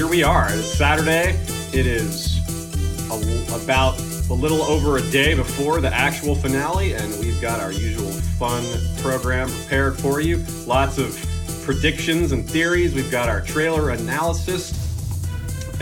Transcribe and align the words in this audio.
here 0.00 0.08
we 0.08 0.22
are. 0.22 0.46
It's 0.50 0.64
Saturday. 0.64 1.38
It 1.78 1.86
is 1.86 2.38
a, 3.10 3.62
about 3.62 4.00
a 4.30 4.32
little 4.32 4.62
over 4.62 4.96
a 4.96 5.02
day 5.10 5.34
before 5.34 5.82
the 5.82 5.92
actual 5.92 6.34
finale, 6.34 6.94
and 6.94 7.12
we've 7.20 7.38
got 7.42 7.60
our 7.60 7.70
usual 7.70 8.10
fun 8.38 8.64
program 9.02 9.50
prepared 9.50 9.98
for 9.98 10.22
you. 10.22 10.38
Lots 10.64 10.96
of 10.96 11.14
predictions 11.64 12.32
and 12.32 12.48
theories. 12.48 12.94
We've 12.94 13.10
got 13.10 13.28
our 13.28 13.42
trailer 13.42 13.90
analysis. 13.90 14.72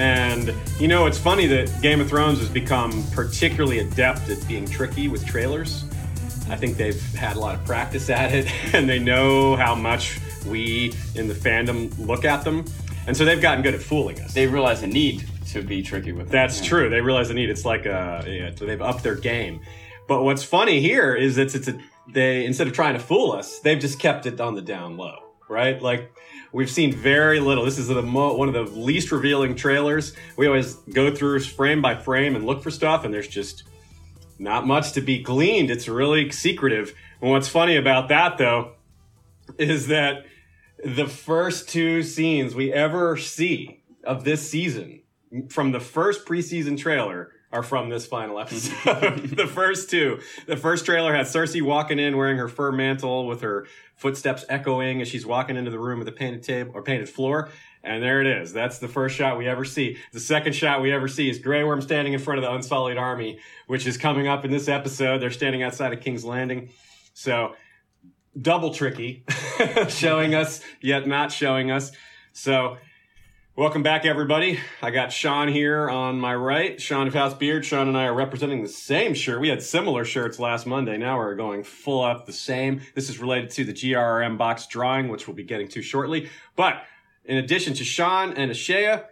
And 0.01 0.53
you 0.81 0.89
know, 0.89 1.07
it's 1.07 1.19
funny 1.19 1.47
that 1.47 1.81
Game 1.81 2.01
of 2.01 2.09
Thrones 2.09 2.41
has 2.41 2.49
become 2.49 3.05
particularly 3.13 3.79
adept 3.79 4.29
at 4.31 4.49
being 4.49 4.67
tricky 4.67 5.07
with 5.07 5.25
trailers. 5.25 5.85
I 6.51 6.57
think 6.57 6.77
they've 6.77 7.01
had 7.15 7.37
a 7.37 7.39
lot 7.39 7.55
of 7.55 7.65
practice 7.65 8.11
at 8.11 8.35
it, 8.35 8.53
and 8.75 8.89
they 8.89 8.99
know 8.99 9.55
how 9.55 9.77
much 9.77 10.19
we 10.45 10.93
in 11.15 11.29
the 11.29 11.35
fandom 11.35 11.97
look 12.05 12.25
at 12.25 12.43
them. 12.43 12.65
And 13.09 13.17
so 13.17 13.25
they've 13.25 13.41
gotten 13.41 13.63
good 13.63 13.75
at 13.75 13.81
fooling 13.81 14.21
us. 14.21 14.35
They 14.35 14.47
realize 14.47 14.83
the 14.83 14.87
need 14.87 15.27
to 15.47 15.63
be 15.63 15.83
tricky 15.83 16.13
with. 16.13 16.29
That's 16.29 16.61
it. 16.61 16.65
Yeah. 16.65 16.69
true. 16.69 16.91
They 16.91 17.01
realize 17.01 17.29
the 17.29 17.35
need. 17.35 17.49
It's 17.49 17.65
like 17.65 17.87
a, 17.87 18.23
yeah, 18.27 18.55
so 18.55 18.67
they've 18.67 18.83
upped 18.83 19.03
their 19.03 19.15
game. 19.15 19.63
But 20.07 20.25
what's 20.25 20.45
funny 20.45 20.81
here 20.81 21.15
is 21.15 21.37
that 21.37 21.55
it's 21.55 21.69
a, 21.69 21.81
they 22.07 22.45
instead 22.45 22.67
of 22.67 22.75
trying 22.75 22.93
to 22.93 23.01
fool 23.01 23.33
us, 23.33 23.61
they've 23.61 23.79
just 23.79 23.99
kept 23.99 24.27
it 24.27 24.41
on 24.43 24.55
the 24.55 24.61
down 24.61 24.99
low, 24.99 25.17
right? 25.49 25.81
Like 25.81 26.13
we've 26.53 26.71
seen 26.71 26.93
very 26.93 27.41
little. 27.41 27.65
This 27.65 27.79
is 27.79 27.89
the 27.89 28.03
mo- 28.03 28.37
one 28.37 28.49
of 28.49 28.55
the 28.55 28.65
least 28.79 29.11
revealing 29.11 29.55
trailers. 29.55 30.15
We 30.37 30.47
always 30.47 30.75
go 30.75 31.15
through 31.15 31.41
frame 31.41 31.81
by 31.81 31.95
frame 31.95 32.37
and 32.37 32.45
look 32.45 32.63
for 32.63 32.71
stuff, 32.71 33.07
and 33.07 33.13
there's 33.13 33.29
just 33.29 33.65
not 34.39 34.67
much 34.67 34.93
to 34.93 35.01
be 35.01 35.23
gleaned. 35.23 35.71
It's 35.71 35.89
really 35.89 36.31
secretive. 36.31 36.95
And 37.23 37.31
what's 37.31 37.49
funny 37.49 37.77
about 37.77 38.09
that, 38.11 38.37
though, 38.37 38.73
is 39.59 39.87
that 39.87 40.27
the 40.85 41.07
first 41.07 41.69
two 41.69 42.03
scenes 42.03 42.55
we 42.55 42.73
ever 42.73 43.17
see 43.17 43.83
of 44.05 44.25
this 44.25 44.49
season 44.49 45.03
from 45.49 45.73
the 45.73 45.81
first 45.81 46.25
preseason 46.27 46.79
trailer 46.79 47.33
are 47.51 47.63
from 47.63 47.89
this 47.89 48.07
final 48.07 48.39
episode. 48.39 49.31
the 49.37 49.47
first 49.47 49.91
two. 49.91 50.21
The 50.47 50.57
first 50.57 50.85
trailer 50.85 51.15
has 51.15 51.33
Cersei 51.33 51.63
walking 51.63 51.99
in 51.99 52.17
wearing 52.17 52.37
her 52.37 52.49
fur 52.49 52.73
mantle 52.73 53.27
with 53.27 53.41
her 53.41 53.67
footsteps 53.97 54.45
echoing 54.49 55.01
as 55.01 55.09
she's 55.09 55.25
walking 55.25 55.57
into 55.57 55.71
the 55.71 55.79
room 55.79 55.99
with 55.99 56.09
a 56.09 56.13
painted 56.13 56.43
table 56.43 56.73
or 56.75 56.83
painted 56.83 57.09
floor. 57.09 57.49
And 57.83 58.03
there 58.03 58.21
it 58.21 58.27
is. 58.27 58.53
That's 58.53 58.79
the 58.79 58.89
first 58.89 59.17
shot 59.17 59.39
we 59.39 59.49
ever 59.49 59.65
see. 59.65 59.97
The 60.13 60.21
second 60.21 60.55
shot 60.55 60.83
we 60.83 60.93
ever 60.93 61.09
see 61.09 61.31
is 61.31 61.39
Grey 61.39 61.65
Worm 61.65 61.81
standing 61.81 62.13
in 62.13 62.19
front 62.19 62.39
of 62.39 62.45
the 62.45 62.53
Unsullied 62.53 62.99
Army, 62.99 63.39
which 63.67 63.87
is 63.87 63.97
coming 63.97 64.29
up 64.29 64.45
in 64.45 64.51
this 64.51 64.69
episode. 64.69 65.19
They're 65.19 65.31
standing 65.31 65.63
outside 65.63 65.93
of 65.93 66.01
King's 66.01 66.25
Landing. 66.25 66.71
So 67.15 67.55
double 68.41 68.73
tricky, 68.73 69.25
showing 69.89 70.35
us 70.35 70.61
yet 70.81 71.07
not 71.07 71.33
showing 71.33 71.71
us. 71.71 71.93
So 72.33 72.79
welcome 73.57 73.83
back, 73.83 74.05
everybody. 74.05 74.61
I 74.83 74.91
got 74.91 75.13
Sean 75.13 75.49
here 75.49 75.89
on 75.89 76.21
my 76.21 76.35
right, 76.35 76.81
Sean 76.81 77.07
of 77.07 77.15
House 77.15 77.35
Beard. 77.35 77.65
Sean 77.65 77.89
and 77.89 77.97
I 77.97 78.05
are 78.05 78.15
representing 78.15 78.63
the 78.63 78.69
same 78.69 79.15
shirt. 79.15 79.41
We 79.41 79.49
had 79.49 79.63
similar 79.63 80.05
shirts 80.05 80.39
last 80.39 80.67
Monday. 80.67 80.97
Now 80.97 81.19
we're 81.19 81.35
going 81.35 81.65
full 81.65 82.03
up 82.03 82.27
the 82.27 82.33
same. 82.33 82.83
This 82.95 83.09
is 83.09 83.19
related 83.19 83.51
to 83.51 83.65
the 83.65 83.73
GRM 83.73 84.39
box 84.39 84.67
drawing, 84.67 85.09
which 85.09 85.27
we'll 85.27 85.37
be 85.37 85.45
getting 85.45 85.69
to 85.69 85.83
shortly. 85.83 86.29
But 86.55 86.83
in 87.25 87.39
addition 87.39 87.75
to 87.75 87.85
Sean 87.85 88.33
and 88.35 88.51
Ashea, 88.51 89.07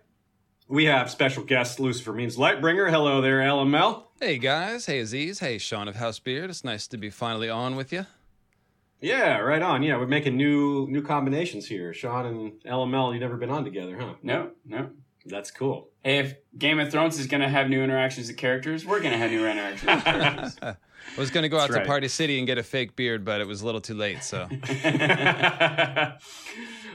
we 0.69 0.85
have 0.87 1.11
special 1.11 1.45
guest 1.45 1.81
Lucifer 1.81 2.13
Means 2.13 2.37
Lightbringer. 2.37 2.91
Hello 2.91 3.21
there, 3.21 3.41
LML. 3.41 4.05
Hey 4.21 4.39
guys, 4.39 4.87
hey 4.87 5.01
Aziz, 5.01 5.41
hey 5.41 5.59
Sean 5.59 5.89
of 5.89 5.97
House 5.97 6.19
Beard. 6.19 6.49
It's 6.49 6.65
nice 6.65 6.87
to 6.89 6.97
be 6.97 7.11
finally 7.11 7.51
on 7.51 7.77
with 7.77 7.93
you. 7.93 8.07
Yeah, 9.07 9.39
right 9.39 9.63
on. 9.63 9.85
Yeah, 9.85 9.99
we're 9.99 10.07
making 10.09 10.37
new 10.37 10.89
new 10.89 11.01
combinations 11.01 11.69
here. 11.69 11.93
Sean 11.95 12.27
and 12.27 12.53
LML, 12.65 13.13
you've 13.13 13.21
never 13.21 13.37
been 13.37 13.51
on 13.51 13.63
together, 13.63 13.97
huh? 13.97 14.15
No, 14.21 14.51
no. 14.65 14.91
That's 15.25 15.53
cool. 15.53 15.91
Hey, 16.03 16.19
if 16.19 16.35
Game 16.59 16.81
of 16.81 16.91
Thrones 16.91 17.17
is 17.19 17.29
going 17.29 17.41
to 17.41 17.49
have 17.49 17.69
new 17.69 17.83
interactions 17.83 18.27
with 18.27 18.37
characters, 18.37 18.85
we're 18.85 18.99
going 19.01 19.13
to 19.13 19.19
have 19.19 19.31
new 19.31 19.47
interactions 19.47 19.95
with 19.95 20.05
characters. 20.05 20.57
I 20.63 20.77
was 21.21 21.31
going 21.31 21.43
to 21.43 21.49
go 21.49 21.57
out 21.57 21.69
That's 21.69 21.75
right. 21.75 21.83
to 21.85 21.87
Party 21.87 22.09
City 22.09 22.39
and 22.39 22.49
get 22.49 22.59
a 22.59 22.65
fake 22.65 22.97
beard, 22.97 23.25
but 23.25 23.41
it 23.41 23.47
was 23.47 23.63
a 23.63 23.67
little 23.67 23.81
too 23.81 23.95
late. 23.95 24.25
So 24.25 24.49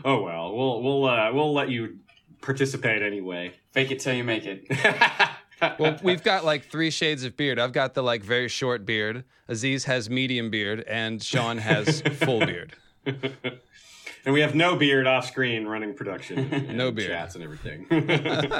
oh 0.03 0.21
well, 0.21 0.53
we'll 0.53 0.81
we'll 0.81 1.05
uh, 1.05 1.31
we'll 1.31 1.53
let 1.53 1.69
you 1.69 1.99
participate 2.41 3.01
anyway. 3.01 3.53
Fake 3.71 3.89
it 3.91 4.01
till 4.01 4.13
you 4.13 4.25
make 4.25 4.45
it. 4.45 4.67
well, 5.79 5.97
we've 6.03 6.23
got 6.23 6.43
like 6.45 6.65
three 6.65 6.89
shades 6.89 7.23
of 7.23 7.37
beard. 7.37 7.59
I've 7.59 7.73
got 7.73 7.93
the 7.93 8.01
like 8.03 8.23
very 8.23 8.47
short 8.47 8.85
beard. 8.85 9.23
Aziz 9.47 9.85
has 9.85 10.09
medium 10.09 10.49
beard, 10.49 10.83
and 10.87 11.21
Sean 11.21 11.57
has 11.57 12.01
full 12.23 12.39
beard. 12.45 12.73
and 13.05 14.33
we 14.33 14.41
have 14.41 14.55
no 14.55 14.75
beard 14.75 15.07
off 15.07 15.25
screen 15.27 15.65
running 15.65 15.93
production. 15.93 16.67
No 16.75 16.91
beard. 16.91 17.09
chats 17.09 17.35
and 17.35 17.43
everything. 17.43 17.85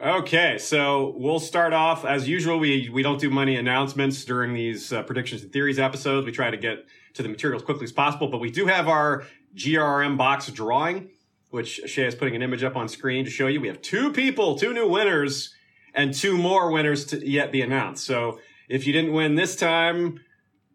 okay, 0.00 0.58
so 0.58 1.14
we'll 1.16 1.40
start 1.40 1.72
off 1.72 2.04
as 2.04 2.28
usual. 2.28 2.58
We 2.58 2.88
we 2.90 3.02
don't 3.02 3.20
do 3.20 3.30
money 3.30 3.56
announcements 3.56 4.24
during 4.24 4.54
these 4.54 4.92
uh, 4.92 5.02
predictions 5.02 5.42
and 5.42 5.52
theories 5.52 5.78
episodes. 5.78 6.26
We 6.26 6.32
try 6.32 6.50
to 6.50 6.56
get 6.56 6.86
to 7.14 7.22
the 7.22 7.28
material 7.28 7.60
as 7.60 7.64
quickly 7.64 7.84
as 7.84 7.92
possible, 7.92 8.28
but 8.28 8.38
we 8.40 8.50
do 8.50 8.66
have 8.66 8.88
our 8.88 9.24
GRM 9.54 10.16
box 10.16 10.48
drawing, 10.50 11.10
which 11.50 11.80
Shay 11.86 12.06
is 12.06 12.14
putting 12.16 12.34
an 12.34 12.42
image 12.42 12.64
up 12.64 12.74
on 12.76 12.88
screen 12.88 13.24
to 13.24 13.30
show 13.30 13.46
you. 13.46 13.60
We 13.60 13.68
have 13.68 13.80
two 13.82 14.12
people, 14.12 14.56
two 14.58 14.74
new 14.74 14.88
winners, 14.88 15.54
and 15.94 16.12
two 16.12 16.36
more 16.36 16.70
winners 16.70 17.04
to 17.06 17.26
yet 17.26 17.52
be 17.52 17.62
announced. 17.62 18.04
So 18.04 18.40
if 18.68 18.86
you 18.86 18.92
didn't 18.92 19.12
win 19.12 19.34
this 19.34 19.56
time, 19.56 20.20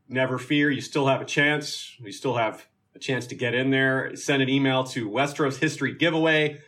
never 0.07 0.37
fear. 0.37 0.71
You 0.71 0.81
still 0.81 1.07
have 1.07 1.21
a 1.21 1.25
chance. 1.25 1.95
We 2.01 2.11
still 2.11 2.35
have 2.35 2.65
a 2.95 2.99
chance 2.99 3.27
to 3.27 3.35
get 3.35 3.53
in 3.53 3.69
there. 3.69 4.15
Send 4.15 4.41
an 4.41 4.49
email 4.49 4.83
to 4.85 5.09
Westeros 5.09 5.57
History 5.59 5.93
Giveaway 5.93 6.59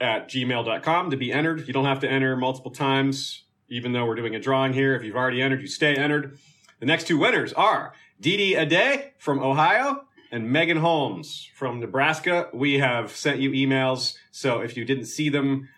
at 0.00 0.28
gmail.com 0.28 1.10
to 1.10 1.16
be 1.16 1.32
entered. 1.32 1.66
You 1.66 1.72
don't 1.72 1.84
have 1.84 2.00
to 2.00 2.10
enter 2.10 2.36
multiple 2.36 2.70
times, 2.70 3.44
even 3.68 3.92
though 3.92 4.06
we're 4.06 4.16
doing 4.16 4.34
a 4.34 4.40
drawing 4.40 4.72
here. 4.72 4.94
If 4.94 5.04
you've 5.04 5.16
already 5.16 5.42
entered, 5.42 5.60
you 5.60 5.68
stay 5.68 5.94
entered. 5.94 6.38
The 6.80 6.86
next 6.86 7.06
two 7.06 7.18
winners 7.18 7.52
are 7.52 7.92
Dee 8.20 8.56
Ade 8.56 9.12
from 9.18 9.40
Ohio 9.40 10.04
and 10.32 10.50
Megan 10.50 10.78
Holmes 10.78 11.48
from 11.54 11.78
Nebraska. 11.78 12.48
We 12.52 12.78
have 12.78 13.12
sent 13.12 13.38
you 13.38 13.50
emails, 13.50 14.16
so 14.30 14.60
if 14.60 14.76
you 14.76 14.84
didn't 14.84 15.04
see 15.04 15.28
them, 15.28 15.68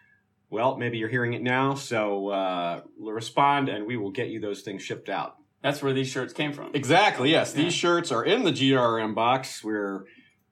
well, 0.54 0.76
maybe 0.78 0.96
you're 0.98 1.08
hearing 1.10 1.34
it 1.34 1.42
now. 1.42 1.74
So 1.74 2.28
uh, 2.28 2.80
respond, 2.98 3.68
and 3.68 3.86
we 3.86 3.96
will 3.98 4.10
get 4.12 4.28
you 4.28 4.40
those 4.40 4.62
things 4.62 4.82
shipped 4.82 5.08
out. 5.10 5.36
That's 5.62 5.82
where 5.82 5.92
these 5.92 6.08
shirts 6.08 6.32
came 6.32 6.52
from. 6.52 6.70
Exactly. 6.74 7.30
Yes, 7.30 7.52
Yeah. 7.54 7.64
these 7.64 7.74
shirts 7.74 8.10
are 8.12 8.24
in 8.24 8.44
the 8.44 8.52
GRM 8.52 9.14
box. 9.14 9.62
We're 9.64 10.04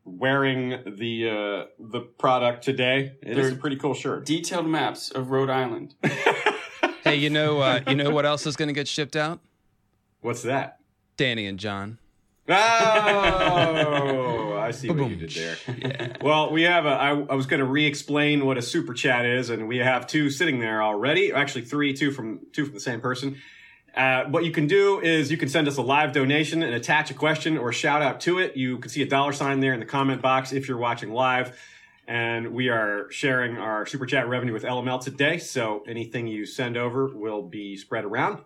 wearing 0.04 0.70
the 0.98 1.28
uh, 1.28 1.64
the 1.78 2.00
product 2.18 2.64
today. 2.64 3.12
It 3.22 3.38
is 3.38 3.48
They're- 3.48 3.52
a 3.56 3.60
pretty 3.60 3.76
cool 3.76 3.94
shirt. 3.94 4.26
Detailed 4.26 4.66
maps 4.66 5.10
of 5.10 5.30
Rhode 5.30 5.50
Island. 5.50 5.94
Hey, 7.04 7.16
you 7.16 7.30
know, 7.30 7.58
uh, 7.60 7.80
you 7.88 7.96
know 7.96 8.10
what 8.10 8.24
else 8.24 8.46
is 8.46 8.54
going 8.54 8.68
to 8.68 8.72
get 8.72 8.86
shipped 8.86 9.16
out? 9.16 9.40
What's 10.20 10.42
that? 10.42 10.78
Dany 11.18 11.48
and 11.48 11.58
Jon. 11.58 11.98
Oh, 12.48 12.54
I 14.62 14.70
see 14.70 14.88
what 14.90 15.10
you 15.10 15.16
did 15.16 15.30
there. 15.30 16.16
Well, 16.22 16.52
we 16.52 16.62
have 16.62 16.86
a. 16.86 16.90
I, 16.90 17.08
I 17.10 17.34
was 17.34 17.46
going 17.46 17.60
to 17.60 17.66
re-explain 17.66 18.46
what 18.46 18.58
a 18.58 18.62
super 18.62 18.94
chat 18.94 19.24
is, 19.24 19.50
and 19.50 19.66
we 19.66 19.78
have 19.78 20.06
two 20.06 20.30
sitting 20.30 20.60
there 20.60 20.82
already. 20.82 21.32
Actually, 21.32 21.64
three, 21.64 21.92
two 21.94 22.10
from 22.12 22.40
two 22.52 22.64
from 22.66 22.74
the 22.74 22.80
same 22.80 23.00
person. 23.00 23.36
Uh, 23.94 24.24
what 24.24 24.44
you 24.44 24.50
can 24.52 24.66
do 24.66 25.00
is 25.00 25.30
you 25.30 25.36
can 25.36 25.48
send 25.48 25.68
us 25.68 25.76
a 25.76 25.82
live 25.82 26.12
donation 26.12 26.62
and 26.62 26.74
attach 26.74 27.10
a 27.10 27.14
question 27.14 27.58
or 27.58 27.72
shout 27.72 28.00
out 28.00 28.20
to 28.20 28.38
it. 28.38 28.56
You 28.56 28.78
can 28.78 28.90
see 28.90 29.02
a 29.02 29.06
dollar 29.06 29.32
sign 29.32 29.60
there 29.60 29.74
in 29.74 29.80
the 29.80 29.86
comment 29.86 30.22
box 30.22 30.52
if 30.52 30.68
you're 30.68 30.78
watching 30.78 31.12
live. 31.12 31.58
And 32.08 32.52
we 32.52 32.68
are 32.68 33.10
sharing 33.10 33.58
our 33.58 33.86
super 33.86 34.06
chat 34.06 34.28
revenue 34.28 34.52
with 34.52 34.64
LML 34.64 35.02
today. 35.02 35.38
So 35.38 35.84
anything 35.86 36.26
you 36.26 36.46
send 36.46 36.76
over 36.76 37.06
will 37.06 37.42
be 37.42 37.76
spread 37.76 38.04
around. 38.04 38.38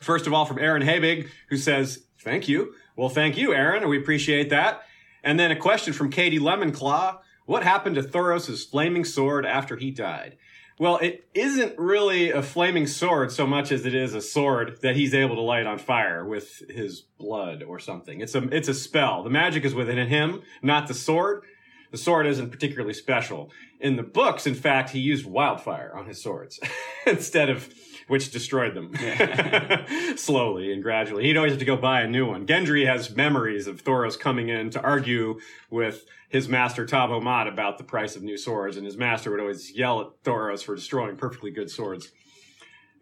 First 0.00 0.26
of 0.26 0.32
all, 0.32 0.46
from 0.46 0.58
Aaron 0.58 0.82
Habig, 0.82 1.28
who 1.48 1.56
says, 1.56 2.04
Thank 2.20 2.48
you. 2.48 2.74
Well, 2.96 3.08
thank 3.08 3.36
you, 3.36 3.54
Aaron. 3.54 3.88
We 3.88 3.98
appreciate 3.98 4.50
that. 4.50 4.82
And 5.22 5.38
then 5.38 5.50
a 5.50 5.56
question 5.56 5.92
from 5.92 6.10
Katie 6.10 6.38
Lemonclaw. 6.38 7.18
What 7.46 7.62
happened 7.62 7.96
to 7.96 8.02
Thoros' 8.02 8.68
flaming 8.68 9.04
sword 9.04 9.46
after 9.46 9.76
he 9.76 9.90
died? 9.90 10.36
Well, 10.78 10.98
it 10.98 11.26
isn't 11.34 11.76
really 11.76 12.30
a 12.30 12.42
flaming 12.42 12.86
sword 12.86 13.32
so 13.32 13.46
much 13.46 13.72
as 13.72 13.84
it 13.84 13.94
is 13.94 14.14
a 14.14 14.20
sword 14.20 14.78
that 14.82 14.94
he's 14.94 15.12
able 15.12 15.34
to 15.34 15.40
light 15.40 15.66
on 15.66 15.78
fire 15.78 16.24
with 16.24 16.62
his 16.70 17.00
blood 17.00 17.64
or 17.64 17.80
something. 17.80 18.20
It's 18.20 18.36
a 18.36 18.42
it's 18.54 18.68
a 18.68 18.74
spell. 18.74 19.24
The 19.24 19.30
magic 19.30 19.64
is 19.64 19.74
within 19.74 20.06
him, 20.06 20.42
not 20.62 20.86
the 20.86 20.94
sword. 20.94 21.42
The 21.90 21.98
sword 21.98 22.26
isn't 22.26 22.50
particularly 22.50 22.94
special. 22.94 23.50
In 23.80 23.96
the 23.96 24.02
books, 24.02 24.46
in 24.46 24.54
fact, 24.54 24.90
he 24.90 25.00
used 25.00 25.26
wildfire 25.26 25.92
on 25.96 26.06
his 26.06 26.22
swords 26.22 26.60
instead 27.06 27.48
of 27.48 27.72
which 28.08 28.30
destroyed 28.30 28.74
them 28.74 28.92
slowly 30.16 30.72
and 30.72 30.82
gradually. 30.82 31.24
He'd 31.24 31.36
always 31.36 31.52
have 31.52 31.60
to 31.60 31.64
go 31.64 31.76
buy 31.76 32.00
a 32.00 32.08
new 32.08 32.26
one. 32.26 32.46
Gendry 32.46 32.86
has 32.86 33.14
memories 33.14 33.66
of 33.66 33.84
Thoros 33.84 34.18
coming 34.18 34.48
in 34.48 34.70
to 34.70 34.80
argue 34.82 35.38
with 35.70 36.04
his 36.28 36.48
master 36.48 36.84
Tobho 36.84 37.22
Mott 37.22 37.46
about 37.46 37.78
the 37.78 37.84
price 37.84 38.16
of 38.16 38.22
new 38.22 38.36
swords, 38.36 38.76
and 38.76 38.84
his 38.84 38.96
master 38.96 39.30
would 39.30 39.40
always 39.40 39.72
yell 39.72 40.00
at 40.00 40.22
Thoros 40.24 40.62
for 40.62 40.74
destroying 40.74 41.16
perfectly 41.16 41.50
good 41.50 41.70
swords. 41.70 42.10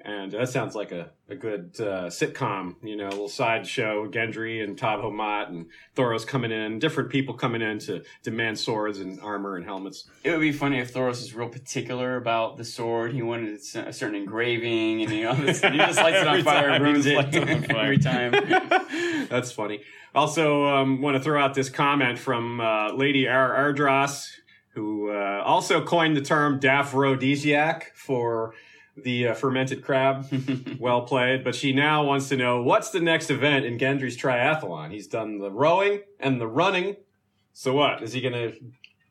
And 0.07 0.31
that 0.31 0.49
sounds 0.51 0.77
like 0.77 0.93
a, 0.93 1.11
a 1.29 1.35
good 1.35 1.75
uh, 1.81 2.07
sitcom, 2.07 2.77
you 2.81 2.95
know, 2.95 3.09
a 3.09 3.11
little 3.11 3.29
sideshow. 3.29 4.07
Gendry 4.09 4.63
and 4.63 4.79
Tobho 4.79 5.13
Mott 5.13 5.49
and 5.49 5.67
Thoros 5.97 6.25
coming 6.25 6.53
in, 6.53 6.79
different 6.79 7.11
people 7.11 7.35
coming 7.35 7.61
in 7.61 7.81
to 7.81 8.05
demand 8.23 8.57
swords 8.57 9.01
and 9.01 9.19
armor 9.21 9.57
and 9.57 9.65
helmets. 9.65 10.09
It 10.23 10.31
would 10.31 10.41
be 10.41 10.53
funny 10.53 10.79
if 10.79 10.95
Thoros 10.95 11.21
is 11.23 11.35
real 11.35 11.49
particular 11.49 12.17
about 12.17 12.57
the 12.57 12.65
sword. 12.65 13.15
He 13.15 13.23
wanted 13.23 13.59
a 13.59 13.93
certain 13.93 14.15
engraving, 14.15 15.03
and 15.03 15.13
you 15.13 15.25
know, 15.25 15.35
he 15.35 15.47
just 15.47 15.65
lights 15.65 16.19
it 16.21 16.29
on 16.29 16.45
fire, 16.45 16.73
he 16.73 16.79
ruins 16.79 17.05
it 17.05 17.35
it 17.35 17.51
on 17.51 17.63
fire. 17.65 17.77
every 17.77 17.99
time. 17.99 18.31
That's 19.29 19.51
funny. 19.51 19.81
Also, 20.15 20.67
um, 20.67 21.03
want 21.03 21.17
to 21.17 21.23
throw 21.23 21.43
out 21.43 21.55
this 21.55 21.69
comment 21.69 22.17
from 22.17 22.61
uh, 22.61 22.93
Lady 22.93 23.27
Ar- 23.27 23.73
Ardras, 23.73 24.29
who 24.71 25.11
uh, 25.11 25.43
also 25.45 25.85
coined 25.85 26.17
the 26.17 26.21
term 26.21 26.61
daphrodisiac 26.61 27.97
for 27.97 28.55
the 28.97 29.29
uh, 29.29 29.35
fermented 29.35 29.83
crab. 29.83 30.27
well 30.79 31.03
played. 31.03 31.45
But 31.45 31.55
she 31.55 31.73
now 31.73 32.05
wants 32.05 32.29
to 32.31 32.37
know 32.37 32.63
what's 32.63 32.91
the 32.91 33.01
next 33.01 33.31
event 33.31 33.65
in 33.65 33.79
Gendry's 33.79 34.17
triathlon? 34.17 34.91
He's 34.93 35.07
done 35.07 35.39
the 35.39 35.51
rowing 35.51 36.01
and 36.21 36.41
the 36.41 36.47
running. 36.47 36.97
So 37.53 37.73
what? 37.75 38.03
Is 38.03 38.13
he 38.13 38.21
going 38.21 38.35
to 38.35 38.55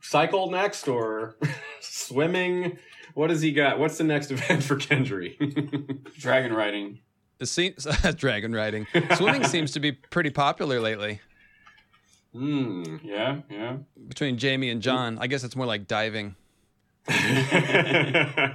cycle 0.01 0.49
next 0.51 0.87
or 0.87 1.35
swimming? 1.81 2.77
What 3.13 3.29
has 3.29 3.41
he 3.41 3.51
got? 3.51 3.79
What's 3.79 3.97
the 3.97 4.03
next 4.03 4.31
event 4.31 4.63
for 4.63 4.75
Gendry? 4.75 5.37
Dragon 6.19 6.53
riding. 6.53 6.99
It 7.39 7.47
seems 7.47 7.85
dragon 8.15 8.53
riding. 8.53 8.87
Swimming 9.15 9.43
seems 9.43 9.71
to 9.73 9.79
be 9.79 9.91
pretty 9.91 10.29
popular 10.29 10.79
lately 10.79 11.19
Hmm. 12.33 12.97
Yeah, 13.01 13.41
yeah. 13.49 13.77
between 14.09 14.37
Jaime 14.37 14.69
and 14.69 14.81
Jon. 14.81 15.17
I 15.19 15.27
guess 15.27 15.45
it's 15.45 15.55
more 15.55 15.65
like 15.65 15.87
diving, 15.87 16.35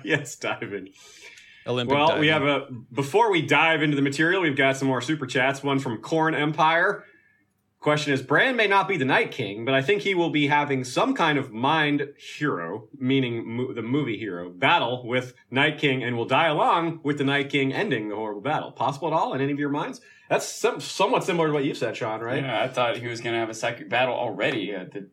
yes, 0.05 0.37
diving. 0.37 0.91
Olympic 1.67 1.95
Well, 1.95 2.09
diving. 2.09 2.21
we 2.21 2.29
have 2.29 2.43
a 2.45 2.67
before 2.93 3.31
we 3.31 3.43
dive 3.43 3.83
into 3.83 3.97
the 3.97 4.03
material, 4.03 4.43
we've 4.43 4.57
got 4.57 4.77
some 4.77 4.89
more 4.89 5.01
super 5.01 5.27
chats. 5.27 5.63
One 5.63 5.79
from 5.79 5.99
Corn 5.99 6.35
Empire. 6.35 7.05
Question 7.81 8.13
is, 8.13 8.21
Bran 8.21 8.57
may 8.57 8.67
not 8.67 8.89
be 8.89 8.99
the 8.99 9.07
Night 9.07 9.31
King, 9.31 9.65
but 9.65 9.73
I 9.73 9.81
think 9.81 10.03
he 10.03 10.15
will 10.15 10.29
be 10.29 10.49
having 10.49 10.85
some 10.85 11.15
kind 11.15 11.39
of 11.39 11.51
mind 11.51 12.09
hero, 12.37 12.89
meaning 12.99 13.57
mo- 13.57 13.73
the 13.73 13.81
movie 13.81 14.19
hero, 14.19 14.51
battle 14.51 15.07
with 15.07 15.33
Night 15.51 15.79
King, 15.79 16.03
and 16.05 16.15
will 16.15 16.27
die 16.27 16.49
along 16.49 17.01
with 17.03 17.17
the 17.17 17.25
Night 17.25 17.49
King 17.49 17.73
ending 17.73 18.11
the 18.11 18.17
horrible 18.17 18.43
battle. 18.43 18.71
Possible 18.71 19.09
at 19.09 19.15
all 19.15 19.33
in 19.33 19.41
any 19.41 19.51
of 19.53 19.59
your 19.59 19.71
minds? 19.71 20.03
That's 20.29 20.47
some, 20.47 20.79
somewhat 20.79 21.25
similar 21.25 21.47
to 21.47 21.55
what 21.55 21.65
you 21.65 21.73
said, 21.73 21.97
Sean, 21.97 22.21
right? 22.21 22.43
Yeah, 22.43 22.63
I 22.63 22.69
thought 22.69 22.99
he 22.99 23.07
was 23.07 23.23
going 23.23 23.33
to 23.33 23.41
have 23.41 23.49
a 23.49 23.55
psychic 23.55 23.89
battle 23.89 24.15
already. 24.15 24.75
Uh, 24.75 24.85
the, 24.93 25.09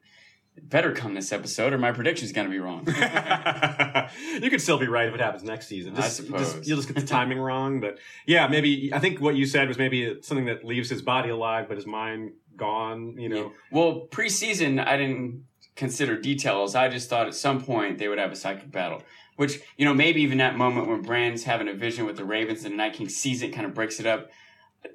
it 0.57 0.67
better 0.69 0.91
come 0.91 1.13
this 1.13 1.31
episode, 1.31 1.71
or 1.73 1.77
my 1.77 1.91
prediction's 1.91 2.31
going 2.31 2.47
to 2.47 2.51
be 2.51 2.59
wrong. 2.59 2.85
you 4.41 4.49
could 4.49 4.61
still 4.61 4.77
be 4.77 4.87
right 4.87 5.07
if 5.07 5.13
it 5.13 5.19
happens 5.21 5.43
next 5.43 5.67
season. 5.67 5.95
I 5.95 6.07
suppose. 6.07 6.53
just- 6.53 6.67
you'll 6.67 6.77
just 6.77 6.87
get 6.93 6.99
the 6.99 7.07
timing 7.17 7.39
wrong, 7.39 7.79
but 7.79 7.99
yeah, 8.25 8.47
maybe 8.47 8.91
I 8.93 8.99
think 8.99 9.21
what 9.21 9.35
you 9.35 9.45
said 9.45 9.67
was 9.67 9.77
maybe 9.77 10.17
something 10.21 10.45
that 10.45 10.65
leaves 10.65 10.89
his 10.89 11.01
body 11.01 11.29
alive, 11.29 11.67
but 11.67 11.77
his 11.77 11.85
mind 11.85 12.31
gone. 12.55 13.17
You 13.17 13.29
know, 13.29 13.51
Well, 13.71 14.07
preseason, 14.09 14.85
I 14.85 14.97
didn't 14.97 15.45
consider 15.75 16.19
details. 16.19 16.75
I 16.75 16.89
just 16.89 17.09
thought 17.09 17.27
at 17.27 17.35
some 17.35 17.63
point 17.63 17.99
they 17.99 18.07
would 18.07 18.17
have 18.17 18.31
a 18.31 18.35
psychic 18.35 18.71
battle. 18.71 19.03
Which, 19.35 19.59
you 19.77 19.85
know, 19.85 19.93
maybe 19.93 20.23
even 20.23 20.39
that 20.39 20.57
moment 20.57 20.87
when 20.87 21.03
Bran's 21.03 21.43
having 21.43 21.67
a 21.67 21.73
vision 21.73 22.07
with 22.07 22.17
the 22.17 22.25
Ravens 22.25 22.63
and 22.63 22.73
the 22.73 22.77
Night 22.77 22.93
King 22.93 23.07
sees 23.07 23.43
it, 23.43 23.49
kind 23.49 23.67
of 23.67 23.75
breaks 23.75 23.99
it 23.99 24.07
up. 24.07 24.31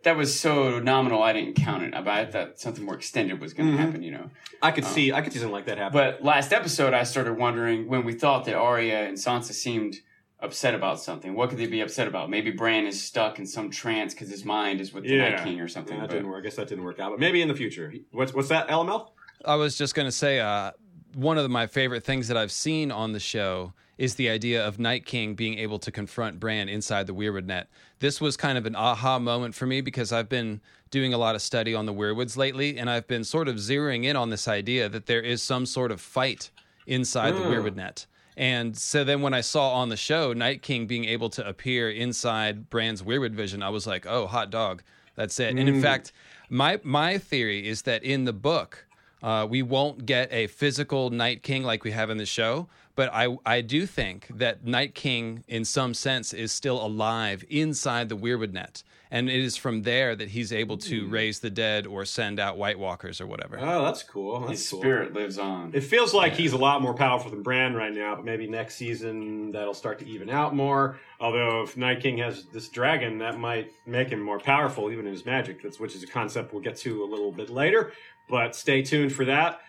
That 0.04 0.16
was 0.16 0.38
so 0.38 0.78
nominal, 0.78 1.22
I 1.22 1.32
didn't 1.32 1.54
count 1.54 1.82
it. 1.84 1.92
But 1.92 2.08
I 2.08 2.24
thought 2.26 2.58
something 2.60 2.84
more 2.84 2.94
extended 2.94 3.40
was 3.40 3.52
going 3.54 3.70
to 3.70 3.76
Mhm. 3.76 3.80
happen, 3.86 4.02
you 4.02 4.10
know. 4.10 4.30
I 4.60 4.70
could 4.70 4.84
Oh. 4.84 4.88
see 4.88 5.12
I 5.12 5.20
could 5.20 5.32
see 5.32 5.38
something 5.38 5.52
like 5.52 5.66
that 5.66 5.78
happen. 5.78 5.92
But 5.92 6.22
last 6.24 6.52
episode, 6.52 6.94
I 6.94 7.02
started 7.04 7.34
wondering 7.38 7.88
when 7.88 8.04
we 8.04 8.12
thought 8.12 8.44
that 8.46 8.54
Arya 8.54 9.04
and 9.08 9.16
Sansa 9.16 9.52
seemed 9.52 9.96
upset 10.40 10.74
about 10.74 11.00
something. 11.00 11.34
What 11.34 11.50
could 11.50 11.58
they 11.58 11.66
be 11.66 11.80
upset 11.80 12.08
about? 12.08 12.28
Maybe 12.28 12.50
Bran 12.50 12.84
is 12.86 13.02
stuck 13.02 13.38
in 13.38 13.46
some 13.46 13.70
trance 13.70 14.12
because 14.12 14.28
his 14.28 14.44
mind 14.44 14.80
is 14.80 14.92
with 14.92 15.04
the 15.04 15.10
Yeah. 15.10 15.28
Night 15.30 15.44
King 15.44 15.60
or 15.60 15.68
something. 15.68 15.94
Yeah, 15.94 16.02
that 16.02 16.08
but- 16.08 16.14
didn't 16.16 16.28
work. 16.28 16.40
I 16.40 16.44
guess 16.44 16.56
that 16.56 16.68
didn't 16.68 16.84
work 16.84 16.98
out, 16.98 17.10
but 17.12 17.20
maybe 17.20 17.40
in 17.42 17.48
the 17.48 17.54
future. 17.54 17.92
What's 18.10 18.34
what's 18.34 18.48
that? 18.48 18.68
LML? 18.68 19.12
I 19.44 19.54
was 19.56 19.78
just 19.78 19.94
going 19.94 20.06
to 20.06 20.12
say, 20.12 20.40
uh, 20.40 20.72
one 21.14 21.36
of 21.38 21.48
my 21.50 21.66
favorite 21.66 22.04
things 22.04 22.28
that 22.28 22.36
I've 22.36 22.52
seen 22.52 22.90
on 22.90 23.12
the 23.12 23.20
show 23.20 23.72
is 23.98 24.14
the 24.16 24.28
idea 24.28 24.64
of 24.66 24.78
Night 24.78 25.04
King 25.06 25.34
being 25.34 25.58
able 25.58 25.78
to 25.78 25.90
confront 25.92 26.40
Bran 26.40 26.68
inside 26.68 27.06
the 27.06 27.14
Weirwood 27.14 27.44
net. 27.44 27.68
This 28.00 28.20
was 28.20 28.36
kind 28.36 28.58
of 28.58 28.66
an 28.66 28.74
aha 28.74 29.18
moment 29.18 29.54
for 29.54 29.66
me 29.66 29.80
because 29.80 30.12
I've 30.12 30.28
been 30.28 30.60
doing 30.90 31.14
a 31.14 31.18
lot 31.18 31.34
of 31.34 31.42
study 31.42 31.74
on 31.74 31.86
the 31.86 31.94
Weirwoods 31.94 32.36
lately, 32.36 32.78
and 32.78 32.90
I've 32.90 33.06
been 33.06 33.24
sort 33.24 33.48
of 33.48 33.56
zeroing 33.56 34.04
in 34.04 34.16
on 34.16 34.30
this 34.30 34.48
idea 34.48 34.88
that 34.88 35.06
there 35.06 35.20
is 35.20 35.42
some 35.42 35.66
sort 35.66 35.90
of 35.90 36.00
fight 36.00 36.50
inside 36.86 37.36
the 37.36 37.42
Mm. 37.42 37.48
Weirwood 37.50 37.76
net. 37.76 38.06
And 38.36 38.76
so 38.76 39.04
then 39.04 39.20
when 39.20 39.34
I 39.34 39.42
saw 39.42 39.72
on 39.74 39.90
the 39.90 39.96
show 39.96 40.32
Night 40.32 40.62
King 40.62 40.86
being 40.86 41.04
able 41.04 41.28
to 41.30 41.46
appear 41.46 41.90
inside 41.90 42.70
Bran's 42.70 43.02
Weirwood 43.02 43.32
vision, 43.32 43.62
I 43.62 43.68
was 43.68 43.86
like, 43.86 44.06
oh, 44.06 44.26
hot 44.26 44.50
dog. 44.50 44.82
That's 45.14 45.38
it. 45.38 45.50
And 45.50 45.68
in 45.68 45.74
Mm. 45.76 45.82
fact, 45.82 46.12
my 46.48 46.80
my 46.82 47.18
theory 47.18 47.68
is 47.68 47.82
that 47.82 48.02
in 48.02 48.24
the 48.24 48.32
book, 48.32 48.86
uh, 49.22 49.46
we 49.48 49.62
won't 49.62 50.06
get 50.06 50.32
a 50.32 50.46
physical 50.46 51.10
Night 51.10 51.42
King 51.42 51.62
like 51.62 51.84
we 51.84 51.90
have 51.92 52.08
in 52.10 52.16
the 52.16 52.26
show, 52.26 52.68
but 52.94 53.10
I 53.12 53.36
I 53.46 53.60
do 53.60 53.86
think 53.86 54.28
that 54.34 54.64
Night 54.64 54.94
King, 54.94 55.44
in 55.48 55.64
some 55.64 55.94
sense, 55.94 56.32
is 56.32 56.52
still 56.52 56.84
alive 56.84 57.44
inside 57.48 58.08
the 58.08 58.16
Weirwood 58.16 58.52
net, 58.52 58.82
and 59.10 59.28
it 59.30 59.40
is 59.40 59.56
from 59.56 59.82
there 59.82 60.14
that 60.16 60.28
he's 60.30 60.52
able 60.52 60.76
to 60.78 61.06
raise 61.08 61.40
the 61.40 61.50
dead 61.50 61.86
or 61.86 62.04
send 62.04 62.38
out 62.38 62.56
White 62.58 62.78
Walkers 62.78 63.20
or 63.20 63.26
whatever. 63.26 63.58
Oh, 63.60 63.84
that's 63.84 64.02
cool. 64.02 64.40
That's 64.40 64.60
His 64.60 64.70
cool. 64.70 64.80
spirit 64.80 65.12
lives 65.14 65.38
on. 65.38 65.70
It 65.74 65.84
feels 65.84 66.12
like 66.14 66.34
he's 66.34 66.52
a 66.52 66.58
lot 66.58 66.82
more 66.82 66.94
powerful 66.94 67.30
than 67.30 67.42
Bran 67.42 67.74
right 67.74 67.92
now, 67.92 68.14
but 68.14 68.24
maybe 68.24 68.46
next 68.46 68.76
season 68.76 69.50
that'll 69.52 69.74
start 69.74 69.98
to 70.00 70.06
even 70.06 70.30
out 70.30 70.54
more. 70.54 70.98
Although 71.20 71.62
if 71.62 71.76
Night 71.76 72.00
King 72.00 72.18
has 72.18 72.44
this 72.46 72.68
dragon, 72.68 73.18
that 73.18 73.38
might 73.38 73.72
make 73.86 74.08
him 74.10 74.20
more 74.20 74.38
powerful, 74.38 74.90
even 74.90 75.06
in 75.06 75.12
his 75.12 75.24
magic. 75.24 75.62
That's 75.62 75.80
which 75.80 75.94
is 75.94 76.02
a 76.02 76.06
concept 76.06 76.52
we'll 76.52 76.62
get 76.62 76.76
to 76.78 77.02
a 77.02 77.06
little 77.06 77.32
bit 77.32 77.48
later. 77.50 77.92
But 78.28 78.54
stay 78.54 78.82
tuned 78.82 79.12
for 79.12 79.24
that. 79.26 79.60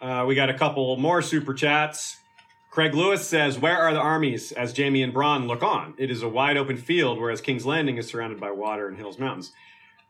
Uh, 0.00 0.24
we 0.28 0.34
got 0.36 0.48
a 0.48 0.54
couple 0.54 0.96
more 0.96 1.22
super 1.22 1.52
chats. 1.54 2.17
Craig 2.78 2.94
Lewis 2.94 3.26
says, 3.26 3.58
"Where 3.58 3.76
are 3.76 3.92
the 3.92 3.98
armies?" 3.98 4.52
As 4.52 4.76
Jaime 4.76 5.02
and 5.02 5.12
Bronn 5.12 5.48
look 5.48 5.64
on, 5.64 5.94
it 5.98 6.12
is 6.12 6.22
a 6.22 6.28
wide 6.28 6.56
open 6.56 6.76
field, 6.76 7.18
whereas 7.18 7.40
King's 7.40 7.66
Landing 7.66 7.96
is 7.96 8.06
surrounded 8.06 8.38
by 8.38 8.52
water 8.52 8.86
and 8.86 8.96
hills, 8.96 9.18
mountains. 9.18 9.52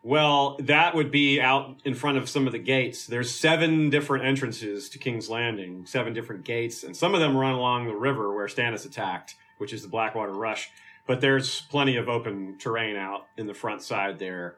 Well, 0.02 0.58
that 0.60 0.94
would 0.94 1.10
be 1.10 1.40
out 1.40 1.80
in 1.86 1.94
front 1.94 2.18
of 2.18 2.28
some 2.28 2.44
of 2.46 2.52
the 2.52 2.58
gates. 2.58 3.06
There's 3.06 3.34
seven 3.34 3.88
different 3.88 4.26
entrances 4.26 4.90
to 4.90 4.98
King's 4.98 5.30
Landing, 5.30 5.86
seven 5.86 6.12
different 6.12 6.44
gates, 6.44 6.84
and 6.84 6.94
some 6.94 7.14
of 7.14 7.20
them 7.20 7.38
run 7.38 7.54
along 7.54 7.86
the 7.86 7.96
river 7.96 8.34
where 8.34 8.48
Stannis 8.48 8.84
attacked, 8.84 9.36
which 9.56 9.72
is 9.72 9.80
the 9.80 9.88
Blackwater 9.88 10.34
Rush. 10.34 10.68
But 11.06 11.22
there's 11.22 11.62
plenty 11.70 11.96
of 11.96 12.10
open 12.10 12.58
terrain 12.58 12.96
out 12.96 13.28
in 13.38 13.46
the 13.46 13.54
front 13.54 13.80
side 13.80 14.18
there. 14.18 14.56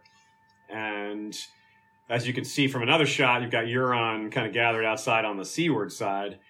And 0.68 1.38
as 2.08 2.26
you 2.26 2.32
can 2.32 2.44
see 2.44 2.66
from 2.66 2.82
another 2.82 3.06
shot, 3.06 3.42
you've 3.42 3.52
got 3.52 3.66
Euron 3.66 4.32
kind 4.32 4.48
of 4.48 4.52
gathered 4.52 4.84
outside 4.84 5.24
on 5.24 5.36
the 5.36 5.44
seaward 5.44 5.92
side. 5.92 6.40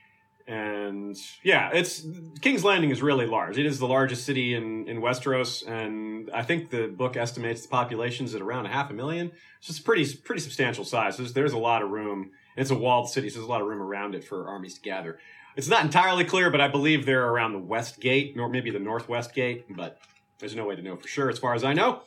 And 0.51 1.17
yeah, 1.45 1.71
it's 1.73 2.05
King's 2.41 2.65
Landing 2.65 2.91
is 2.91 3.01
really 3.03 3.25
large. 3.25 3.57
It 3.57 3.67
is 3.67 3.79
the 3.79 3.87
largest 3.87 4.27
city 4.27 4.57
in, 4.57 4.89
in 4.89 5.01
Westeros, 5.01 5.65
and 5.65 6.29
I 6.35 6.43
think 6.43 6.71
the 6.71 6.89
book 6.89 7.17
estimates 7.17 7.63
the 7.63 7.69
population's 7.69 8.35
at 8.35 8.43
around 8.43 8.67
a 8.67 8.69
half 8.69 8.91
a 8.91 8.93
million. 8.93 9.31
So 9.61 9.71
it's 9.71 9.79
a 9.79 9.83
pretty 9.85 10.13
pretty 10.17 10.41
substantial 10.41 10.85
size. 10.85 11.19
There's, 11.19 11.35
there's 11.35 11.53
a 11.53 11.59
lot 11.59 11.83
of 11.83 11.91
room. 11.91 12.33
It's 12.57 12.73
a 12.73 12.75
walled 12.75 13.09
city, 13.09 13.31
so 13.31 13.39
there's 13.39 13.47
a 13.47 13.49
lot 13.49 13.61
of 13.61 13.69
room 13.69 13.81
around 13.81 14.17
it 14.17 14.25
for 14.25 14.49
armies 14.49 14.75
to 14.75 14.81
gather. 14.81 15.21
It's 15.55 15.69
not 15.69 15.85
entirely 15.85 16.25
clear, 16.25 16.51
but 16.51 16.61
I 16.61 16.67
believe 16.67 17.07
they're 17.07 17.29
around 17.29 17.53
the 17.53 17.61
west 17.61 18.01
gate, 18.01 18.35
or 18.37 18.49
maybe 18.49 18.73
the 18.73 18.81
northwest 18.81 19.33
gate, 19.33 19.67
but 19.71 20.01
there's 20.41 20.57
no 20.57 20.65
way 20.65 20.75
to 20.75 20.83
know 20.83 20.97
for 20.97 21.07
sure 21.07 21.31
as 21.31 21.39
far 21.39 21.55
as 21.55 21.63
I 21.63 21.75
know. 21.75 22.03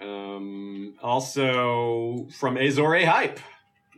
Um, 0.00 0.94
also 1.02 2.28
from 2.38 2.56
Azor 2.56 3.04
Hype. 3.04 3.40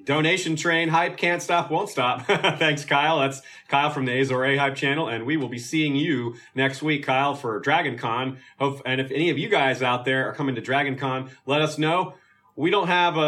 Donation 0.07 0.55
train 0.55 0.89
hype 0.89 1.17
can't 1.17 1.43
stop, 1.43 1.69
won't 1.69 1.89
stop. 1.89 2.23
Thanks, 2.27 2.85
Kyle. 2.85 3.19
That's 3.19 3.43
Kyle 3.67 3.91
from 3.91 4.05
the 4.05 4.21
Azor 4.21 4.57
Hype 4.57 4.77
channel, 4.77 5.09
and 5.09 5.27
we 5.27 5.37
will 5.37 5.49
be 5.49 5.59
seeing 5.59 5.97
you 5.97 6.37
next 6.55 6.81
week, 6.81 7.05
Kyle, 7.05 7.35
for 7.35 7.59
Dragon 7.59 7.99
Con. 7.99 8.39
Hope, 8.61 8.81
and 8.87 9.01
if 9.01 9.11
any 9.11 9.31
of 9.31 9.39
you 9.39 9.49
guys 9.49 9.83
out 9.83 10.05
there 10.05 10.29
are 10.29 10.33
coming 10.33 10.55
to 10.55 10.61
Dragon 10.61 10.97
Con, 10.97 11.31
let 11.45 11.61
us 11.61 11.77
know. 11.77 12.15
We 12.55 12.71
don't 12.71 12.87
have 12.87 13.17
a, 13.17 13.21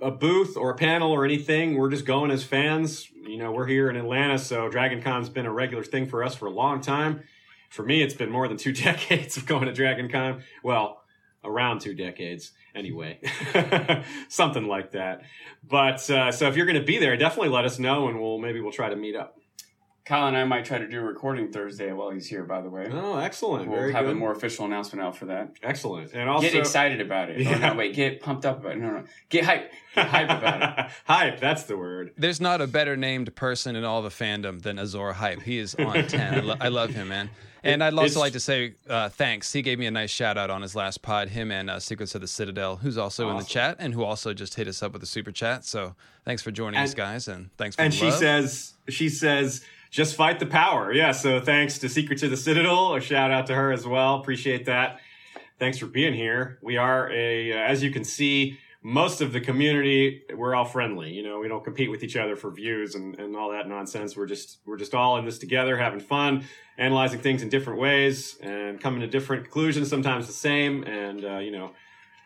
a, 0.00 0.06
a 0.06 0.10
booth 0.10 0.56
or 0.56 0.70
a 0.70 0.74
panel 0.74 1.12
or 1.12 1.26
anything. 1.26 1.76
We're 1.76 1.90
just 1.90 2.06
going 2.06 2.30
as 2.30 2.42
fans. 2.42 3.06
You 3.14 3.36
know, 3.36 3.52
we're 3.52 3.66
here 3.66 3.90
in 3.90 3.96
Atlanta, 3.96 4.38
so 4.38 4.70
Dragon 4.70 5.02
Con's 5.02 5.28
been 5.28 5.44
a 5.44 5.52
regular 5.52 5.84
thing 5.84 6.06
for 6.06 6.24
us 6.24 6.34
for 6.34 6.46
a 6.46 6.50
long 6.50 6.80
time. 6.80 7.24
For 7.68 7.82
me, 7.82 8.00
it's 8.02 8.14
been 8.14 8.30
more 8.30 8.48
than 8.48 8.56
two 8.56 8.72
decades 8.72 9.36
of 9.36 9.44
going 9.44 9.66
to 9.66 9.72
Dragon 9.74 10.08
Con. 10.08 10.42
Well, 10.62 11.02
around 11.44 11.82
two 11.82 11.92
decades 11.92 12.52
anyway 12.74 13.18
something 14.28 14.66
like 14.66 14.92
that 14.92 15.22
but 15.68 16.08
uh, 16.10 16.32
so 16.32 16.48
if 16.48 16.56
you're 16.56 16.66
going 16.66 16.78
to 16.78 16.84
be 16.84 16.98
there 16.98 17.16
definitely 17.16 17.48
let 17.50 17.64
us 17.64 17.78
know 17.78 18.08
and 18.08 18.20
we'll 18.20 18.38
maybe 18.38 18.60
we'll 18.60 18.72
try 18.72 18.88
to 18.88 18.96
meet 18.96 19.16
up 19.16 19.38
Kyle 20.04 20.26
and 20.26 20.36
I 20.36 20.42
might 20.42 20.64
try 20.64 20.78
to 20.78 20.88
do 20.88 20.98
a 20.98 21.02
recording 21.02 21.52
Thursday 21.52 21.92
while 21.92 22.10
he's 22.10 22.26
here. 22.26 22.42
By 22.42 22.60
the 22.60 22.68
way, 22.68 22.88
Oh, 22.90 23.18
excellent. 23.18 23.68
we'll 23.68 23.78
Very 23.78 23.92
have 23.92 24.06
good. 24.06 24.10
a 24.10 24.14
more 24.16 24.32
official 24.32 24.64
announcement 24.64 25.00
out 25.00 25.16
for 25.16 25.26
that. 25.26 25.52
excellent. 25.62 26.12
And 26.12 26.28
also 26.28 26.42
get 26.50 26.58
excited 26.58 27.00
about 27.00 27.30
it. 27.30 27.38
Yeah. 27.40 27.54
Oh, 27.54 27.58
no, 27.68 27.74
wait, 27.76 27.94
get 27.94 28.20
pumped 28.20 28.44
up 28.44 28.58
about 28.58 28.72
it. 28.72 28.78
No, 28.80 28.90
no, 28.90 29.04
get 29.28 29.44
hype. 29.44 29.70
Get 29.94 30.08
hype 30.08 30.24
about 30.28 30.86
it. 30.86 30.90
Hype, 31.04 31.38
that's 31.38 31.62
the 31.64 31.76
word. 31.76 32.14
There's 32.16 32.40
not 32.40 32.60
a 32.60 32.66
better 32.66 32.96
named 32.96 33.32
person 33.36 33.76
in 33.76 33.84
all 33.84 34.02
the 34.02 34.08
fandom 34.08 34.60
than 34.60 34.76
Azor 34.80 35.12
Hype. 35.12 35.40
He 35.42 35.58
is 35.58 35.76
on 35.76 36.08
10. 36.08 36.34
I, 36.34 36.40
lo- 36.40 36.56
I 36.60 36.66
love 36.66 36.90
him, 36.90 37.08
man. 37.08 37.30
And 37.64 37.82
I'd 37.82 37.92
also 37.92 38.04
It's- 38.04 38.16
like 38.16 38.32
to 38.32 38.40
say 38.40 38.74
uh, 38.88 39.08
thanks. 39.08 39.52
He 39.52 39.62
gave 39.62 39.78
me 39.78 39.86
a 39.86 39.90
nice 39.90 40.10
shout 40.10 40.36
out 40.36 40.50
on 40.50 40.62
his 40.62 40.74
last 40.74 41.00
pod, 41.02 41.28
him 41.28 41.50
and 41.52 41.70
uh, 41.70 41.78
Secrets 41.78 42.14
of 42.14 42.20
the 42.20 42.26
Citadel, 42.26 42.76
who's 42.76 42.98
also 42.98 43.30
in 43.30 43.36
the 43.36 43.44
chat 43.44 43.76
and 43.78 43.94
who 43.94 44.02
also 44.02 44.34
just 44.34 44.54
hit 44.54 44.66
us 44.66 44.82
up 44.82 44.92
with 44.92 45.02
a 45.02 45.06
super 45.06 45.30
chat. 45.30 45.64
So 45.64 45.94
thanks 46.24 46.42
for 46.42 46.50
joining 46.50 46.80
us, 46.80 46.92
guys, 46.94 47.28
and 47.28 47.50
thanks 47.56 47.76
for 47.76 47.82
And 47.82 47.94
she 47.94 48.06
love. 48.06 48.14
says, 48.18 48.74
she 48.88 49.08
says, 49.08 49.64
just 49.90 50.16
fight 50.16 50.40
the 50.40 50.46
power. 50.46 50.92
Yeah. 50.92 51.12
So 51.12 51.40
thanks 51.40 51.78
to 51.78 51.88
Secrets 51.88 52.22
of 52.24 52.30
the 52.30 52.36
Citadel. 52.36 52.94
A 52.94 53.00
shout 53.00 53.30
out 53.30 53.46
to 53.46 53.54
her 53.54 53.70
as 53.72 53.86
well. 53.86 54.16
Appreciate 54.16 54.64
that. 54.66 54.98
Thanks 55.58 55.78
for 55.78 55.86
being 55.86 56.14
here. 56.14 56.58
We 56.62 56.76
are 56.78 57.08
a, 57.12 57.52
uh, 57.52 57.56
as 57.56 57.82
you 57.84 57.92
can 57.92 58.02
see, 58.02 58.58
most 58.82 59.20
of 59.20 59.32
the 59.32 59.40
community, 59.40 60.22
we're 60.34 60.54
all 60.54 60.64
friendly. 60.64 61.12
You 61.12 61.22
know, 61.22 61.38
we 61.38 61.46
don't 61.46 61.62
compete 61.62 61.90
with 61.90 62.02
each 62.02 62.16
other 62.16 62.34
for 62.34 62.50
views 62.50 62.96
and, 62.96 63.18
and 63.18 63.36
all 63.36 63.50
that 63.52 63.68
nonsense. 63.68 64.16
We're 64.16 64.26
just, 64.26 64.58
we're 64.66 64.76
just 64.76 64.94
all 64.94 65.18
in 65.18 65.24
this 65.24 65.38
together, 65.38 65.76
having 65.76 66.00
fun, 66.00 66.44
analyzing 66.78 67.20
things 67.20 67.42
in 67.42 67.48
different 67.48 67.78
ways 67.78 68.38
and 68.42 68.80
coming 68.80 69.00
to 69.00 69.06
different 69.06 69.44
conclusions, 69.44 69.88
sometimes 69.88 70.26
the 70.26 70.32
same. 70.32 70.82
And, 70.82 71.24
uh, 71.24 71.38
you 71.38 71.52
know, 71.52 71.70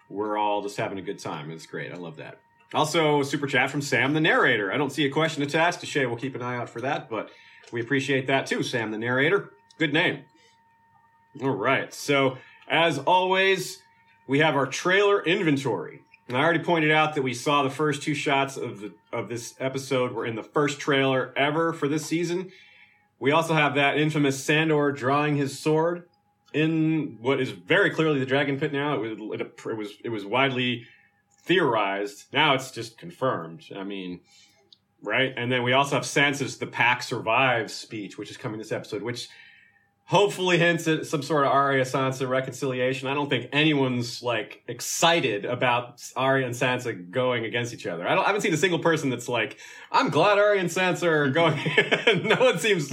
we're 0.08 0.38
all 0.38 0.62
just 0.62 0.78
having 0.78 0.98
a 0.98 1.02
good 1.02 1.18
time. 1.18 1.50
It's 1.50 1.66
great. 1.66 1.92
I 1.92 1.96
love 1.96 2.16
that. 2.16 2.38
Also, 2.72 3.22
super 3.22 3.46
chat 3.46 3.70
from 3.70 3.82
Sam 3.82 4.14
the 4.14 4.20
narrator. 4.20 4.72
I 4.72 4.76
don't 4.76 4.90
see 4.90 5.04
a 5.04 5.10
question 5.10 5.42
attached 5.42 5.80
to 5.80 5.86
Shay. 5.86 6.06
We'll 6.06 6.16
keep 6.16 6.34
an 6.34 6.42
eye 6.42 6.56
out 6.56 6.70
for 6.70 6.80
that, 6.80 7.08
but 7.08 7.30
we 7.70 7.80
appreciate 7.80 8.26
that 8.28 8.46
too, 8.46 8.62
Sam 8.62 8.90
the 8.90 8.98
narrator. 8.98 9.52
Good 9.78 9.92
name. 9.92 10.24
All 11.42 11.50
right. 11.50 11.92
So, 11.92 12.38
as 12.68 12.98
always, 12.98 13.82
we 14.26 14.40
have 14.40 14.56
our 14.56 14.66
trailer 14.66 15.22
inventory. 15.22 16.02
And 16.28 16.36
I 16.36 16.40
already 16.40 16.58
pointed 16.58 16.90
out 16.90 17.14
that 17.14 17.22
we 17.22 17.34
saw 17.34 17.62
the 17.62 17.70
first 17.70 18.02
two 18.02 18.14
shots 18.14 18.56
of 18.56 18.80
the, 18.80 18.92
of 19.12 19.28
this 19.28 19.54
episode 19.60 20.12
were 20.12 20.26
in 20.26 20.34
the 20.34 20.42
first 20.42 20.80
trailer 20.80 21.32
ever 21.36 21.72
for 21.72 21.86
this 21.86 22.04
season. 22.04 22.50
We 23.20 23.30
also 23.30 23.54
have 23.54 23.76
that 23.76 23.98
infamous 23.98 24.42
Sandor 24.42 24.90
drawing 24.92 25.36
his 25.36 25.58
sword 25.58 26.08
in 26.52 27.18
what 27.20 27.40
is 27.40 27.50
very 27.50 27.90
clearly 27.90 28.18
the 28.18 28.26
dragon 28.26 28.58
pit 28.58 28.72
now. 28.72 28.94
It 28.94 28.98
was 28.98 29.40
it, 29.40 29.40
it 29.40 29.76
was 29.76 29.92
it 30.04 30.08
was 30.08 30.24
widely 30.24 30.86
theorized. 31.44 32.26
Now 32.32 32.54
it's 32.54 32.70
just 32.70 32.98
confirmed. 32.98 33.64
I 33.74 33.84
mean, 33.84 34.20
right? 35.02 35.32
And 35.36 35.50
then 35.50 35.62
we 35.62 35.72
also 35.72 35.94
have 35.94 36.04
Sansa's 36.04 36.58
"The 36.58 36.66
Pack 36.66 37.02
Survives" 37.02 37.72
speech, 37.72 38.18
which 38.18 38.30
is 38.30 38.36
coming 38.36 38.58
this 38.58 38.72
episode, 38.72 39.02
which 39.02 39.28
hopefully 40.06 40.56
hints 40.56 40.86
at 40.86 41.04
some 41.04 41.20
sort 41.20 41.44
of 41.44 41.52
Arya 41.52 41.84
Sansa 41.84 42.28
reconciliation. 42.28 43.08
I 43.08 43.14
don't 43.14 43.28
think 43.28 43.48
anyone's 43.52 44.22
like 44.22 44.62
excited 44.68 45.44
about 45.44 46.02
Arya 46.14 46.46
and 46.46 46.54
Sansa 46.54 47.10
going 47.10 47.44
against 47.44 47.74
each 47.74 47.86
other. 47.86 48.06
I 48.06 48.14
don't 48.14 48.24
I 48.24 48.28
haven't 48.28 48.42
seen 48.42 48.54
a 48.54 48.58
single 48.58 48.78
person 48.78 49.10
that's 49.10 49.28
like, 49.28 49.58
I'm 49.90 50.10
glad 50.10 50.38
Arya 50.38 50.60
and 50.60 50.70
Sansa 50.70 51.04
are 51.04 51.30
going. 51.30 51.58
no 52.28 52.36
one 52.36 52.58
seems 52.58 52.92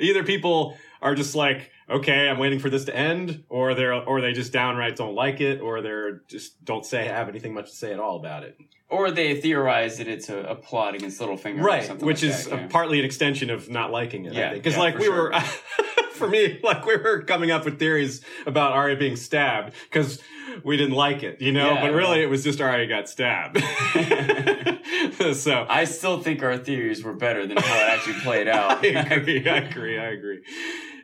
either 0.00 0.24
people 0.24 0.76
are 1.00 1.14
just 1.14 1.34
like, 1.36 1.70
okay, 1.90 2.28
I'm 2.28 2.38
waiting 2.38 2.58
for 2.58 2.70
this 2.70 2.84
to 2.84 2.96
end, 2.96 3.44
or 3.48 3.74
they're 3.74 3.92
or 3.92 4.20
they 4.20 4.32
just 4.32 4.52
downright 4.52 4.96
don't 4.96 5.14
like 5.14 5.40
it, 5.40 5.60
or 5.60 5.80
they're 5.80 6.22
just 6.28 6.64
don't 6.64 6.84
say 6.84 7.06
have 7.06 7.28
anything 7.28 7.54
much 7.54 7.70
to 7.70 7.76
say 7.76 7.92
at 7.92 8.00
all 8.00 8.16
about 8.16 8.44
it. 8.44 8.56
Or 8.90 9.10
they 9.10 9.38
theorize 9.38 9.98
that 9.98 10.08
it's 10.08 10.30
a, 10.30 10.38
a 10.38 10.54
plot 10.54 10.94
against 10.94 11.20
Littlefinger, 11.20 11.60
or 11.60 11.64
Right, 11.64 11.84
something 11.84 12.06
which 12.06 12.22
like 12.22 12.32
is 12.32 12.46
that, 12.46 12.54
a, 12.54 12.56
yeah. 12.62 12.66
partly 12.68 12.98
an 12.98 13.04
extension 13.04 13.50
of 13.50 13.68
not 13.68 13.90
liking 13.90 14.24
it. 14.24 14.32
Yeah, 14.32 14.54
because 14.54 14.74
yeah, 14.74 14.80
like 14.80 14.98
we 14.98 15.04
sure. 15.04 15.30
were, 15.30 15.40
for 16.12 16.28
me, 16.28 16.58
like 16.62 16.86
we 16.86 16.96
were 16.96 17.22
coming 17.22 17.50
up 17.50 17.64
with 17.64 17.78
theories 17.78 18.22
about 18.46 18.72
Arya 18.72 18.96
being 18.96 19.16
stabbed 19.16 19.74
because 19.90 20.20
we 20.64 20.76
didn't 20.76 20.94
like 20.94 21.22
it, 21.22 21.40
you 21.40 21.52
know. 21.52 21.74
Yeah, 21.74 21.82
but 21.82 21.92
really, 21.92 22.18
yeah. 22.18 22.24
it 22.24 22.30
was 22.30 22.44
just 22.44 22.60
Arya 22.60 22.86
got 22.86 23.08
stabbed. 23.08 23.58
so 25.34 25.66
I 25.68 25.84
still 25.84 26.20
think 26.20 26.42
our 26.42 26.58
theories 26.58 27.02
were 27.02 27.14
better 27.14 27.46
than 27.46 27.56
how 27.56 27.76
it 27.76 27.88
actually 27.90 28.20
played 28.20 28.48
out. 28.48 28.78
I 28.84 28.88
agree. 28.88 29.48
I 29.48 29.56
agree. 29.56 29.98
I 29.98 30.08
agree. 30.08 30.42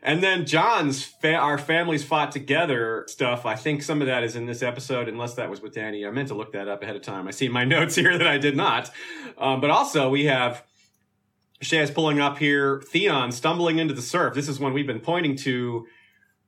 And 0.04 0.22
then 0.22 0.44
Jon's 0.44 1.02
fa- 1.02 1.36
our 1.36 1.56
families 1.56 2.04
fought 2.04 2.30
together 2.30 3.06
stuff. 3.08 3.46
I 3.46 3.56
think 3.56 3.82
some 3.82 4.02
of 4.02 4.06
that 4.06 4.22
is 4.22 4.36
in 4.36 4.44
this 4.44 4.62
episode, 4.62 5.08
unless 5.08 5.34
that 5.34 5.48
was 5.48 5.62
with 5.62 5.74
Dany. 5.74 6.06
I 6.06 6.10
meant 6.10 6.28
to 6.28 6.34
look 6.34 6.52
that 6.52 6.68
up 6.68 6.82
ahead 6.82 6.94
of 6.94 7.00
time. 7.00 7.26
I 7.26 7.30
see 7.30 7.48
my 7.48 7.64
notes 7.64 7.94
here 7.94 8.16
that 8.18 8.26
I 8.26 8.36
did 8.36 8.54
not. 8.54 8.90
Um, 9.38 9.62
but 9.62 9.70
also 9.70 10.10
we 10.10 10.26
have 10.26 10.62
Shaz 11.62 11.92
pulling 11.92 12.20
up 12.20 12.36
here. 12.36 12.82
Theon 12.86 13.32
stumbling 13.32 13.78
into 13.78 13.94
the 13.94 14.02
surf. 14.02 14.34
This 14.34 14.46
is 14.46 14.60
one 14.60 14.74
we've 14.74 14.86
been 14.86 15.00
pointing 15.00 15.36
to 15.36 15.86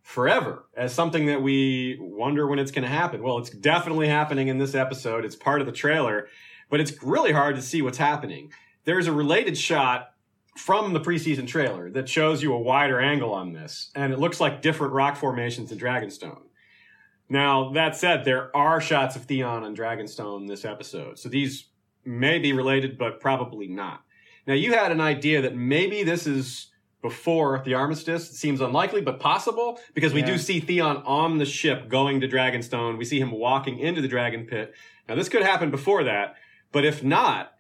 forever 0.03 0.67
as 0.77 0.93
something 0.93 1.25
that 1.27 1.41
we 1.41 1.97
wonder 1.99 2.47
when 2.47 2.59
it's 2.59 2.71
going 2.71 2.85
to 2.85 2.91
happen. 2.91 3.23
Well, 3.23 3.39
it's 3.39 3.51
definitely 3.51 4.09
happening 4.09 4.49
in 4.49 4.59
this 4.59 4.75
episode. 4.75 5.25
It's 5.25 5.35
part 5.35 5.63
of 5.63 5.67
the 5.67 5.73
trailer, 5.73 6.29
but 6.69 6.79
it's 6.79 7.03
really 7.03 7.33
hard 7.33 7.57
to 7.57 7.63
see 7.63 7.81
what's 7.81 7.99
happening. 7.99 8.53
There's 8.85 9.07
a 9.07 9.13
related 9.13 9.57
shot 9.57 10.11
from 10.57 10.93
the 10.93 11.01
preseason 11.01 11.47
trailer 11.47 11.91
that 11.91 12.09
shows 12.09 12.43
you 12.43 12.53
a 12.53 12.59
wider 12.59 13.01
angle 13.01 13.33
on 13.33 13.53
this, 13.53 13.91
and 13.95 14.13
it 14.13 14.19
looks 14.19 14.41
like 14.41 14.63
different 14.63 14.93
rock 14.93 15.17
formations 15.17 15.71
in 15.73 15.79
Dragonstone. 15.79 16.43
Now, 17.29 17.71
that 17.73 17.97
said, 17.97 18.25
there 18.25 18.55
are 18.57 18.81
shots 18.81 19.17
of 19.17 19.25
Theon 19.25 19.65
on 19.65 19.77
Dragonstone 19.77 20.47
this 20.47 20.65
episode, 20.65 21.19
so 21.19 21.29
these 21.29 21.67
may 22.05 22.39
be 22.39 22.53
related, 22.53 22.97
but 22.97 23.21
probably 23.21 23.67
not. 23.67 24.03
Now, 24.47 24.55
you 24.55 24.75
had 24.75 24.93
an 24.93 25.01
idea 25.01 25.43
that 25.43 25.57
maybe 25.57 26.05
this 26.05 26.27
is 26.27 26.69
before 27.03 27.63
the 27.65 27.75
armistice. 27.75 28.31
It 28.31 28.37
seems 28.37 28.61
unlikely, 28.61 29.01
but 29.01 29.19
possible, 29.21 29.79
because 29.95 30.13
we 30.15 30.21
Yeah. 30.21 30.27
do 30.27 30.39
see 30.39 30.61
Theon 30.61 30.99
on 30.99 31.39
the 31.39 31.45
ship 31.45 31.89
going 31.89 32.21
to 32.21 32.29
Dragonstone. 32.29 32.97
We 32.97 33.05
see 33.05 33.21
him 33.21 33.33
walking 33.33 33.79
into 33.79 34.01
the 34.01 34.09
Dragon 34.09 34.47
Pit. 34.47 34.73
Now, 35.09 35.15
this 35.17 35.29
could 35.29 35.43
happen 35.43 35.71
before 35.71 36.05
that, 36.05 36.37
but 36.73 36.85
if 36.85 37.03
not, 37.03 37.53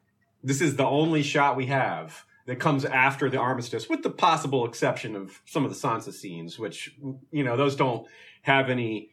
this 0.42 0.60
is 0.60 0.76
the 0.76 0.86
only 0.86 1.22
shot 1.22 1.56
we 1.56 1.66
have 1.66 2.24
that 2.46 2.60
comes 2.60 2.84
after 2.84 3.28
the 3.28 3.38
armistice, 3.38 3.88
with 3.88 4.02
the 4.02 4.10
possible 4.10 4.64
exception 4.66 5.16
of 5.16 5.40
some 5.44 5.64
of 5.64 5.70
the 5.70 5.76
Sansa 5.76 6.12
scenes, 6.12 6.58
which, 6.58 6.96
you 7.30 7.44
know, 7.44 7.56
those 7.56 7.76
don't 7.76 8.06
have 8.42 8.70
any, 8.70 9.10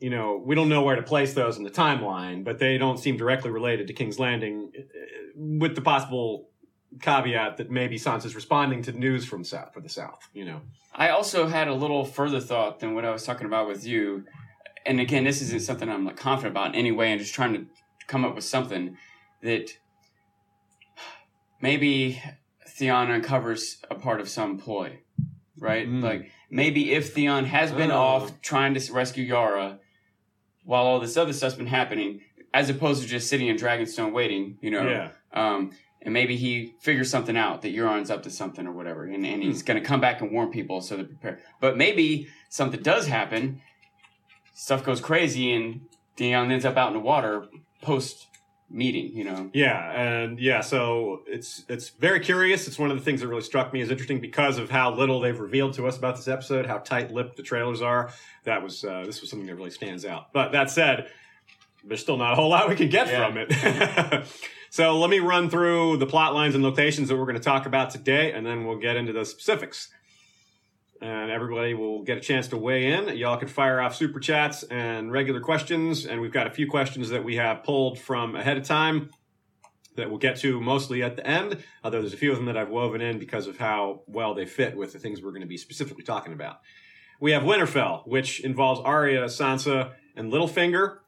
you 0.00 0.10
know, 0.10 0.42
we 0.44 0.54
don't 0.54 0.68
know 0.68 0.82
where 0.82 0.96
to 0.96 1.02
place 1.02 1.34
those 1.34 1.56
in 1.56 1.62
the 1.62 1.70
timeline, 1.70 2.42
but 2.44 2.58
they 2.58 2.76
don't 2.76 2.98
seem 2.98 3.16
directly 3.16 3.50
related 3.50 3.86
to 3.86 3.92
King's 3.92 4.18
Landing, 4.18 4.72
uh, 4.76 4.82
with 5.36 5.74
the 5.76 5.80
possible 5.80 6.48
caveat 7.00 7.56
that 7.56 7.70
maybe 7.70 7.96
Sansa's 7.96 8.34
responding 8.34 8.82
to 8.82 8.92
news 8.92 9.24
from 9.24 9.44
south 9.44 9.72
for 9.72 9.80
the 9.80 9.88
South, 9.88 10.28
you 10.32 10.44
know. 10.44 10.60
I 10.94 11.08
also 11.08 11.46
had 11.46 11.68
a 11.68 11.74
little 11.74 12.04
further 12.04 12.40
thought 12.40 12.80
than 12.80 12.94
what 12.94 13.04
I 13.04 13.10
was 13.10 13.24
talking 13.24 13.46
about 13.46 13.66
with 13.66 13.86
you. 13.86 14.24
And 14.86 15.00
again, 15.00 15.24
this 15.24 15.42
isn't 15.42 15.62
something 15.62 15.88
I'm 15.88 16.04
like 16.04 16.16
confident 16.16 16.52
about 16.52 16.68
in 16.68 16.74
any 16.74 16.92
way. 16.92 17.12
I'm 17.12 17.18
just 17.18 17.34
trying 17.34 17.54
to 17.54 17.66
come 18.06 18.24
up 18.24 18.34
with 18.34 18.44
something 18.44 18.96
that 19.42 19.70
maybe 21.60 22.22
Theon 22.74 23.10
uncovers 23.10 23.78
a 23.90 23.94
part 23.94 24.20
of 24.20 24.28
some 24.28 24.58
ploy, 24.58 24.98
right? 25.58 25.88
Mm. 25.88 26.02
Like 26.02 26.30
maybe 26.50 26.92
if 26.92 27.12
Theon 27.14 27.44
has 27.46 27.70
been 27.72 27.90
Oh. 27.90 27.98
off 27.98 28.40
trying 28.42 28.74
to 28.74 28.92
rescue 28.92 29.24
Yara 29.24 29.78
while 30.64 30.84
all 30.84 30.98
this 31.00 31.16
other 31.16 31.32
stuff's 31.32 31.54
been 31.54 31.66
happening, 31.66 32.20
as 32.52 32.68
opposed 32.70 33.02
to 33.02 33.08
just 33.08 33.28
sitting 33.28 33.46
in 33.48 33.56
Dragonstone 33.56 34.12
waiting, 34.12 34.58
you 34.60 34.70
know, 34.70 34.88
Yeah. 34.88 35.10
um, 35.32 35.72
and 36.02 36.12
maybe 36.12 36.36
he 36.36 36.74
figures 36.80 37.10
something 37.10 37.36
out 37.36 37.62
that 37.62 37.74
Euron's 37.74 38.10
up 38.10 38.22
to 38.24 38.30
something 38.30 38.66
or 38.66 38.72
whatever, 38.72 39.04
and, 39.04 39.24
and 39.24 39.42
he's 39.42 39.60
Hmm. 39.60 39.66
going 39.66 39.80
to 39.82 39.86
come 39.86 40.00
back 40.00 40.20
and 40.20 40.30
warn 40.32 40.50
people 40.50 40.80
so 40.80 40.96
they're 40.96 41.04
prepared. 41.04 41.40
But 41.60 41.76
maybe 41.76 42.26
something 42.48 42.82
does 42.82 43.06
happen, 43.06 43.60
stuff 44.54 44.84
goes 44.84 45.00
crazy, 45.00 45.52
and 45.52 45.82
Theon 46.16 46.50
ends 46.50 46.64
up 46.64 46.76
out 46.76 46.88
in 46.88 46.94
the 46.94 47.00
water 47.00 47.46
post 47.82 48.26
meeting. 48.70 49.16
You 49.16 49.24
know, 49.24 49.50
Yeah, 49.52 49.90
and 49.92 50.38
yeah, 50.40 50.60
so 50.60 51.22
it's 51.26 51.64
it's 51.68 51.90
very 51.90 52.20
curious. 52.20 52.66
It's 52.66 52.78
one 52.78 52.90
of 52.90 52.96
the 52.98 53.02
things 53.04 53.20
that 53.20 53.28
really 53.28 53.42
struck 53.42 53.72
me 53.72 53.80
as 53.80 53.90
interesting 53.90 54.20
because 54.20 54.58
of 54.58 54.70
how 54.70 54.94
little 54.94 55.20
they've 55.20 55.38
revealed 55.38 55.74
to 55.74 55.86
us 55.86 55.96
about 55.96 56.16
this 56.16 56.28
episode, 56.28 56.66
how 56.66 56.78
tight-lipped 56.78 57.36
the 57.36 57.42
trailers 57.42 57.82
are. 57.82 58.10
That 58.44 58.62
was 58.62 58.84
uh, 58.84 59.04
this 59.06 59.20
was 59.20 59.30
something 59.30 59.46
that 59.46 59.54
really 59.56 59.70
stands 59.70 60.04
out. 60.04 60.32
But 60.32 60.52
that 60.52 60.70
said, 60.70 61.10
there's 61.84 62.00
still 62.00 62.16
not 62.16 62.32
a 62.32 62.36
whole 62.36 62.48
lot 62.50 62.68
we 62.68 62.76
can 62.76 62.88
get 62.88 63.06
Yeah. 63.08 63.26
from 63.26 63.36
it. 63.38 64.24
so 64.70 64.98
let 64.98 65.10
me 65.10 65.18
run 65.20 65.50
through 65.50 65.98
the 65.98 66.06
plot 66.06 66.34
lines 66.34 66.54
and 66.54 66.64
locations 66.64 67.08
that 67.08 67.16
we're 67.16 67.26
going 67.26 67.36
to 67.36 67.42
talk 67.42 67.66
about 67.66 67.90
today, 67.90 68.32
and 68.32 68.44
then 68.46 68.66
we'll 68.66 68.78
get 68.78 68.96
into 68.96 69.12
the 69.12 69.24
specifics. 69.24 69.88
And 71.04 71.30
everybody 71.30 71.74
will 71.74 72.02
get 72.02 72.16
a 72.16 72.20
chance 72.20 72.48
to 72.48 72.56
weigh 72.56 72.90
in. 72.90 73.14
Y'all 73.18 73.36
can 73.36 73.46
fire 73.46 73.78
off 73.78 73.94
super 73.94 74.18
chats 74.18 74.62
and 74.62 75.12
regular 75.12 75.38
questions. 75.38 76.06
And 76.06 76.18
we've 76.18 76.32
got 76.32 76.46
a 76.46 76.50
few 76.50 76.66
questions 76.66 77.10
that 77.10 77.22
we 77.22 77.36
have 77.36 77.62
pulled 77.62 77.98
from 77.98 78.34
ahead 78.34 78.56
of 78.56 78.62
time 78.62 79.10
that 79.96 80.08
we'll 80.08 80.18
get 80.18 80.38
to 80.38 80.62
mostly 80.62 81.02
at 81.02 81.16
the 81.16 81.26
end. 81.26 81.62
Although 81.84 82.00
there's 82.00 82.14
a 82.14 82.16
few 82.16 82.30
of 82.30 82.38
them 82.38 82.46
that 82.46 82.56
I've 82.56 82.70
woven 82.70 83.02
in 83.02 83.18
because 83.18 83.46
of 83.46 83.58
how 83.58 84.00
well 84.06 84.32
they 84.32 84.46
fit 84.46 84.78
with 84.78 84.94
the 84.94 84.98
things 84.98 85.20
we're 85.20 85.32
going 85.32 85.42
to 85.42 85.46
be 85.46 85.58
specifically 85.58 86.04
talking 86.04 86.32
about. 86.32 86.60
We 87.20 87.32
have 87.32 87.42
Winterfell, 87.42 88.08
which 88.08 88.40
involves 88.40 88.80
Arya, 88.80 89.24
Sansa, 89.24 89.92
and 90.16 90.32
Littlefinger. 90.32 91.00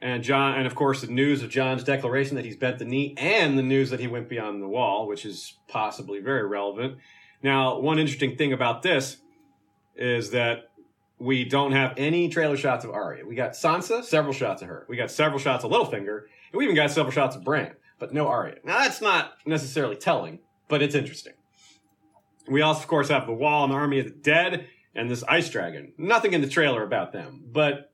And 0.00 0.22
Jon, 0.22 0.56
and 0.56 0.68
of 0.68 0.76
course, 0.76 1.00
the 1.00 1.08
news 1.08 1.42
of 1.42 1.50
Jon's 1.50 1.82
declaration 1.82 2.36
that 2.36 2.44
he's 2.44 2.56
bent 2.56 2.78
the 2.78 2.84
knee, 2.84 3.16
and 3.18 3.58
the 3.58 3.62
news 3.62 3.90
that 3.90 3.98
he 3.98 4.06
went 4.06 4.28
beyond 4.28 4.62
the 4.62 4.68
wall, 4.68 5.08
which 5.08 5.26
is 5.26 5.54
possibly 5.66 6.20
very 6.20 6.46
relevant. 6.46 6.98
Now, 7.46 7.78
one 7.78 8.00
interesting 8.00 8.36
thing 8.36 8.52
about 8.52 8.82
this 8.82 9.18
is 9.94 10.32
that 10.32 10.70
we 11.20 11.44
don't 11.44 11.70
have 11.70 11.94
any 11.96 12.28
trailer 12.28 12.56
shots 12.56 12.84
of 12.84 12.90
Arya. 12.90 13.24
We 13.24 13.36
got 13.36 13.52
Sansa, 13.52 14.02
several 14.02 14.32
shots 14.32 14.62
of 14.62 14.68
her. 14.68 14.84
We 14.88 14.96
got 14.96 15.12
several 15.12 15.38
shots 15.38 15.62
of 15.62 15.70
Littlefinger, 15.70 16.22
and 16.22 16.58
we 16.58 16.64
even 16.64 16.74
got 16.74 16.90
several 16.90 17.12
shots 17.12 17.36
of 17.36 17.44
Bran, 17.44 17.76
but 18.00 18.12
no 18.12 18.26
Arya. 18.26 18.56
Now, 18.64 18.78
that's 18.78 19.00
not 19.00 19.34
necessarily 19.46 19.94
telling, 19.94 20.40
but 20.66 20.82
it's 20.82 20.96
interesting. 20.96 21.34
We 22.48 22.62
also, 22.62 22.80
of 22.80 22.88
course, 22.88 23.10
have 23.10 23.26
the 23.26 23.32
Wall 23.32 23.62
and 23.62 23.72
the 23.72 23.76
Army 23.76 24.00
of 24.00 24.06
the 24.06 24.10
Dead 24.10 24.66
and 24.96 25.08
this 25.08 25.22
Ice 25.28 25.48
Dragon. 25.48 25.92
Nothing 25.96 26.32
in 26.32 26.40
the 26.40 26.48
trailer 26.48 26.82
about 26.82 27.12
them, 27.12 27.44
but 27.52 27.92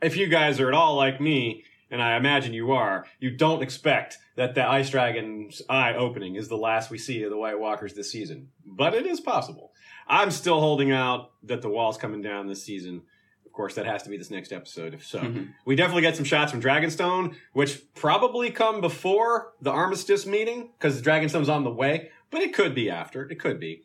if 0.00 0.16
you 0.16 0.28
guys 0.28 0.60
are 0.60 0.68
at 0.68 0.74
all 0.74 0.94
like 0.94 1.20
me, 1.20 1.62
and 1.90 2.02
I 2.02 2.16
imagine 2.16 2.52
you 2.52 2.72
are, 2.72 3.06
you 3.20 3.30
don't 3.30 3.62
expect 3.62 4.18
that 4.36 4.54
the 4.54 4.66
Ice 4.68 4.90
Dragon's 4.90 5.62
eye 5.68 5.94
opening 5.94 6.36
is 6.36 6.48
the 6.48 6.56
last 6.56 6.90
we 6.90 6.98
see 6.98 7.22
of 7.22 7.30
the 7.30 7.36
White 7.38 7.58
Walkers 7.58 7.94
this 7.94 8.10
season. 8.12 8.48
But 8.66 8.94
it 8.94 9.06
is 9.06 9.20
possible. 9.20 9.72
I'm 10.06 10.30
still 10.30 10.60
holding 10.60 10.92
out 10.92 11.30
that 11.44 11.62
the 11.62 11.68
wall's 11.68 11.98
coming 11.98 12.22
down 12.22 12.46
this 12.46 12.62
season. 12.64 13.02
Of 13.44 13.52
course, 13.52 13.74
that 13.74 13.86
has 13.86 14.02
to 14.04 14.10
be 14.10 14.16
this 14.16 14.30
next 14.30 14.52
episode. 14.52 14.94
If 14.94 15.04
so, 15.04 15.18
Mhm. 15.20 15.48
we 15.64 15.74
definitely 15.76 16.02
get 16.02 16.14
some 16.16 16.24
shots 16.24 16.52
from 16.52 16.62
Dragonstone, 16.62 17.34
which 17.52 17.80
probably 17.94 18.50
come 18.50 18.80
before 18.80 19.52
the 19.60 19.70
Armistice 19.70 20.26
meeting 20.26 20.70
because 20.78 21.02
Dragonstone's 21.02 21.48
on 21.48 21.64
the 21.64 21.70
way, 21.70 22.10
but 22.30 22.40
it 22.40 22.54
could 22.54 22.74
be 22.74 22.88
after. 22.88 23.28
It 23.28 23.40
could 23.40 23.58
be. 23.58 23.82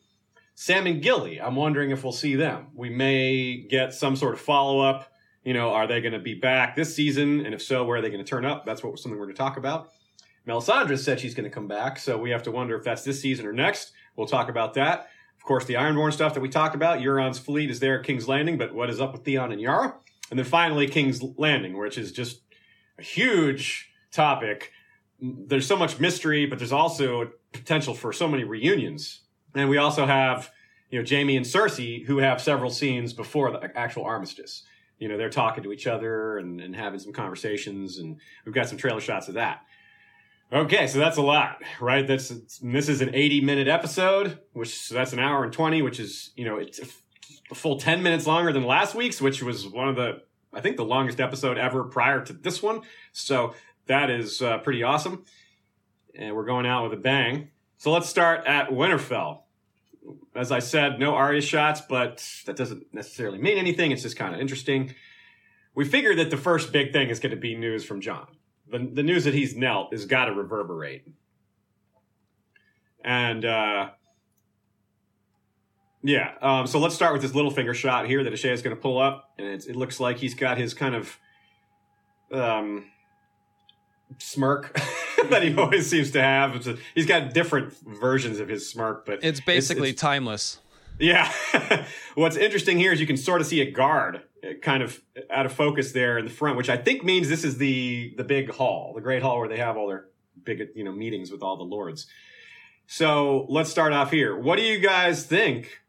Sam 0.55 0.85
and 0.85 1.01
Gilly, 1.01 1.41
I'm 1.41 1.55
wondering 1.55 1.89
if 1.89 2.03
we'll 2.03 2.13
see 2.13 2.35
them. 2.35 2.67
We 2.75 2.89
may 2.91 3.57
get 3.57 3.93
some 3.93 4.15
sort 4.15 4.33
of 4.35 4.39
follow 4.41 4.79
up. 4.81 5.11
You 5.43 5.53
know, 5.53 5.73
are 5.73 5.87
they 5.87 6.01
going 6.01 6.13
to 6.13 6.19
be 6.19 6.33
back 6.33 6.75
this 6.75 6.95
season? 6.95 7.45
And 7.45 7.53
if 7.53 7.61
so, 7.61 7.83
where 7.83 7.97
are 7.97 8.01
they 8.01 8.09
going 8.09 8.23
to 8.23 8.29
turn 8.29 8.45
up? 8.45 8.65
That's 8.65 8.83
what 8.83 8.97
something 8.97 9.19
we're 9.19 9.25
going 9.25 9.35
to 9.35 9.41
talk 9.41 9.57
about. 9.57 9.91
Melisandre 10.47 10.97
said 10.97 11.19
she's 11.19 11.33
going 11.33 11.49
to 11.49 11.53
come 11.53 11.67
back, 11.67 11.97
so 11.97 12.17
we 12.17 12.29
have 12.31 12.43
to 12.43 12.51
wonder 12.51 12.75
if 12.75 12.83
that's 12.83 13.03
this 13.03 13.21
season 13.21 13.45
or 13.45 13.53
next. 13.53 13.93
We'll 14.15 14.27
talk 14.27 14.49
about 14.49 14.73
that. 14.73 15.07
Of 15.37 15.43
course, 15.43 15.65
the 15.65 15.75
Ironborn 15.75 16.13
stuff 16.13 16.33
that 16.33 16.41
we 16.41 16.49
talked 16.49 16.75
about. 16.75 16.99
Euron's 16.99 17.39
fleet 17.39 17.69
is 17.69 17.79
there 17.79 17.99
at 17.99 18.05
King's 18.05 18.27
Landing, 18.27 18.57
but 18.57 18.73
what 18.73 18.89
is 18.89 19.01
up 19.01 19.13
with 19.13 19.23
Theon 19.23 19.51
and 19.51 19.59
Yara? 19.59 19.95
And 20.29 20.39
then 20.39 20.45
finally, 20.45 20.87
King's 20.87 21.21
Landing, 21.21 21.77
which 21.77 21.97
is 21.97 22.11
just 22.11 22.41
a 22.97 23.03
huge 23.03 23.89
topic. 24.11 24.71
There's 25.19 25.67
so 25.67 25.75
much 25.75 25.99
mystery, 25.99 26.45
but 26.45 26.59
there's 26.59 26.71
also 26.71 27.31
potential 27.51 27.93
for 27.93 28.13
so 28.13 28.27
many 28.27 28.43
reunions. 28.43 29.21
And 29.55 29.69
we 29.69 29.77
also 29.77 30.05
have, 30.05 30.49
you 30.89 31.01
know, 31.01 31.05
Jaime 31.07 31.37
and 31.37 31.45
Cersei, 31.45 32.05
who 32.05 32.17
have 32.17 32.41
several 32.41 32.71
scenes 32.71 33.13
before 33.13 33.51
the 33.51 33.71
actual 33.77 34.05
armistice. 34.05 34.63
You 35.03 35.09
know, 35.09 35.17
they're 35.17 35.29
talking 35.29 35.65
to 35.65 35.73
each 35.73 35.85
other 35.85 36.37
and, 36.37 36.61
and 36.61 36.73
having 36.73 36.97
some 36.97 37.11
conversations, 37.11 37.97
and 37.97 38.21
we've 38.45 38.55
got 38.55 38.69
some 38.69 38.77
trailer 38.77 39.01
shots 39.01 39.27
of 39.27 39.33
that. 39.33 39.65
Okay, 40.53 40.87
so 40.87 40.97
that's 40.97 41.17
a 41.17 41.21
lot, 41.21 41.61
right? 41.81 42.07
That's 42.07 42.29
this 42.61 42.87
is 42.87 43.01
an 43.01 43.13
80 43.13 43.41
minute 43.41 43.67
episode, 43.67 44.39
which 44.53 44.79
so 44.79 44.95
that's 44.95 45.11
an 45.11 45.19
hour 45.19 45.43
and 45.43 45.51
20, 45.51 45.81
which 45.81 45.99
is 45.99 46.31
you 46.37 46.45
know 46.45 46.55
it's 46.55 46.79
a 47.51 47.53
full 47.53 47.77
10 47.77 48.01
minutes 48.01 48.25
longer 48.25 48.53
than 48.53 48.63
last 48.63 48.95
week's, 48.95 49.19
which 49.19 49.43
was 49.43 49.67
one 49.67 49.89
of 49.89 49.97
the 49.97 50.21
I 50.53 50.61
think 50.61 50.77
the 50.77 50.85
longest 50.85 51.19
episode 51.19 51.57
ever 51.57 51.83
prior 51.83 52.23
to 52.23 52.31
this 52.31 52.63
one. 52.63 52.83
So 53.11 53.55
that 53.87 54.09
is 54.09 54.41
uh, 54.41 54.59
pretty 54.59 54.83
awesome, 54.83 55.25
and 56.15 56.33
we're 56.33 56.45
going 56.45 56.65
out 56.65 56.89
with 56.89 56.97
a 56.97 57.01
bang. 57.01 57.49
So 57.75 57.91
let's 57.91 58.07
start 58.07 58.47
at 58.47 58.69
Winterfell. 58.69 59.42
As 60.35 60.51
I 60.51 60.59
said, 60.59 60.99
no 60.99 61.15
Arya 61.15 61.41
shots, 61.41 61.81
but 61.87 62.27
that 62.45 62.55
doesn't 62.55 62.93
necessarily 62.93 63.37
mean 63.37 63.57
anything. 63.57 63.91
It's 63.91 64.01
just 64.01 64.17
kind 64.17 64.33
of 64.35 64.41
interesting. 64.41 64.93
We 65.75 65.85
figure 65.85 66.15
that 66.15 66.29
the 66.29 66.37
first 66.37 66.71
big 66.71 66.91
thing 66.91 67.09
is 67.09 67.19
going 67.19 67.31
to 67.31 67.37
be 67.37 67.55
news 67.55 67.85
from 67.85 68.01
Jon 68.01 68.27
the, 68.73 68.79
the 68.79 69.03
news 69.03 69.23
that 69.25 69.33
he's 69.33 69.55
knelt 69.55 69.93
has 69.93 70.05
got 70.05 70.25
to 70.25 70.33
reverberate. 70.33 71.05
And 73.05 73.45
uh, 73.45 73.89
yeah, 76.01 76.31
um, 76.41 76.67
so 76.67 76.79
let's 76.79 76.95
start 76.95 77.13
with 77.13 77.21
this 77.21 77.31
Littlefinger 77.31 77.75
shot 77.75 78.07
here 78.07 78.23
that 78.23 78.33
Ashay 78.33 78.51
is 78.51 78.61
going 78.61 78.75
to 78.75 78.81
pull 78.81 78.99
up, 78.99 79.29
and 79.37 79.47
it 79.47 79.75
looks 79.75 79.99
like 79.99 80.17
he's 80.17 80.33
got 80.33 80.57
his 80.57 80.73
kind 80.73 80.95
of 80.95 81.19
um, 82.31 82.85
smirk 84.17 84.79
that 85.29 85.43
he 85.43 85.55
always 85.55 85.89
seems 85.89 86.11
to 86.11 86.21
have. 86.21 86.55
It's 86.55 86.67
a, 86.67 86.77
he's 86.95 87.05
got 87.05 87.33
different 87.33 87.73
versions 87.85 88.39
of 88.39 88.47
his 88.49 88.69
smirk, 88.69 89.05
but 89.05 89.23
It's 89.23 89.39
basically 89.41 89.89
it's- 89.89 90.01
timeless. 90.01 90.59
yeah. 90.99 91.31
What's 92.15 92.37
interesting 92.37 92.77
here 92.77 92.91
is 92.93 92.99
you 92.99 93.07
can 93.07 93.17
sort 93.17 93.41
of 93.41 93.47
see 93.47 93.61
a 93.61 93.71
guard 93.71 94.21
uh, 94.43 94.53
kind 94.61 94.83
of 94.83 95.01
out 95.31 95.45
of 95.45 95.53
focus 95.53 95.91
there 95.91 96.17
in 96.19 96.25
the 96.25 96.31
front, 96.31 96.57
which 96.57 96.69
I 96.69 96.77
think 96.77 97.03
means 97.03 97.29
this 97.29 97.43
is 97.43 97.57
the 97.57 98.13
the 98.17 98.23
big 98.23 98.51
hall, 98.51 98.91
the 98.93 99.01
great 99.01 99.21
hall 99.23 99.39
where 99.39 99.47
they 99.49 99.57
have 99.57 99.75
all 99.77 99.87
their 99.87 100.05
big 100.43 100.69
you 100.75 100.83
know 100.83 100.91
meetings 100.91 101.31
with 101.31 101.41
all 101.41 101.57
the 101.57 101.63
lords. 101.63 102.05
So 102.87 103.45
let's 103.49 103.69
start 103.69 103.93
off 103.93 104.11
here. 104.11 104.37
What 104.37 104.57
do 104.57 104.63
you 104.63 104.79
guys 104.79 105.25
think 105.25 105.79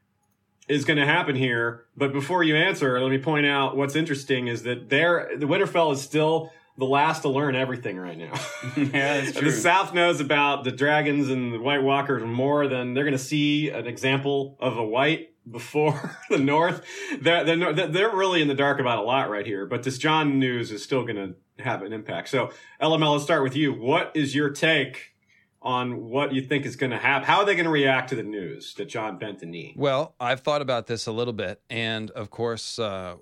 is 0.69 0.85
going 0.85 0.99
to 0.99 1.05
happen 1.07 1.35
here? 1.37 1.85
But 1.97 2.13
before 2.13 2.43
you 2.43 2.57
answer, 2.57 2.99
let 3.01 3.11
me 3.11 3.19
point 3.19 3.47
out 3.47 3.77
what's 3.77 3.97
interesting 3.97 4.47
is 4.49 4.63
that 4.63 4.89
there 4.89 5.31
the 5.37 5.47
Winterfell 5.47 5.93
is 5.93 6.01
still 6.01 6.51
the 6.77 6.85
last 6.85 7.23
to 7.23 7.29
learn 7.29 7.55
everything 7.55 7.97
right 7.97 8.19
now. 8.19 8.33
yeah, 8.77 9.21
that's 9.21 9.33
true. 9.33 9.51
The 9.51 9.57
South 9.57 9.95
knows 9.95 10.21
about 10.21 10.65
the 10.65 10.73
dragons 10.73 11.31
and 11.31 11.53
the 11.53 11.61
White 11.61 11.83
Walkers 11.83 12.25
more 12.25 12.67
than 12.67 12.95
they're 12.95 13.05
going 13.05 13.13
to 13.13 13.19
see 13.19 13.71
an 13.71 13.87
example 13.87 14.57
of 14.61 14.77
a 14.77 14.85
white 14.85 15.35
before 15.51 16.19
the 16.31 16.39
North. 16.39 16.83
They're, 17.21 17.45
they're, 17.45 17.73
they're 17.87 18.17
really 18.17 18.43
in 18.43 18.49
the 18.49 18.55
dark 18.55 18.81
about 18.81 18.99
a 18.99 19.03
lot 19.03 19.31
right 19.31 19.47
here, 19.47 19.67
but 19.67 19.83
this 19.83 19.99
Jon 19.99 20.39
news 20.39 20.73
is 20.73 20.83
still 20.83 21.03
going 21.03 21.17
to 21.17 21.63
have 21.63 21.83
an 21.83 21.93
impact. 21.93 22.29
So, 22.29 22.51
LML, 22.81 23.13
let's 23.13 23.25
start 23.25 23.43
with 23.43 23.55
you. 23.55 23.73
What 23.73 24.11
is 24.15 24.35
your 24.35 24.51
take 24.51 25.15
on 25.63 26.05
what 26.05 26.33
you 26.33 26.43
think 26.43 26.67
is 26.67 26.77
going 26.77 26.91
to 26.91 26.99
happen? 26.99 27.27
How 27.27 27.39
are 27.39 27.45
they 27.45 27.55
going 27.55 27.65
to 27.65 27.71
react 27.71 28.11
to 28.11 28.17
the 28.17 28.23
news 28.23 28.75
that 28.75 28.87
Jon 28.87 29.19
bent 29.19 29.39
the 29.39 29.47
knee? 29.47 29.75
Well, 29.77 30.15
I've 30.19 30.41
thought 30.41 30.61
about 30.61 30.89
this 30.89 31.07
a 31.07 31.13
little 31.13 31.33
bit, 31.33 31.61
and 31.71 32.11
of 32.11 32.31
course, 32.31 32.79
uh, 32.79 33.17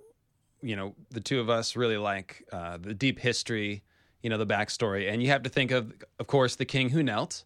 you 0.63 0.77
know, 0.77 0.95
the 1.11 1.21
two 1.21 1.41
of 1.41 1.51
us 1.51 1.77
really 1.77 1.97
like 1.97 2.45
uh, 2.53 2.79
the 2.81 2.95
deep 2.95 3.19
history, 3.19 3.83
you 4.23 4.31
know, 4.31 4.39
the 4.39 4.47
backstory, 4.47 5.13
and 5.13 5.23
you 5.23 5.29
have 5.29 5.43
to 5.43 5.51
think 5.51 5.71
of, 5.71 5.93
of 6.19 6.27
course, 6.27 6.57
the 6.57 6.65
king 6.65 6.91
who 6.91 7.03
knelt, 7.03 7.45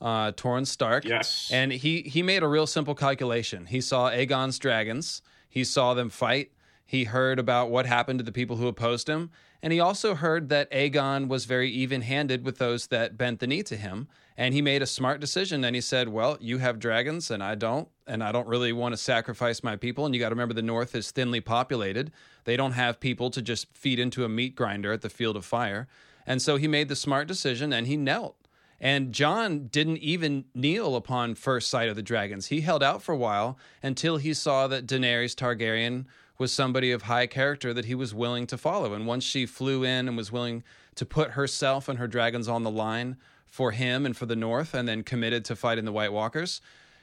uh, 0.00 0.32
Torrhen 0.32 0.66
Stark. 0.66 1.04
Yes. 1.04 1.50
And 1.52 1.72
he 1.72 2.02
he 2.02 2.22
made 2.22 2.42
a 2.42 2.48
real 2.48 2.66
simple 2.66 2.94
calculation. 2.94 3.66
He 3.66 3.80
saw 3.80 4.10
Aegon's 4.10 4.58
dragons. 4.58 5.22
He 5.48 5.64
saw 5.64 5.94
them 5.94 6.10
fight. 6.10 6.50
He 6.84 7.04
heard 7.04 7.38
about 7.38 7.70
what 7.70 7.86
happened 7.86 8.18
to 8.18 8.24
the 8.24 8.32
people 8.32 8.56
who 8.56 8.68
opposed 8.68 9.08
him, 9.08 9.30
and 9.62 9.72
he 9.72 9.80
also 9.80 10.14
heard 10.14 10.48
that 10.50 10.70
Aegon 10.70 11.28
was 11.28 11.44
very 11.44 11.70
even-handed 11.70 12.44
with 12.44 12.58
those 12.58 12.88
that 12.88 13.16
bent 13.16 13.40
the 13.40 13.46
knee 13.46 13.62
to 13.64 13.76
him. 13.76 14.08
And 14.38 14.52
he 14.52 14.60
made 14.60 14.82
a 14.82 14.86
smart 14.86 15.18
decision. 15.18 15.64
And 15.64 15.74
he 15.74 15.80
said, 15.80 16.10
"Well, 16.10 16.36
you 16.40 16.58
have 16.58 16.78
dragons, 16.78 17.30
and 17.30 17.42
I 17.42 17.54
don't, 17.54 17.88
and 18.06 18.22
I 18.22 18.32
don't 18.32 18.46
really 18.46 18.70
want 18.70 18.92
to 18.92 18.98
sacrifice 18.98 19.62
my 19.62 19.76
people. 19.76 20.04
And 20.04 20.14
you 20.14 20.20
got 20.20 20.28
to 20.28 20.34
remember, 20.34 20.52
the 20.52 20.60
North 20.60 20.94
is 20.94 21.10
thinly 21.10 21.40
populated. 21.40 22.12
They 22.46 22.56
don't 22.56 22.72
have 22.72 22.98
people 22.98 23.30
to 23.30 23.42
just 23.42 23.66
feed 23.76 23.98
into 23.98 24.24
a 24.24 24.28
meat 24.28 24.56
grinder 24.56 24.92
at 24.92 25.02
the 25.02 25.10
Field 25.10 25.36
of 25.36 25.44
Fire. 25.44 25.86
And 26.26 26.40
so 26.40 26.56
he 26.56 26.66
made 26.66 26.88
the 26.88 26.96
smart 26.96 27.28
decision, 27.28 27.72
and 27.72 27.86
he 27.86 27.96
knelt." 27.96 28.36
And 28.80 29.12
Jon 29.12 29.66
didn't 29.66 29.98
even 29.98 30.44
kneel 30.54 30.96
upon 30.96 31.34
first 31.34 31.68
sight 31.68 31.88
of 31.88 31.96
the 31.96 32.02
dragons. 32.02 32.46
He 32.46 32.62
held 32.62 32.82
out 32.82 33.02
for 33.02 33.12
a 33.12 33.18
while 33.18 33.58
until 33.82 34.16
he 34.16 34.32
saw 34.34 34.66
that 34.68 34.86
Daenerys 34.86 35.34
Targaryen 35.34 36.06
was 36.38 36.52
somebody 36.52 36.92
of 36.92 37.02
high 37.02 37.26
character 37.26 37.72
that 37.72 37.86
he 37.86 37.94
was 37.94 38.14
willing 38.14 38.46
to 38.46 38.58
follow. 38.58 38.92
And 38.92 39.06
once 39.06 39.24
she 39.24 39.46
flew 39.46 39.84
in 39.84 40.06
and 40.08 40.16
was 40.16 40.30
willing 40.30 40.62
to 40.94 41.06
put 41.06 41.32
herself 41.32 41.88
and 41.88 41.98
her 41.98 42.06
dragons 42.06 42.48
on 42.48 42.62
the 42.62 42.70
line 42.70 43.16
for 43.46 43.72
him 43.72 44.04
and 44.04 44.16
for 44.16 44.26
the 44.26 44.36
North, 44.36 44.74
and 44.74 44.86
then 44.86 45.02
committed 45.02 45.44
to 45.46 45.56
fighting 45.56 45.86
the 45.86 45.92
White 45.92 46.12
Walkers, 46.12 46.60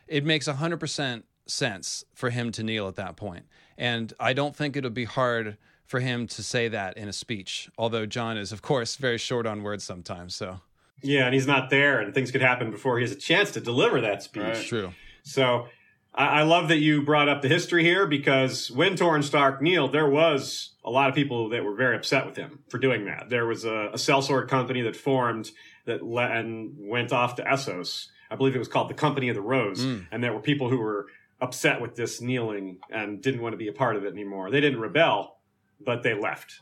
it 0.07 0.23
makes 0.23 0.47
100% 0.47 1.25
sense 1.47 2.05
for 2.13 2.29
him 2.29 2.51
to 2.51 2.63
kneel 2.63 2.87
at 2.87 2.95
that 2.95 3.15
point. 3.15 3.45
And 3.77 4.13
I 4.19 4.33
don't 4.33 4.55
think 4.55 4.75
it'll 4.75 4.89
be 4.89 5.05
hard 5.05 5.57
for 5.85 5.99
him 5.99 6.27
to 6.27 6.41
say 6.43 6.67
that 6.69 6.97
in 6.97 7.07
a 7.07 7.13
speech, 7.13 7.69
although 7.77 8.05
Jon 8.05 8.37
is, 8.37 8.51
of 8.51 8.61
course, 8.61 8.95
very 8.95 9.17
short 9.17 9.45
on 9.45 9.63
words 9.63 9.83
sometimes. 9.83 10.35
So. 10.35 10.61
Yeah, 11.01 11.25
and 11.25 11.33
he's 11.33 11.47
not 11.47 11.69
there, 11.69 11.99
and 11.99 12.13
things 12.13 12.31
could 12.31 12.41
happen 12.41 12.71
before 12.71 12.97
he 12.97 13.03
has 13.03 13.11
a 13.11 13.15
chance 13.17 13.51
to 13.51 13.59
deliver 13.61 13.99
that 14.01 14.23
speech. 14.23 14.43
Right. 14.43 14.65
True. 14.65 14.93
So 15.23 15.67
I, 16.15 16.39
I 16.39 16.43
love 16.43 16.69
that 16.69 16.77
you 16.77 17.01
brought 17.03 17.27
up 17.27 17.41
the 17.41 17.49
history 17.49 17.83
here 17.83 18.07
because 18.07 18.71
when 18.71 18.93
Torrhen 18.95 19.23
Stark 19.23 19.61
kneeled, 19.61 19.91
there 19.91 20.07
was 20.09 20.71
a 20.85 20.89
lot 20.89 21.09
of 21.09 21.15
people 21.15 21.49
that 21.49 21.63
were 21.65 21.75
very 21.75 21.97
upset 21.97 22.25
with 22.25 22.37
him 22.37 22.59
for 22.69 22.77
doing 22.77 23.05
that. 23.05 23.29
There 23.29 23.45
was 23.45 23.65
a, 23.65 23.89
a 23.93 23.97
sellsword 23.97 24.47
company 24.47 24.81
that 24.83 24.95
formed 24.95 25.51
that 25.85 26.01
le- 26.01 26.23
and 26.29 26.73
went 26.77 27.11
off 27.11 27.35
to 27.35 27.43
Essos. 27.43 28.07
I 28.31 28.35
believe 28.35 28.55
it 28.55 28.59
was 28.59 28.67
called 28.69 28.89
the 28.89 28.93
Company 28.95 29.27
of 29.29 29.35
the 29.35 29.41
Rose, 29.41 29.83
Mm. 29.85 30.07
and 30.11 30.23
there 30.23 30.33
were 30.33 30.39
people 30.39 30.69
who 30.69 30.77
were 30.79 31.07
upset 31.43 31.81
with 31.81 31.95
this 31.95 32.21
kneeling 32.21 32.79
and 32.89 33.21
didn't 33.21 33.41
want 33.41 33.53
to 33.53 33.57
be 33.57 33.67
a 33.67 33.73
part 33.73 33.95
of 33.97 34.03
it 34.05 34.13
anymore. 34.13 34.49
They 34.49 34.61
didn't 34.61 34.79
rebel, 34.79 35.37
but 35.85 36.01
they 36.03 36.13
left. 36.13 36.59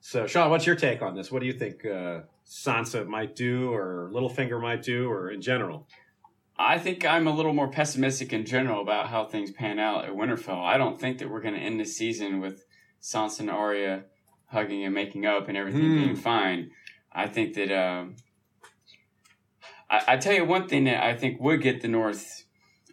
So, 0.00 0.26
Sean, 0.26 0.50
what's 0.50 0.66
your 0.66 0.76
take 0.76 1.02
on 1.02 1.14
this? 1.16 1.32
What 1.32 1.40
do 1.40 1.46
you 1.46 1.52
think 1.52 1.84
uh, 1.84 2.20
Sansa 2.46 3.06
might 3.06 3.34
do, 3.34 3.72
or 3.74 4.10
Littlefinger 4.12 4.60
might 4.60 4.82
do, 4.82 5.10
or 5.10 5.30
in 5.30 5.40
general? 5.40 5.88
I 6.56 6.78
think 6.78 7.04
I'm 7.04 7.26
a 7.26 7.34
little 7.34 7.52
more 7.52 7.68
pessimistic 7.68 8.32
in 8.32 8.44
general 8.44 8.80
about 8.82 9.08
how 9.08 9.24
things 9.24 9.50
pan 9.50 9.78
out 9.78 10.04
at 10.04 10.12
Winterfell. 10.12 10.62
I 10.64 10.76
don't 10.76 11.00
think 11.00 11.18
that 11.18 11.30
we're 11.30 11.40
going 11.40 11.54
to 11.54 11.60
end 11.60 11.80
the 11.80 11.84
season 11.84 12.40
with 12.40 12.64
Sansa 13.00 13.40
and 13.40 13.50
Arya 13.50 14.04
hugging 14.46 14.84
and 14.84 14.94
making 14.94 15.24
up 15.26 15.48
and 15.48 15.56
everything 15.56 15.82
Hmm. 15.82 15.96
being 15.96 16.16
fine. 16.16 16.70
I 17.12 17.26
think 17.26 17.54
that 17.54 17.70
um, 17.72 18.16
I, 19.90 20.02
I 20.08 20.16
tell 20.16 20.32
you 20.34 20.44
one 20.44 20.68
thing 20.68 20.84
that 20.84 21.02
I 21.02 21.14
think 21.16 21.40
would 21.40 21.62
get 21.62 21.80
the 21.80 21.88
North 21.88 22.44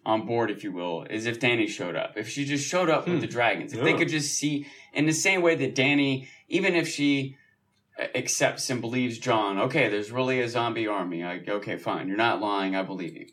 on 0.05 0.25
board, 0.25 0.51
if 0.51 0.63
you 0.63 0.71
will, 0.71 1.03
is 1.09 1.25
if 1.25 1.39
Dany 1.39 1.67
showed 1.67 1.95
up. 1.95 2.13
If 2.15 2.29
she 2.29 2.45
just 2.45 2.67
showed 2.67 2.89
up 2.89 3.05
with 3.05 3.15
Hmm. 3.15 3.21
the 3.21 3.27
dragons, 3.27 3.73
if 3.73 3.81
they 3.83 3.93
could 3.93 4.09
just 4.09 4.33
see 4.33 4.67
in 4.93 5.05
the 5.05 5.13
same 5.13 5.41
way 5.41 5.55
that 5.55 5.75
Dany, 5.75 6.27
even 6.47 6.75
if 6.75 6.87
she 6.87 7.35
accepts 8.13 8.69
and 8.69 8.81
believes 8.81 9.17
Jon, 9.17 9.57
okay, 9.57 9.87
there's 9.89 10.11
really 10.11 10.41
a 10.41 10.49
zombie 10.49 10.85
army. 10.87 11.23
I, 11.23 11.41
okay, 11.47 11.77
fine, 11.77 12.07
you're 12.07 12.17
not 12.17 12.41
lying. 12.41 12.75
I 12.75 12.83
believe 12.83 13.15
you. 13.15 13.27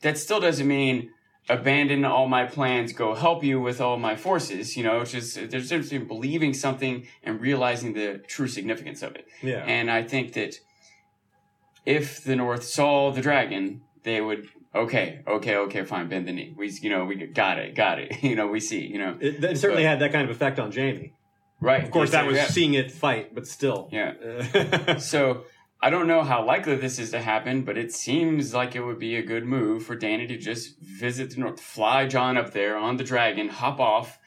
That 0.00 0.18
still 0.18 0.40
doesn't 0.40 0.66
mean 0.66 1.10
abandon 1.48 2.04
all 2.04 2.28
my 2.28 2.46
plans, 2.46 2.92
go 2.92 3.14
help 3.14 3.44
you 3.44 3.60
with 3.60 3.80
all 3.80 3.98
my 3.98 4.16
forces. 4.16 4.76
You 4.76 4.84
know, 4.84 5.00
it's 5.00 5.12
just 5.12 5.34
there's 5.50 5.70
a 5.70 5.78
difference 5.80 6.08
believing 6.08 6.54
something 6.54 7.06
and 7.22 7.40
realizing 7.40 7.92
the 7.92 8.22
true 8.26 8.48
significance 8.48 9.02
of 9.02 9.14
it. 9.14 9.26
Yeah. 9.42 9.64
And 9.64 9.90
I 9.90 10.02
think 10.02 10.32
that 10.34 10.58
if 11.84 12.22
the 12.22 12.36
North 12.36 12.64
saw 12.64 13.10
the 13.10 13.20
dragon, 13.20 13.82
they 14.04 14.20
would 14.20 14.48
okay, 14.74 15.20
okay, 15.26 15.56
okay, 15.56 15.84
fine, 15.84 16.08
bend 16.08 16.26
the 16.26 16.32
knee. 16.32 16.54
We, 16.56 16.70
you 16.80 16.90
know, 16.90 17.04
we 17.04 17.16
got 17.26 17.58
it, 17.58 17.74
got 17.74 17.98
it. 17.98 18.12
You 18.22 18.36
know, 18.36 18.46
we 18.46 18.60
see. 18.60 18.86
You 18.86 18.98
know, 18.98 19.18
it, 19.20 19.42
it 19.42 19.58
certainly 19.58 19.82
But- 19.82 19.88
had 19.90 20.00
that 20.00 20.12
kind 20.12 20.28
of 20.28 20.34
effect 20.34 20.58
on 20.58 20.72
Jaime. 20.72 21.12
right? 21.60 21.82
Of 21.84 21.90
course, 21.90 22.10
that 22.12 22.26
was 22.26 22.36
yeah. 22.36 22.46
seeing 22.46 22.74
it 22.74 22.90
fight, 22.90 23.34
but 23.34 23.46
still. 23.46 23.88
Yeah. 23.92 24.12
Uh, 24.54 24.98
so 24.98 25.44
I 25.80 25.90
don't 25.90 26.06
know 26.06 26.22
how 26.22 26.46
likely 26.46 26.76
this 26.76 26.98
is 26.98 27.10
to 27.10 27.20
happen, 27.20 27.62
but 27.62 27.76
it 27.76 27.92
seems 27.92 28.54
like 28.54 28.76
it 28.76 28.82
would 28.82 28.98
be 29.00 29.16
a 29.16 29.22
good 29.22 29.44
move 29.44 29.84
for 29.84 29.96
Dany 29.96 30.28
to 30.28 30.38
just 30.38 30.78
visit 30.80 31.30
the 31.30 31.40
North, 31.40 31.60
fly 31.60 32.06
Jon 32.06 32.36
up 32.36 32.52
there 32.52 32.76
on 32.76 32.96
the 32.96 33.04
dragon, 33.04 33.48
hop 33.48 33.80
off. 33.80 34.18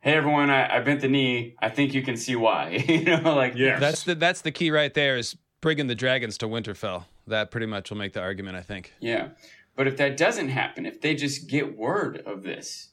Hey 0.00 0.14
everyone, 0.14 0.50
I, 0.50 0.76
I 0.76 0.80
bent 0.80 1.00
the 1.00 1.08
knee. 1.08 1.56
I 1.60 1.68
think 1.68 1.94
you 1.94 2.02
can 2.02 2.16
see 2.16 2.36
why. 2.36 2.84
you 2.88 3.04
know, 3.04 3.34
like 3.34 3.54
yeah. 3.56 3.78
That's 3.78 4.02
the 4.04 4.14
that's 4.14 4.40
the 4.42 4.52
key 4.52 4.70
right 4.70 4.92
there 4.92 5.16
is 5.16 5.36
bringing 5.60 5.86
the 5.86 5.94
dragons 5.94 6.38
to 6.38 6.46
Winterfell. 6.48 7.04
That 7.28 7.50
pretty 7.50 7.66
much 7.66 7.90
will 7.90 7.98
make 7.98 8.12
the 8.12 8.20
argument, 8.20 8.56
I 8.56 8.62
think. 8.62 8.92
Yeah. 9.00 9.28
But 9.76 9.86
if 9.86 9.96
that 9.98 10.16
doesn't 10.16 10.48
happen, 10.48 10.86
if 10.86 11.00
they 11.00 11.14
just 11.14 11.48
get 11.48 11.76
word 11.76 12.22
of 12.26 12.42
this, 12.42 12.88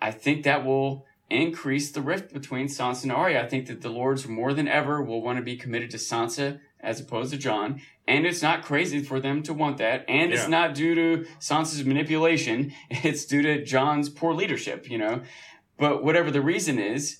I 0.00 0.10
think 0.10 0.44
that 0.44 0.64
will 0.64 1.06
increase 1.30 1.90
the 1.90 2.02
rift 2.02 2.32
between 2.32 2.66
Sansa 2.68 3.04
and 3.04 3.12
Arya. 3.12 3.42
I 3.42 3.48
think 3.48 3.66
that 3.66 3.80
the 3.80 3.88
lords 3.88 4.28
more 4.28 4.52
than 4.52 4.68
ever 4.68 5.02
will 5.02 5.22
want 5.22 5.38
to 5.38 5.42
be 5.42 5.56
committed 5.56 5.90
to 5.90 5.96
Sansa 5.96 6.60
as 6.80 7.00
opposed 7.00 7.32
to 7.32 7.38
Jon. 7.38 7.80
And 8.06 8.26
it's 8.26 8.42
not 8.42 8.62
crazy 8.62 9.02
for 9.02 9.18
them 9.18 9.42
to 9.44 9.54
want 9.54 9.78
that. 9.78 10.04
And 10.08 10.30
Yeah. 10.30 10.36
it's 10.36 10.48
not 10.48 10.74
due 10.74 10.94
to 10.94 11.26
Sansa's 11.40 11.84
manipulation. 11.84 12.72
It's 12.90 13.24
due 13.24 13.42
to 13.42 13.64
Jon's 13.64 14.08
poor 14.08 14.34
leadership, 14.34 14.88
you 14.90 14.98
know. 14.98 15.22
But 15.78 16.04
whatever 16.04 16.30
the 16.30 16.40
reason 16.40 16.78
is, 16.78 17.18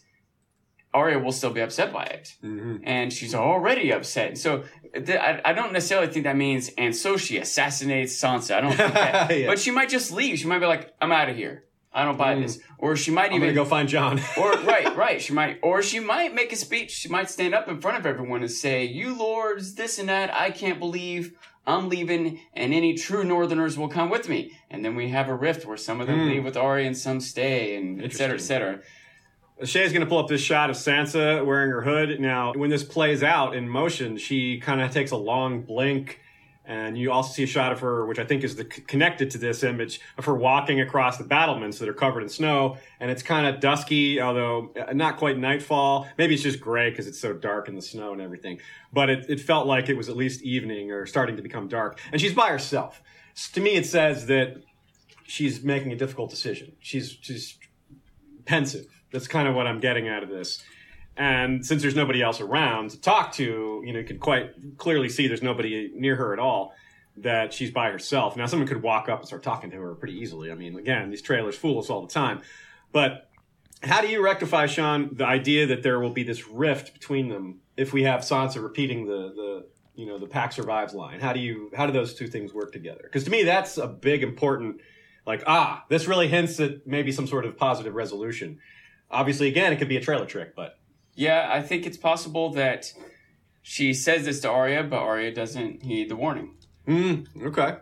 Arya 0.94 1.18
will 1.18 1.32
still 1.32 1.50
be 1.50 1.60
upset 1.60 1.92
by 1.92 2.04
it 2.04 2.36
Mhm. 2.42 2.80
and 2.84 3.12
she's 3.12 3.34
already 3.34 3.90
upset. 3.92 4.38
So 4.38 4.64
th- 4.94 5.10
I, 5.18 5.40
I 5.44 5.52
don't 5.52 5.72
necessarily 5.72 6.06
think 6.08 6.24
that 6.24 6.36
means, 6.36 6.70
and 6.78 6.94
so 6.96 7.16
she 7.16 7.36
assassinates 7.38 8.14
Sansa. 8.14 8.56
I 8.56 8.60
don't 8.62 8.72
think 8.74 8.94
that. 8.94 9.30
Yeah. 9.38 9.46
But 9.48 9.58
she 9.58 9.70
might 9.70 9.90
just 9.90 10.10
leave. 10.12 10.38
She 10.38 10.46
might 10.46 10.60
be 10.60 10.66
like, 10.66 10.94
I'm 11.00 11.12
out 11.12 11.28
of 11.28 11.36
here. 11.36 11.64
I 11.92 12.04
don't 12.04 12.16
buy 12.18 12.34
Mm. 12.34 12.42
this. 12.42 12.58
Or 12.78 12.94
she 12.96 13.10
might 13.10 13.30
I'm 13.30 13.42
even, 13.42 13.54
go 13.54 13.64
find 13.64 13.88
Jon. 13.88 14.20
or 14.38 14.52
right, 14.72 14.94
right. 14.96 15.20
She 15.20 15.32
might, 15.32 15.58
or 15.62 15.82
she 15.82 15.98
might 16.00 16.34
make 16.34 16.52
a 16.52 16.56
speech. 16.56 16.90
She 16.92 17.08
might 17.08 17.28
stand 17.30 17.54
up 17.54 17.68
in 17.68 17.80
front 17.80 17.98
of 17.98 18.06
everyone 18.06 18.42
and 18.42 18.50
say, 18.50 18.84
"You 18.84 19.14
lords, 19.16 19.74
this 19.74 19.98
and 19.98 20.08
that. 20.08 20.32
I 20.34 20.50
can't 20.50 20.78
believe 20.78 21.32
I'm 21.66 21.88
leaving, 21.88 22.40
and 22.54 22.72
any 22.74 22.94
true 22.94 23.24
Northerners 23.24 23.76
will 23.78 23.88
come 23.88 24.08
with 24.10 24.28
me." 24.28 24.52
And 24.70 24.84
then 24.84 24.94
we 24.94 25.08
have 25.08 25.28
a 25.28 25.34
rift 25.34 25.64
where 25.66 25.78
some 25.78 26.00
of 26.02 26.06
them 26.06 26.20
Mm. 26.20 26.30
leave 26.30 26.44
with 26.44 26.56
Arya 26.56 26.86
and 26.86 26.96
some 26.96 27.18
stay, 27.20 27.76
and 27.76 28.02
et 28.04 28.12
cetera, 28.12 28.36
et 28.36 28.40
cetera. 28.42 28.80
Shay's 29.64 29.90
going 29.92 30.00
to 30.02 30.06
pull 30.06 30.18
up 30.18 30.28
this 30.28 30.40
shot 30.42 30.68
of 30.68 30.76
Sansa 30.76 31.44
wearing 31.44 31.70
her 31.70 31.80
hood. 31.80 32.20
Now, 32.20 32.52
when 32.52 32.68
this 32.68 32.82
plays 32.82 33.22
out 33.22 33.56
in 33.56 33.68
motion, 33.68 34.18
she 34.18 34.58
kind 34.60 34.82
of 34.82 34.90
takes 34.90 35.12
a 35.12 35.16
long 35.16 35.62
blink, 35.62 36.20
and 36.66 36.98
you 36.98 37.10
also 37.10 37.32
see 37.32 37.44
a 37.44 37.46
shot 37.46 37.72
of 37.72 37.80
her, 37.80 38.04
which 38.04 38.18
I 38.18 38.24
think 38.24 38.44
is 38.44 38.56
the, 38.56 38.64
connected 38.66 39.30
to 39.30 39.38
this 39.38 39.62
image 39.62 40.00
of 40.18 40.26
her 40.26 40.34
walking 40.34 40.82
across 40.82 41.16
the 41.16 41.24
battlements 41.24 41.78
that 41.78 41.88
are 41.88 41.94
covered 41.94 42.22
in 42.22 42.28
snow, 42.28 42.76
and 43.00 43.10
it's 43.10 43.22
kind 43.22 43.46
of 43.46 43.60
dusky, 43.60 44.20
although 44.20 44.72
uh, 44.78 44.92
not 44.92 45.16
quite 45.16 45.38
nightfall. 45.38 46.06
Maybe 46.18 46.34
it's 46.34 46.42
just 46.42 46.60
gray 46.60 46.90
because 46.90 47.06
it's 47.06 47.18
so 47.18 47.32
dark 47.32 47.68
in 47.68 47.76
the 47.76 47.82
snow 47.82 48.12
and 48.12 48.20
everything. 48.20 48.58
But 48.92 49.08
it, 49.08 49.24
it 49.30 49.40
felt 49.40 49.66
like 49.66 49.88
it 49.88 49.96
was 49.96 50.10
at 50.10 50.16
least 50.16 50.42
evening 50.42 50.90
or 50.92 51.06
starting 51.06 51.36
to 51.36 51.42
become 51.42 51.66
dark, 51.66 51.98
and 52.12 52.20
she's 52.20 52.34
by 52.34 52.48
herself. 52.48 53.00
S- 53.34 53.50
To 53.52 53.62
me, 53.62 53.70
it 53.76 53.86
says 53.86 54.26
that 54.26 54.58
she's 55.26 55.62
making 55.64 55.92
a 55.92 55.96
difficult 55.96 56.28
decision. 56.28 56.72
She's 56.80 57.16
she's 57.22 57.56
pensive. 58.44 58.86
That's 59.16 59.28
kind 59.28 59.48
of 59.48 59.54
what 59.54 59.66
I'm 59.66 59.80
getting 59.80 60.08
out 60.08 60.22
of 60.22 60.28
this. 60.28 60.62
And 61.16 61.64
since 61.64 61.80
there's 61.80 61.96
nobody 61.96 62.20
else 62.20 62.42
around 62.42 62.90
to 62.90 63.00
talk 63.00 63.32
to, 63.32 63.82
you 63.82 63.92
know, 63.94 64.00
you 64.00 64.04
can 64.04 64.18
quite 64.18 64.50
clearly 64.76 65.08
see 65.08 65.26
there's 65.26 65.42
nobody 65.42 65.90
near 65.94 66.16
her 66.16 66.34
at 66.34 66.38
all, 66.38 66.74
that 67.16 67.54
she's 67.54 67.70
by 67.70 67.90
herself. 67.90 68.36
Now, 68.36 68.44
someone 68.44 68.68
could 68.68 68.82
walk 68.82 69.08
up 69.08 69.20
and 69.20 69.26
start 69.26 69.42
talking 69.42 69.70
to 69.70 69.80
her 69.80 69.94
pretty 69.94 70.18
easily. 70.18 70.52
I 70.52 70.54
mean, 70.54 70.76
again, 70.76 71.08
these 71.08 71.22
trailers 71.22 71.56
fool 71.56 71.78
us 71.78 71.88
all 71.88 72.02
the 72.02 72.12
time. 72.12 72.42
But 72.92 73.30
how 73.82 74.02
do 74.02 74.08
you 74.08 74.22
rectify, 74.22 74.66
Sean, 74.66 75.14
the 75.14 75.24
idea 75.24 75.66
that 75.68 75.82
there 75.82 75.98
will 75.98 76.10
be 76.10 76.22
this 76.22 76.46
rift 76.46 76.92
between 76.92 77.28
them 77.28 77.60
if 77.78 77.94
we 77.94 78.02
have 78.02 78.20
Sansa 78.20 78.62
repeating 78.62 79.06
the, 79.06 79.32
the 79.34 79.66
you 79.94 80.04
know, 80.04 80.18
the 80.18 80.26
pack 80.26 80.52
survives 80.52 80.92
line? 80.92 81.20
How 81.20 81.32
do 81.32 81.40
you, 81.40 81.70
how 81.74 81.86
do 81.86 81.92
those 81.92 82.12
two 82.12 82.28
things 82.28 82.52
work 82.52 82.72
together? 82.72 83.00
Because 83.04 83.24
to 83.24 83.30
me, 83.30 83.44
that's 83.44 83.78
a 83.78 83.86
big, 83.86 84.22
important, 84.22 84.82
like, 85.26 85.42
ah, 85.46 85.84
this 85.88 86.06
really 86.06 86.28
hints 86.28 86.60
at 86.60 86.86
maybe 86.86 87.10
some 87.10 87.26
sort 87.26 87.46
of 87.46 87.56
positive 87.56 87.94
resolution. 87.94 88.58
Obviously, 89.10 89.48
again, 89.48 89.72
it 89.72 89.76
could 89.76 89.88
be 89.88 89.96
a 89.96 90.00
trailer 90.00 90.26
trick, 90.26 90.54
but 90.56 90.78
Yeah, 91.14 91.48
I 91.50 91.62
think 91.62 91.86
it's 91.86 91.96
possible 91.96 92.50
that 92.54 92.92
she 93.62 93.94
says 93.94 94.24
this 94.24 94.40
to 94.40 94.50
Arya, 94.50 94.84
but 94.84 94.98
Arya 94.98 95.32
doesn't 95.34 95.82
heed 95.82 96.08
the 96.08 96.16
warning. 96.16 96.54
Mm, 96.86 97.26
okay. 97.46 97.76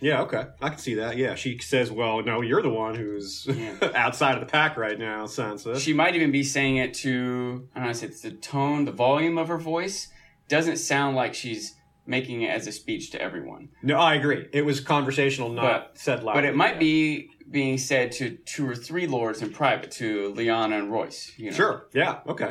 Yeah, 0.00 0.22
okay. 0.22 0.44
I 0.62 0.70
can 0.70 0.78
see 0.78 0.94
that. 0.94 1.16
Yeah, 1.18 1.34
she 1.34 1.58
says, 1.58 1.92
"Well, 1.92 2.22
no, 2.22 2.40
you're 2.40 2.62
the 2.62 2.70
one 2.70 2.94
who's 2.94 3.46
Yeah. 3.46 3.74
outside 3.94 4.34
of 4.34 4.40
the 4.40 4.46
pack 4.46 4.76
right 4.78 4.98
now, 4.98 5.26
Sansa." 5.26 5.78
She 5.78 5.92
might 5.92 6.14
even 6.14 6.32
be 6.32 6.42
saying 6.42 6.78
it 6.78 6.94
to 6.94 7.68
I 7.74 7.80
don't 7.80 7.84
know, 7.86 7.90
it's 8.08 8.22
the 8.22 8.30
tone, 8.30 8.86
the 8.86 8.92
volume 8.92 9.36
of 9.36 9.48
her 9.48 9.58
voice 9.58 10.08
doesn't 10.48 10.78
sound 10.78 11.16
like 11.16 11.34
she's 11.34 11.74
making 12.06 12.42
it 12.42 12.48
as 12.50 12.66
a 12.66 12.72
speech 12.72 13.10
to 13.10 13.20
everyone. 13.20 13.68
no, 13.82 13.96
I 13.98 14.14
agree. 14.14 14.48
It 14.52 14.62
was 14.64 14.80
conversational, 14.80 15.50
not 15.50 15.98
said 15.98 16.24
loud. 16.24 16.34
But 16.34 16.44
it 16.46 16.56
might 16.56 16.78
be 16.80 17.28
being 17.50 17.78
said 17.78 18.12
to 18.12 18.36
two 18.46 18.68
or 18.68 18.74
three 18.76 19.06
lords 19.06 19.42
in 19.42 19.50
private, 19.52 19.90
to 19.92 20.32
Lyanna 20.34 20.78
and 20.78 20.90
Royce. 20.92 21.32
You 21.36 21.50
know? 21.50 21.56
Sure. 21.56 21.86
Yeah. 21.92 22.20
Okay. 22.26 22.46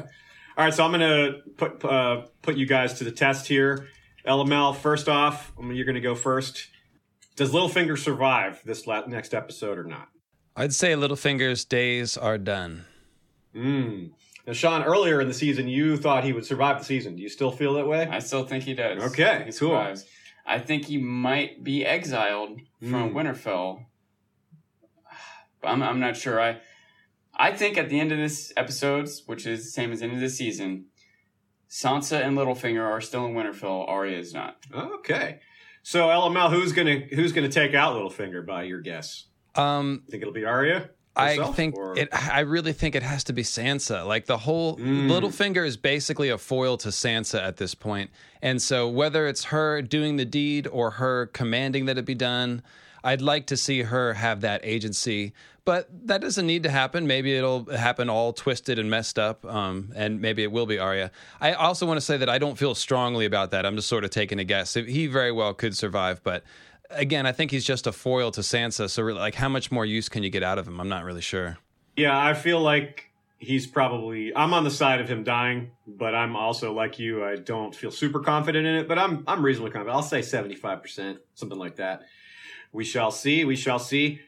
All 0.57 0.65
right. 0.65 0.73
So 0.73 0.83
I'm 0.83 0.91
gonna 0.91 1.37
put 1.57 1.83
uh, 1.85 2.23
put 2.41 2.55
you 2.57 2.65
guys 2.65 2.95
to 2.95 3.03
the 3.03 3.11
test 3.11 3.47
here. 3.47 3.87
LML. 4.27 4.75
First 4.75 5.07
off, 5.07 5.51
I 5.57 5.61
mean, 5.61 5.75
you're 5.77 5.85
gonna 5.85 6.01
go 6.01 6.15
first. 6.15 6.67
Does 7.35 7.51
Littlefinger 7.51 7.97
survive 7.97 8.61
this 8.65 8.85
la- 8.85 9.05
next 9.05 9.33
episode 9.33 9.77
or 9.77 9.85
not? 9.85 10.09
I'd 10.57 10.73
say 10.73 10.93
Littlefinger's 10.93 11.63
days 11.63 12.17
are 12.17 12.37
done. 12.37 12.85
Mm. 13.55 14.11
Now, 14.45 14.53
Sean, 14.53 14.83
earlier 14.83 15.21
in 15.21 15.27
the 15.27 15.33
season, 15.33 15.67
you 15.69 15.95
thought 15.95 16.23
he 16.25 16.33
would 16.33 16.45
survive 16.45 16.79
the 16.79 16.85
season. 16.85 17.15
Do 17.15 17.21
you 17.21 17.29
still 17.29 17.51
feel 17.51 17.73
that 17.75 17.87
way? 17.87 18.07
I 18.11 18.19
still 18.19 18.45
think 18.45 18.63
he 18.65 18.73
does. 18.73 19.01
Okay, 19.11 19.43
He 19.45 19.51
cool. 19.51 19.69
survives. 19.69 20.05
I 20.45 20.59
think 20.59 20.85
he 20.85 20.97
might 20.97 21.63
be 21.63 21.85
exiled 21.85 22.59
from 22.81 23.11
Mm. 23.11 23.13
Winterfell. 23.13 23.85
But 25.61 25.69
I'm, 25.69 25.83
I'm 25.83 25.99
not 25.99 26.15
sure. 26.17 26.39
I 26.41 26.59
I 27.35 27.51
think 27.53 27.77
at 27.77 27.89
the 27.89 27.99
end 27.99 28.11
of 28.11 28.17
this 28.17 28.51
episode, 28.57 29.09
which 29.25 29.45
is 29.45 29.65
the 29.65 29.71
same 29.71 29.91
as 29.91 29.99
the 29.99 30.05
end 30.05 30.13
of 30.15 30.19
the 30.19 30.29
season, 30.29 30.85
Sansa 31.69 32.21
and 32.25 32.37
Littlefinger 32.37 32.83
are 32.83 33.01
still 33.01 33.25
in 33.25 33.33
Winterfell. 33.33 33.87
Arya 33.87 34.17
is 34.17 34.33
not. 34.33 34.57
Okay. 34.73 35.39
So 35.83 36.07
LML, 36.07 36.49
who's 36.51 36.71
gonna 36.73 36.99
who's 37.13 37.31
gonna 37.31 37.49
take 37.49 37.73
out 37.73 37.95
Littlefinger 37.95 38.45
by 38.45 38.63
your 38.63 38.81
guess? 38.81 39.25
Um, 39.55 40.03
Think 40.09 40.21
it'll 40.21 40.33
be 40.33 40.45
Arya? 40.45 40.89
I 41.15 41.51
think 41.53 41.75
or- 41.75 41.97
it. 41.97 42.07
I 42.13 42.41
really 42.41 42.71
think 42.71 42.95
it 42.95 43.03
has 43.03 43.25
to 43.25 43.33
be 43.33 43.41
Sansa. 43.43 44.05
Like 44.05 44.25
the 44.25 44.37
whole 44.37 44.77
Mm. 44.77 45.09
Littlefinger 45.09 45.65
is 45.65 45.75
basically 45.75 46.29
a 46.29 46.37
foil 46.37 46.77
to 46.77 46.89
Sansa 46.89 47.41
at 47.41 47.57
this 47.57 47.75
point, 47.75 48.09
and 48.41 48.61
so 48.61 48.87
whether 48.87 49.27
it's 49.27 49.45
her 49.45 49.81
doing 49.81 50.15
the 50.17 50.25
deed 50.25 50.67
or 50.67 50.91
her 50.91 51.25
commanding 51.27 51.85
that 51.85 51.97
it 51.97 52.05
be 52.05 52.15
done, 52.15 52.61
I'd 53.03 53.21
like 53.21 53.47
to 53.47 53.57
see 53.57 53.83
her 53.83 54.13
have 54.13 54.41
that 54.41 54.61
agency. 54.63 55.33
But 55.65 55.87
that 56.07 56.21
doesn't 56.21 56.47
need 56.47 56.63
to 56.63 56.69
happen. 56.71 57.05
Maybe 57.05 57.35
it'll 57.35 57.65
happen 57.65 58.09
all 58.09 58.33
twisted 58.33 58.79
and 58.79 58.89
messed 58.89 59.19
up, 59.19 59.45
um, 59.45 59.91
and 59.95 60.19
maybe 60.19 60.41
it 60.41 60.51
will 60.51 60.65
be 60.65 60.79
Arya. 60.79 61.11
I 61.39 61.53
also 61.53 61.85
want 61.85 61.97
to 61.97 62.01
say 62.01 62.17
that 62.17 62.29
I 62.29 62.39
don't 62.39 62.57
feel 62.57 62.73
strongly 62.73 63.25
about 63.25 63.51
that. 63.51 63.67
I'm 63.67 63.75
just 63.75 63.87
sort 63.87 64.03
of 64.03 64.09
taking 64.09 64.39
a 64.39 64.43
guess. 64.43 64.73
He 64.73 65.05
very 65.05 65.31
well 65.31 65.53
could 65.53 65.77
survive, 65.77 66.23
but 66.23 66.43
again, 66.89 67.25
I 67.25 67.31
think 67.31 67.51
he's 67.51 67.65
just 67.65 67.87
a 67.87 67.91
foil 67.91 68.31
to 68.31 68.41
Sansa. 68.41 68.89
So, 68.89 69.03
really, 69.03 69.19
like, 69.19 69.35
how 69.35 69.49
much 69.49 69.71
more 69.71 69.85
use 69.85 70.09
can 70.09 70.23
you 70.23 70.29
get 70.29 70.43
out 70.43 70.57
of 70.57 70.67
him? 70.67 70.79
I'm 70.79 70.89
not 70.89 71.03
really 71.03 71.21
sure. 71.21 71.57
Yeah, 71.95 72.17
I 72.17 72.33
feel 72.33 72.59
like 72.59 73.11
he's 73.37 73.67
probably. 73.67 74.35
I'm 74.35 74.53
on 74.53 74.63
the 74.63 74.71
side 74.71 75.01
of 75.01 75.09
him 75.09 75.23
dying, 75.23 75.71
but 75.87 76.15
I'm 76.15 76.35
also 76.35 76.73
like 76.73 76.99
you. 76.99 77.23
I 77.23 77.35
don't 77.35 77.75
feel 77.75 77.91
super 77.91 78.19
confident 78.19 78.65
in 78.65 78.75
it, 78.75 78.87
but 78.87 78.97
I'm 78.97 79.23
I'm 79.27 79.43
reasonably 79.43 79.71
confident. 79.71 79.95
I'll 79.95 80.03
say 80.03 80.21
75 80.21 80.81
percent, 80.81 81.19
something 81.35 81.59
like 81.59 81.75
that. 81.77 82.03
We 82.71 82.83
shall 82.83 83.11
see. 83.11 83.45
We 83.45 83.55
shall 83.55 83.79
see. 83.79 84.21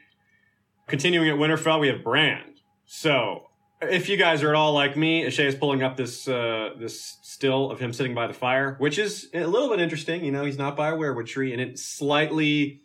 Continuing 0.86 1.28
at 1.28 1.36
Winterfell, 1.36 1.80
we 1.80 1.88
have 1.88 2.02
Bran. 2.02 2.54
So, 2.86 3.46
if 3.80 4.08
you 4.08 4.16
guys 4.16 4.42
are 4.42 4.50
at 4.50 4.54
all 4.54 4.72
like 4.72 4.96
me, 4.96 5.24
Ashay 5.24 5.46
is 5.46 5.54
pulling 5.54 5.82
up 5.82 5.96
this 5.96 6.28
uh, 6.28 6.70
this 6.78 7.18
still 7.22 7.70
of 7.70 7.80
him 7.80 7.92
sitting 7.92 8.14
by 8.14 8.26
the 8.26 8.32
fire, 8.32 8.76
which 8.78 8.98
is 8.98 9.28
a 9.34 9.46
little 9.46 9.68
bit 9.68 9.80
interesting. 9.80 10.24
You 10.24 10.32
know, 10.32 10.44
he's 10.44 10.58
not 10.58 10.76
by 10.76 10.90
a 10.90 10.92
weirwood 10.94 11.26
tree, 11.26 11.52
and 11.52 11.60
it 11.60 11.78
slightly 11.78 12.82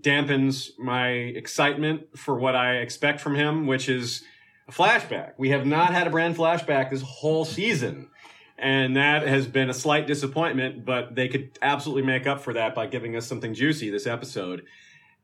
dampens 0.00 0.70
my 0.78 1.08
excitement 1.08 2.16
for 2.16 2.38
what 2.38 2.56
I 2.56 2.76
expect 2.76 3.20
from 3.20 3.34
him, 3.34 3.66
which 3.66 3.88
is 3.88 4.22
a 4.68 4.72
flashback. 4.72 5.32
We 5.36 5.50
have 5.50 5.66
not 5.66 5.92
had 5.92 6.06
a 6.06 6.10
Bran 6.10 6.34
flashback 6.34 6.90
this 6.90 7.02
whole 7.02 7.44
season. 7.44 8.08
And 8.58 8.96
that 8.96 9.26
has 9.26 9.46
been 9.46 9.70
a 9.70 9.74
slight 9.74 10.06
disappointment, 10.06 10.84
but 10.84 11.14
they 11.14 11.28
could 11.28 11.58
absolutely 11.62 12.02
make 12.02 12.26
up 12.26 12.42
for 12.42 12.52
that 12.52 12.74
by 12.74 12.86
giving 12.86 13.16
us 13.16 13.26
something 13.26 13.54
juicy 13.54 13.88
this 13.88 14.06
episode. 14.06 14.64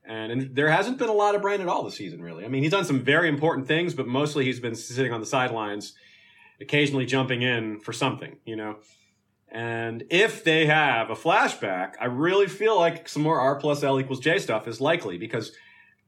And, 0.07 0.31
and 0.31 0.55
there 0.55 0.69
hasn't 0.69 0.97
been 0.97 1.09
a 1.09 1.13
lot 1.13 1.35
of 1.35 1.41
Bran 1.41 1.61
at 1.61 1.67
all 1.67 1.83
this 1.83 1.95
season, 1.95 2.21
really. 2.21 2.45
I 2.45 2.47
mean, 2.47 2.63
he's 2.63 2.71
done 2.71 2.85
some 2.85 3.03
very 3.03 3.27
important 3.27 3.67
things, 3.67 3.93
but 3.93 4.07
mostly 4.07 4.45
he's 4.45 4.59
been 4.59 4.75
sitting 4.75 5.11
on 5.11 5.19
the 5.19 5.25
sidelines, 5.25 5.93
occasionally 6.61 7.05
jumping 7.05 7.41
in 7.41 7.79
for 7.79 7.91
something, 7.91 8.37
you 8.45 8.55
know. 8.55 8.77
And 9.49 10.05
if 10.09 10.43
they 10.43 10.65
have 10.65 11.09
a 11.09 11.15
flashback, 11.15 11.93
I 11.99 12.05
really 12.05 12.47
feel 12.47 12.77
like 12.77 13.07
some 13.07 13.21
more 13.21 13.39
R 13.39 13.55
plus 13.55 13.83
L 13.83 13.99
equals 13.99 14.19
J 14.19 14.39
stuff 14.39 14.67
is 14.67 14.81
likely 14.81 15.17
because 15.17 15.51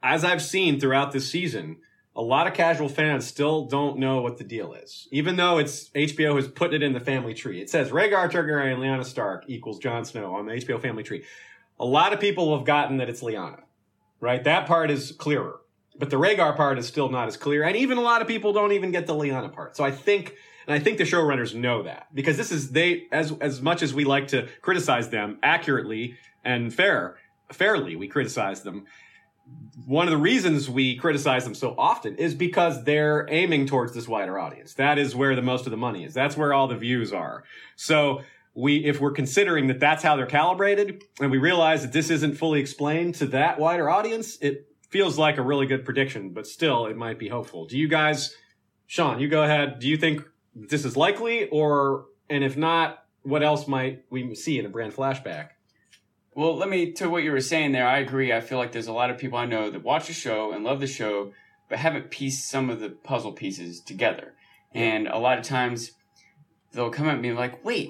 as 0.01 0.23
I've 0.23 0.41
seen 0.41 0.79
throughout 0.79 1.11
this 1.11 1.29
season, 1.29 1.77
a 2.15 2.21
lot 2.21 2.47
of 2.47 2.53
casual 2.53 2.89
fans 2.89 3.25
still 3.25 3.65
don't 3.65 3.97
know 3.97 4.21
what 4.21 4.37
the 4.37 4.43
deal 4.43 4.73
is. 4.73 5.07
Even 5.11 5.35
though 5.37 5.57
it's 5.57 5.89
HBO 5.89 6.35
has 6.35 6.47
put 6.47 6.73
it 6.73 6.83
in 6.83 6.93
the 6.93 6.99
family 6.99 7.33
tree. 7.33 7.61
It 7.61 7.69
says 7.69 7.91
Rhaegar 7.91 8.29
Targaryen, 8.29 8.73
and 8.73 8.81
Lyanna 8.81 9.05
Stark 9.05 9.45
equals 9.47 9.79
Jon 9.79 10.03
Snow 10.03 10.35
on 10.35 10.45
the 10.45 10.53
HBO 10.53 10.81
family 10.81 11.03
tree. 11.03 11.23
A 11.79 11.85
lot 11.85 12.11
of 12.11 12.19
people 12.19 12.57
have 12.57 12.65
gotten 12.65 12.97
that 12.97 13.09
it's 13.09 13.21
Lyanna, 13.21 13.61
right? 14.19 14.43
That 14.43 14.67
part 14.67 14.91
is 14.91 15.11
clearer. 15.11 15.59
But 15.97 16.09
the 16.09 16.17
Rhaegar 16.17 16.55
part 16.55 16.79
is 16.79 16.87
still 16.87 17.09
not 17.09 17.27
as 17.27 17.35
clear. 17.35 17.63
And 17.63 17.75
even 17.75 17.97
a 17.97 18.01
lot 18.01 18.21
of 18.21 18.27
people 18.27 18.53
don't 18.53 18.71
even 18.71 18.91
get 18.91 19.05
the 19.05 19.13
Lyanna 19.13 19.53
part. 19.53 19.75
So 19.75 19.83
I 19.83 19.91
think 19.91 20.35
and 20.65 20.75
I 20.75 20.79
think 20.79 20.99
the 20.99 21.03
showrunners 21.03 21.55
know 21.55 21.83
that 21.83 22.07
because 22.13 22.37
this 22.37 22.51
is 22.51 22.71
they 22.71 23.07
as 23.11 23.31
as 23.41 23.61
much 23.61 23.81
as 23.81 23.93
we 23.93 24.05
like 24.05 24.27
to 24.29 24.47
criticize 24.61 25.09
them 25.09 25.39
accurately 25.41 26.15
and 26.45 26.73
fair 26.73 27.17
fairly, 27.51 27.95
we 27.95 28.07
criticize 28.07 28.61
them. 28.61 28.85
One 29.85 30.05
of 30.05 30.11
the 30.11 30.17
reasons 30.17 30.69
we 30.69 30.95
criticize 30.95 31.43
them 31.43 31.55
so 31.55 31.73
often 31.77 32.15
is 32.17 32.35
because 32.35 32.83
they're 32.83 33.25
aiming 33.29 33.65
towards 33.65 33.93
this 33.93 34.07
wider 34.07 34.37
audience. 34.37 34.75
That 34.75 34.99
is 34.99 35.15
where 35.15 35.35
the 35.35 35.41
most 35.41 35.65
of 35.65 35.71
the 35.71 35.77
money 35.77 36.03
is. 36.03 36.13
That's 36.13 36.37
where 36.37 36.53
all 36.53 36.67
the 36.67 36.77
views 36.77 37.11
are. 37.11 37.43
So 37.75 38.21
we, 38.53 38.85
if 38.85 38.99
we're 38.99 39.11
considering 39.11 39.67
that 39.67 39.79
that's 39.79 40.03
how 40.03 40.15
they're 40.15 40.25
calibrated 40.25 41.03
and 41.21 41.31
we 41.31 41.37
realize 41.37 41.81
that 41.83 41.93
this 41.93 42.09
isn't 42.09 42.35
fully 42.35 42.59
explained 42.59 43.15
to 43.15 43.27
that 43.27 43.59
wider 43.59 43.89
audience, 43.89 44.37
it 44.41 44.67
feels 44.89 45.17
like 45.17 45.37
a 45.37 45.41
really 45.41 45.65
good 45.65 45.85
prediction, 45.85 46.31
but 46.31 46.47
still 46.47 46.85
it 46.87 46.97
might 46.97 47.19
be 47.19 47.27
hopeful. 47.27 47.65
Do 47.65 47.77
you 47.77 47.87
guys, 47.87 48.35
Sean, 48.87 49.19
you 49.19 49.27
go 49.27 49.43
ahead. 49.43 49.79
Do 49.79 49.87
you 49.87 49.97
think 49.97 50.23
this 50.55 50.83
is 50.83 50.97
likely, 50.97 51.47
or 51.49 52.05
and 52.29 52.43
if 52.43 52.57
not, 52.57 53.05
what 53.23 53.43
else 53.43 53.67
might 53.67 54.03
we 54.09 54.33
see 54.35 54.59
in 54.59 54.65
a 54.65 54.69
Bran 54.69 54.91
flashback? 54.91 55.49
Well, 56.35 56.55
let 56.55 56.69
me 56.69 56.93
to 56.93 57.09
what 57.09 57.23
you 57.23 57.31
were 57.31 57.41
saying 57.41 57.71
there. 57.71 57.87
I 57.87 57.99
agree. 57.99 58.33
I 58.33 58.41
feel 58.41 58.57
like 58.57 58.71
there's 58.71 58.87
a 58.87 58.93
lot 58.93 59.09
of 59.09 59.17
people 59.17 59.37
I 59.37 59.45
know 59.45 59.69
that 59.69 59.83
watch 59.83 60.07
the 60.07 60.13
show 60.13 60.51
and 60.51 60.63
love 60.63 60.79
the 60.79 60.87
show, 60.87 61.33
but 61.69 61.79
haven't 61.79 62.11
pieced 62.11 62.49
some 62.49 62.69
of 62.69 62.79
the 62.79 62.89
puzzle 62.89 63.33
pieces 63.33 63.81
together. 63.81 64.33
And 64.73 65.07
a 65.07 65.17
lot 65.17 65.37
of 65.37 65.43
times 65.43 65.91
they'll 66.71 66.91
come 66.91 67.09
at 67.09 67.19
me 67.19 67.33
like, 67.33 67.63
"Wait, 67.65 67.89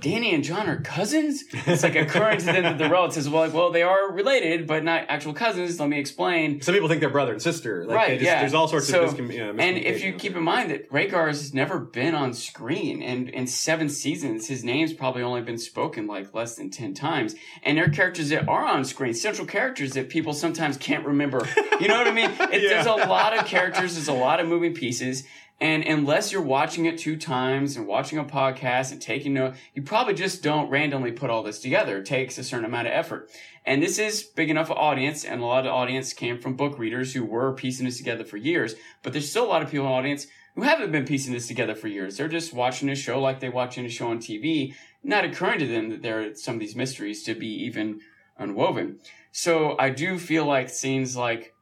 Dany 0.00 0.34
and 0.34 0.44
Jon 0.44 0.68
are 0.68 0.80
cousins? 0.80 1.44
It's 1.52 1.82
like 1.82 1.96
occurring 1.96 2.40
to 2.40 2.46
them 2.46 2.62
that 2.64 2.78
the 2.78 2.90
relatives 2.90 3.28
well, 3.28 3.42
like, 3.44 3.54
well, 3.54 3.70
they 3.70 3.82
are 3.82 4.12
related, 4.12 4.66
but 4.66 4.84
not 4.84 5.06
actual 5.08 5.32
cousins. 5.32 5.80
Let 5.80 5.88
me 5.88 5.98
explain. 5.98 6.60
Some 6.60 6.74
people 6.74 6.88
think 6.88 7.00
they're 7.00 7.08
brother 7.08 7.32
and 7.32 7.40
sister. 7.40 7.84
Like, 7.86 7.96
right, 7.96 8.18
just, 8.18 8.22
yeah. 8.22 8.40
There's 8.40 8.52
all 8.52 8.68
sorts 8.68 8.88
so, 8.88 9.04
of 9.04 9.14
miscom- 9.14 9.32
yeah, 9.32 9.52
And 9.56 9.78
if 9.78 10.04
you 10.04 10.12
keep 10.12 10.36
in 10.36 10.42
mind 10.42 10.70
that 10.70 10.90
Rhaegar's 10.90 11.54
never 11.54 11.78
been 11.78 12.14
on 12.14 12.34
screen, 12.34 13.02
and 13.02 13.28
in 13.30 13.46
seven 13.46 13.88
seasons, 13.88 14.48
his 14.48 14.62
name's 14.64 14.92
probably 14.92 15.22
only 15.22 15.40
been 15.40 15.58
spoken 15.58 16.06
like 16.06 16.34
less 16.34 16.56
than 16.56 16.68
10 16.68 16.92
times. 16.92 17.34
And 17.62 17.78
there 17.78 17.86
are 17.86 17.90
characters 17.90 18.28
that 18.28 18.48
are 18.48 18.66
on 18.66 18.84
screen, 18.84 19.14
central 19.14 19.46
characters 19.46 19.92
that 19.94 20.08
people 20.10 20.34
sometimes 20.34 20.76
can't 20.76 21.06
remember. 21.06 21.46
You 21.80 21.88
know 21.88 21.96
what 21.96 22.06
I 22.08 22.12
mean? 22.12 22.30
It, 22.52 22.62
Yeah. 22.62 22.82
There's 22.82 22.86
a 22.86 23.08
lot 23.08 23.36
of 23.36 23.46
characters, 23.46 23.94
there's 23.94 24.08
a 24.08 24.12
lot 24.12 24.40
of 24.40 24.46
moving 24.48 24.74
pieces. 24.74 25.24
And 25.58 25.84
unless 25.84 26.32
you're 26.32 26.42
watching 26.42 26.84
it 26.84 26.98
two 26.98 27.16
times 27.16 27.76
and 27.76 27.86
watching 27.86 28.18
a 28.18 28.24
podcast 28.24 28.92
and 28.92 29.00
taking 29.00 29.32
note, 29.32 29.54
you 29.74 29.82
probably 29.82 30.12
just 30.12 30.42
don't 30.42 30.68
randomly 30.68 31.12
put 31.12 31.30
all 31.30 31.42
this 31.42 31.60
together. 31.60 31.98
It 31.98 32.06
takes 32.06 32.36
a 32.36 32.44
certain 32.44 32.66
amount 32.66 32.88
of 32.88 32.92
effort. 32.92 33.30
And 33.64 33.82
this 33.82 33.98
is 33.98 34.22
big 34.22 34.50
enough 34.50 34.70
audience, 34.70 35.24
and 35.24 35.40
a 35.40 35.46
lot 35.46 35.66
of 35.66 35.72
audience 35.72 36.12
came 36.12 36.38
from 36.38 36.56
book 36.56 36.78
readers 36.78 37.14
who 37.14 37.24
were 37.24 37.54
piecing 37.54 37.86
this 37.86 37.96
together 37.96 38.24
for 38.24 38.36
years. 38.36 38.74
But 39.02 39.12
there's 39.12 39.30
still 39.30 39.46
a 39.46 39.48
lot 39.48 39.62
of 39.62 39.70
people 39.70 39.86
in 39.86 39.92
the 39.92 39.98
audience 39.98 40.26
who 40.56 40.62
haven't 40.62 40.92
been 40.92 41.06
piecing 41.06 41.32
this 41.32 41.48
together 41.48 41.74
for 41.74 41.88
years. 41.88 42.16
They're 42.16 42.28
just 42.28 42.52
watching 42.52 42.90
a 42.90 42.94
show 42.94 43.20
like 43.20 43.40
they 43.40 43.48
watch 43.48 43.78
a 43.78 43.88
show 43.88 44.08
on 44.08 44.18
TV, 44.18 44.74
not 45.02 45.24
occurring 45.24 45.60
to 45.60 45.66
them 45.66 45.88
that 45.90 46.02
there 46.02 46.20
are 46.20 46.34
some 46.34 46.54
of 46.54 46.60
these 46.60 46.76
mysteries 46.76 47.22
to 47.24 47.34
be 47.34 47.48
even 47.64 48.00
unwoven. 48.38 48.98
So 49.32 49.76
I 49.78 49.90
do 49.90 50.18
feel 50.18 50.44
like 50.44 50.68
scenes 50.68 51.16
like 51.16 51.54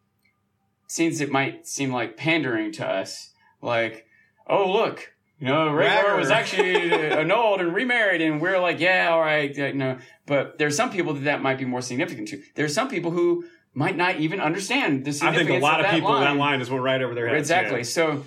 scenes 0.86 1.18
that 1.18 1.30
might 1.30 1.66
seem 1.66 1.92
like 1.92 2.16
pandering 2.16 2.70
to 2.72 2.86
us, 2.86 3.30
like, 3.64 4.06
oh 4.46 4.70
look, 4.72 5.10
you 5.40 5.48
know, 5.48 5.66
Rhaegar 5.68 5.78
Ragnar. 5.78 6.16
was 6.18 6.30
actually 6.30 6.92
annulled 6.92 7.60
and 7.60 7.74
remarried, 7.74 8.20
and 8.20 8.40
we're 8.40 8.60
like, 8.60 8.78
yeah, 8.80 9.08
all 9.10 9.20
right, 9.20 9.54
you 9.56 9.72
know. 9.74 9.98
But 10.26 10.58
there's 10.58 10.76
some 10.76 10.90
people 10.90 11.14
that 11.14 11.24
that 11.24 11.42
might 11.42 11.58
be 11.58 11.64
more 11.64 11.82
significant 11.82 12.28
to. 12.28 12.42
There's 12.54 12.72
some 12.74 12.88
people 12.88 13.10
who 13.10 13.44
might 13.74 13.96
not 13.96 14.16
even 14.20 14.40
understand 14.40 15.04
the 15.04 15.10
I 15.10 15.12
significance 15.12 15.48
think 15.48 15.60
a 15.62 15.64
lot 15.64 15.80
of 15.80 15.86
of 15.86 15.90
that 15.90 15.94
people 15.96 16.10
line. 16.10 16.22
that 16.22 16.36
line 16.36 16.58
just 16.60 16.70
went 16.70 16.84
right 16.84 17.02
over 17.02 17.14
their 17.14 17.26
heads. 17.28 17.40
Exactly. 17.50 17.78
yeah. 17.78 17.82
So 17.82 18.24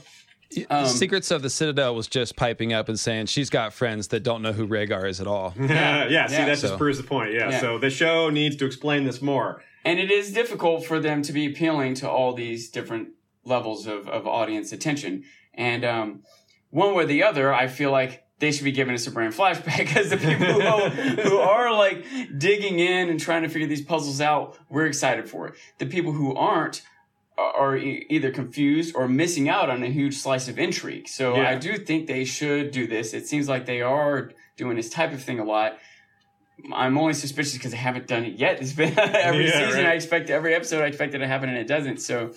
Um, 0.70 0.86
Secrets 0.86 1.32
of 1.32 1.42
the 1.42 1.50
Citadel 1.50 1.96
was 1.96 2.08
just 2.08 2.36
piping 2.36 2.74
up 2.74 2.88
and 2.90 3.00
saying 3.00 3.26
she's 3.28 3.50
got 3.50 3.74
friends 3.74 4.10
that 4.10 4.24
don't 4.24 4.42
know 4.42 4.52
who 4.54 4.68
Rhaegar 4.68 5.10
is 5.10 5.20
at 5.22 5.28
all. 5.28 5.54
yeah, 5.60 6.08
see, 6.28 6.34
Yeah. 6.34 6.46
that 6.46 6.58
So- 6.58 6.68
just 6.68 6.78
proves 6.78 6.98
the 6.98 7.04
point. 7.06 7.34
Yeah. 7.34 7.50
Yeah. 7.52 7.60
So 7.62 7.78
the 7.80 7.90
show 7.90 8.30
needs 8.30 8.56
to 8.58 8.66
explain 8.66 9.06
this 9.06 9.22
more. 9.22 9.62
and 9.86 10.00
it 10.00 10.12
is 10.12 10.34
difficult 10.34 10.86
for 10.86 11.00
them 11.00 11.22
to 11.22 11.32
be 11.32 11.46
appealing 11.46 11.94
to 11.96 12.10
all 12.10 12.34
these 12.34 12.70
different 12.70 13.08
levels 13.48 13.88
of, 13.88 14.08
of 14.08 14.28
audience 14.28 14.72
attention. 14.72 15.24
And 15.54 15.84
um, 15.86 16.24
one 16.70 16.94
way 16.94 17.04
or 17.04 17.08
the 17.08 17.24
other, 17.24 17.54
I 17.54 17.68
feel 17.68 17.92
like 17.92 18.24
they 18.40 18.52
should 18.52 18.66
be 18.66 18.72
giving 18.72 18.94
us 18.94 19.08
a 19.08 19.12
Bran 19.12 19.32
flashback 19.32 19.78
because 19.86 20.10
the 20.12 20.18
people 20.18 20.46
who, 20.62 21.22
who 21.30 21.38
are 21.38 21.74
like 21.74 22.06
digging 22.38 22.80
in 22.80 23.10
and 23.10 23.20
trying 23.20 23.44
to 23.44 23.50
figure 23.50 23.68
these 23.68 23.82
puzzles 23.82 24.22
out, 24.22 24.58
we're 24.70 24.86
excited 24.86 25.28
for 25.30 25.48
it. 25.48 25.56
The 25.80 25.86
people 25.88 26.12
who 26.12 26.36
aren't 26.36 26.84
are 27.38 27.78
e- 27.78 28.06
either 28.10 28.32
confused 28.32 28.96
or 28.96 29.08
missing 29.08 29.48
out 29.48 29.70
on 29.70 29.84
a 29.84 29.88
huge 29.88 30.16
slice 30.18 30.48
of 30.48 30.58
intrigue. 30.58 31.08
So 31.08 31.36
Yeah. 31.36 31.50
I 31.50 31.56
do 31.56 31.78
think 31.78 32.08
they 32.08 32.26
should 32.26 32.72
do 32.72 32.88
this. 32.88 33.14
It 33.14 33.28
seems 33.28 33.48
like 33.48 33.66
they 33.68 33.82
are 33.82 34.32
doing 34.56 34.76
this 34.76 34.90
type 34.90 35.14
of 35.14 35.22
thing 35.22 35.40
a 35.40 35.44
lot. 35.44 35.78
I'm 36.74 36.98
only 36.98 37.14
suspicious 37.14 37.54
because 37.54 37.74
I 37.74 37.78
haven't 37.78 38.08
done 38.08 38.26
it 38.26 38.40
yet. 38.40 38.60
It's 38.60 38.74
been 38.74 38.98
every 39.00 39.46
Yeah, 39.46 39.68
season. 39.68 39.84
right. 39.84 39.92
I 39.92 39.94
expect 39.94 40.32
every 40.32 40.56
episode. 40.56 40.84
I 40.84 40.88
expect 40.88 41.14
it 41.14 41.20
to 41.20 41.28
happen, 41.28 41.50
and 41.50 41.58
it 41.60 41.68
doesn't. 41.68 41.98
So, 42.02 42.34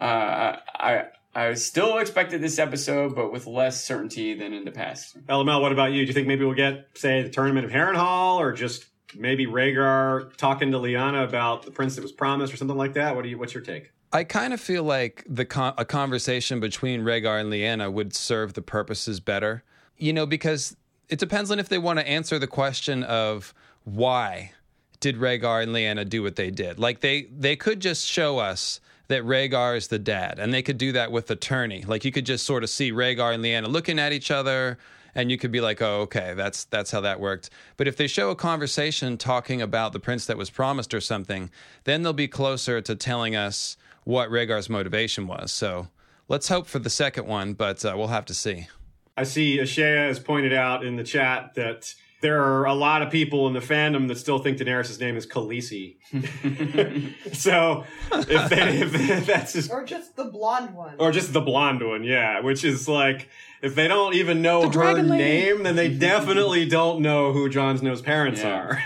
uh, 0.00 0.56
I 0.74 1.04
I 1.34 1.54
still 1.54 1.98
expected 1.98 2.42
this 2.42 2.58
episode, 2.58 3.14
but 3.14 3.32
with 3.32 3.46
less 3.46 3.84
certainty 3.84 4.34
than 4.34 4.52
in 4.52 4.64
the 4.64 4.72
past. 4.72 5.16
LML, 5.26 5.60
what 5.60 5.70
about 5.70 5.92
you? 5.92 6.02
Do 6.02 6.08
you 6.08 6.12
think 6.12 6.26
maybe 6.26 6.44
we'll 6.44 6.56
get, 6.56 6.88
say, 6.94 7.22
the 7.22 7.28
tournament 7.28 7.64
of 7.64 7.70
Harrenhal, 7.70 8.36
or 8.36 8.52
just 8.52 8.86
maybe 9.14 9.46
Rhaegar 9.46 10.36
talking 10.36 10.72
to 10.72 10.78
Lyanna 10.78 11.24
about 11.24 11.64
the 11.64 11.70
prince 11.70 11.94
that 11.94 12.02
was 12.02 12.12
promised, 12.12 12.52
or 12.52 12.56
something 12.56 12.76
like 12.76 12.94
that? 12.94 13.14
What 13.14 13.22
do 13.22 13.28
you? 13.28 13.38
What's 13.38 13.54
your 13.54 13.62
take? 13.62 13.92
I 14.12 14.24
kind 14.24 14.52
of 14.52 14.60
feel 14.60 14.82
like 14.82 15.24
the 15.28 15.44
con- 15.44 15.74
a 15.78 15.84
conversation 15.84 16.58
between 16.58 17.02
Rhaegar 17.02 17.40
and 17.40 17.52
Lyanna 17.52 17.92
would 17.92 18.12
serve 18.12 18.54
the 18.54 18.62
purposes 18.62 19.20
better. 19.20 19.62
You 19.96 20.12
know, 20.12 20.26
because 20.26 20.76
it 21.08 21.18
depends 21.18 21.50
on 21.50 21.58
if 21.58 21.68
they 21.68 21.78
want 21.78 21.98
to 21.98 22.08
answer 22.08 22.38
the 22.38 22.46
question 22.46 23.04
of 23.04 23.54
why 23.84 24.52
did 25.00 25.16
Rhaegar 25.16 25.62
and 25.62 25.72
Lyanna 25.72 26.08
do 26.08 26.22
what 26.22 26.36
they 26.36 26.50
did. 26.50 26.78
Like 26.78 27.00
they 27.00 27.28
they 27.30 27.54
could 27.54 27.80
just 27.80 28.06
show 28.06 28.38
us 28.38 28.80
that 29.10 29.24
Rhaegar 29.24 29.76
is 29.76 29.88
the 29.88 29.98
dad, 29.98 30.38
and 30.38 30.54
they 30.54 30.62
could 30.62 30.78
do 30.78 30.92
that 30.92 31.12
with 31.12 31.30
attorney. 31.30 31.84
Like 31.86 32.04
you 32.04 32.12
could 32.12 32.24
just 32.24 32.46
sort 32.46 32.62
of 32.62 32.70
see 32.70 32.92
Rhaegar 32.92 33.34
and 33.34 33.44
Lyanna 33.44 33.66
looking 33.66 33.98
at 33.98 34.12
each 34.12 34.30
other, 34.30 34.78
and 35.16 35.30
you 35.30 35.36
could 35.36 35.50
be 35.50 35.60
like, 35.60 35.82
"Oh, 35.82 36.02
okay, 36.02 36.32
that's 36.34 36.64
that's 36.64 36.92
how 36.92 37.00
that 37.02 37.18
worked." 37.18 37.50
But 37.76 37.88
if 37.88 37.96
they 37.96 38.06
show 38.06 38.30
a 38.30 38.36
conversation 38.36 39.18
talking 39.18 39.60
about 39.60 39.92
the 39.92 40.00
prince 40.00 40.26
that 40.26 40.38
was 40.38 40.48
promised 40.48 40.94
or 40.94 41.00
something, 41.00 41.50
then 41.84 42.02
they'll 42.02 42.12
be 42.12 42.28
closer 42.28 42.80
to 42.80 42.94
telling 42.94 43.34
us 43.34 43.76
what 44.04 44.30
Rhaegar's 44.30 44.70
motivation 44.70 45.26
was. 45.26 45.52
So 45.52 45.88
let's 46.28 46.48
hope 46.48 46.68
for 46.68 46.78
the 46.78 46.90
second 46.90 47.26
one, 47.26 47.54
but 47.54 47.84
uh, 47.84 47.94
we'll 47.96 48.08
have 48.08 48.26
to 48.26 48.34
see. 48.34 48.68
I 49.16 49.24
see 49.24 49.58
Ashea 49.58 50.06
has 50.06 50.20
pointed 50.20 50.52
out 50.52 50.84
in 50.84 50.96
the 50.96 51.04
chat 51.04 51.54
that 51.56 51.94
there 52.20 52.42
are 52.42 52.66
a 52.66 52.74
lot 52.74 53.00
of 53.02 53.10
people 53.10 53.46
in 53.46 53.54
the 53.54 53.60
fandom 53.60 54.08
that 54.08 54.16
still 54.18 54.38
think 54.38 54.58
Daenerys' 54.58 55.00
name 55.00 55.16
is 55.16 55.26
Khaleesi. 55.26 55.96
so 57.34 57.84
if, 58.12 58.50
they, 58.50 58.78
if 58.80 59.26
that's 59.26 59.52
just 59.54 59.70
Or 59.70 59.84
just 59.84 60.16
the 60.16 60.24
blonde 60.24 60.74
one. 60.74 60.94
or 60.98 61.12
just 61.12 61.32
the 61.32 61.40
blonde 61.40 61.86
one, 61.86 62.04
yeah, 62.04 62.40
which 62.40 62.64
is 62.64 62.86
like 62.88 63.28
if 63.62 63.74
they 63.74 63.88
don't 63.88 64.14
even 64.14 64.42
know 64.42 64.62
her 64.62 64.68
dragon 64.68 65.08
lady. 65.08 65.22
name, 65.24 65.62
then 65.62 65.76
they 65.76 65.88
definitely 65.96 66.66
don't 66.68 67.00
know 67.00 67.32
who 67.32 67.48
Jon 67.48 67.78
Snow's 67.78 68.02
parents 68.02 68.40
Yeah. 68.42 68.56
are. 68.58 68.82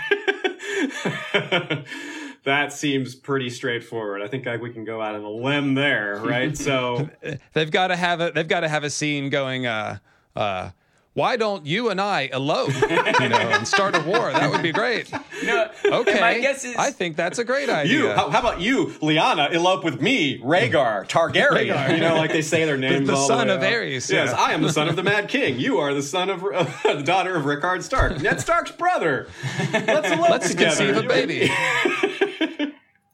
that 2.43 2.71
seems 2.73 3.15
pretty 3.15 3.49
straightforward. 3.49 4.21
I 4.21 4.27
think 4.27 4.47
I, 4.47 4.57
we 4.57 4.71
can 4.71 4.85
go 4.85 5.01
out 5.01 5.15
on 5.15 5.23
a 5.23 5.29
limb 5.29 5.73
there, 5.75 6.17
right? 6.23 6.55
So 6.57 7.09
They've 7.53 7.71
got 7.71 7.87
to 7.87 7.95
have 7.95 8.21
a 8.21 8.31
they've 8.31 8.47
got 8.47 8.61
to 8.61 8.69
have 8.69 8.83
a 8.83 8.89
scene 8.89 9.29
going. 9.29 9.65
Uh, 9.65 9.97
uh, 10.35 10.71
why 11.15 11.37
don't 11.37 11.65
you 11.65 11.89
and 11.89 11.99
I 11.99 12.29
elope, 12.33 12.73
you 12.81 13.29
know, 13.29 13.37
and 13.37 13.67
start 13.67 13.95
a 13.95 14.01
war? 14.01 14.31
That 14.31 14.51
would 14.51 14.61
be 14.61 14.71
great. 14.71 15.11
No, 15.45 15.69
Okay. 15.85 16.19
My 16.19 16.39
guess 16.39 16.63
is 16.65 16.75
I 16.75 16.91
think 16.91 17.15
that's 17.15 17.39
a 17.39 17.43
great 17.43 17.69
idea. 17.69 17.93
You, 17.93 18.09
how, 18.09 18.29
how 18.29 18.39
about 18.41 18.59
you, 18.61 18.87
Lyanna, 19.01 19.51
elope 19.53 19.83
with 19.85 20.01
me, 20.01 20.39
Rhaegar 20.39 21.07
Targaryen? 21.07 21.51
Rhaegar. 21.71 21.93
You 21.95 22.01
know, 22.01 22.15
like 22.17 22.31
they 22.31 22.41
say 22.41 22.65
their 22.65 22.77
names. 22.77 23.07
the 23.07 23.15
all 23.15 23.27
son 23.27 23.47
way 23.47 23.53
of 23.55 23.61
up. 23.63 23.67
Aerys, 23.69 24.11
Yes, 24.11 24.29
yeah. 24.29 24.33
I 24.37 24.51
am 24.51 24.61
the 24.61 24.71
son 24.71 24.89
of 24.89 24.95
the 24.97 25.03
Mad 25.03 25.27
King. 25.29 25.57
You 25.59 25.77
are 25.77 25.93
the 25.93 26.03
son 26.03 26.29
of 26.29 26.41
the 26.83 27.01
daughter 27.05 27.35
of 27.35 27.45
Rickard 27.45 27.83
Stark, 27.83 28.21
Ned 28.21 28.41
Stark's 28.41 28.71
brother. 28.71 29.27
Let's 29.71 30.11
elope 30.11 30.29
Let's 30.29 30.49
together. 30.49 30.93
conceive 30.93 30.97
a 30.97 31.03
baby. 31.07 31.49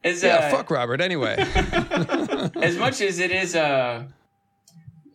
as, 0.04 0.24
Yeah, 0.24 0.36
uh, 0.38 0.50
fuck 0.52 0.72
Robert. 0.72 1.02
Anyway, 1.02 1.36
as 2.56 2.78
much 2.78 3.02
as 3.02 3.20
it 3.20 3.32
is 3.32 3.56
uh, 3.56 4.04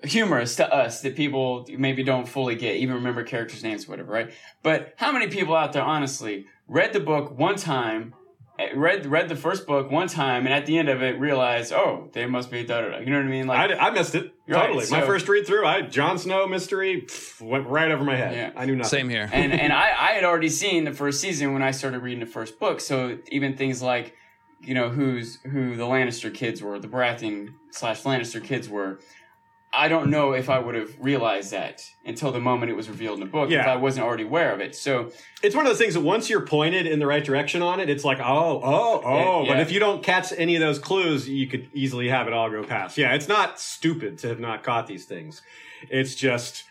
humorous 0.06 0.56
to 0.56 0.72
us 0.72 1.00
that 1.02 1.16
people 1.16 1.66
maybe 1.76 2.02
don't 2.02 2.28
fully 2.28 2.54
get, 2.54 2.76
even 2.76 2.96
remember 2.96 3.22
characters' 3.22 3.62
names, 3.62 3.86
whatever, 3.88 4.12
right? 4.12 4.32
But 4.62 4.94
how 4.96 5.12
many 5.12 5.28
people 5.28 5.54
out 5.54 5.72
there, 5.72 5.82
honestly, 5.82 6.46
read 6.68 6.92
the 6.92 7.00
book 7.00 7.36
one 7.38 7.56
time, 7.56 8.14
eh, 8.58 8.70
read 8.74 9.06
read 9.06 9.28
the 9.28 9.36
first 9.36 9.66
book 9.66 9.90
one 9.90 10.08
time, 10.08 10.46
and 10.46 10.54
at 10.54 10.66
the 10.66 10.78
end 10.78 10.88
of 10.88 11.02
it 11.02 11.18
realized, 11.18 11.72
oh, 11.72 12.08
they 12.12 12.26
must 12.26 12.50
be 12.50 12.64
da 12.64 12.80
da 12.80 12.90
da. 12.90 12.98
You 12.98 13.06
know 13.06 13.18
what 13.18 13.26
I 13.26 13.30
mean? 13.30 13.46
Like, 13.46 13.70
I, 13.70 13.88
I 13.88 13.90
missed 13.90 14.14
it 14.14 14.32
Right, 14.48 14.68
totally. 14.68 14.86
My 14.90 15.04
first 15.04 15.28
read 15.28 15.44
through, 15.44 15.66
I 15.66 15.82
Jon 15.82 16.18
Snow 16.18 16.46
mystery 16.46 17.02
pff, 17.02 17.40
went 17.40 17.66
right 17.66 17.90
over 17.90 18.04
my 18.04 18.14
head. 18.16 18.34
Yeah. 18.34 18.60
I 18.60 18.64
knew 18.64 18.76
nothing. 18.76 18.90
same 18.90 19.08
here. 19.08 19.28
and 19.32 19.52
and 19.52 19.72
I, 19.72 19.88
I 19.88 20.12
had 20.12 20.22
already 20.22 20.48
seen 20.48 20.84
the 20.84 20.92
first 20.92 21.20
season 21.20 21.52
when 21.52 21.62
I 21.62 21.72
started 21.72 22.00
reading 22.00 22.20
the 22.20 22.26
first 22.26 22.60
book. 22.60 22.80
So 22.80 23.18
even 23.32 23.56
things 23.56 23.82
like, 23.82 24.14
you 24.60 24.74
know, 24.74 24.90
who's 24.90 25.40
who 25.42 25.74
the 25.74 25.82
Lannister 25.82 26.32
kids 26.32 26.62
were, 26.62 26.78
the 26.78 26.86
Baratheon 26.86 27.54
slash 27.72 28.02
Lannister 28.02 28.42
kids 28.42 28.68
were. 28.68 29.00
I 29.76 29.88
don't 29.88 30.08
know 30.08 30.32
if 30.32 30.48
I 30.48 30.58
would 30.58 30.74
have 30.74 30.96
realized 30.98 31.50
that 31.50 31.82
until 32.04 32.32
the 32.32 32.40
moment 32.40 32.70
it 32.70 32.74
was 32.74 32.88
revealed 32.88 33.14
in 33.14 33.20
the 33.20 33.30
book. 33.30 33.50
Yeah. 33.50 33.60
If 33.60 33.66
I 33.66 33.76
wasn't 33.76 34.06
already 34.06 34.24
aware 34.24 34.52
of 34.52 34.60
it. 34.60 34.74
So 34.74 35.12
It's 35.42 35.54
one 35.54 35.66
of 35.66 35.70
those 35.70 35.78
things 35.78 35.94
that 35.94 36.00
once 36.00 36.30
you're 36.30 36.46
pointed 36.46 36.86
in 36.86 36.98
the 36.98 37.06
right 37.06 37.22
direction 37.22 37.60
on 37.60 37.78
it, 37.80 37.90
it's 37.90 38.04
like, 38.04 38.18
oh, 38.20 38.60
oh, 38.64 39.02
oh. 39.04 39.42
Yeah, 39.44 39.52
But 39.52 39.60
if 39.60 39.70
you 39.70 39.78
don't 39.78 40.02
catch 40.02 40.32
any 40.36 40.56
of 40.56 40.60
those 40.60 40.78
clues, 40.78 41.28
you 41.28 41.46
could 41.46 41.68
easily 41.74 42.08
have 42.08 42.26
it 42.26 42.32
all 42.32 42.48
go 42.50 42.64
past. 42.64 42.96
Yeah, 42.96 43.14
it's 43.14 43.28
not 43.28 43.60
stupid 43.60 44.18
to 44.20 44.28
have 44.28 44.40
not 44.40 44.62
caught 44.62 44.86
these 44.86 45.04
things. 45.04 45.42
It's 45.90 46.14
just, 46.14 46.64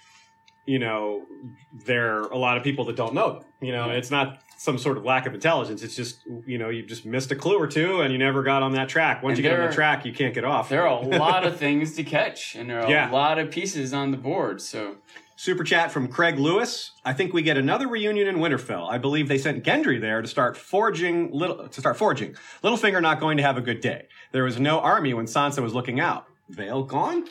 you 0.65 0.79
know, 0.79 1.25
there 1.71 2.17
are 2.23 2.31
a 2.31 2.37
lot 2.37 2.57
of 2.57 2.63
people 2.63 2.85
that 2.85 2.95
don't 2.95 3.13
know 3.13 3.33
them. 3.33 3.43
You 3.61 3.71
know, 3.71 3.87
Yeah. 3.87 3.97
it's 3.97 4.09
not 4.11 4.39
some 4.65 4.77
sort 4.77 4.97
of 4.97 5.05
lack 5.05 5.25
of 5.27 5.33
intelligence. 5.33 5.81
It's 5.83 5.95
just, 5.95 6.17
you 6.45 6.57
know, 6.57 6.69
you 6.69 6.83
just 6.83 7.05
missed 7.05 7.31
a 7.31 7.35
clue 7.35 7.57
or 7.57 7.67
two 7.67 8.01
and 8.01 8.11
you 8.11 8.17
never 8.17 8.43
got 8.43 8.63
on 8.63 8.73
that 8.73 8.89
track. 8.89 9.23
Once 9.23 9.37
And 9.37 9.45
you 9.45 9.49
get 9.49 9.57
on 9.59 9.67
the 9.69 9.73
track, 9.73 10.03
you 10.05 10.11
can't 10.11 10.33
get 10.33 10.43
off. 10.43 10.67
there 10.67 10.85
are 10.87 11.01
a 11.03 11.07
lot 11.19 11.45
of 11.45 11.55
things 11.57 11.95
to 11.95 12.03
catch, 12.03 12.55
and 12.55 12.69
there 12.69 12.81
are 12.83 12.89
Yeah. 12.91 13.09
a 13.09 13.13
lot 13.13 13.39
of 13.39 13.51
pieces 13.51 13.93
on 13.93 14.11
the 14.11 14.17
board. 14.17 14.59
So 14.61 14.97
Super 15.37 15.65
chat 15.65 15.91
from 15.91 16.07
Craig 16.07 16.39
Lewis. 16.39 16.91
I 17.03 17.11
think 17.11 17.33
we 17.33 17.41
get 17.41 17.57
another 17.57 17.89
reunion 17.89 18.25
in 18.27 18.37
Winterfell. 18.37 18.89
I 18.89 18.97
believe 18.97 19.27
they 19.27 19.37
sent 19.37 19.65
Gendry 19.65 19.99
there 19.99 20.21
to 20.21 20.27
start 20.29 20.55
forging 20.55 21.29
little 21.33 21.67
to 21.67 21.79
start 21.81 21.97
forging. 21.97 22.35
Littlefinger 22.63 23.01
not 23.01 23.19
going 23.19 23.35
to 23.35 23.43
have 23.43 23.57
a 23.57 23.61
good 23.61 23.81
day. 23.81 24.07
There 24.31 24.45
was 24.45 24.59
no 24.61 24.79
army 24.79 25.13
when 25.13 25.25
Sansa 25.25 25.61
was 25.61 25.73
looking 25.73 25.99
out. 25.99 26.25
Vale 26.49 26.83
gone? 26.83 27.25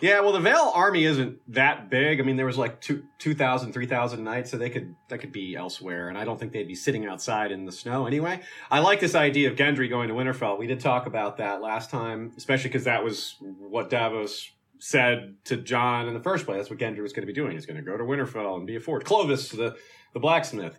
Yeah, 0.00 0.20
well 0.20 0.32
the 0.32 0.40
Vale 0.40 0.70
army 0.74 1.04
isn't 1.04 1.38
that 1.54 1.90
big. 1.90 2.20
I 2.20 2.22
mean 2.22 2.36
there 2.36 2.46
was 2.46 2.58
like 2.58 2.80
two, 2.80 3.02
2,000, 3.18 3.72
3,000 3.72 4.22
knights, 4.22 4.50
so 4.50 4.56
they 4.56 4.70
could 4.70 4.94
that 5.08 5.18
could 5.18 5.32
be 5.32 5.56
elsewhere 5.56 6.08
and 6.08 6.16
I 6.16 6.24
don't 6.24 6.38
think 6.38 6.52
they'd 6.52 6.68
be 6.68 6.74
sitting 6.74 7.06
outside 7.06 7.50
in 7.52 7.64
the 7.64 7.72
snow 7.72 8.06
anyway. 8.06 8.40
I 8.70 8.78
like 8.78 9.00
this 9.00 9.14
idea 9.14 9.50
of 9.50 9.56
Gendry 9.56 9.88
going 9.88 10.08
to 10.08 10.14
Winterfell. 10.14 10.58
We 10.58 10.66
did 10.66 10.80
talk 10.80 11.06
about 11.06 11.38
that 11.38 11.60
last 11.60 11.90
time, 11.90 12.32
especially 12.36 12.70
cuz 12.70 12.84
that 12.84 13.02
was 13.02 13.36
what 13.40 13.90
Davos 13.90 14.50
said 14.80 15.34
to 15.44 15.56
Jon 15.56 16.06
in 16.06 16.14
the 16.14 16.20
first 16.20 16.46
place. 16.46 16.58
That's 16.58 16.70
what 16.70 16.78
Gendry 16.78 17.02
was 17.02 17.12
going 17.12 17.26
to 17.26 17.32
be 17.32 17.32
doing. 17.32 17.52
He's 17.52 17.66
going 17.66 17.78
to 17.78 17.82
go 17.82 17.96
to 17.96 18.04
Winterfell 18.04 18.56
and 18.56 18.66
be 18.66 18.76
a 18.76 18.80
forge. 18.80 19.02
Clovis, 19.04 19.48
the, 19.50 19.74
the 20.14 20.20
blacksmith. 20.20 20.78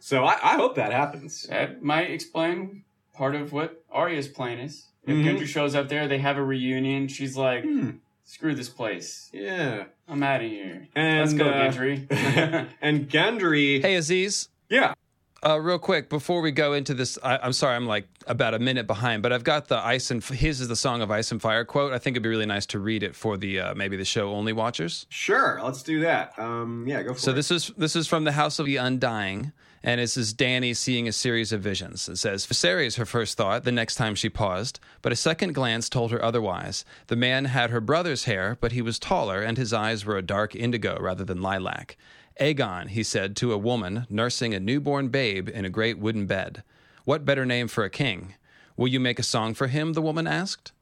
So 0.00 0.24
I, 0.24 0.38
I 0.42 0.54
hope 0.56 0.76
that 0.76 0.92
happens. 0.92 1.42
that 1.50 1.82
might 1.82 2.10
explain 2.10 2.84
part 3.12 3.34
of 3.34 3.52
what 3.52 3.84
Arya's 3.90 4.28
plan 4.28 4.58
is. 4.60 4.86
If 5.06 5.14
Mhm. 5.16 5.24
Gendry 5.24 5.46
shows 5.46 5.74
up 5.74 5.88
there, 5.90 6.08
they 6.08 6.18
have 6.18 6.38
a 6.38 6.42
reunion. 6.42 7.08
She's 7.08 7.36
like, 7.36 7.64
Hmm. 7.64 7.90
Screw 8.28 8.54
this 8.54 8.68
place. 8.68 9.30
Yeah. 9.32 9.84
I'm 10.06 10.22
out 10.22 10.42
of 10.42 10.50
here. 10.50 10.86
And, 10.94 11.20
Let's 11.20 11.32
go, 11.32 11.48
uh, 11.48 11.72
Gendry. 11.72 12.68
and 12.80 13.08
Gendry. 13.08 13.80
hey, 13.80 13.96
Aziz. 13.96 14.48
Uh, 15.46 15.60
real 15.60 15.78
quick 15.78 16.08
before 16.10 16.40
we 16.40 16.50
go 16.50 16.72
into 16.72 16.94
this, 16.94 17.16
I, 17.22 17.38
I'm 17.38 17.52
sorry, 17.52 17.76
I'm 17.76 17.86
like 17.86 18.08
about 18.26 18.54
a 18.54 18.58
minute 18.58 18.88
behind, 18.88 19.22
but 19.22 19.32
I've 19.32 19.44
got 19.44 19.68
the 19.68 19.78
ice 19.78 20.10
and 20.10 20.22
his 20.24 20.60
is 20.60 20.66
the 20.66 20.74
song 20.74 21.00
of 21.00 21.12
ice 21.12 21.30
and 21.30 21.40
fire 21.40 21.64
quote. 21.64 21.92
I 21.92 21.98
think 21.98 22.14
it'd 22.14 22.24
be 22.24 22.28
really 22.28 22.44
nice 22.46 22.66
to 22.66 22.80
read 22.80 23.04
it 23.04 23.14
for 23.14 23.36
the 23.36 23.60
uh, 23.60 23.74
maybe 23.76 23.96
the 23.96 24.04
show 24.04 24.32
only 24.32 24.52
watchers. 24.52 25.06
Sure. 25.10 25.60
Let's 25.62 25.84
do 25.84 26.00
that. 26.00 26.36
Um, 26.38 26.84
yeah, 26.88 27.02
go 27.04 27.14
for 27.14 27.20
So 27.20 27.30
it. 27.30 27.34
this 27.34 27.52
is 27.52 27.68
this 27.76 27.94
is 27.94 28.08
from 28.08 28.24
the 28.24 28.32
House 28.32 28.58
of 28.58 28.66
the 28.66 28.78
Undying, 28.78 29.52
and 29.84 30.00
this 30.00 30.16
is 30.16 30.34
Dany 30.34 30.74
seeing 30.76 31.06
a 31.06 31.12
series 31.12 31.52
of 31.52 31.60
visions. 31.60 32.08
It 32.08 32.16
says 32.16 32.44
Viserys 32.44 32.96
her 32.98 33.06
first 33.06 33.36
thought 33.36 33.62
the 33.62 33.70
next 33.70 33.94
time 33.94 34.16
she 34.16 34.28
paused, 34.28 34.80
but 35.02 35.12
a 35.12 35.16
second 35.16 35.52
glance 35.54 35.88
told 35.88 36.10
her 36.10 36.24
otherwise. 36.24 36.84
The 37.06 37.14
man 37.16 37.44
had 37.44 37.70
her 37.70 37.80
brother's 37.80 38.24
hair, 38.24 38.58
but 38.60 38.72
he 38.72 38.82
was 38.82 38.98
taller, 38.98 39.40
and 39.42 39.56
his 39.56 39.72
eyes 39.72 40.04
were 40.04 40.16
a 40.16 40.22
dark 40.22 40.56
indigo 40.56 40.98
rather 41.00 41.24
than 41.24 41.40
lilac. 41.40 41.96
Aegon, 42.40 42.88
he 42.88 43.02
said 43.02 43.36
to 43.36 43.52
a 43.52 43.58
woman 43.58 44.06
nursing 44.08 44.54
a 44.54 44.60
newborn 44.60 45.08
babe 45.08 45.48
in 45.48 45.64
a 45.64 45.70
great 45.70 45.98
wooden 45.98 46.26
bed. 46.26 46.62
What 47.04 47.24
better 47.24 47.44
name 47.44 47.68
for 47.68 47.84
a 47.84 47.90
king? 47.90 48.34
Will 48.76 48.88
you 48.88 49.00
make 49.00 49.18
a 49.18 49.24
song 49.24 49.54
for 49.54 49.66
him? 49.66 49.94
the 49.94 50.02
woman 50.02 50.26
asked. 50.26 50.72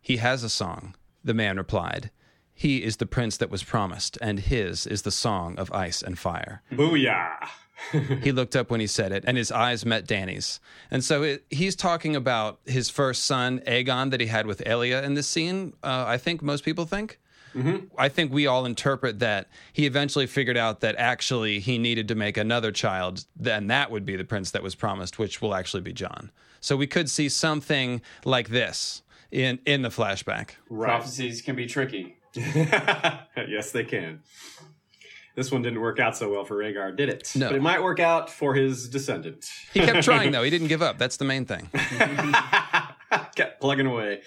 He 0.00 0.18
has 0.18 0.42
a 0.42 0.50
song, 0.50 0.94
the 1.24 1.34
man 1.34 1.56
replied. 1.56 2.10
He 2.52 2.82
is 2.82 2.98
the 2.98 3.06
prince 3.06 3.38
that 3.38 3.50
was 3.50 3.62
promised, 3.62 4.18
and 4.20 4.40
his 4.40 4.86
is 4.86 5.02
the 5.02 5.10
song 5.10 5.58
of 5.58 5.72
ice 5.72 6.02
and 6.02 6.18
fire. 6.18 6.62
Booyah. 6.70 7.48
He 8.22 8.30
looked 8.30 8.56
up 8.56 8.70
when 8.70 8.80
he 8.80 8.86
said 8.86 9.10
it, 9.10 9.24
and 9.26 9.38
his 9.38 9.50
eyes 9.50 9.86
met 9.86 10.06
Dany's. 10.06 10.60
And 10.90 11.02
so 11.02 11.22
it, 11.22 11.46
he's 11.48 11.74
talking 11.74 12.14
about 12.14 12.60
his 12.66 12.90
first 12.90 13.24
son, 13.24 13.60
Aegon, 13.66 14.10
that 14.10 14.20
he 14.20 14.26
had 14.26 14.46
with 14.46 14.62
Elia 14.66 15.02
in 15.02 15.14
this 15.14 15.26
scene. 15.26 15.72
Uh, 15.82 16.04
I 16.06 16.18
think 16.18 16.42
most 16.42 16.62
people 16.62 16.84
think. 16.84 17.18
Mm-hmm. 17.54 17.86
I 17.98 18.08
think 18.08 18.32
we 18.32 18.46
all 18.46 18.64
interpret 18.64 19.18
that 19.18 19.48
he 19.72 19.86
eventually 19.86 20.26
figured 20.26 20.56
out 20.56 20.80
that 20.80 20.96
actually 20.96 21.60
he 21.60 21.78
needed 21.78 22.08
to 22.08 22.14
make 22.14 22.36
another 22.36 22.72
child, 22.72 23.24
then 23.36 23.66
that 23.68 23.90
would 23.90 24.04
be 24.04 24.16
the 24.16 24.24
prince 24.24 24.50
that 24.52 24.62
was 24.62 24.74
promised, 24.74 25.18
which 25.18 25.42
will 25.42 25.54
actually 25.54 25.82
be 25.82 25.92
Jon. 25.92 26.30
So 26.60 26.76
we 26.76 26.86
could 26.86 27.08
see 27.10 27.28
something 27.28 28.02
like 28.24 28.48
this 28.48 29.02
in 29.30 29.58
in 29.64 29.82
the 29.82 29.88
flashback. 29.88 30.50
Right. 30.68 30.88
Prophecies 30.88 31.42
can 31.42 31.56
be 31.56 31.66
tricky. 31.66 32.16
yes, 32.34 33.72
they 33.72 33.84
can. 33.84 34.20
This 35.36 35.50
one 35.50 35.62
didn't 35.62 35.80
work 35.80 35.98
out 36.00 36.16
so 36.16 36.30
well 36.30 36.44
for 36.44 36.56
Rhaegar, 36.56 36.96
did 36.96 37.08
it? 37.08 37.32
No. 37.34 37.48
But 37.48 37.56
it 37.56 37.62
might 37.62 37.82
work 37.82 38.00
out 38.00 38.28
for 38.28 38.54
his 38.54 38.88
descendant. 38.88 39.46
He 39.72 39.80
kept 39.80 40.02
trying 40.04 40.32
though; 40.32 40.42
he 40.42 40.50
didn't 40.50 40.68
give 40.68 40.82
up. 40.82 40.98
That's 40.98 41.16
the 41.16 41.24
main 41.24 41.44
thing. 41.46 41.68
Kept 43.34 43.60
plugging 43.60 43.86
away. 43.86 44.20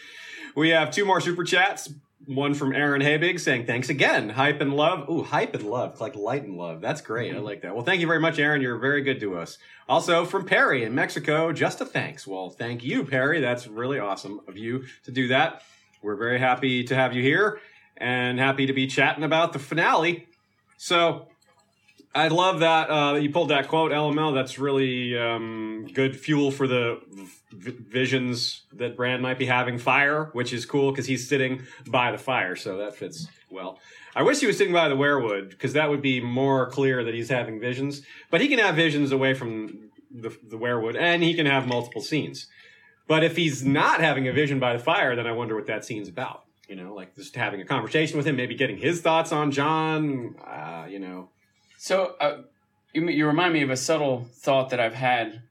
We 0.55 0.69
have 0.69 0.91
two 0.91 1.05
more 1.05 1.21
super 1.21 1.43
chats. 1.43 1.89
One 2.25 2.53
from 2.53 2.73
Aaron 2.73 3.01
Habig 3.01 3.39
saying, 3.39 3.65
thanks 3.65 3.89
again. 3.89 4.29
Hype 4.29 4.61
and 4.61 4.73
love. 4.73 5.09
Ooh, 5.09 5.23
hype 5.23 5.53
and 5.55 5.63
love. 5.63 5.99
Like 5.99 6.15
light 6.15 6.43
and 6.43 6.57
love. 6.57 6.79
That's 6.79 7.01
great. 7.01 7.31
I 7.31 7.35
mm-hmm. 7.35 7.45
like 7.45 7.61
that. 7.63 7.75
Well, 7.75 7.83
thank 7.83 7.99
you 7.99 8.07
very 8.07 8.19
much, 8.19 8.39
Aaron. 8.39 8.61
You're 8.61 8.77
very 8.77 9.01
good 9.01 9.19
to 9.19 9.37
us. 9.37 9.57
Also 9.89 10.23
from 10.23 10.45
Perry 10.45 10.85
in 10.85 10.95
Mexico, 10.95 11.51
just 11.51 11.81
a 11.81 11.85
thanks. 11.85 12.25
Well, 12.25 12.49
thank 12.49 12.83
you, 12.83 13.03
Perry. 13.03 13.41
That's 13.41 13.67
really 13.67 13.99
awesome 13.99 14.39
of 14.47 14.57
you 14.57 14.85
to 15.03 15.11
do 15.11 15.27
that. 15.27 15.63
We're 16.01 16.15
very 16.15 16.39
happy 16.39 16.83
to 16.85 16.95
have 16.95 17.13
you 17.13 17.21
here 17.21 17.59
and 17.97 18.39
happy 18.39 18.65
to 18.65 18.73
be 18.73 18.87
chatting 18.87 19.23
about 19.23 19.53
the 19.53 19.59
finale. 19.59 20.27
So 20.77 21.27
I 22.15 22.27
love 22.27 22.59
that 22.59 22.89
uh, 22.89 23.15
you 23.15 23.31
pulled 23.31 23.49
that 23.49 23.67
quote, 23.67 23.91
LML. 23.91 24.35
That's 24.35 24.59
really 24.59 25.17
um, 25.17 25.87
good 25.93 26.19
fuel 26.19 26.51
for 26.51 26.67
the 26.67 27.01
v- 27.51 27.71
visions 27.79 28.63
that 28.73 28.95
Bran 28.95 29.19
might 29.21 29.39
be 29.39 29.47
having. 29.47 29.79
Fire, 29.79 30.29
which 30.33 30.53
is 30.53 30.65
cool 30.65 30.91
because 30.91 31.07
he's 31.07 31.27
sitting 31.27 31.63
by 31.87 32.11
the 32.11 32.19
fire, 32.19 32.55
so 32.55 32.77
that 32.77 32.95
fits 32.95 33.27
well. 33.49 33.79
I 34.15 34.21
wish 34.21 34.39
he 34.39 34.45
was 34.45 34.57
sitting 34.57 34.73
by 34.73 34.89
the 34.89 34.95
weirwood 34.95 35.49
because 35.49 35.73
that 35.73 35.89
would 35.89 36.03
be 36.03 36.21
more 36.21 36.69
clear 36.69 37.03
that 37.03 37.15
he's 37.15 37.29
having 37.29 37.59
visions. 37.59 38.03
But 38.29 38.41
he 38.41 38.47
can 38.47 38.59
have 38.59 38.75
visions 38.75 39.11
away 39.11 39.33
from 39.33 39.89
the, 40.11 40.29
the 40.29 40.57
weirwood, 40.57 40.95
and 40.95 41.23
he 41.23 41.33
can 41.33 41.47
have 41.47 41.67
multiple 41.67 42.01
scenes. 42.01 42.45
But 43.07 43.23
if 43.23 43.35
he's 43.35 43.65
not 43.65 44.01
having 44.01 44.27
a 44.27 44.33
vision 44.33 44.59
by 44.59 44.73
the 44.73 44.79
fire, 44.79 45.15
then 45.15 45.25
I 45.25 45.31
wonder 45.31 45.55
what 45.55 45.65
that 45.65 45.83
scene's 45.83 46.09
about. 46.09 46.43
You 46.69 46.75
know, 46.75 46.93
like 46.93 47.15
just 47.15 47.35
having 47.35 47.59
a 47.59 47.65
conversation 47.65 48.17
with 48.17 48.27
him, 48.27 48.35
maybe 48.35 48.55
getting 48.55 48.77
his 48.77 49.01
thoughts 49.01 49.31
on 49.31 49.51
Jon. 49.51 50.35
Uh, 50.45 50.85
you 50.87 50.99
know, 50.99 51.29
So 51.83 52.15
uh, 52.21 52.43
you, 52.93 53.09
you 53.09 53.27
remind 53.27 53.51
me 53.51 53.61
of 53.61 53.69
a 53.69 53.75
subtle 53.75 54.25
thought 54.35 54.69
that 54.69 54.79
I've 54.79 54.93
had 54.93 55.41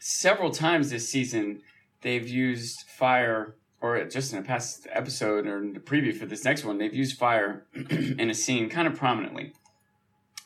several 0.00 0.50
times 0.50 0.90
this 0.90 1.08
season. 1.08 1.62
They've 2.00 2.28
used 2.28 2.80
fire, 2.88 3.54
or 3.80 4.04
just 4.06 4.32
in 4.32 4.40
a 4.40 4.42
past 4.42 4.88
episode 4.90 5.46
or 5.46 5.58
in 5.58 5.72
the 5.72 5.78
preview 5.78 6.12
for 6.18 6.26
this 6.26 6.44
next 6.44 6.64
one, 6.64 6.78
they've 6.78 6.92
used 6.92 7.16
fire 7.16 7.64
in 7.90 8.28
a 8.28 8.34
scene 8.34 8.68
kind 8.68 8.88
of 8.88 8.96
prominently. 8.96 9.52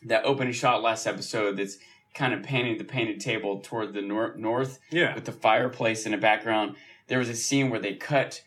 That 0.02 0.26
opening 0.26 0.52
shot 0.52 0.82
last 0.82 1.06
episode 1.06 1.56
that's 1.56 1.78
kind 2.12 2.34
of 2.34 2.42
panning 2.42 2.76
the 2.76 2.84
painted 2.84 3.20
table 3.20 3.60
toward 3.60 3.94
the 3.94 4.02
nor- 4.02 4.34
north 4.36 4.80
yeah. 4.90 5.14
with 5.14 5.24
the 5.24 5.32
fireplace 5.32 6.04
in 6.04 6.12
the 6.12 6.18
background. 6.18 6.76
There 7.06 7.18
was 7.18 7.30
a 7.30 7.34
scene 7.34 7.70
where 7.70 7.80
they 7.80 7.94
cut, 7.94 8.42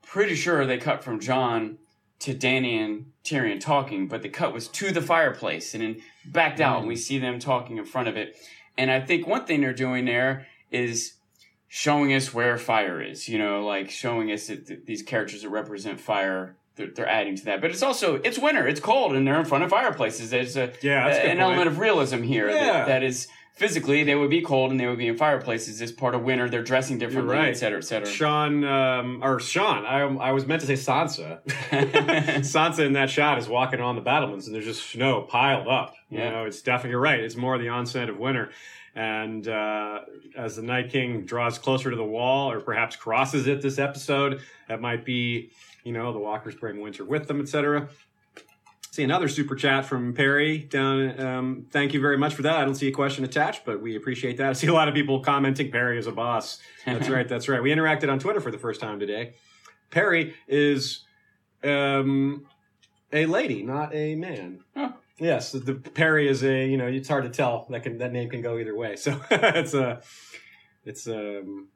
pretty 0.00 0.36
sure 0.36 0.64
they 0.64 0.78
cut 0.78 1.04
from 1.04 1.20
Jon 1.20 1.76
to 2.20 2.34
Dany 2.34 2.78
and 2.82 3.12
Tyrion 3.24 3.60
talking, 3.60 4.06
but 4.06 4.22
the 4.22 4.28
cut 4.28 4.52
was 4.52 4.68
to 4.68 4.92
the 4.92 5.02
fireplace 5.02 5.74
and 5.74 5.82
then 5.82 5.96
backed 6.24 6.60
out, 6.60 6.78
and 6.78 6.88
we 6.88 6.94
mm. 6.94 6.98
see 6.98 7.18
them 7.18 7.38
talking 7.38 7.78
in 7.78 7.84
front 7.84 8.08
of 8.08 8.16
it. 8.16 8.36
And 8.76 8.90
I 8.90 9.00
think 9.00 9.26
one 9.26 9.46
thing 9.46 9.62
they're 9.62 9.72
doing 9.72 10.04
there 10.04 10.46
is 10.70 11.14
showing 11.68 12.12
us 12.14 12.32
where 12.32 12.56
fire 12.58 13.02
is. 13.02 13.28
You 13.28 13.38
know, 13.38 13.64
like 13.64 13.90
showing 13.90 14.30
us 14.30 14.46
that 14.48 14.66
th- 14.66 14.80
these 14.86 15.02
characters 15.02 15.42
that 15.42 15.48
represent 15.48 16.00
fire. 16.00 16.56
They're, 16.76 16.88
they're 16.94 17.08
adding 17.08 17.36
to 17.36 17.44
that, 17.46 17.60
but 17.60 17.70
it's 17.70 17.82
also 17.82 18.20
it's 18.22 18.38
winter, 18.38 18.66
it's 18.66 18.80
cold, 18.80 19.14
and 19.14 19.26
they're 19.26 19.38
in 19.38 19.44
front 19.44 19.64
of 19.64 19.70
fireplaces. 19.70 20.30
There's 20.30 20.56
a 20.56 20.72
Yeah, 20.82 21.08
a 21.08 21.10
an 21.10 21.26
point. 21.26 21.40
element 21.40 21.68
of 21.68 21.78
realism 21.78 22.22
here 22.22 22.48
Yeah. 22.48 22.64
that, 22.64 22.86
that 22.86 23.02
is 23.02 23.26
physically 23.54 24.04
they 24.04 24.14
would 24.14 24.30
be 24.30 24.40
cold 24.40 24.70
and 24.70 24.80
they 24.80 24.86
would 24.86 24.98
be 24.98 25.06
in 25.08 25.16
fireplaces. 25.16 25.80
It's 25.80 25.92
part 25.92 26.14
of 26.14 26.22
winter. 26.22 26.48
They're 26.48 26.62
dressing 26.62 26.98
differently, 26.98 27.34
right. 27.34 27.48
et 27.48 27.54
cetera, 27.54 27.78
et 27.78 27.82
cetera. 27.82 28.08
Sean, 28.08 28.64
um, 28.64 29.20
or 29.22 29.38
Sean, 29.40 29.84
I, 29.84 30.00
I 30.00 30.32
was 30.32 30.46
meant 30.46 30.62
to 30.62 30.66
say 30.66 30.74
Sansa. 30.74 31.40
Sansa 32.40 32.86
in 32.86 32.94
that 32.94 33.10
shot 33.10 33.38
is 33.38 33.48
walking 33.48 33.80
on 33.80 33.94
the 33.96 34.00
battlements 34.00 34.46
and 34.46 34.54
there's 34.54 34.64
just 34.64 34.88
snow 34.90 35.22
piled 35.22 35.68
up. 35.68 35.94
You 36.08 36.18
Yeah. 36.18 36.30
know, 36.30 36.44
it's 36.44 36.62
definitely, 36.62 36.90
you're 36.90 37.00
right. 37.00 37.20
It's 37.20 37.36
more 37.36 37.58
the 37.58 37.68
onset 37.68 38.08
of 38.08 38.18
winter. 38.18 38.50
And 38.94 39.46
uh, 39.46 40.00
as 40.36 40.56
the 40.56 40.62
Night 40.62 40.90
King 40.90 41.24
draws 41.24 41.58
closer 41.58 41.90
to 41.90 41.96
the 41.96 42.04
wall 42.04 42.50
or 42.50 42.60
perhaps 42.60 42.96
crosses 42.96 43.46
it 43.46 43.62
this 43.62 43.78
episode, 43.78 44.40
that 44.68 44.80
might 44.80 45.04
be, 45.04 45.52
you 45.84 45.92
know, 45.92 46.12
the 46.12 46.18
walkers 46.18 46.54
bring 46.56 46.80
winter 46.80 47.04
with 47.04 47.28
them, 47.28 47.40
etc. 47.40 47.88
See 49.00 49.04
another 49.04 49.28
super 49.28 49.56
chat 49.56 49.86
from 49.86 50.12
Perry 50.12 50.58
down. 50.58 51.18
Um, 51.18 51.66
thank 51.70 51.94
you 51.94 52.02
very 52.02 52.18
much 52.18 52.34
for 52.34 52.42
that. 52.42 52.56
I 52.56 52.66
don't 52.66 52.74
see 52.74 52.88
a 52.88 52.92
question 52.92 53.24
attached, 53.24 53.64
but 53.64 53.80
we 53.80 53.96
appreciate 53.96 54.36
that. 54.36 54.50
I 54.50 54.52
see 54.52 54.66
a 54.66 54.74
lot 54.74 54.88
of 54.88 54.94
people 54.94 55.20
commenting 55.20 55.70
Perry 55.70 55.98
is 55.98 56.06
a 56.06 56.12
boss. 56.12 56.58
That's 56.84 57.08
right. 57.08 57.26
That's 57.26 57.48
right. 57.48 57.62
We 57.62 57.70
interacted 57.70 58.12
on 58.12 58.18
Twitter 58.18 58.42
for 58.42 58.50
the 58.50 58.58
first 58.58 58.78
time 58.78 59.00
today. 59.00 59.32
Perry 59.88 60.34
is 60.46 61.06
um, 61.64 62.44
a 63.10 63.24
lady, 63.24 63.62
not 63.62 63.94
a 63.94 64.16
man. 64.16 64.60
Oh. 64.76 64.92
Yes, 65.18 65.52
the 65.52 65.76
Perry 65.76 66.28
is 66.28 66.44
a 66.44 66.66
you 66.66 66.76
know 66.76 66.86
it's 66.86 67.08
hard 67.08 67.24
to 67.24 67.30
tell 67.30 67.68
that 67.70 67.82
can 67.82 67.96
that 67.96 68.12
name 68.12 68.28
can 68.28 68.42
go 68.42 68.58
either 68.58 68.76
way. 68.76 68.96
So 68.98 69.18
it's 69.30 69.72
a 69.72 70.02
it's 70.84 71.06
um, 71.06 71.68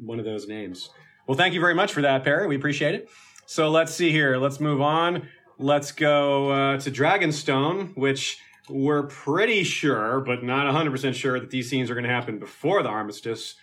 one 0.00 0.18
of 0.18 0.24
those 0.24 0.48
names. 0.48 0.88
Well, 1.26 1.36
thank 1.36 1.52
you 1.52 1.60
very 1.60 1.74
much 1.74 1.92
for 1.92 2.00
that, 2.00 2.24
Perry. 2.24 2.46
We 2.46 2.56
appreciate 2.56 2.94
it. 2.94 3.10
So 3.44 3.70
let's 3.70 3.94
see 3.94 4.12
here. 4.12 4.36
Let's 4.36 4.60
move 4.60 4.82
on. 4.82 5.28
Let's 5.60 5.90
go 5.90 6.50
uh, 6.50 6.78
to 6.78 6.90
Dragonstone, 6.90 7.96
which 7.96 8.38
we're 8.68 9.04
pretty 9.04 9.64
sure, 9.64 10.20
but 10.20 10.44
not 10.44 10.72
100% 10.72 11.14
sure, 11.14 11.40
that 11.40 11.50
these 11.50 11.68
scenes 11.68 11.90
are 11.90 11.94
going 11.94 12.04
to 12.04 12.10
happen 12.10 12.38
before 12.38 12.82
the 12.84 12.88
armistice, 12.88 13.56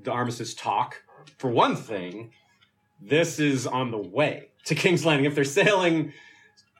the 0.00 0.12
armistice 0.12 0.54
talk. 0.54 1.02
For 1.38 1.50
one 1.50 1.74
thing, 1.74 2.30
this 3.00 3.40
is 3.40 3.66
on 3.66 3.90
the 3.90 3.98
way 3.98 4.50
to 4.66 4.76
King's 4.76 5.04
Landing. 5.04 5.26
If 5.26 5.34
they're 5.34 5.44
sailing 5.44 6.12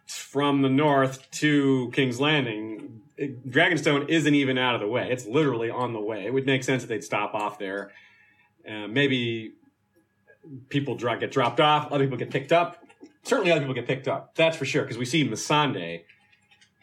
from 0.06 0.62
the 0.62 0.70
north 0.70 1.28
to 1.32 1.90
King's 1.92 2.20
Landing, 2.20 3.00
Dragonstone 3.18 4.08
isn't 4.08 4.34
even 4.34 4.56
out 4.56 4.76
of 4.76 4.80
the 4.80 4.86
way. 4.86 5.10
It's 5.10 5.26
literally 5.26 5.70
on 5.70 5.92
the 5.92 6.00
way. 6.00 6.26
It 6.26 6.32
would 6.32 6.46
make 6.46 6.62
sense 6.62 6.82
that 6.82 6.88
they'd 6.88 7.02
stop 7.02 7.34
off 7.34 7.58
there. 7.58 7.90
Uh, 8.68 8.86
maybe 8.86 9.54
people 10.68 10.94
get 10.94 11.32
dropped 11.32 11.60
off, 11.60 11.90
other 11.90 12.04
people 12.04 12.18
get 12.18 12.30
picked 12.30 12.52
up. 12.52 12.84
Certainly, 13.22 13.52
other 13.52 13.60
people 13.60 13.74
get 13.74 13.86
picked 13.86 14.08
up. 14.08 14.34
That's 14.34 14.56
for 14.56 14.64
sure. 14.64 14.82
Because 14.82 14.98
we 14.98 15.04
see 15.04 15.28
Missandei 15.28 16.04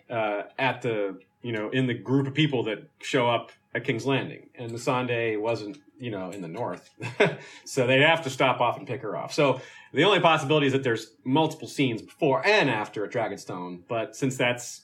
uh, 0.10 0.44
at 0.58 0.82
the 0.82 1.20
you 1.42 1.52
know 1.52 1.70
in 1.70 1.88
the 1.88 1.94
group 1.94 2.28
of 2.28 2.34
people 2.34 2.64
that 2.64 2.90
show 3.02 3.30
up 3.30 3.52
at 3.74 3.84
King's 3.84 4.06
Landing, 4.06 4.50
and 4.56 4.72
Missandei 4.72 5.40
wasn't 5.40 5.78
you 6.00 6.12
know 6.12 6.30
in 6.32 6.42
the 6.42 6.48
north, 6.48 6.90
so 7.66 7.88
they'd 7.88 8.02
have 8.02 8.24
to 8.24 8.30
stop 8.30 8.62
off 8.62 8.78
and 8.78 8.88
pick 8.88 9.02
her 9.02 9.16
off. 9.16 9.34
So 9.34 9.62
the 9.94 10.04
only 10.04 10.20
possibility 10.20 10.68
is 10.68 10.74
that 10.74 10.84
there's 10.84 11.14
multiple 11.24 11.68
scenes 11.68 12.02
before 12.02 12.46
and 12.46 12.70
after 12.70 13.06
at 13.06 13.12
Dragonstone. 13.12 13.82
But 13.88 14.16
since 14.16 14.38
that's 14.38 14.82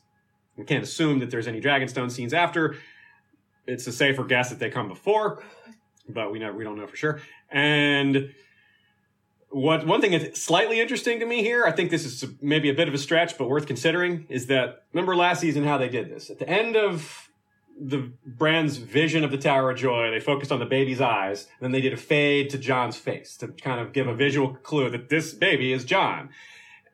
we 0.58 0.66
can't 0.66 0.84
assume 0.84 1.20
that 1.20 1.32
there's 1.32 1.48
any 1.48 1.62
Dragonstone 1.62 2.12
scenes 2.12 2.34
after, 2.34 2.76
it's 3.68 3.88
a 3.88 3.92
safer 3.92 4.24
guess 4.24 4.50
that 4.50 4.60
they 4.60 4.70
come 4.70 4.88
before. 4.88 5.44
But 6.10 6.32
we 6.32 6.40
never 6.40 6.58
we 6.58 6.64
don't 6.64 6.78
know 6.78 6.88
for 6.88 6.96
sure. 6.96 7.22
And 7.50 8.34
what 9.52 9.86
one 9.86 10.02
thing 10.02 10.12
that's 10.12 10.42
slightly 10.42 10.80
interesting 10.80 11.20
to 11.20 11.26
me 11.26 11.44
here, 11.44 11.66
I 11.66 11.72
think 11.72 11.92
this 11.92 12.06
is 12.06 12.26
maybe 12.42 12.70
a 12.70 12.74
bit 12.74 12.88
of 12.88 12.94
a 12.94 12.98
stretch, 12.98 13.38
but 13.38 13.50
worth 13.50 13.68
considering, 13.68 14.26
is 14.30 14.48
that 14.48 14.84
remember 14.94 15.16
last 15.16 15.42
season 15.42 15.64
how 15.64 15.78
they 15.78 15.90
did 15.90 16.10
this 16.10 16.30
at 16.30 16.40
the 16.40 16.50
end 16.50 16.76
of 16.76 17.30
the 17.80 18.12
Bran's 18.26 18.78
vision 18.78 19.24
of 19.24 19.32
the 19.32 19.38
Tower 19.38 19.72
of 19.72 19.78
Joy, 19.78 20.12
they 20.12 20.20
focused 20.20 20.52
on 20.52 20.60
the 20.60 20.66
baby's 20.66 21.02
eyes, 21.02 21.48
then 21.60 21.72
they 21.72 21.82
did 21.82 21.94
a 21.94 21.98
fade 21.98 22.50
to 22.52 22.58
Jon's 22.58 22.98
face 22.98 23.36
to 23.38 23.48
kind 23.48 23.80
of 23.80 23.92
give 23.92 24.08
a 24.08 24.14
visual 24.14 24.54
clue 24.56 24.90
that 24.90 25.10
this 25.10 25.34
baby 25.34 25.74
is 25.74 25.84
Jon. 25.84 26.30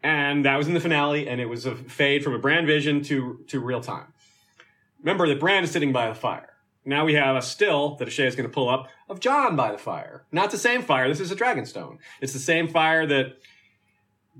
And 0.03 0.45
that 0.45 0.55
was 0.55 0.67
in 0.67 0.73
the 0.73 0.79
finale, 0.79 1.27
and 1.27 1.41
it 1.41 1.47
was 1.47 1.65
a 1.65 1.75
fade 1.75 2.23
from 2.23 2.33
a 2.33 2.39
Bran 2.39 2.65
vision 2.65 3.03
to 3.03 3.43
to 3.47 3.59
real 3.59 3.81
time. 3.81 4.13
Remember 5.01 5.27
that 5.27 5.39
Bran 5.39 5.63
is 5.63 5.71
sitting 5.71 5.91
by 5.91 6.07
the 6.07 6.15
fire. 6.15 6.53
Now 6.87 7.03
we 7.03 7.15
have 7.15 7.35
a 7.35 7.41
still 7.41 7.95
that 7.95 8.07
Ashay 8.07 8.25
is 8.25 8.35
going 8.35 8.49
to 8.49 8.53
pull 8.53 8.69
up 8.69 8.87
of 9.09 9.19
Jon 9.19 9.57
by 9.57 9.73
the 9.73 9.77
fire. 9.77 10.23
Not 10.31 10.51
the 10.51 10.57
same 10.57 10.81
fire. 10.81 11.09
This 11.09 11.19
is 11.19 11.31
a 11.31 11.35
Dragonstone. 11.35 11.97
It's 12.21 12.31
the 12.31 12.39
same 12.39 12.69
fire 12.69 13.05
that 13.05 13.37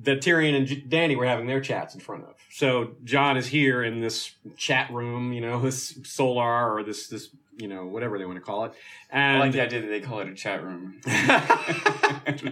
that 0.03 0.21
Tyrion 0.21 0.55
and 0.55 0.65
J- 0.65 0.81
Dany 0.81 1.17
were 1.17 1.25
having 1.25 1.45
their 1.45 1.59
chats 1.59 1.93
in 1.93 1.99
front 1.99 2.23
of. 2.23 2.35
So 2.49 2.91
Jon 3.03 3.35
is 3.35 3.47
here 3.47 3.83
in 3.83 3.99
this 3.99 4.31
chat 4.55 4.91
room, 4.93 5.33
you 5.33 5.41
know, 5.41 5.59
this 5.61 5.99
solar 6.03 6.73
or 6.73 6.83
this 6.83 7.09
this 7.09 7.29
you 7.57 7.67
know 7.67 7.85
whatever 7.85 8.17
they 8.17 8.25
want 8.25 8.37
to 8.37 8.41
call 8.43 8.63
it. 8.63 8.71
I 9.11 9.39
like 9.39 9.51
the 9.51 9.61
idea 9.61 9.81
that 9.81 9.87
they 9.87 9.99
call 9.99 10.19
it 10.21 10.29
a 10.29 10.33
chat 10.33 10.63
room. 10.63 11.01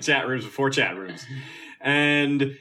chat 0.02 0.28
rooms 0.28 0.44
before 0.44 0.72
chat 0.72 0.98
rooms. 0.98 1.26
And 1.80 2.58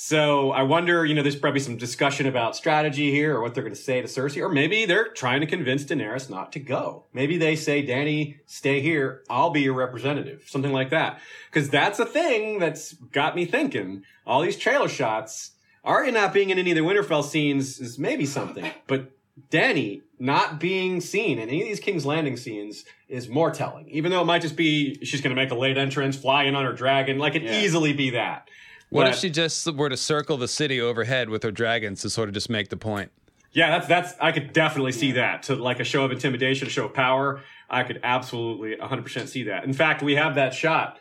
so 0.00 0.52
I 0.52 0.62
wonder, 0.62 1.04
you 1.04 1.12
know, 1.12 1.22
there's 1.22 1.34
probably 1.34 1.58
some 1.58 1.76
discussion 1.76 2.26
about 2.26 2.54
strategy 2.54 3.10
here 3.10 3.34
or 3.36 3.42
what 3.42 3.52
they're 3.52 3.64
going 3.64 3.74
to 3.74 3.80
say 3.80 4.00
to 4.00 4.06
Cersei, 4.06 4.40
or 4.40 4.48
maybe 4.48 4.86
they're 4.86 5.08
trying 5.08 5.40
to 5.40 5.46
convince 5.46 5.82
Daenerys 5.82 6.30
not 6.30 6.52
to 6.52 6.60
go. 6.60 7.06
Maybe 7.12 7.36
they 7.36 7.56
say, 7.56 7.84
Dany, 7.84 8.36
stay 8.46 8.80
here. 8.80 9.24
I'll 9.28 9.50
be 9.50 9.62
your 9.62 9.74
representative. 9.74 10.44
Something 10.46 10.72
like 10.72 10.90
that. 10.90 11.18
Because 11.50 11.68
that's 11.68 11.98
a 11.98 12.06
thing 12.06 12.60
that's 12.60 12.92
got 12.92 13.34
me 13.34 13.44
thinking. 13.44 14.04
All 14.24 14.40
these 14.40 14.56
trailer 14.56 14.88
shots, 14.88 15.50
Arya 15.82 16.12
not 16.12 16.32
being 16.32 16.50
in 16.50 16.60
any 16.60 16.70
of 16.70 16.76
the 16.76 16.84
Winterfell 16.84 17.24
scenes 17.24 17.80
is 17.80 17.98
maybe 17.98 18.24
something, 18.24 18.70
but 18.86 19.10
Dany 19.50 20.02
not 20.20 20.60
being 20.60 21.00
seen 21.00 21.40
in 21.40 21.48
any 21.48 21.62
of 21.62 21.66
these 21.66 21.80
King's 21.80 22.06
Landing 22.06 22.36
scenes 22.36 22.84
is 23.08 23.28
more 23.28 23.50
telling. 23.50 23.88
Even 23.88 24.12
though 24.12 24.20
it 24.22 24.26
might 24.26 24.42
just 24.42 24.54
be 24.54 25.04
she's 25.04 25.22
going 25.22 25.34
to 25.34 25.42
make 25.42 25.50
a 25.50 25.56
late 25.56 25.76
entrance, 25.76 26.16
fly 26.16 26.44
in 26.44 26.54
on 26.54 26.64
her 26.64 26.72
dragon, 26.72 27.18
like 27.18 27.34
it 27.34 27.42
Yeah. 27.42 27.60
easily 27.60 27.92
be 27.92 28.10
that. 28.10 28.48
What 28.90 29.04
But- 29.04 29.14
if 29.14 29.18
she 29.20 29.30
just 29.30 29.66
were 29.74 29.88
to 29.88 29.96
circle 29.96 30.36
the 30.36 30.48
city 30.48 30.80
overhead 30.80 31.28
with 31.28 31.42
her 31.42 31.50
dragons 31.50 32.00
to 32.02 32.10
sort 32.10 32.28
of 32.28 32.34
just 32.34 32.48
make 32.48 32.68
the 32.70 32.76
point? 32.76 33.10
Yeah, 33.52 33.70
that's 33.70 33.86
that's 33.86 34.14
I 34.20 34.32
could 34.32 34.52
definitely 34.52 34.92
see 34.92 35.12
that 35.12 35.42
to 35.44 35.56
like 35.56 35.80
a 35.80 35.84
show 35.84 36.04
of 36.04 36.12
intimidation, 36.12 36.66
a 36.66 36.70
show 36.70 36.84
of 36.86 36.94
power. 36.94 37.42
I 37.70 37.82
could 37.82 38.00
absolutely 38.02 38.76
100% 38.76 39.28
see 39.28 39.44
that. 39.44 39.64
In 39.64 39.72
fact, 39.72 40.02
we 40.02 40.14
have 40.16 40.34
that 40.36 40.54
shot 40.54 40.98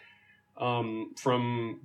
um, 0.57 1.13
from 1.17 1.79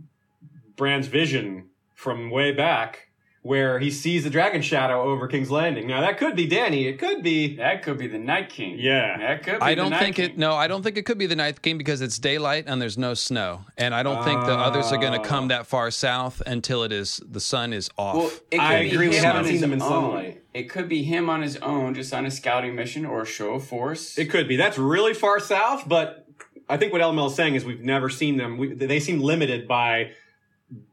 Bran's 0.76 1.06
vision 1.08 1.68
from 1.94 2.30
way 2.30 2.52
back 2.52 3.08
where 3.44 3.80
he 3.80 3.90
sees 3.90 4.22
the 4.22 4.30
dragon 4.30 4.62
shadow 4.62 5.02
over 5.02 5.26
King's 5.26 5.50
Landing. 5.50 5.88
Now 5.88 6.00
that 6.00 6.16
could 6.16 6.36
be 6.36 6.48
Dany. 6.48 6.86
It 6.88 7.00
could 7.00 7.24
be 7.24 7.56
That 7.56 7.82
could 7.82 7.98
be 7.98 8.06
the 8.06 8.18
Night 8.18 8.48
King. 8.48 8.76
Yeah. 8.78 9.18
That 9.18 9.42
could 9.42 9.54
be 9.54 9.58
the 9.58 9.64
Night. 9.64 9.70
I 9.70 9.74
don't 9.74 9.90
Night 9.90 10.00
think 10.00 10.16
King. 10.16 10.24
it. 10.30 10.38
No, 10.38 10.54
I 10.54 10.68
don't 10.68 10.82
think 10.84 10.96
it 10.96 11.04
could 11.04 11.18
be 11.18 11.26
the 11.26 11.34
Night 11.34 11.60
King 11.60 11.76
because 11.76 12.00
it's 12.02 12.18
daylight 12.20 12.64
and 12.68 12.80
there's 12.80 12.96
no 12.96 13.14
snow, 13.14 13.64
and 13.76 13.94
I 13.94 14.04
don't 14.04 14.22
think 14.24 14.44
the 14.44 14.52
others 14.52 14.92
are 14.92 14.98
going 14.98 15.20
to 15.20 15.28
come 15.28 15.48
that 15.48 15.66
far 15.66 15.90
south 15.90 16.40
until 16.46 16.84
it 16.84 16.92
is 16.92 17.20
the 17.28 17.40
sun 17.40 17.72
is 17.72 17.90
off. 17.98 18.14
Well, 18.16 18.26
it 18.52 18.58
could 18.58 18.60
I 18.60 18.82
be 18.82 18.90
agree, 18.92 19.08
we 19.08 19.16
him 19.16 19.24
haven't 19.24 19.38
on 19.40 19.44
seen 19.46 19.52
his 19.54 19.60
them 19.60 19.72
in 19.72 19.82
own. 19.82 19.88
sunlight. 19.88 20.42
It 20.54 20.64
could 20.70 20.88
be 20.88 21.02
him 21.02 21.28
on 21.28 21.42
his 21.42 21.56
own, 21.56 21.94
just 21.94 22.14
on 22.14 22.24
a 22.26 22.30
scouting 22.30 22.76
mission 22.76 23.04
or 23.04 23.22
a 23.22 23.26
show 23.26 23.54
of 23.54 23.64
force. 23.66 24.16
It 24.18 24.26
could 24.30 24.46
be. 24.46 24.56
That's 24.56 24.78
really 24.78 25.14
far 25.14 25.40
south, 25.40 25.88
but 25.88 26.26
I 26.68 26.76
think 26.76 26.92
what 26.92 27.02
LML 27.02 27.26
is 27.28 27.34
saying 27.34 27.56
is 27.56 27.64
we've 27.64 27.80
never 27.82 28.08
seen 28.08 28.36
them. 28.36 28.56
We, 28.56 28.72
they 28.72 29.00
seem 29.00 29.18
limited 29.20 29.66
by 29.66 30.12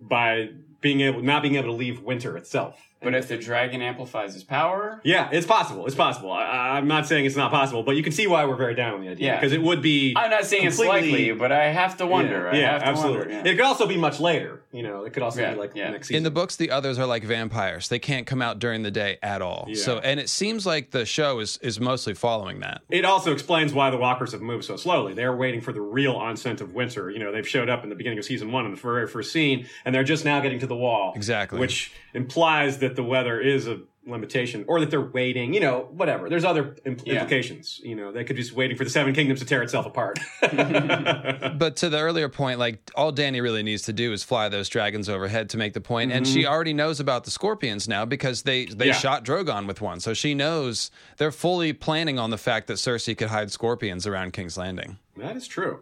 by 0.01 0.49
being 0.81 1.01
able 1.01 1.21
not 1.21 1.41
being 1.41 1.55
able 1.55 1.67
to 1.67 1.73
leave 1.73 2.01
winter 2.01 2.37
itself. 2.37 2.88
But 3.01 3.13
if 3.15 3.27
the 3.27 3.37
dragon 3.37 3.81
amplifies 3.81 4.33
his 4.33 4.43
power, 4.43 4.99
Yeah, 5.03 5.29
it's 5.31 5.45
possible. 5.47 5.85
It's 5.85 5.95
possible. 5.95 6.31
I, 6.31 6.43
I- 6.43 6.69
I'm 6.77 6.87
not 6.87 7.07
saying 7.07 7.25
it's 7.25 7.35
not 7.35 7.51
possible, 7.51 7.83
but 7.83 7.95
you 7.95 8.03
can 8.03 8.11
see 8.11 8.27
why 8.27 8.45
we're 8.45 8.55
very 8.55 8.75
down 8.75 8.93
on 8.95 9.01
the 9.01 9.09
idea 9.09 9.27
Yeah. 9.27 9.35
because 9.39 9.53
it 9.53 9.61
would 9.61 9.81
be. 9.81 10.13
I'm 10.15 10.29
not 10.29 10.45
saying 10.45 10.67
it's 10.67 10.77
completely- 10.77 11.11
likely, 11.11 11.31
but 11.33 11.51
I 11.51 11.65
have 11.71 11.97
to 11.97 12.05
wonder. 12.05 12.43
Yeah, 12.45 12.49
I 12.51 12.55
yeah, 12.57 12.71
have 12.73 12.81
to 12.81 12.87
absolutely. 12.87 13.17
Wonder, 13.19 13.33
yeah. 13.33 13.51
It 13.53 13.55
could 13.55 13.65
also 13.65 13.87
be 13.87 13.97
much 13.97 14.19
later. 14.19 14.61
You 14.71 14.83
know, 14.83 15.03
it 15.03 15.13
could 15.13 15.23
also 15.23 15.41
Yeah, 15.41 15.53
be 15.53 15.59
like 15.59 15.71
yeah. 15.73 15.89
next 15.89 16.09
season. 16.09 16.17
in 16.17 16.23
the 16.23 16.29
books, 16.31 16.55
the 16.55 16.69
others 16.69 16.99
are 16.99 17.07
like 17.07 17.23
vampires; 17.23 17.87
they 17.89 17.97
can't 17.97 18.27
come 18.27 18.39
out 18.39 18.59
during 18.59 18.83
the 18.83 18.91
day 18.91 19.17
at 19.23 19.41
all. 19.41 19.65
Yeah. 19.67 19.75
So, 19.83 19.97
and 19.97 20.19
it 20.19 20.29
seems 20.29 20.65
like 20.67 20.91
the 20.91 21.05
show 21.05 21.39
is 21.39 21.57
is 21.63 21.79
mostly 21.79 22.13
following 22.13 22.59
that. 22.59 22.81
It 22.89 23.03
also 23.03 23.31
explains 23.33 23.73
why 23.73 23.89
the 23.89 23.97
walkers 23.97 24.31
have 24.33 24.41
moved 24.41 24.65
so 24.65 24.75
slowly. 24.75 25.13
They're 25.15 25.35
waiting 25.35 25.59
for 25.61 25.73
the 25.73 25.81
real 25.81 26.13
onset 26.13 26.61
of 26.61 26.73
winter. 26.75 27.09
You 27.09 27.17
know, 27.17 27.31
they've 27.31 27.47
showed 27.47 27.67
up 27.69 27.83
in 27.83 27.89
the 27.89 27.95
beginning 27.95 28.19
of 28.19 28.25
season 28.25 28.51
one 28.51 28.65
in 28.65 28.71
the 28.71 28.77
very 28.79 29.07
first 29.07 29.31
scene, 29.31 29.65
and 29.85 29.95
they're 29.95 30.03
just 30.03 30.23
now 30.23 30.39
getting 30.39 30.59
to 30.59 30.67
the 30.67 30.75
wall. 30.75 31.13
Exactly. 31.15 31.59
Which 31.59 31.91
implies 32.13 32.77
that 32.79 32.88
that 32.89 32.95
the 32.95 33.03
weather 33.03 33.39
is 33.39 33.67
a 33.67 33.79
limitation 34.07 34.65
or 34.67 34.79
that 34.79 34.89
they're 34.89 35.01
waiting, 35.01 35.53
you 35.53 35.59
know, 35.59 35.87
whatever. 35.91 36.29
There's 36.29 36.43
other 36.45 36.75
impl- 36.85 37.03
Yeah. 37.05 37.13
implications. 37.15 37.79
You 37.83 37.95
know, 37.95 38.11
they 38.11 38.23
could 38.23 38.35
be 38.35 38.41
just 38.41 38.55
waiting 38.55 38.75
for 38.75 38.83
the 38.83 38.89
Seven 38.89 39.13
Kingdoms 39.13 39.39
to 39.41 39.45
tear 39.45 39.61
itself 39.61 39.85
apart. 39.85 40.17
But 40.41 41.75
to 41.77 41.89
the 41.89 41.99
earlier 41.99 42.29
point, 42.29 42.59
like 42.59 42.89
all 42.95 43.11
Dany 43.13 43.41
really 43.41 43.63
needs 43.63 43.83
to 43.83 43.93
do 43.93 44.11
is 44.13 44.23
fly 44.23 44.49
those 44.49 44.69
dragons 44.69 45.09
overhead 45.09 45.49
to 45.51 45.57
make 45.57 45.73
the 45.73 45.81
point, 45.81 46.11
and 46.11 46.27
she 46.27 46.45
already 46.45 46.73
knows 46.73 46.99
about 46.99 47.23
the 47.25 47.31
scorpions 47.31 47.87
now 47.87 48.05
because 48.05 48.43
they 48.43 48.65
they 48.65 48.71
Mm-hmm. 48.71 48.83
Yeah. 48.87 48.93
shot 48.93 49.25
Drogon 49.25 49.67
with 49.67 49.81
one, 49.81 49.99
so 49.99 50.13
she 50.13 50.33
knows 50.33 50.89
they're 51.17 51.31
fully 51.31 51.73
planning 51.73 52.17
on 52.17 52.29
the 52.31 52.37
fact 52.37 52.67
that 52.67 52.73
Cersei 52.77 53.15
could 53.17 53.27
hide 53.29 53.51
scorpions 53.51 54.07
around 54.07 54.33
King's 54.33 54.57
Landing. 54.57 54.97
That 55.17 55.35
is 55.35 55.47
true. 55.47 55.81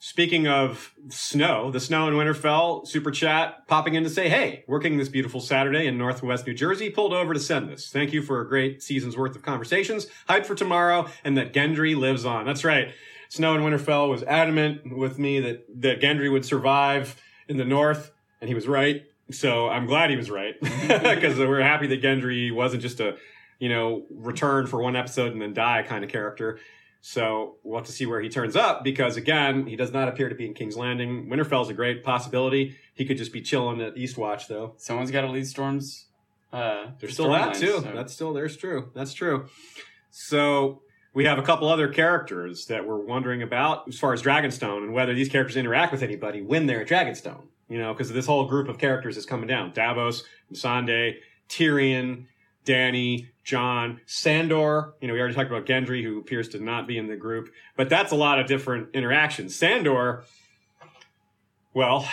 Speaking 0.00 0.46
of 0.46 0.94
snow, 1.08 1.72
the 1.72 1.80
snow 1.80 2.06
in 2.06 2.14
Winterfell 2.14 2.86
super 2.86 3.10
chat 3.10 3.66
popping 3.66 3.94
in 3.94 4.04
to 4.04 4.10
say, 4.10 4.28
"Hey, 4.28 4.62
working 4.68 4.96
this 4.96 5.08
beautiful 5.08 5.40
Saturday 5.40 5.88
in 5.88 5.98
Northwest 5.98 6.46
New 6.46 6.54
Jersey, 6.54 6.88
pulled 6.88 7.12
over 7.12 7.34
to 7.34 7.40
send 7.40 7.68
this. 7.68 7.90
Thank 7.90 8.12
you 8.12 8.22
for 8.22 8.40
a 8.40 8.48
great 8.48 8.80
season's 8.80 9.16
worth 9.16 9.34
of 9.34 9.42
conversations. 9.42 10.06
Hype 10.28 10.46
for 10.46 10.54
tomorrow, 10.54 11.08
and 11.24 11.36
that 11.36 11.52
Gendry 11.52 11.96
lives 11.96 12.24
on. 12.24 12.46
That's 12.46 12.62
right. 12.62 12.92
Snow 13.28 13.56
in 13.56 13.62
Winterfell 13.62 14.08
was 14.08 14.22
adamant 14.22 14.96
with 14.96 15.18
me 15.18 15.40
that 15.40 15.64
that 15.80 16.00
Gendry 16.00 16.30
would 16.30 16.44
survive 16.44 17.20
in 17.48 17.56
the 17.56 17.64
North, 17.64 18.12
and 18.40 18.46
he 18.46 18.54
was 18.54 18.68
right. 18.68 19.02
So 19.32 19.68
I'm 19.68 19.86
glad 19.86 20.10
he 20.10 20.16
was 20.16 20.30
right 20.30 20.54
because 20.60 21.38
we're 21.38 21.60
happy 21.60 21.88
that 21.88 22.00
Gendry 22.00 22.54
wasn't 22.54 22.82
just 22.82 23.00
a 23.00 23.16
you 23.58 23.68
know 23.68 24.04
return 24.10 24.68
for 24.68 24.80
one 24.80 24.94
episode 24.94 25.32
and 25.32 25.42
then 25.42 25.54
die 25.54 25.82
kind 25.82 26.04
of 26.04 26.10
character." 26.10 26.60
So 27.00 27.56
we'll 27.62 27.78
have 27.78 27.86
to 27.86 27.92
see 27.92 28.06
where 28.06 28.20
he 28.20 28.28
turns 28.28 28.56
up 28.56 28.82
because 28.84 29.16
again, 29.16 29.66
he 29.66 29.76
does 29.76 29.92
not 29.92 30.08
appear 30.08 30.28
to 30.28 30.34
be 30.34 30.46
in 30.46 30.54
King's 30.54 30.76
Landing. 30.76 31.26
Winterfell's 31.28 31.68
a 31.70 31.74
great 31.74 32.02
possibility. 32.04 32.76
He 32.94 33.04
could 33.04 33.16
just 33.16 33.32
be 33.32 33.40
chilling 33.40 33.80
at 33.80 33.94
Eastwatch 33.94 34.48
though. 34.48 34.74
Someone's 34.78 35.10
got 35.10 35.22
to 35.22 35.28
lead 35.30 35.46
Storm's. 35.46 36.06
Uh, 36.52 36.86
There's 36.98 37.12
still 37.14 37.30
that 37.30 37.54
too. 37.54 37.80
so- 37.82 37.92
That's 37.94 38.12
still 38.12 38.32
there's 38.32 38.56
true. 38.56 38.90
That's 38.94 39.12
true. 39.12 39.48
So 40.10 40.82
we 41.14 41.24
have 41.24 41.38
a 41.38 41.42
couple 41.42 41.68
other 41.68 41.88
characters 41.88 42.66
that 42.66 42.86
we're 42.86 42.98
wondering 42.98 43.42
about 43.42 43.88
as 43.88 43.98
far 43.98 44.12
as 44.12 44.22
Dragonstone 44.22 44.78
and 44.84 44.92
whether 44.92 45.14
these 45.14 45.28
characters 45.28 45.56
interact 45.56 45.92
with 45.92 46.02
anybody 46.02 46.42
when 46.42 46.66
they're 46.66 46.82
at 46.82 46.88
Dragonstone. 46.88 47.42
You 47.68 47.78
know, 47.78 47.92
because 47.92 48.10
this 48.10 48.24
whole 48.26 48.46
group 48.46 48.68
of 48.68 48.78
characters 48.78 49.18
is 49.18 49.26
coming 49.26 49.46
down. 49.46 49.72
Davos, 49.74 50.24
Missandei, 50.50 51.16
Tyrion, 51.50 52.24
Dany, 52.64 53.28
Jon, 53.44 54.00
Sandor. 54.06 54.94
You 55.00 55.08
know, 55.08 55.14
we 55.14 55.20
already 55.20 55.34
talked 55.34 55.50
about 55.50 55.66
Gendry, 55.66 56.02
who 56.02 56.18
appears 56.18 56.48
to 56.50 56.60
not 56.62 56.86
be 56.86 56.98
in 56.98 57.06
the 57.06 57.16
group, 57.16 57.50
but 57.76 57.88
that's 57.88 58.12
a 58.12 58.16
lot 58.16 58.38
of 58.38 58.46
different 58.46 58.88
interactions. 58.94 59.56
Sandor, 59.56 60.24
well, 61.74 62.08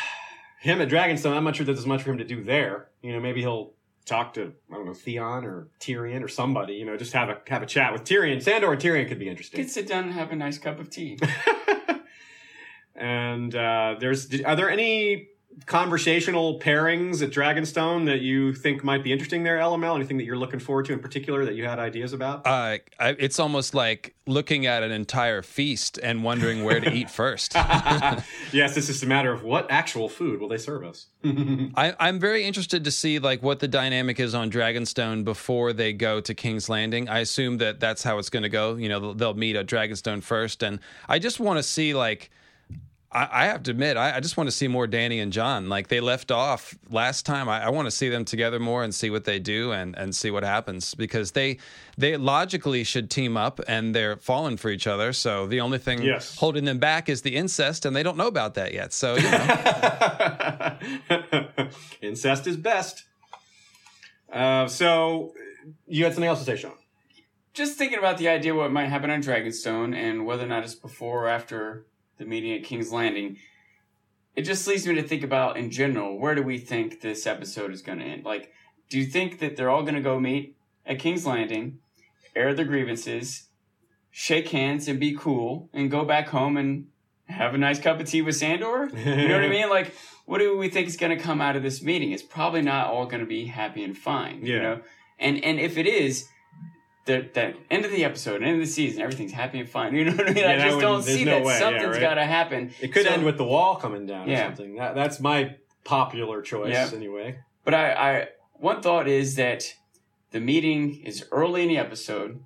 him 0.61 0.81
at 0.81 0.89
Dragonstone, 0.89 1.35
I'm 1.35 1.43
not 1.43 1.55
sure 1.55 1.65
that 1.65 1.73
there's 1.73 1.85
much 1.85 2.03
for 2.03 2.11
him 2.11 2.17
to 2.19 2.23
do 2.23 2.43
there. 2.43 2.89
You 3.01 3.13
know, 3.13 3.19
maybe 3.19 3.41
he'll 3.41 3.73
talk 4.05 4.35
to 4.35 4.53
I 4.71 4.75
don't 4.75 4.85
know 4.85 4.93
Theon 4.93 5.43
or 5.43 5.67
Tyrion 5.79 6.23
or 6.23 6.27
somebody. 6.27 6.73
You 6.73 6.85
know, 6.85 6.97
just 6.97 7.13
have 7.13 7.29
a 7.29 7.41
have 7.47 7.63
a 7.63 7.65
chat 7.65 7.91
with 7.91 8.03
Tyrion. 8.03 8.41
Sandor 8.41 8.71
and 8.71 8.81
Tyrion 8.81 9.07
could 9.07 9.19
be 9.19 9.29
interesting. 9.29 9.59
could 9.59 9.69
sit 9.69 9.87
down 9.87 10.05
and 10.05 10.13
have 10.13 10.31
a 10.31 10.35
nice 10.35 10.57
cup 10.57 10.79
of 10.79 10.89
tea. 10.89 11.19
and 12.95 13.53
uh, 13.55 13.95
there's 13.99 14.41
are 14.41 14.55
there 14.55 14.69
any 14.69 15.29
conversational 15.65 16.59
pairings 16.59 17.21
at 17.21 17.31
Dragonstone 17.31 18.05
that 18.05 18.21
you 18.21 18.53
think 18.53 18.83
might 18.83 19.03
be 19.03 19.11
interesting 19.11 19.43
there, 19.43 19.57
LML? 19.57 19.95
Anything 19.95 20.17
that 20.17 20.25
you're 20.25 20.37
looking 20.37 20.59
forward 20.59 20.85
to 20.85 20.93
in 20.93 20.99
particular 20.99 21.45
that 21.45 21.55
you 21.55 21.65
had 21.65 21.79
ideas 21.79 22.13
about? 22.13 22.45
Uh, 22.45 22.77
I, 22.99 23.15
it's 23.17 23.39
almost 23.39 23.73
like 23.73 24.15
looking 24.27 24.65
at 24.65 24.83
an 24.83 24.91
entire 24.91 25.41
feast 25.41 25.97
and 26.01 26.23
wondering 26.23 26.63
where 26.63 26.79
to 26.79 26.91
eat 26.91 27.09
first. 27.09 27.53
yes, 27.55 28.77
it's 28.77 28.87
just 28.87 29.03
a 29.03 29.07
matter 29.07 29.31
of 29.31 29.43
what 29.43 29.67
actual 29.69 30.09
food 30.09 30.39
will 30.39 30.49
they 30.49 30.57
serve 30.57 30.83
us. 30.83 31.07
I, 31.23 31.95
I'm 31.99 32.19
very 32.19 32.43
interested 32.43 32.83
to 32.83 32.91
see 32.91 33.19
like 33.19 33.41
what 33.41 33.59
the 33.59 33.67
dynamic 33.67 34.19
is 34.19 34.35
on 34.35 34.51
Dragonstone 34.51 35.23
before 35.23 35.73
they 35.73 35.93
go 35.93 36.21
to 36.21 36.33
King's 36.33 36.69
Landing. 36.69 37.09
I 37.09 37.19
assume 37.19 37.57
that 37.57 37.79
that's 37.79 38.03
how 38.03 38.17
it's 38.17 38.29
going 38.29 38.43
to 38.43 38.49
go. 38.49 38.75
You 38.75 38.89
know, 38.89 38.99
they'll, 38.99 39.13
they'll 39.13 39.33
meet 39.33 39.55
at 39.55 39.67
Dragonstone 39.67 40.21
first, 40.21 40.63
and 40.63 40.79
I 41.07 41.19
just 41.19 41.39
want 41.39 41.57
to 41.57 41.63
see 41.63 41.93
like. 41.93 42.29
I, 43.15 43.29
I 43.31 43.45
have 43.45 43.63
to 43.63 43.71
admit, 43.71 43.95
I, 43.95 44.17
I 44.17 44.19
just 44.19 44.35
want 44.35 44.47
to 44.47 44.51
see 44.51 44.67
more 44.67 44.87
Dany 44.87 45.23
and 45.23 45.31
Jon. 45.31 45.69
Like 45.69 45.87
they 45.87 46.01
left 46.01 46.31
off 46.31 46.77
last 46.89 47.25
time. 47.25 47.47
I, 47.47 47.63
I 47.65 47.69
want 47.69 47.85
to 47.85 47.91
see 47.91 48.09
them 48.09 48.25
together 48.25 48.59
more 48.59 48.83
and 48.83 48.93
see 48.93 49.09
what 49.09 49.23
they 49.23 49.39
do 49.39 49.71
and, 49.71 49.97
and 49.97 50.13
see 50.13 50.31
what 50.31 50.43
happens 50.43 50.93
because 50.95 51.31
they 51.31 51.57
they 51.97 52.17
logically 52.17 52.83
should 52.83 53.09
team 53.09 53.37
up 53.37 53.61
and 53.69 53.95
they're 53.95 54.17
falling 54.17 54.57
for 54.57 54.69
each 54.69 54.85
other. 54.85 55.13
So 55.13 55.47
the 55.47 55.61
only 55.61 55.77
thing 55.77 56.01
Yes. 56.01 56.35
holding 56.35 56.65
them 56.65 56.77
back 56.77 57.07
is 57.07 57.21
the 57.21 57.37
incest, 57.37 57.85
and 57.85 57.95
they 57.95 58.03
don't 58.03 58.17
know 58.17 58.27
about 58.27 58.55
that 58.55 58.73
yet. 58.73 58.91
So 58.91 59.15
you 59.15 59.31
know. 59.31 60.75
Incest 62.01 62.47
is 62.47 62.57
best. 62.57 63.03
Uh, 64.31 64.67
so 64.67 65.33
you 65.87 66.03
had 66.03 66.13
something 66.13 66.27
else 66.27 66.39
to 66.39 66.45
say, 66.45 66.57
Sean? 66.57 66.73
Just 67.53 67.77
thinking 67.77 67.97
about 67.97 68.17
the 68.17 68.27
idea 68.27 68.53
what 68.53 68.71
might 68.71 68.87
happen 68.87 69.09
on 69.09 69.21
Dragonstone 69.21 69.95
and 69.95 70.25
whether 70.25 70.43
or 70.43 70.47
not 70.47 70.63
it's 70.63 70.75
before 70.75 71.25
or 71.25 71.29
after 71.29 71.85
the 72.17 72.25
meeting 72.25 72.53
at 72.53 72.63
King's 72.63 72.91
Landing. 72.91 73.37
It 74.35 74.43
just 74.43 74.67
leads 74.67 74.85
me 74.85 74.95
to 74.95 75.03
think 75.03 75.23
about 75.23 75.57
in 75.57 75.71
general, 75.71 76.19
where 76.19 76.35
do 76.35 76.43
we 76.43 76.57
think 76.57 77.01
this 77.01 77.25
episode 77.25 77.71
is 77.71 77.81
going 77.81 77.99
to 77.99 78.05
end? 78.05 78.25
Like, 78.25 78.51
do 78.89 78.99
you 78.99 79.05
think 79.05 79.39
that 79.39 79.55
they're 79.55 79.69
all 79.69 79.83
going 79.83 79.95
to 79.95 80.01
go 80.01 80.19
meet 80.19 80.55
at 80.85 80.99
King's 80.99 81.25
Landing, 81.25 81.79
air 82.35 82.53
their 82.53 82.65
grievances, 82.65 83.47
shake 84.11 84.49
hands 84.49 84.87
and 84.87 84.99
be 84.99 85.15
cool, 85.15 85.69
and 85.73 85.89
go 85.89 86.03
back 86.05 86.27
home 86.29 86.57
and 86.57 86.87
have 87.27 87.53
a 87.53 87.57
nice 87.57 87.79
cup 87.79 87.99
of 87.99 88.07
tea 88.07 88.21
with 88.21 88.35
Sandor? 88.35 88.89
You 88.93 89.27
know 89.27 89.35
what 89.35 89.45
I 89.45 89.49
mean? 89.49 89.69
Like, 89.69 89.93
what 90.25 90.39
do 90.39 90.57
we 90.57 90.69
think 90.69 90.87
is 90.87 90.97
going 90.97 91.17
to 91.17 91.23
come 91.23 91.39
out 91.41 91.55
of 91.55 91.63
this 91.63 91.81
meeting? 91.81 92.11
It's 92.11 92.21
probably 92.23 92.61
not 92.61 92.87
all 92.87 93.05
going 93.05 93.21
to 93.21 93.25
be 93.25 93.45
happy 93.45 93.83
and 93.83 93.97
fine. 93.97 94.45
You 94.45 94.55
Yeah. 94.55 94.61
know, 94.61 94.81
and 95.17 95.43
and 95.45 95.59
if 95.59 95.77
it 95.77 95.87
is, 95.87 96.27
the 97.05 97.29
the 97.33 97.53
end 97.69 97.85
of 97.85 97.91
the 97.91 98.03
episode, 98.03 98.41
end 98.43 98.55
of 98.55 98.59
the 98.59 98.65
season, 98.71 99.01
everything's 99.01 99.31
happy 99.31 99.59
and 99.59 99.69
fine. 99.69 99.93
You 99.95 100.05
know 100.05 100.11
what 100.11 100.29
I 100.29 100.33
mean? 100.33 100.37
Yeah, 100.43 100.51
I 100.53 100.57
just 100.69 100.79
don't 100.79 101.03
see 101.03 101.23
no 101.23 101.31
that. 101.39 101.43
way, 101.45 101.59
yeah, 101.59 101.83
right? 101.85 102.01
got 102.01 102.15
to 102.15 102.25
happen. 102.25 102.71
It 102.81 102.89
could 102.93 103.05
So- 103.05 103.11
end 103.11 103.23
with 103.23 103.37
the 103.37 103.43
wall 103.45 103.75
coming 103.75 104.05
down 104.05 104.27
or 104.27 104.31
Yeah. 104.31 104.47
something. 104.47 104.75
That, 104.75 104.95
that's 104.95 105.19
my 105.19 105.55
popular 105.83 106.41
choice 106.41 106.73
Yeah. 106.73 106.89
anyway. 106.93 107.39
But 107.63 107.73
I, 107.73 107.91
I 107.93 108.27
one 108.53 108.81
thought 108.81 109.07
is 109.07 109.35
that 109.35 109.73
the 110.31 110.39
meeting 110.39 111.01
is 111.03 111.25
early 111.31 111.61
in 111.63 111.69
the 111.69 111.77
episode, 111.77 112.39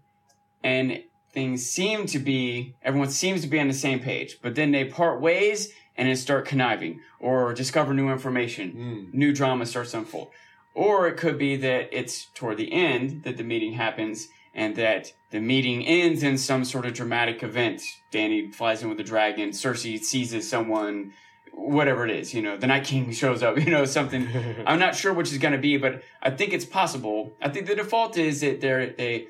and 0.64 1.04
things 1.32 1.66
seem 1.66 2.06
to 2.08 2.20
be 2.20 2.76
everyone 2.84 3.10
seems 3.10 3.42
to 3.42 3.48
be 3.48 3.60
on 3.60 3.68
the 3.68 3.74
same 3.74 4.00
page. 4.00 4.40
But 4.42 4.56
then 4.56 4.72
they 4.72 4.86
part 4.86 5.22
ways 5.22 5.72
and 5.98 6.08
then 6.08 6.16
start 6.16 6.46
conniving 6.46 7.00
or 7.20 7.54
discover 7.54 7.94
new 7.94 8.10
information. 8.10 8.74
Mm. 9.12 9.14
New 9.14 9.34
drama 9.34 9.66
starts 9.66 9.92
to 9.92 10.00
unfold. 10.00 10.30
Or 10.76 11.08
it 11.08 11.18
could 11.18 11.38
be 11.38 11.56
that 11.58 11.90
it's 11.92 12.28
toward 12.36 12.58
the 12.58 12.72
end 12.72 13.24
that 13.24 13.38
the 13.38 13.44
meeting 13.44 13.74
happens 13.74 14.28
and 14.54 14.76
that 14.76 15.14
the 15.32 15.40
meeting 15.40 15.86
ends 15.86 16.24
in 16.24 16.38
some 16.38 16.66
sort 16.66 16.86
of 16.86 16.94
dramatic 16.94 17.44
event. 17.44 17.82
Dany 18.12 18.54
flies 18.54 18.82
in 18.82 18.90
with 18.90 19.00
a 19.00 19.04
dragon, 19.04 19.50
Cersei 19.50 20.00
seizes 20.00 20.50
someone, 20.50 21.14
whatever 21.54 22.06
it 22.06 22.12
is, 22.12 22.34
you 22.34 22.42
know, 22.42 22.58
the 22.58 22.68
Night 22.68 22.84
King 22.84 23.12
shows 23.24 23.44
up, 23.44 23.58
you 23.58 23.70
know, 23.70 23.86
something. 23.86 24.28
I'm 24.66 24.80
not 24.80 24.96
sure 24.96 25.14
which 25.14 25.32
is 25.32 25.38
going 25.38 25.54
to 25.54 25.60
be, 25.60 25.78
but 25.78 26.04
I 26.22 26.32
think 26.32 26.54
it's 26.54 26.66
possible. 26.66 27.34
I 27.42 27.50
think 27.50 27.68
the 27.68 27.76
default 27.76 28.18
is 28.18 28.42
that 28.42 28.62
they're, 28.62 28.88
they 28.88 29.28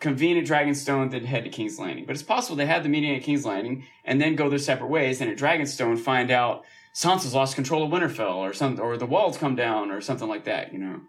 convene 0.00 0.36
at 0.36 0.44
Dragonstone, 0.44 1.10
then 1.10 1.24
head 1.24 1.44
to 1.44 1.50
King's 1.50 1.78
Landing. 1.78 2.04
But 2.04 2.14
it's 2.14 2.22
possible 2.22 2.56
they 2.56 2.66
have 2.66 2.82
the 2.82 2.88
meeting 2.88 3.14
at 3.14 3.22
King's 3.22 3.46
Landing 3.46 3.84
and 4.04 4.20
then 4.20 4.36
go 4.36 4.48
their 4.48 4.58
separate 4.58 4.88
ways, 4.88 5.20
and 5.20 5.30
at 5.30 5.38
Dragonstone 5.38 5.98
find 5.98 6.30
out 6.30 6.64
Sansa's 6.94 7.34
lost 7.34 7.54
control 7.54 7.84
of 7.84 7.90
Winterfell 7.90 8.36
or 8.36 8.52
something, 8.52 8.82
or 8.82 8.96
the 8.96 9.06
walls 9.06 9.38
come 9.38 9.56
down 9.56 9.90
or 9.90 10.00
something 10.00 10.28
like 10.28 10.44
that, 10.44 10.72
you 10.72 10.78
know. 10.78 11.00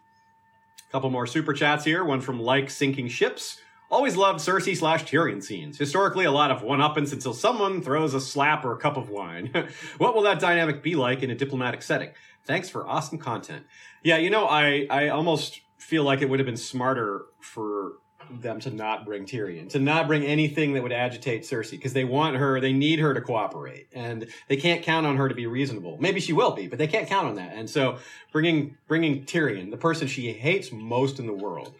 Couple 0.93 1.09
more 1.09 1.25
super 1.25 1.53
chats 1.53 1.83
here. 1.83 2.05
One 2.05 2.21
from 2.21 2.39
Like 2.39 2.69
Sinking 2.69 3.07
Ships. 3.07 3.59
Always 3.89 4.15
loved 4.15 4.39
Cersei 4.39 4.77
slash 4.77 5.03
Tyrion 5.05 5.41
scenes. 5.41 5.75
Historically, 5.75 6.25
a 6.25 6.31
lot 6.31 6.51
of 6.51 6.61
one-uppance 6.61 7.11
until 7.11 7.33
someone 7.33 7.81
throws 7.81 8.13
a 8.13 8.21
slap 8.21 8.63
or 8.63 8.73
a 8.73 8.77
cup 8.77 8.95
of 8.95 9.09
wine. 9.09 9.51
what 9.97 10.13
will 10.13 10.21
that 10.21 10.39
dynamic 10.39 10.83
be 10.83 10.93
like 10.93 11.23
in 11.23 11.31
a 11.31 11.35
diplomatic 11.35 11.81
setting? 11.81 12.11
Thanks 12.45 12.69
for 12.69 12.87
awesome 12.87 13.17
content. 13.17 13.65
Yeah, 14.03 14.17
you 14.17 14.29
know, 14.29 14.45
I 14.45 14.85
I 14.87 15.07
almost 15.07 15.61
feel 15.79 16.03
like 16.03 16.21
it 16.21 16.29
would 16.29 16.37
have 16.37 16.45
been 16.45 16.57
smarter 16.57 17.25
for 17.39 17.93
them 18.31 18.59
to 18.61 18.69
not 18.71 19.05
bring 19.05 19.25
Tyrion, 19.25 19.69
to 19.69 19.79
not 19.79 20.07
bring 20.07 20.23
anything 20.23 20.73
that 20.73 20.83
would 20.83 20.91
agitate 20.91 21.43
Cersei, 21.43 21.71
because 21.71 21.93
they 21.93 22.03
want 22.03 22.35
her, 22.37 22.59
they 22.59 22.73
need 22.73 22.99
her 22.99 23.13
to 23.13 23.21
cooperate, 23.21 23.87
and 23.93 24.27
they 24.47 24.57
can't 24.57 24.83
count 24.83 25.05
on 25.05 25.17
her 25.17 25.29
to 25.29 25.35
be 25.35 25.47
reasonable. 25.47 25.97
Maybe 25.99 26.19
she 26.19 26.33
will 26.33 26.51
be, 26.51 26.67
but 26.67 26.77
they 26.79 26.87
can't 26.87 27.07
count 27.07 27.27
on 27.27 27.35
that. 27.35 27.53
And 27.55 27.69
so, 27.69 27.97
bringing 28.31 28.77
bringing 28.87 29.23
Tyrion, 29.25 29.71
the 29.71 29.77
person 29.77 30.07
she 30.07 30.31
hates 30.33 30.71
most 30.71 31.19
in 31.19 31.25
the 31.27 31.33
world, 31.33 31.75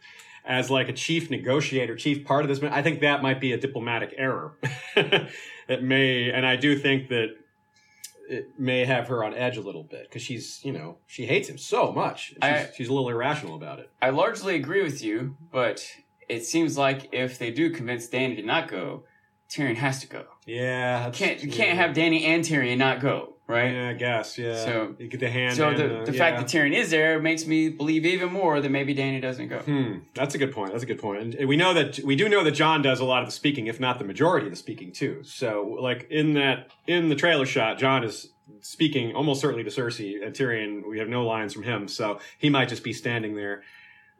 as 0.46 0.70
like 0.70 0.90
a 0.90 0.94
chief 0.94 1.30
negotiator, 1.30 1.96
chief 1.96 2.26
part 2.26 2.44
of 2.44 2.50
this, 2.50 2.62
I 2.72 2.82
think 2.82 3.02
that 3.02 3.22
might 3.22 3.40
be 3.40 3.54
a 3.54 3.58
diplomatic 3.58 4.14
error. 4.18 4.54
it 4.96 5.84
may, 5.84 6.32
and 6.32 6.46
I 6.46 6.56
do 6.56 6.78
think 6.78 7.10
that 7.10 7.36
it 8.30 8.58
may 8.58 8.86
have 8.86 9.08
her 9.10 9.24
on 9.24 9.34
edge 9.34 9.58
a 9.58 9.62
little 9.62 9.84
bit 9.84 10.04
because 10.10 10.22
she's, 10.22 10.60
you 10.64 10.72
know, 10.72 10.98
she 11.08 11.26
hates 11.26 11.50
him 11.50 11.58
so 11.58 11.92
much. 11.92 12.30
She's, 12.30 12.38
I- 12.42 12.70
she's 12.76 12.88
a 12.90 12.94
little 12.94 13.10
irrational 13.10 13.56
about 13.56 13.80
it. 13.80 13.90
I 14.02 14.10
largely 14.10 14.56
agree 14.56 14.82
with 14.82 15.04
you, 15.04 15.36
but 15.52 15.86
it 16.36 16.46
seems 16.46 16.78
like 16.78 17.10
if 17.14 17.38
they 17.40 17.52
do 17.52 17.70
convince 17.70 18.08
Dany 18.08 18.36
to 18.36 18.44
not 18.44 18.68
go, 18.68 19.04
Tyrion 19.50 19.76
has 19.76 20.02
to 20.02 20.08
go. 20.08 20.26
Yeah, 20.46 21.10
Can't 21.12 21.44
you 21.44 21.52
can't 21.52 21.78
have 21.78 21.96
Dany 21.96 22.24
and 22.24 22.44
Tyrion 22.44 22.78
not 22.78 23.00
go, 23.00 23.36
right? 23.48 23.72
Yeah, 23.72 23.90
I 23.90 23.94
guess. 23.94 24.38
Yeah. 24.38 24.56
So- 24.56 24.96
you 25.00 25.08
get 25.08 25.20
the 25.20 25.30
hand. 25.30 25.56
So 25.56 25.72
the, 25.72 26.04
the 26.06 26.12
yeah. 26.12 26.18
fact 26.18 26.38
that 26.38 26.48
Tyrion 26.48 26.74
is 26.74 26.90
there 26.90 27.20
makes 27.20 27.46
me 27.46 27.70
believe 27.70 28.06
even 28.06 28.32
more 28.34 28.60
that 28.60 28.70
maybe 28.70 28.94
Dany 28.94 29.22
doesn't 29.22 29.48
go. 29.48 29.60
Hmm, 29.60 30.00
that's 30.16 30.36
a 30.36 30.38
good 30.38 30.52
point. 30.52 30.72
That's 30.72 30.84
a 30.84 30.88
good 30.88 31.00
point. 31.00 31.36
And 31.36 31.48
we 31.48 31.56
know 31.56 31.74
that 31.74 32.00
we 32.00 32.16
do 32.16 32.28
know 32.28 32.44
that 32.44 32.52
Jon 32.52 32.82
does 32.82 33.00
a 33.00 33.06
lot 33.06 33.22
of 33.22 33.28
the 33.28 33.32
speaking, 33.32 33.68
if 33.68 33.80
not 33.80 34.00
the 34.00 34.06
majority 34.06 34.48
of 34.48 34.52
the 34.52 34.58
speaking 34.58 34.92
too. 34.92 35.24
So, 35.24 35.78
like 35.80 36.08
in 36.10 36.34
that 36.34 36.72
in 36.88 37.10
the 37.10 37.16
trailer 37.16 37.46
shot, 37.46 37.78
Jon 37.78 38.04
is 38.04 38.30
speaking 38.62 39.14
almost 39.16 39.40
certainly 39.40 39.64
to 39.64 39.70
Cersei 39.70 40.26
and 40.26 40.34
Tyrion. 40.36 40.88
We 40.90 41.00
have 41.00 41.08
no 41.08 41.26
lines 41.26 41.54
from 41.54 41.64
him, 41.64 41.88
so 41.88 42.20
he 42.38 42.50
might 42.50 42.70
just 42.70 42.84
be 42.84 42.92
standing 42.94 43.36
there, 43.36 43.64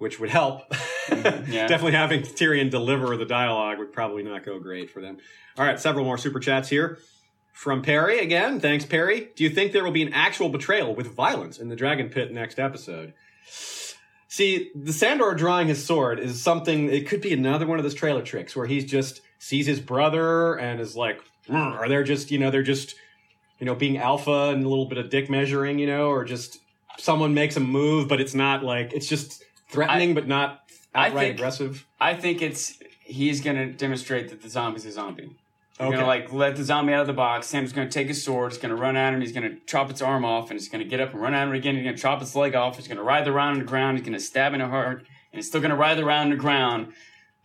which 0.04 0.20
would 0.20 0.30
help. 0.30 0.62
yeah. 1.10 1.66
Definitely 1.66 1.94
having 1.94 2.22
Tyrion 2.22 2.70
deliver 2.70 3.16
the 3.16 3.26
dialogue 3.26 3.80
would 3.80 3.94
probably 3.94 4.22
not 4.22 4.46
go 4.46 4.60
great 4.60 4.92
for 4.92 5.02
them. 5.02 5.18
All 5.58 5.66
right, 5.66 5.80
several 5.80 6.04
more 6.04 6.18
super 6.18 6.42
chats 6.42 6.68
here. 6.68 7.00
From 7.54 7.82
Perry 7.82 8.20
again. 8.20 8.60
Thanks, 8.60 8.86
Perry. 8.86 9.30
Do 9.36 9.44
you 9.44 9.50
think 9.50 9.72
there 9.72 9.84
will 9.84 9.92
be 9.92 10.02
an 10.02 10.12
actual 10.12 10.50
betrayal 10.50 10.94
with 10.94 11.16
violence 11.16 11.58
in 11.58 11.70
the 11.70 11.76
Dragon 11.76 12.10
Pit 12.10 12.34
next 12.34 12.60
episode? 12.60 13.14
See, 14.28 14.72
the 14.76 14.92
Sandor 14.92 15.36
drawing 15.36 15.68
his 15.68 15.86
sword 15.86 16.20
is 16.20 16.42
something, 16.42 16.92
it 16.92 17.08
could 17.08 17.22
be 17.22 17.32
another 17.32 17.66
one 17.66 17.80
of 17.80 17.84
those 17.84 17.94
trailer 17.94 18.24
tricks 18.24 18.56
where 18.56 18.66
he's 18.66 18.84
just 18.84 19.22
sees 19.40 19.68
his 19.68 19.80
brother 19.80 20.56
and 20.56 20.82
is 20.82 20.96
like, 20.98 21.22
"Mm," 21.48 21.80
or 21.80 21.88
they're 21.88 22.04
just, 22.04 22.30
you 22.30 22.40
know, 22.40 22.50
they're 22.52 22.64
just, 22.64 22.96
you 23.60 23.66
know, 23.66 23.76
being 23.76 23.98
alpha 23.98 24.50
and 24.50 24.66
a 24.66 24.70
little 24.70 24.88
bit 24.88 24.98
of 24.98 25.10
dick 25.10 25.30
measuring, 25.30 25.80
you 25.80 25.88
know, 25.88 26.08
or 26.08 26.26
just 26.26 26.58
someone 26.98 27.34
makes 27.34 27.56
a 27.56 27.60
move, 27.60 28.10
but 28.10 28.20
it's 28.20 28.34
not 28.34 28.64
like, 28.64 28.92
it's 28.94 29.08
just 29.08 29.44
threatening, 29.74 30.14
but 30.14 30.28
not 30.28 30.64
I 30.96 31.10
think- 31.10 31.36
aggressive. 31.36 31.86
I 32.00 32.14
think 32.16 32.42
it's 32.42 32.80
he's 33.00 33.42
gonna 33.42 33.68
demonstrate 33.68 34.30
that 34.30 34.42
the 34.42 34.50
zombie's 34.50 34.86
a 34.86 34.92
zombie. 34.92 35.24
He's 35.78 35.88
Okay. 35.88 35.96
gonna 35.96 36.06
like 36.08 36.32
let 36.32 36.56
the 36.56 36.64
zombie 36.64 36.94
out 36.94 37.02
of 37.02 37.08
the 37.08 37.14
box. 37.14 37.48
Sam's 37.48 37.74
gonna 37.74 37.90
take 37.90 38.08
his 38.08 38.24
sword. 38.24 38.52
He's 38.52 38.62
gonna 38.62 38.76
run 38.76 38.96
at 38.96 39.14
him. 39.14 39.22
He's 39.22 39.32
gonna 39.32 39.56
chop 39.66 39.90
its 39.90 40.02
arm 40.02 40.24
off, 40.24 40.50
and 40.52 40.60
he's 40.60 40.70
gonna 40.70 40.84
get 40.84 41.00
up 41.00 41.14
and 41.14 41.22
run 41.22 41.34
at 41.34 41.48
him 41.48 41.54
again. 41.54 41.76
He's 41.76 41.84
gonna 41.84 41.98
chop 41.98 42.22
its 42.22 42.36
leg 42.36 42.54
off. 42.56 42.78
He's 42.78 42.88
gonna 42.88 43.04
writhe 43.04 43.28
around 43.28 43.54
on 43.54 43.60
the 43.60 43.66
ground. 43.66 43.98
He's 43.98 44.06
gonna 44.06 44.20
stab 44.20 44.54
in 44.54 44.60
the 44.60 44.68
heart, 44.68 45.00
and 45.00 45.06
he's 45.34 45.48
still 45.48 45.62
gonna 45.62 45.76
writhe 45.76 46.00
around 46.00 46.26
on 46.26 46.30
the 46.30 46.36
ground. 46.38 46.94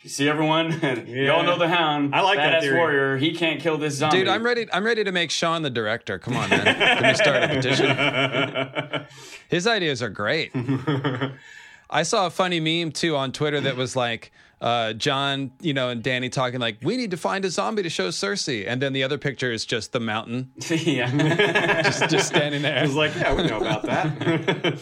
You 0.03 0.11
see 0.11 0.29
everyone? 0.29 0.79
you 1.09 1.33
all 1.33 1.43
know 1.43 1.59
the 1.59 1.67
Hound. 1.69 2.15
I 2.15 2.21
like 2.21 2.37
that 2.39 2.59
Badass 2.59 2.61
theory. 2.61 2.77
warrior. 2.79 3.17
He 3.17 3.33
can't 3.35 3.61
kill 3.61 3.79
this 3.79 3.95
zombie. 3.95 4.19
Dude, 4.19 4.29
I'm 4.29 4.45
ready. 4.45 4.67
I'm 4.73 4.85
ready 4.85 5.03
to 5.03 5.11
make 5.11 5.31
Sean 5.33 5.63
the 5.63 5.71
director. 5.71 6.21
Come 6.21 6.37
on, 6.37 6.49
man. 6.51 6.65
Let 6.65 7.03
me 7.03 7.15
start 7.15 7.43
a 7.43 7.49
petition. 7.49 9.07
His 9.49 9.67
ideas 9.67 10.01
are 10.03 10.09
great. 10.11 10.53
I 11.91 12.03
saw 12.03 12.27
a 12.27 12.31
funny 12.31 12.61
meme 12.61 12.93
too 12.93 13.17
on 13.17 13.33
Twitter 13.33 13.61
that 13.63 13.77
was 13.77 13.97
like 13.97 14.33
uh, 14.61 14.93
Jon, 14.93 15.53
you 15.61 15.73
know, 15.73 15.89
and 15.89 16.03
Dany 16.03 16.31
talking 16.31 16.61
like, 16.61 16.79
"We 16.83 16.97
need 16.97 17.13
to 17.13 17.17
find 17.17 17.45
a 17.45 17.51
zombie 17.51 17.83
to 17.83 17.91
show 17.91 18.09
Cersei," 18.09 18.65
and 18.67 18.83
then 18.83 18.93
the 18.93 19.05
other 19.05 19.19
picture 19.19 19.53
is 19.53 19.65
just 19.65 19.93
the 19.93 20.01
mountain, 20.01 20.53
yeah. 20.71 21.83
just 21.83 22.09
just 22.11 22.29
standing 22.29 22.63
there. 22.63 22.79
I 22.79 22.83
was 22.83 22.95
like, 22.95 23.15
yeah, 23.15 23.35
we 23.35 23.45
know 23.45 23.59
about 23.59 23.83
that. 23.85 24.81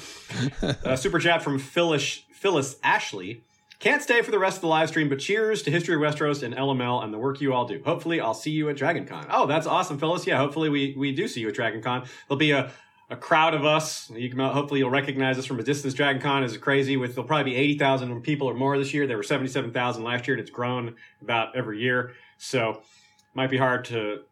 uh, 0.85 0.97
super 0.97 1.19
chat 1.19 1.43
from 1.43 1.59
Phyllis, 1.59 2.23
Phyllis 2.33 2.77
Ashley. 2.83 3.43
Can't 3.79 4.03
stay 4.03 4.23
for 4.23 4.31
the 4.31 4.39
rest 4.39 4.57
of 4.57 4.61
the 4.63 4.69
live 4.69 4.89
stream, 4.89 5.11
but 5.11 5.19
cheers 5.19 5.63
to 5.65 5.71
History 5.71 5.95
of 5.97 6.01
Westeros 6.01 6.43
and 6.43 6.55
LML 6.55 7.05
and 7.05 7.13
the 7.13 7.19
work 7.19 7.43
you 7.43 7.53
all 7.53 7.67
do. 7.67 7.83
Hopefully, 7.85 8.23
I'll 8.23 8.33
see 8.33 8.51
you 8.51 8.71
at 8.71 8.77
DragonCon. 8.77 9.27
Oh, 9.31 9.47
that's 9.47 9.67
awesome, 9.67 9.99
Phyllis. 9.99 10.27
Yeah, 10.27 10.39
hopefully 10.39 10.71
we, 10.71 10.95
we 10.97 11.13
do 11.13 11.29
see 11.29 11.43
you 11.43 11.49
at 11.51 11.55
DragonCon. 11.55 12.09
There'll 12.27 12.39
be 12.39 12.53
a, 12.53 12.73
a 13.09 13.17
crowd 13.17 13.55
of 13.55 13.65
us. 13.65 14.11
You 14.11 14.29
can 14.29 14.39
hopefully 14.39 14.81
you'll 14.81 14.91
recognize 14.91 15.39
us 15.39 15.47
from 15.47 15.61
a 15.61 15.63
distance. 15.63 15.95
DragonCon 15.95 16.45
is 16.45 16.57
crazy 16.57 16.97
with 16.97 17.15
there'll 17.15 17.27
probably 17.27 17.53
be 17.53 17.57
eighty 17.57 17.79
thousand 17.79 18.21
people 18.23 18.49
or 18.49 18.55
more 18.55 18.77
this 18.79 18.93
year. 18.93 19.07
There 19.07 19.17
were 19.17 19.23
seventy 19.23 19.49
seven 19.49 19.73
thousand 19.73 20.05
last 20.05 20.27
year, 20.27 20.37
and 20.37 20.41
it's 20.41 20.51
grown 20.51 20.97
about 21.23 21.55
every 21.57 21.81
year. 21.81 22.15
So 22.39 22.83
might 23.35 23.51
be 23.51 23.59
hard 23.59 23.85
to 23.87 24.23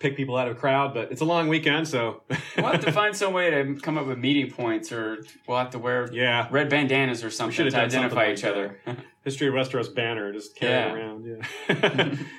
pick 0.00 0.16
people 0.16 0.36
out 0.36 0.48
of 0.48 0.56
a 0.56 0.60
crowd, 0.60 0.92
but 0.94 1.10
it's 1.10 1.20
a 1.20 1.24
long 1.24 1.48
weekend, 1.48 1.86
so 1.86 2.22
we'll 2.56 2.66
have 2.66 2.84
to 2.84 2.92
find 2.92 3.16
some 3.16 3.32
way 3.32 3.50
to 3.50 3.74
come 3.80 3.96
up 3.96 4.06
with 4.06 4.18
meeting 4.18 4.50
points, 4.50 4.92
or 4.92 5.24
we'll 5.46 5.58
have 5.58 5.70
to 5.70 5.78
wear 5.78 6.12
yeah. 6.12 6.48
red 6.50 6.68
bandanas 6.68 7.24
or 7.24 7.30
something 7.30 7.64
to 7.64 7.70
done 7.70 7.90
something 7.90 8.00
identify 8.00 8.26
like 8.28 8.38
each 8.38 8.44
other. 8.44 8.78
History 9.24 9.48
of 9.48 9.54
Westeros 9.54 9.94
banner, 9.94 10.32
just 10.32 10.56
carry 10.56 10.72
Yeah. 10.72 10.94
around. 10.94 11.44
Yeah. 11.68 12.14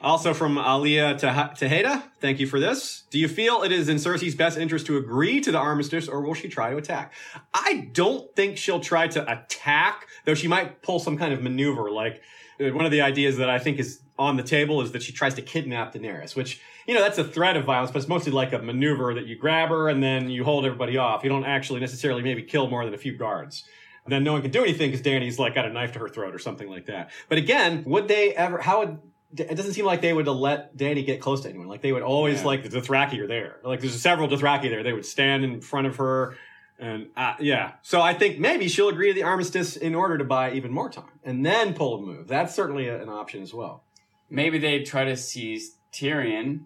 also 0.00 0.34
from 0.34 0.56
Teha- 0.56 1.58
Tejeda, 1.58 2.02
thank 2.20 2.38
you 2.38 2.46
for 2.46 2.60
this. 2.60 3.04
Do 3.10 3.18
you 3.18 3.28
feel 3.28 3.62
it 3.62 3.72
is 3.72 3.88
in 3.88 3.96
Cersei's 3.96 4.34
best 4.34 4.58
interest 4.58 4.86
to 4.86 4.96
agree 4.96 5.40
to 5.40 5.52
the 5.52 5.58
armistice, 5.58 6.08
or 6.08 6.20
will 6.20 6.34
she 6.34 6.48
try 6.48 6.70
to 6.70 6.76
attack? 6.76 7.12
I 7.52 7.88
don't 7.92 8.34
think 8.36 8.56
she'll 8.56 8.80
try 8.80 9.08
to 9.08 9.30
attack, 9.30 10.06
though 10.24 10.34
she 10.34 10.48
might 10.48 10.82
pull 10.82 10.98
some 10.98 11.16
kind 11.16 11.32
of 11.32 11.42
maneuver. 11.42 11.90
Like 11.90 12.22
uh, 12.60 12.68
one 12.68 12.84
of 12.84 12.90
the 12.90 13.00
ideas 13.00 13.36
that 13.38 13.50
I 13.50 13.58
think 13.58 13.78
is 13.78 14.00
on 14.18 14.36
the 14.36 14.42
table 14.42 14.80
is 14.82 14.92
that 14.92 15.02
she 15.02 15.12
tries 15.12 15.34
to 15.34 15.42
kidnap 15.42 15.94
Daenerys, 15.94 16.34
which 16.36 16.60
you 16.86 16.94
know 16.94 17.00
that's 17.00 17.18
a 17.18 17.24
threat 17.24 17.56
of 17.56 17.64
violence, 17.64 17.90
but 17.90 17.98
it's 17.98 18.08
mostly 18.08 18.32
like 18.32 18.52
a 18.52 18.58
maneuver 18.58 19.14
that 19.14 19.26
you 19.26 19.36
grab 19.36 19.68
her 19.68 19.88
and 19.88 20.02
then 20.02 20.30
you 20.30 20.44
hold 20.44 20.64
everybody 20.64 20.96
off. 20.96 21.22
You 21.22 21.28
don't 21.28 21.44
actually 21.44 21.80
necessarily 21.80 22.22
maybe 22.22 22.42
kill 22.42 22.68
more 22.68 22.84
than 22.84 22.94
a 22.94 22.98
few 22.98 23.16
guards. 23.16 23.64
Then 24.08 24.24
no 24.24 24.32
one 24.32 24.42
can 24.42 24.50
do 24.50 24.62
anything 24.62 24.90
because 24.90 25.02
Dany's 25.02 25.38
like 25.38 25.54
got 25.54 25.66
a 25.66 25.72
knife 25.72 25.92
to 25.92 25.98
her 25.98 26.08
throat 26.08 26.34
or 26.34 26.38
something 26.38 26.68
like 26.68 26.86
that. 26.86 27.10
But 27.28 27.38
again, 27.38 27.84
would 27.84 28.08
they 28.08 28.34
ever? 28.34 28.58
How 28.58 28.80
would? 28.80 28.98
It 29.36 29.56
doesn't 29.56 29.74
seem 29.74 29.84
like 29.84 30.00
they 30.00 30.12
would 30.14 30.26
let 30.26 30.74
Dany 30.76 31.04
get 31.04 31.20
close 31.20 31.42
to 31.42 31.48
anyone. 31.50 31.68
Like 31.68 31.82
they 31.82 31.92
would 31.92 32.02
always 32.02 32.40
Yeah. 32.40 32.46
like 32.46 32.62
the 32.62 32.70
Dothraki 32.80 33.18
are 33.18 33.26
there. 33.26 33.58
Like 33.62 33.80
there's 33.80 34.00
several 34.00 34.26
Dothraki 34.28 34.70
there. 34.70 34.82
They 34.82 34.94
would 34.94 35.04
stand 35.04 35.44
in 35.44 35.60
front 35.60 35.86
of 35.86 35.96
her, 35.96 36.36
and 36.78 37.08
uh, 37.16 37.34
yeah. 37.38 37.72
So 37.82 38.00
I 38.00 38.14
think 38.14 38.38
maybe 38.38 38.68
she'll 38.68 38.88
agree 38.88 39.08
to 39.08 39.14
the 39.14 39.24
armistice 39.24 39.76
in 39.76 39.94
order 39.94 40.16
to 40.16 40.24
buy 40.24 40.52
even 40.52 40.72
more 40.72 40.88
time 40.88 41.20
and 41.24 41.44
then 41.44 41.74
pull 41.74 41.98
a 41.98 42.00
move. 42.00 42.26
That's 42.26 42.54
certainly 42.54 42.88
a, 42.88 43.02
an 43.02 43.10
option 43.10 43.42
as 43.42 43.52
well. 43.52 43.82
Maybe 44.30 44.58
they 44.58 44.82
try 44.82 45.04
to 45.04 45.16
seize 45.16 45.76
Tyrion, 45.92 46.60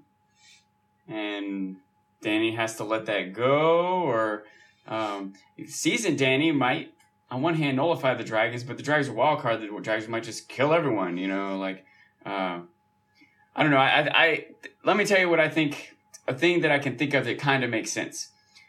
and 1.09 1.77
Dany 2.23 2.55
has 2.57 2.77
to 2.77 2.85
let 2.85 3.07
that 3.07 3.33
go, 3.33 4.03
or 4.03 4.45
um, 4.87 5.35
seizing 5.67 6.17
Dany 6.17 6.55
might, 6.55 6.93
on 7.31 7.43
one 7.43 7.55
hand, 7.55 7.77
nullify 7.77 8.15
the 8.15 8.25
dragons, 8.25 8.63
but 8.65 8.77
the 8.77 8.83
dragons 8.83 9.09
are 9.09 9.13
wild 9.15 9.41
card. 9.41 9.61
The 9.61 9.67
dragons 9.81 10.09
might 10.09 10.23
just 10.23 10.49
kill 10.49 10.73
everyone. 10.73 11.17
You 11.19 11.29
know, 11.29 11.59
like 11.59 11.85
uh, 12.25 12.61
I 13.55 13.63
don't 13.63 13.71
know. 13.71 13.79
I, 13.79 14.01
I, 14.01 14.25
I 14.25 14.47
let 14.85 14.97
me 14.97 15.05
tell 15.05 15.19
you 15.19 15.29
what 15.29 15.41
I 15.41 15.49
think. 15.49 15.97
A 16.29 16.35
thing 16.35 16.61
that 16.61 16.71
I 16.71 16.79
can 16.79 16.97
think 16.97 17.15
of 17.15 17.25
that 17.25 17.41
kind 17.41 17.65
of 17.65 17.71
makes 17.71 17.91
sense. 17.91 18.29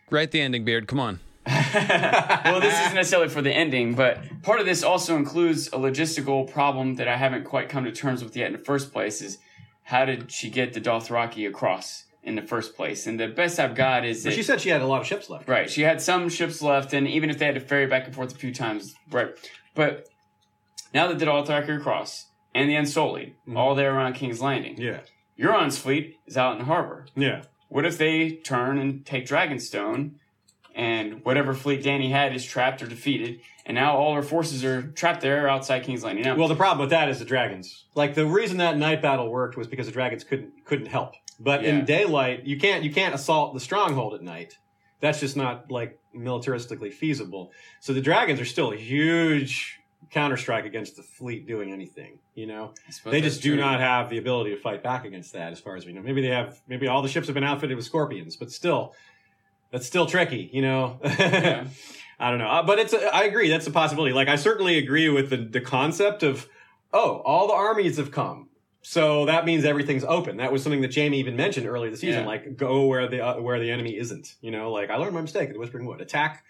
Write 0.09 0.31
the 0.31 0.41
ending, 0.41 0.65
Beard. 0.65 0.87
Come 0.87 0.99
on. 0.99 1.19
well, 1.45 2.59
this 2.61 2.73
isn't 2.79 2.95
necessarily 2.95 3.29
for 3.29 3.41
the 3.41 3.51
ending, 3.51 3.95
but 3.95 4.23
part 4.43 4.59
of 4.59 4.65
this 4.65 4.81
also 4.81 5.15
includes 5.15 5.67
a 5.67 5.77
logistical 5.77 6.49
problem 6.49 6.95
that 6.95 7.07
I 7.07 7.17
haven't 7.17 7.43
quite 7.43 7.69
come 7.69 7.83
to 7.83 7.91
terms 7.91 8.23
with 8.23 8.35
yet 8.35 8.47
in 8.47 8.53
the 8.53 8.59
first 8.59 8.93
place 8.93 9.21
is 9.21 9.37
how 9.83 10.05
did 10.05 10.31
she 10.31 10.49
get 10.49 10.73
the 10.73 10.81
Dothraki 10.81 11.47
across 11.47 12.05
in 12.23 12.35
the 12.35 12.41
first 12.41 12.75
place? 12.75 13.05
And 13.05 13.19
the 13.19 13.27
best 13.27 13.59
I've 13.59 13.75
got 13.75 14.05
is 14.05 14.23
But 14.23 14.29
that 14.29 14.35
she 14.35 14.43
said 14.43 14.61
she 14.61 14.69
had 14.69 14.81
a 14.81 14.87
lot 14.87 15.01
of 15.01 15.07
ships 15.07 15.29
left. 15.29 15.47
Right. 15.49 15.69
She 15.69 15.81
had 15.81 16.01
some 16.01 16.29
ships 16.29 16.61
left, 16.61 16.93
and 16.93 17.07
even 17.07 17.29
if 17.29 17.37
they 17.37 17.45
had 17.45 17.55
to 17.55 17.61
ferry 17.61 17.87
back 17.87 18.05
and 18.05 18.15
forth 18.15 18.33
a 18.33 18.37
few 18.37 18.53
times, 18.53 18.95
right. 19.11 19.29
But 19.75 20.07
now 20.93 21.07
that 21.07 21.19
the 21.19 21.25
Dothraki 21.25 21.69
are 21.69 21.77
across 21.77 22.27
and 22.55 22.69
the 22.69 22.75
Unsullied, 22.75 23.35
Mhm. 23.47 23.57
all 23.57 23.75
there 23.75 23.93
around 23.95 24.13
King's 24.13 24.41
Landing, 24.41 24.75
Yeah. 24.77 24.99
Euron's 25.39 25.77
fleet 25.77 26.17
is 26.27 26.37
out 26.37 26.53
in 26.53 26.59
the 26.59 26.65
harbor. 26.65 27.05
Yeah. 27.15 27.43
What 27.69 27.85
if 27.85 27.97
they 27.97 28.31
turn 28.31 28.77
and 28.77 29.05
take 29.05 29.25
Dragonstone, 29.25 30.11
and 30.75 31.23
whatever 31.23 31.53
fleet 31.53 31.83
Dany 31.83 32.09
had 32.09 32.35
is 32.35 32.43
trapped 32.45 32.81
or 32.81 32.87
defeated, 32.87 33.39
and 33.65 33.75
now 33.75 33.95
all 33.95 34.15
her 34.15 34.23
forces 34.23 34.63
are 34.65 34.81
trapped 34.81 35.21
there 35.21 35.47
outside 35.47 35.83
King's 35.83 36.03
Landing? 36.03 36.25
Now, 36.25 36.35
Well, 36.35 36.47
the 36.47 36.55
problem 36.55 36.79
with 36.79 36.89
that 36.91 37.09
is 37.09 37.19
the 37.19 37.25
dragons. 37.25 37.85
Like 37.95 38.15
the 38.15 38.25
reason 38.25 38.57
that 38.57 38.77
night 38.77 39.01
battle 39.01 39.29
worked 39.29 39.55
was 39.57 39.67
because 39.67 39.85
the 39.85 39.91
dragons 39.91 40.23
couldn't 40.23 40.65
couldn't 40.65 40.87
help. 40.87 41.13
But 41.39 41.63
Yeah. 41.63 41.69
in 41.79 41.85
daylight, 41.85 42.45
you 42.45 42.57
can't 42.57 42.83
you 42.83 42.91
can't 42.91 43.13
assault 43.15 43.53
the 43.53 43.59
stronghold 43.59 44.13
at 44.13 44.21
night. 44.21 44.57
That's 44.99 45.19
just 45.19 45.35
not 45.37 45.69
like 45.69 45.99
militaristically 46.15 46.91
feasible. 46.93 47.51
So 47.81 47.91
the 47.93 48.01
dragons 48.01 48.39
are 48.39 48.45
still 48.45 48.71
a 48.71 48.75
huge 48.77 49.79
counterstrike 50.13 50.65
against 50.65 50.95
the 50.95 51.03
fleet 51.03 51.47
doing 51.47 51.71
anything. 51.71 52.19
You 52.35 52.47
know, 52.47 52.73
they 53.05 53.21
just 53.21 53.41
do 53.41 53.51
true. 53.53 53.59
not 53.59 53.79
have 53.79 54.09
the 54.09 54.17
ability 54.17 54.51
to 54.51 54.57
fight 54.57 54.83
back 54.83 55.05
against 55.05 55.33
that, 55.33 55.51
as 55.51 55.59
far 55.59 55.75
as 55.75 55.85
we 55.85 55.93
know. 55.93 56.01
Maybe 56.01 56.21
they 56.21 56.29
have. 56.29 56.61
Maybe 56.67 56.87
all 56.87 57.01
the 57.01 57.09
ships 57.09 57.27
have 57.27 57.33
been 57.33 57.43
outfitted 57.43 57.75
with 57.75 57.85
scorpions, 57.85 58.35
but 58.35 58.51
still, 58.51 58.93
that's 59.71 59.85
still 59.85 60.05
tricky. 60.05 60.49
You 60.53 60.61
know. 60.61 60.99
Yeah. 61.03 61.65
I 62.19 62.29
don't 62.29 62.39
know, 62.39 62.47
Uh, 62.47 62.63
but 62.63 62.79
it's. 62.79 62.93
A, 62.93 63.13
I 63.13 63.23
agree. 63.23 63.49
That's 63.49 63.67
a 63.67 63.71
possibility. 63.71 64.13
Like 64.13 64.27
I 64.29 64.35
certainly 64.35 64.77
agree 64.77 65.09
with 65.09 65.29
the 65.29 65.37
the 65.37 65.59
concept 65.61 66.23
of, 66.23 66.47
oh, 66.93 67.21
all 67.25 67.47
the 67.47 67.53
armies 67.53 67.97
have 67.97 68.11
come, 68.11 68.49
so 68.81 69.25
that 69.25 69.45
means 69.45 69.65
everything's 69.65 70.03
open. 70.03 70.37
That 70.37 70.51
was 70.51 70.61
something 70.63 70.81
that 70.81 70.93
Jaime 70.95 71.19
even 71.19 71.35
mentioned 71.35 71.65
earlier 71.67 71.89
this 71.89 72.01
season. 72.01 72.21
Yeah. 72.21 72.27
Like 72.27 72.55
go 72.55 72.85
where 72.85 73.07
the 73.07 73.21
uh, 73.25 73.41
where 73.41 73.59
the 73.59 73.71
enemy 73.71 73.97
isn't. 73.97 74.35
You 74.41 74.51
know, 74.51 74.71
like 74.71 74.89
I 74.89 74.97
learned 74.97 75.15
my 75.15 75.21
mistake 75.21 75.49
at 75.49 75.53
the 75.53 75.59
Whispering 75.59 75.85
Wood. 75.85 76.01
Attack 76.01 76.43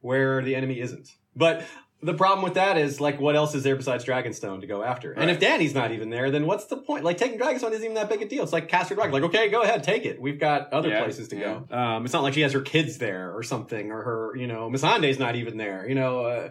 where 0.00 0.42
the 0.42 0.54
enemy 0.54 0.78
isn't. 0.80 1.08
But 1.34 1.64
the 2.02 2.14
problem 2.14 2.44
with 2.44 2.54
that 2.54 2.76
is 2.76 3.00
like, 3.00 3.18
what 3.20 3.34
else 3.36 3.54
is 3.54 3.62
there 3.62 3.74
besides 3.76 4.04
Dragonstone 4.04 4.60
to 4.60 4.66
go 4.66 4.82
after? 4.82 5.12
And 5.12 5.30
if 5.30 5.40
Dany's 5.40 5.74
not 5.74 5.92
even 5.92 6.10
there, 6.10 6.30
then 6.30 6.46
what's 6.46 6.66
the 6.66 6.76
point? 6.76 7.04
Like 7.04 7.16
taking 7.16 7.38
Dragonstone 7.38 7.72
isn't 7.72 7.82
even 7.84 7.94
that 7.94 8.08
big 8.08 8.22
a 8.22 8.26
deal. 8.28 8.42
It's 8.42 8.52
like 8.52 8.68
Caster 8.68 8.94
Dragon, 8.94 9.12
Like, 9.12 9.22
okay, 9.24 9.48
go 9.48 9.62
ahead, 9.62 9.82
take 9.82 10.04
it. 10.04 10.20
We've 10.20 10.38
got 10.38 10.72
other 10.72 10.88
Yeah, 10.90 11.02
places 11.02 11.28
to 11.28 11.36
yeah. 11.36 11.60
go. 11.68 11.76
Um, 11.76 12.04
it's 12.04 12.12
not 12.12 12.22
like 12.22 12.34
she 12.34 12.42
has 12.42 12.52
her 12.52 12.60
kids 12.60 12.98
there 12.98 13.34
or 13.34 13.42
something, 13.42 13.90
or 13.90 14.02
her, 14.02 14.36
you 14.36 14.46
know, 14.46 14.68
Missandei's 14.70 15.18
not 15.18 15.36
even 15.36 15.56
there. 15.56 15.88
You 15.88 15.94
know. 15.94 16.20
Uh, 16.26 16.48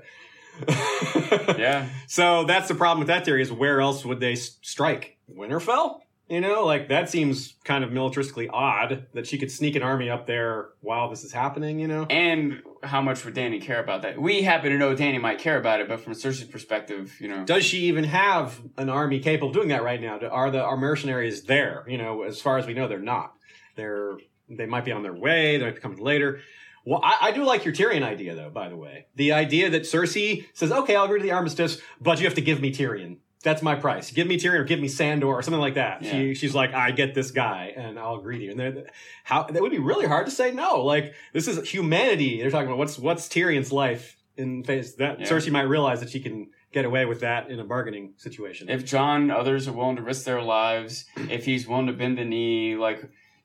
Yeah. 1.58 1.88
So 2.08 2.46
that's 2.46 2.68
the 2.68 2.76
problem 2.76 3.00
with 3.00 3.08
that 3.10 3.26
theory 3.26 3.42
is 3.42 3.52
where 3.52 3.82
else 3.82 4.06
would 4.06 4.20
they 4.20 4.36
strike? 4.36 5.18
Winterfell? 5.34 6.00
You 6.28 6.42
know, 6.42 6.66
like 6.66 6.90
that 6.90 7.10
seems 7.10 7.54
kind 7.64 7.84
of 7.84 7.92
militaristically 7.92 8.50
odd 8.52 9.06
that 9.14 9.28
she 9.28 9.38
could 9.38 9.52
sneak 9.52 9.76
an 9.76 9.84
army 9.84 10.10
up 10.10 10.26
there 10.26 10.70
while 10.82 11.10
this 11.10 11.24
is 11.24 11.32
happening. 11.32 11.80
You 11.80 11.88
know, 11.88 12.06
And 12.10 12.64
how 12.82 13.02
much 13.02 13.24
would 13.26 13.36
Dany 13.36 13.62
care 13.62 13.82
about 13.82 14.02
that? 14.02 14.20
We 14.20 14.42
happen 14.42 14.72
to 14.72 14.78
know 14.78 14.96
Dany 14.96 15.22
might 15.22 15.38
care 15.38 15.58
about 15.58 15.82
it, 15.82 15.88
but 15.88 16.00
from 16.00 16.14
Cersei's 16.14 16.46
perspective, 16.46 17.16
you 17.20 17.28
know. 17.28 17.46
does 17.46 17.64
she 17.64 17.86
even 17.86 18.06
have 18.06 18.60
an 18.78 18.90
army 18.90 19.20
capable 19.20 19.50
of 19.50 19.54
doing 19.54 19.68
that 19.68 19.84
right 19.84 20.02
now? 20.02 20.20
Are 20.20 20.50
the 20.50 20.64
are 20.64 20.78
mercenaries 20.78 21.44
there? 21.44 21.86
You 21.88 22.00
know, 22.00 22.24
as 22.24 22.42
far 22.42 22.58
as 22.58 22.66
we 22.66 22.74
know, 22.74 22.88
they're 22.88 23.00
not. 23.00 23.34
They're 23.76 24.18
they 24.50 24.66
might 24.66 24.86
be 24.86 24.92
on 24.92 25.04
their 25.04 25.14
way. 25.14 25.58
They 25.58 25.66
might 25.66 25.76
be 25.76 25.82
coming 25.82 26.00
later. 26.00 26.40
Well, 26.86 27.02
I, 27.04 27.18
I 27.22 27.32
do 27.32 27.44
like 27.44 27.66
your 27.66 27.74
Tyrion 27.74 28.04
idea, 28.04 28.36
though. 28.36 28.52
By 28.52 28.70
the 28.70 28.78
way, 28.78 29.08
the 29.16 29.32
idea 29.34 29.72
that 29.72 29.84
Cersei 29.84 30.46
says, 30.54 30.72
"Okay, 30.72 30.96
I'll 30.96 31.06
agree 31.06 31.20
to 31.20 31.24
the 31.24 31.32
armistice, 31.32 31.80
but 32.00 32.20
you 32.20 32.26
have 32.26 32.36
to 32.36 32.42
give 32.42 32.62
me 32.62 32.72
Tyrion. 32.72 33.18
That's 33.46 33.62
my 33.62 33.76
price. 33.76 34.12
Give 34.12 34.28
me 34.28 34.38
Tyrion 34.38 34.60
or 34.60 34.64
give 34.66 34.82
me 34.82 34.90
Sandor 34.90 35.28
or 35.28 35.42
something 35.42 35.62
like 35.62 35.76
that." 35.76 36.04
She 36.04 36.34
she's 36.36 36.54
like, 36.54 36.74
"I 36.74 36.92
get 36.92 37.14
this 37.14 37.32
guy, 37.32 37.74
and 37.78 37.98
I'll 37.98 38.16
agree 38.16 38.40
to 38.40 38.44
you." 38.44 38.52
And 38.52 38.60
they're- 38.60 38.88
how 39.24 39.44
that 39.44 39.62
would 39.62 39.72
be 39.72 39.80
really 39.80 40.08
hard 40.08 40.26
to 40.26 40.32
say 40.32 40.52
no. 40.52 40.82
Like 40.84 41.14
this 41.32 41.48
is 41.48 41.70
humanity. 41.70 42.42
They're 42.42 42.50
talking 42.52 42.68
about 42.68 42.80
what's 42.80 43.00
what's 43.00 43.30
Tyrion's 43.30 43.72
life 43.72 44.18
in 44.36 44.64
face 44.64 44.96
that 44.96 45.22
Yeah. 45.22 45.28
Cersei 45.30 45.52
might 45.52 45.62
realize 45.76 46.02
that 46.02 46.10
she 46.10 46.20
can 46.20 46.50
get 46.74 46.84
away 46.84 47.06
with 47.06 47.22
that 47.22 47.50
in 47.50 47.58
a 47.60 47.64
bargaining 47.64 48.16
situation. 48.18 48.68
if 48.70 48.84
Jon, 48.84 49.32
others 49.32 49.66
are 49.68 49.72
willing 49.74 49.96
to 49.96 50.02
risk 50.02 50.26
their 50.26 50.42
lives, 50.42 51.06
if 51.30 51.46
he's 51.46 51.66
willing 51.70 51.88
to 51.88 51.94
bend 51.94 52.18
the 52.18 52.26
knee, 52.26 52.76
like 52.76 53.00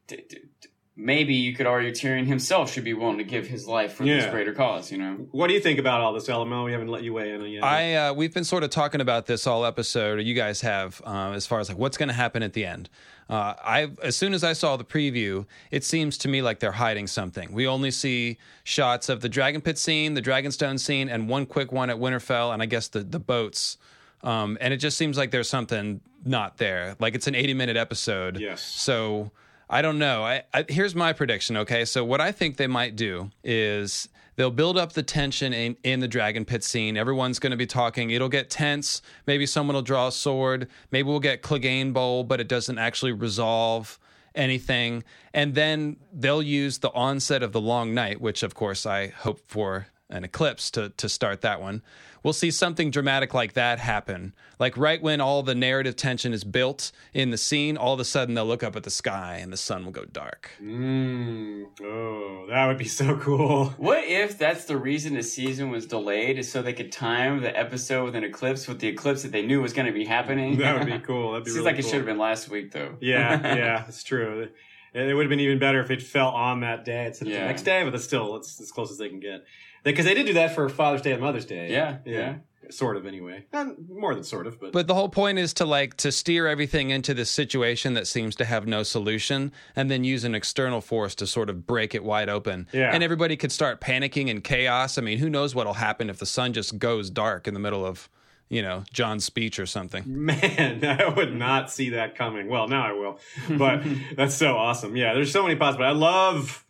d- 0.09 0.24
d- 0.28 0.38
d- 0.62 0.68
maybe 1.01 1.34
you 1.34 1.55
could 1.55 1.66
argue 1.66 1.90
Tyrion 1.90 2.26
himself 2.26 2.72
should 2.72 2.84
be 2.84 2.94
willing 2.94 3.18
to 3.18 3.24
give 3.24 3.46
his 3.46 3.66
life 3.66 3.94
for 3.94 4.05
this 4.05 4.26
greater 4.26 4.53
cause. 4.53 4.92
You 4.92 4.98
know, 4.98 5.12
what 5.30 5.48
do 5.48 5.55
you 5.55 5.61
think 5.61 5.78
about 5.78 6.01
all 6.01 6.12
this, 6.12 6.28
LML? 6.28 6.64
We 6.64 6.72
haven't 6.72 6.88
let 6.88 7.03
you 7.03 7.12
weigh 7.14 7.32
in 7.32 7.40
on 7.40 7.51
yet. 7.51 7.64
I 7.64 7.94
uh, 7.94 8.12
we've 8.12 8.32
been 8.32 8.44
sort 8.44 8.62
of 8.62 8.70
talking 8.70 9.01
about 9.01 9.26
this 9.26 9.46
all 9.46 9.64
episode, 9.64 10.18
or 10.18 10.22
you 10.22 10.34
guys 10.34 10.61
have, 10.61 11.01
uh, 11.05 11.32
as 11.32 11.46
far 11.46 11.61
as 11.61 11.68
like 11.68 11.78
what's 11.78 11.96
going 11.96 12.09
to 12.09 12.14
happen 12.14 12.42
at 12.42 12.53
the 12.53 12.64
end. 12.64 12.88
Uh, 13.28 13.55
I 13.62 13.90
as 14.03 14.16
soon 14.16 14.34
as 14.34 14.44
I 14.44 14.53
saw 14.53 14.76
the 14.76 14.84
preview, 14.84 15.46
it 15.70 15.84
seems 15.84 16.18
to 16.18 16.28
me 16.28 16.42
like 16.42 16.59
they're 16.59 16.72
hiding 16.72 17.07
something. 17.07 17.53
We 17.53 17.66
only 17.66 17.90
see 17.90 18.38
shots 18.64 19.09
of 19.09 19.20
the 19.20 19.28
Dragon 19.28 19.61
Pit 19.61 19.78
scene, 19.78 20.14
the 20.14 20.22
Dragonstone 20.22 20.78
scene, 20.78 21.09
and 21.09 21.28
one 21.28 21.46
quick 21.46 21.72
one 21.72 21.90
at 21.90 21.96
Winterfell, 21.96 22.53
and 22.53 22.62
I 22.62 22.66
guess 22.66 22.88
the 22.88 23.01
the 23.01 23.20
boats. 23.20 23.78
Um, 24.22 24.59
and 24.61 24.74
it 24.74 24.78
just 24.78 24.98
seems 24.98 25.16
like 25.16 25.30
there's 25.30 25.48
something 25.48 26.01
not 26.24 26.59
there. 26.59 26.96
Like 26.98 27.14
it's 27.14 27.26
an 27.26 27.34
80 27.34 27.55
minute 27.55 27.76
episode. 27.76 28.38
Yes. 28.38 28.62
So 28.62 29.30
I 29.73 29.83
don't 29.83 29.99
know. 30.01 30.25
I, 30.25 30.43
I 30.53 30.64
here's 30.68 30.97
my 30.97 31.12
prediction. 31.12 31.57
Okay, 31.59 31.85
so 31.85 32.05
what 32.05 32.21
I 32.21 32.33
think 32.33 32.57
they 32.57 32.66
might 32.66 32.97
do 32.97 33.31
is 33.45 34.09
they'll 34.35 34.51
build 34.51 34.77
up 34.77 34.95
the 34.95 35.03
tension 35.05 35.53
in, 35.53 35.77
in 35.85 36.01
the 36.01 36.09
dragon 36.09 36.45
pit 36.45 36.64
scene. 36.64 36.97
Everyone's 36.97 37.39
going 37.39 37.53
to 37.53 37.57
be 37.57 37.66
talking. 37.66 38.11
It'll 38.11 38.29
get 38.29 38.51
tense. 38.51 39.01
Maybe 39.29 39.47
someone 39.47 39.77
will 39.77 39.83
draw 39.83 40.09
a 40.09 40.12
sword. 40.12 40.68
Maybe 40.91 41.07
we'll 41.07 41.21
get 41.21 41.43
Clegane 41.43 41.93
Bowl, 41.93 42.25
but 42.25 42.41
it 42.41 42.49
doesn't 42.49 42.79
actually 42.79 43.12
resolve 43.12 44.01
anything. 44.35 45.05
And 45.33 45.55
then 45.55 45.99
they'll 46.12 46.43
use 46.43 46.79
the 46.79 46.93
onset 46.93 47.45
of 47.45 47.53
the 47.53 47.61
long 47.61 47.95
night, 47.95 48.21
which 48.21 48.43
of 48.43 48.57
course 48.57 48.87
I 48.87 49.09
hope 49.09 49.41
for 49.47 49.87
an 50.09 50.25
eclipse 50.25 50.73
to 50.73 50.89
to 50.97 51.09
start 51.09 51.43
that 51.43 51.61
one. 51.61 51.83
We'll 52.23 52.33
see 52.33 52.51
something 52.51 52.91
dramatic 52.91 53.35
like 53.35 53.55
that 53.55 53.79
happen. 53.79 54.35
Like 54.59 54.77
right 54.77 55.01
when 55.01 55.21
all 55.21 55.43
the 55.43 55.55
narrative 55.55 55.97
tension 55.97 56.33
is 56.35 56.45
built 56.45 56.93
in 57.14 57.31
the 57.31 57.39
scene, 57.39 57.77
all 57.77 57.95
of 57.95 58.01
a 58.01 58.05
sudden 58.05 58.35
they'll 58.35 58.45
look 58.45 58.62
up 58.62 58.77
at 58.77 58.83
the 58.83 58.91
sky 58.91 59.39
and 59.41 59.53
the 59.53 59.57
sun 59.57 59.85
will 59.85 59.93
go 59.93 60.05
dark. 60.05 60.51
Mm, 60.62 61.64
oh, 61.83 62.47
that 62.49 62.66
would 62.66 62.79
be 62.79 62.89
so 62.89 63.16
cool. 63.16 63.66
what 63.79 64.05
if 64.05 64.39
that's 64.39 64.66
the 64.66 64.77
reason 64.77 65.14
the 65.14 65.23
season 65.23 65.71
was 65.71 65.87
delayed, 65.87 66.39
is 66.39 66.51
so 66.51 66.61
they 66.61 66.75
could 66.75 66.93
time 66.93 67.41
the 67.41 67.59
episode 67.59 68.05
with 68.05 68.14
an 68.14 68.25
eclipse 68.25 68.68
with 68.68 68.81
the 68.81 68.89
eclipse 68.89 69.23
that 69.23 69.33
they 69.33 69.43
knew 69.43 69.62
was 69.62 69.73
going 69.73 69.87
to 69.87 69.93
be 69.93 70.05
happening? 70.05 70.59
That 70.59 70.79
would 70.79 70.87
be 70.87 70.99
cool. 70.99 71.33
That'd 71.33 71.45
be 71.45 71.51
Seems 71.51 71.59
really 71.61 71.73
like 71.73 71.79
it 71.79 71.87
should 71.87 71.95
have 71.95 72.07
been 72.07 72.18
last 72.18 72.49
week, 72.51 72.73
though. 72.73 72.97
Yeah, 73.01 73.41
yeah, 73.57 73.85
it's 73.89 74.03
true. 74.05 74.43
It, 74.43 74.55
it 74.93 75.14
would 75.14 75.25
have 75.25 75.31
been 75.31 75.41
even 75.41 75.59
better 75.59 75.81
if 75.81 75.91
it 75.91 76.03
fell 76.03 76.29
on 76.29 76.61
that 76.61 76.85
day 76.85 77.07
instead 77.07 77.29
of 77.29 77.35
the 77.35 77.41
next 77.41 77.62
day, 77.62 77.83
but 77.85 77.95
it's 77.95 78.05
still 78.05 78.37
it's 78.37 78.61
as 78.61 78.71
close 78.73 78.91
as 78.91 78.99
they 78.99 79.09
can 79.09 79.21
get. 79.21 79.45
Because 79.85 80.05
they 80.05 80.14
did 80.14 80.26
do 80.26 80.35
that 80.35 80.55
for 80.55 80.68
Father's 80.68 81.03
Day 81.03 81.12
and 81.12 81.20
Mother's 81.20 81.47
Day. 81.47 81.70
Yeah, 81.70 81.99
yeah. 82.05 82.37
Sort 82.70 82.97
of, 82.97 83.05
anyway. 83.05 83.47
Not 83.53 83.89
more 83.89 84.14
than 84.14 84.22
sort 84.22 84.47
of, 84.47 84.61
but, 84.61 84.70
But 84.70 84.87
the 84.87 84.95
whole 84.95 85.09
point 85.09 85.41
is 85.41 85.53
to 85.55 85.64
like 85.64 85.97
to 85.99 86.12
steer 86.12 86.47
everything 86.47 86.91
into 86.91 87.14
this 87.14 87.28
situation 87.28 87.95
that 87.95 88.07
seems 88.07 88.37
to 88.37 88.45
have 88.45 88.64
no 88.64 88.85
solution 88.85 89.51
and 89.74 89.91
then 89.91 90.05
use 90.05 90.22
an 90.22 90.37
external 90.37 90.81
force 90.81 91.16
to 91.16 91.26
sort 91.26 91.51
of 91.51 91.66
break 91.66 91.97
it 91.97 92.05
wide 92.05 92.28
open. 92.28 92.68
Yeah. 92.72 92.95
And 92.95 93.03
everybody 93.03 93.37
could 93.37 93.51
start 93.51 93.81
panicking 93.81 94.31
and 94.31 94.45
chaos. 94.45 94.99
I 94.99 95.01
mean, 95.03 95.18
who 95.18 95.28
knows 95.28 95.53
what'll 95.53 95.74
happen 95.74 96.09
if 96.09 96.18
the 96.18 96.26
sun 96.26 96.53
just 96.53 96.78
goes 96.78 97.11
dark 97.11 97.49
in 97.49 97.55
the 97.55 97.61
middle 97.61 97.85
of, 97.85 98.09
you 98.49 98.62
know, 98.62 98.85
Jon's 98.93 99.24
speech 99.24 99.59
or 99.59 99.66
something. 99.66 100.05
man, 100.07 100.85
I 101.01 101.09
would 101.09 101.35
not 101.35 101.72
see 101.72 101.91
that 101.91 102.14
coming. 102.14 102.47
Well, 102.49 102.68
now 102.68 102.87
I 102.87 102.93
will. 102.93 103.18
But 103.59 103.83
that's 104.16 104.37
so 104.37 104.57
awesome. 104.57 104.95
Yeah, 104.95 105.14
there's 105.14 105.33
so 105.33 105.43
many 105.43 105.57
possibilities. 105.57 105.97
I 105.97 105.99
love 105.99 106.64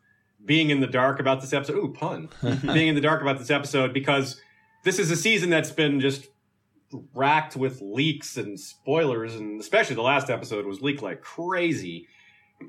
being 0.44 0.70
in 0.70 0.80
the 0.80 0.86
dark 0.86 1.20
about 1.20 1.40
this 1.40 1.52
episode. 1.52 1.76
Ooh, 1.76 1.92
pun. 1.92 2.28
being 2.62 2.88
in 2.88 2.94
the 2.94 3.00
dark 3.00 3.22
about 3.22 3.38
this 3.38 3.50
episode 3.50 3.92
because 3.92 4.40
this 4.84 4.98
is 4.98 5.10
a 5.10 5.16
season 5.16 5.50
that's 5.50 5.70
been 5.70 6.00
just 6.00 6.28
racked 7.14 7.56
with 7.56 7.80
leaks 7.80 8.36
and 8.36 8.58
spoilers, 8.58 9.34
and 9.34 9.60
especially 9.60 9.96
the 9.96 10.02
last 10.02 10.30
episode 10.30 10.66
was 10.66 10.80
leaked 10.80 11.02
like 11.02 11.20
crazy. 11.20 12.08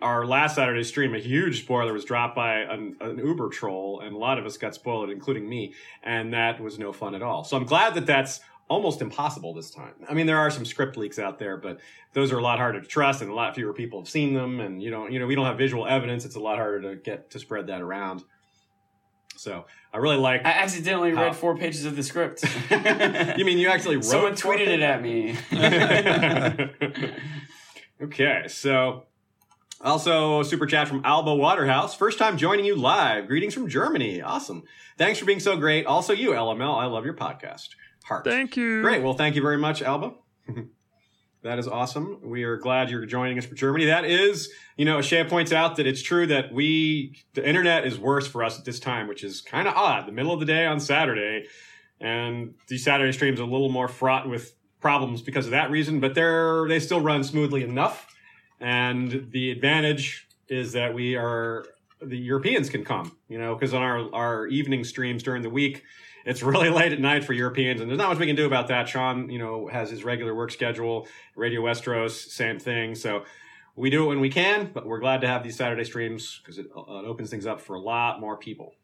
Our 0.02 0.26
last 0.26 0.56
Saturday 0.56 0.84
stream, 0.84 1.14
a 1.14 1.20
huge 1.20 1.64
spoiler 1.64 1.92
was 1.92 2.06
dropped 2.06 2.36
by 2.36 2.60
an, 2.60 2.96
an 3.02 3.18
Uber 3.18 3.50
troll, 3.50 4.00
and 4.02 4.16
a 4.16 4.18
lot 4.18 4.38
of 4.38 4.46
us 4.46 4.58
got 4.58 4.74
spoiled, 4.74 5.10
including 5.10 5.50
me, 5.50 5.74
and 6.02 6.34
that 6.34 6.62
was 6.62 6.80
no 6.80 6.94
fun 6.94 7.14
at 7.14 7.22
all. 7.22 7.44
So 7.44 7.58
I'm 7.58 7.66
glad 7.66 7.96
that 7.96 8.06
that's 8.06 8.40
almost 8.72 9.02
impossible 9.02 9.54
this 9.54 9.70
time. 9.70 9.94
I 10.08 10.14
mean, 10.14 10.28
there 10.28 10.38
are 10.38 10.50
some 10.50 10.64
script 10.64 10.96
leaks 10.96 11.20
out 11.20 11.38
there, 11.38 11.58
but 11.58 11.82
those 12.14 12.32
are 12.32 12.38
a 12.38 12.42
lot 12.42 12.58
harder 12.58 12.80
to 12.80 12.88
trust, 12.88 13.22
and 13.22 13.30
a 13.30 13.34
lot 13.34 13.54
fewer 13.54 13.74
people 13.74 14.00
have 14.00 14.08
seen 14.08 14.34
them. 14.34 14.62
And 14.62 14.82
you 14.82 14.90
know, 14.90 15.08
you 15.08 15.20
know, 15.20 15.28
we 15.28 15.36
don't 15.36 15.46
have 15.46 15.58
visual 15.58 15.86
evidence; 15.86 16.24
it's 16.24 16.36
a 16.36 16.40
lot 16.40 16.58
harder 16.58 16.82
to 16.82 16.96
get 16.96 17.32
to 17.32 17.40
spread 17.40 17.68
that 17.68 17.82
around. 17.82 18.24
So 19.36 19.66
I 19.94 19.98
really 19.98 20.16
like. 20.16 20.46
I 20.46 20.52
accidentally 20.52 21.14
How? 21.14 21.24
read 21.24 21.36
four 21.36 21.58
pages 21.58 21.84
of 21.84 21.98
the 21.98 22.04
script. 22.04 22.44
you 23.38 23.44
mean 23.44 23.58
you 23.58 23.68
actually 23.68 23.98
wrote? 23.98 24.06
Someone 24.06 24.34
tweeted 24.36 24.68
it 24.68 24.82
at 24.82 25.02
me. 25.02 25.36
okay, 28.02 28.44
so 28.48 29.04
also 29.82 30.44
super 30.44 30.66
chat 30.66 30.88
from 30.88 31.02
Alba 31.04 31.36
Waterhouse. 31.36 31.94
First 31.94 32.20
time 32.20 32.38
joining 32.38 32.64
you 32.64 32.76
live. 32.76 33.28
Greetings 33.28 33.54
from 33.54 33.68
Germany. 33.68 34.22
Awesome. 34.22 34.64
Thanks 34.98 35.20
for 35.20 35.26
being 35.26 35.42
so 35.42 35.58
great. 35.58 35.86
Also, 35.86 36.14
you 36.14 36.32
LML. 36.32 36.78
I 36.78 36.86
love 36.86 37.04
your 37.04 37.16
podcast. 37.16 37.70
Heart. 38.04 38.26
you. 38.58 38.82
Great. 38.82 39.04
Well, 39.04 39.14
thank 39.14 39.36
you 39.36 39.42
very 39.42 39.58
much, 39.58 39.82
Alba. 39.82 40.14
that 41.44 41.60
is 41.60 41.68
awesome. 41.68 42.20
We 42.24 42.44
are 42.44 42.58
glad 42.58 42.90
you're 42.90 43.06
joining 43.06 43.38
us 43.38 43.46
for 43.46 43.56
Germany. 43.56 43.86
That 43.86 44.06
is, 44.06 44.52
you 44.78 44.86
know, 44.86 45.02
Shea 45.02 45.24
points 45.24 45.52
out 45.52 45.76
that 45.78 45.88
it's 45.88 46.02
true 46.02 46.28
that 46.28 46.54
we, 46.54 47.16
the 47.34 47.48
internet 47.48 47.86
is 47.86 48.00
worse 48.00 48.28
for 48.28 48.44
us 48.44 48.60
at 48.60 48.66
this 48.66 48.80
time, 48.80 49.08
which 49.08 49.24
is 49.24 49.42
kind 49.42 49.68
of 49.68 49.76
odd. 49.76 50.08
The 50.08 50.12
middle 50.12 50.34
of 50.34 50.40
the 50.40 50.46
day 50.46 50.66
on 50.66 50.80
Saturday, 50.80 51.48
and 52.00 52.56
these 52.68 52.84
Saturday 52.84 53.12
streams 53.12 53.40
are 53.40 53.44
a 53.44 53.48
little 53.48 53.70
more 53.70 53.88
fraught 53.88 54.28
with 54.28 54.54
problems 54.80 55.22
because 55.22 55.46
of 55.46 55.52
that 55.52 55.70
reason, 55.70 56.00
but 56.00 56.16
they're, 56.16 56.68
they 56.68 56.80
still 56.80 57.02
run 57.02 57.24
smoothly 57.24 57.64
enough. 57.64 58.08
And 58.60 59.28
the 59.32 59.52
advantage 59.52 60.28
is 60.50 60.74
that 60.74 60.94
we 60.94 61.16
are, 61.16 61.66
the 62.02 62.18
Europeans 62.18 62.70
can 62.70 62.84
come, 62.84 63.16
you 63.30 63.38
know, 63.38 63.54
because 63.56 63.74
on 63.74 63.82
our, 63.84 64.14
our 64.14 64.48
evening 64.48 64.84
streams 64.84 65.22
during 65.22 65.44
the 65.44 65.50
week, 65.50 65.84
it's 66.26 66.44
really 66.44 66.70
late 66.82 66.92
at 66.92 67.00
night 67.00 67.24
for 67.24 67.34
Europeans, 67.34 67.82
and 67.82 67.90
there's 67.90 67.98
not 67.98 68.10
much 68.10 68.20
we 68.20 68.28
can 68.28 68.36
do 68.36 68.46
about 68.46 68.68
that. 68.68 68.88
Sean, 68.88 69.30
you 69.30 69.40
know, 69.40 69.68
has 69.68 69.90
his 69.90 70.04
regular 70.04 70.36
work 70.36 70.52
schedule. 70.52 71.08
Radio 71.36 71.62
Westeros, 71.62 72.12
same 72.12 72.60
thing. 72.60 72.96
So 72.96 73.26
we 73.76 73.90
do 73.90 74.04
it 74.04 74.08
when 74.08 74.20
we 74.20 74.30
can, 74.30 74.72
but 74.74 74.86
we're 74.86 75.00
glad 75.00 75.22
to 75.22 75.28
have 75.28 75.44
these 75.44 75.56
Saturday 75.56 75.84
streams 75.84 76.40
because 76.44 76.58
it, 76.58 76.68
uh, 76.76 76.82
it 76.82 77.06
opens 77.06 77.30
things 77.30 77.46
up 77.46 77.62
for 77.62 77.76
a 77.76 77.80
lot 77.80 78.20
more 78.20 78.38
people, 78.38 78.76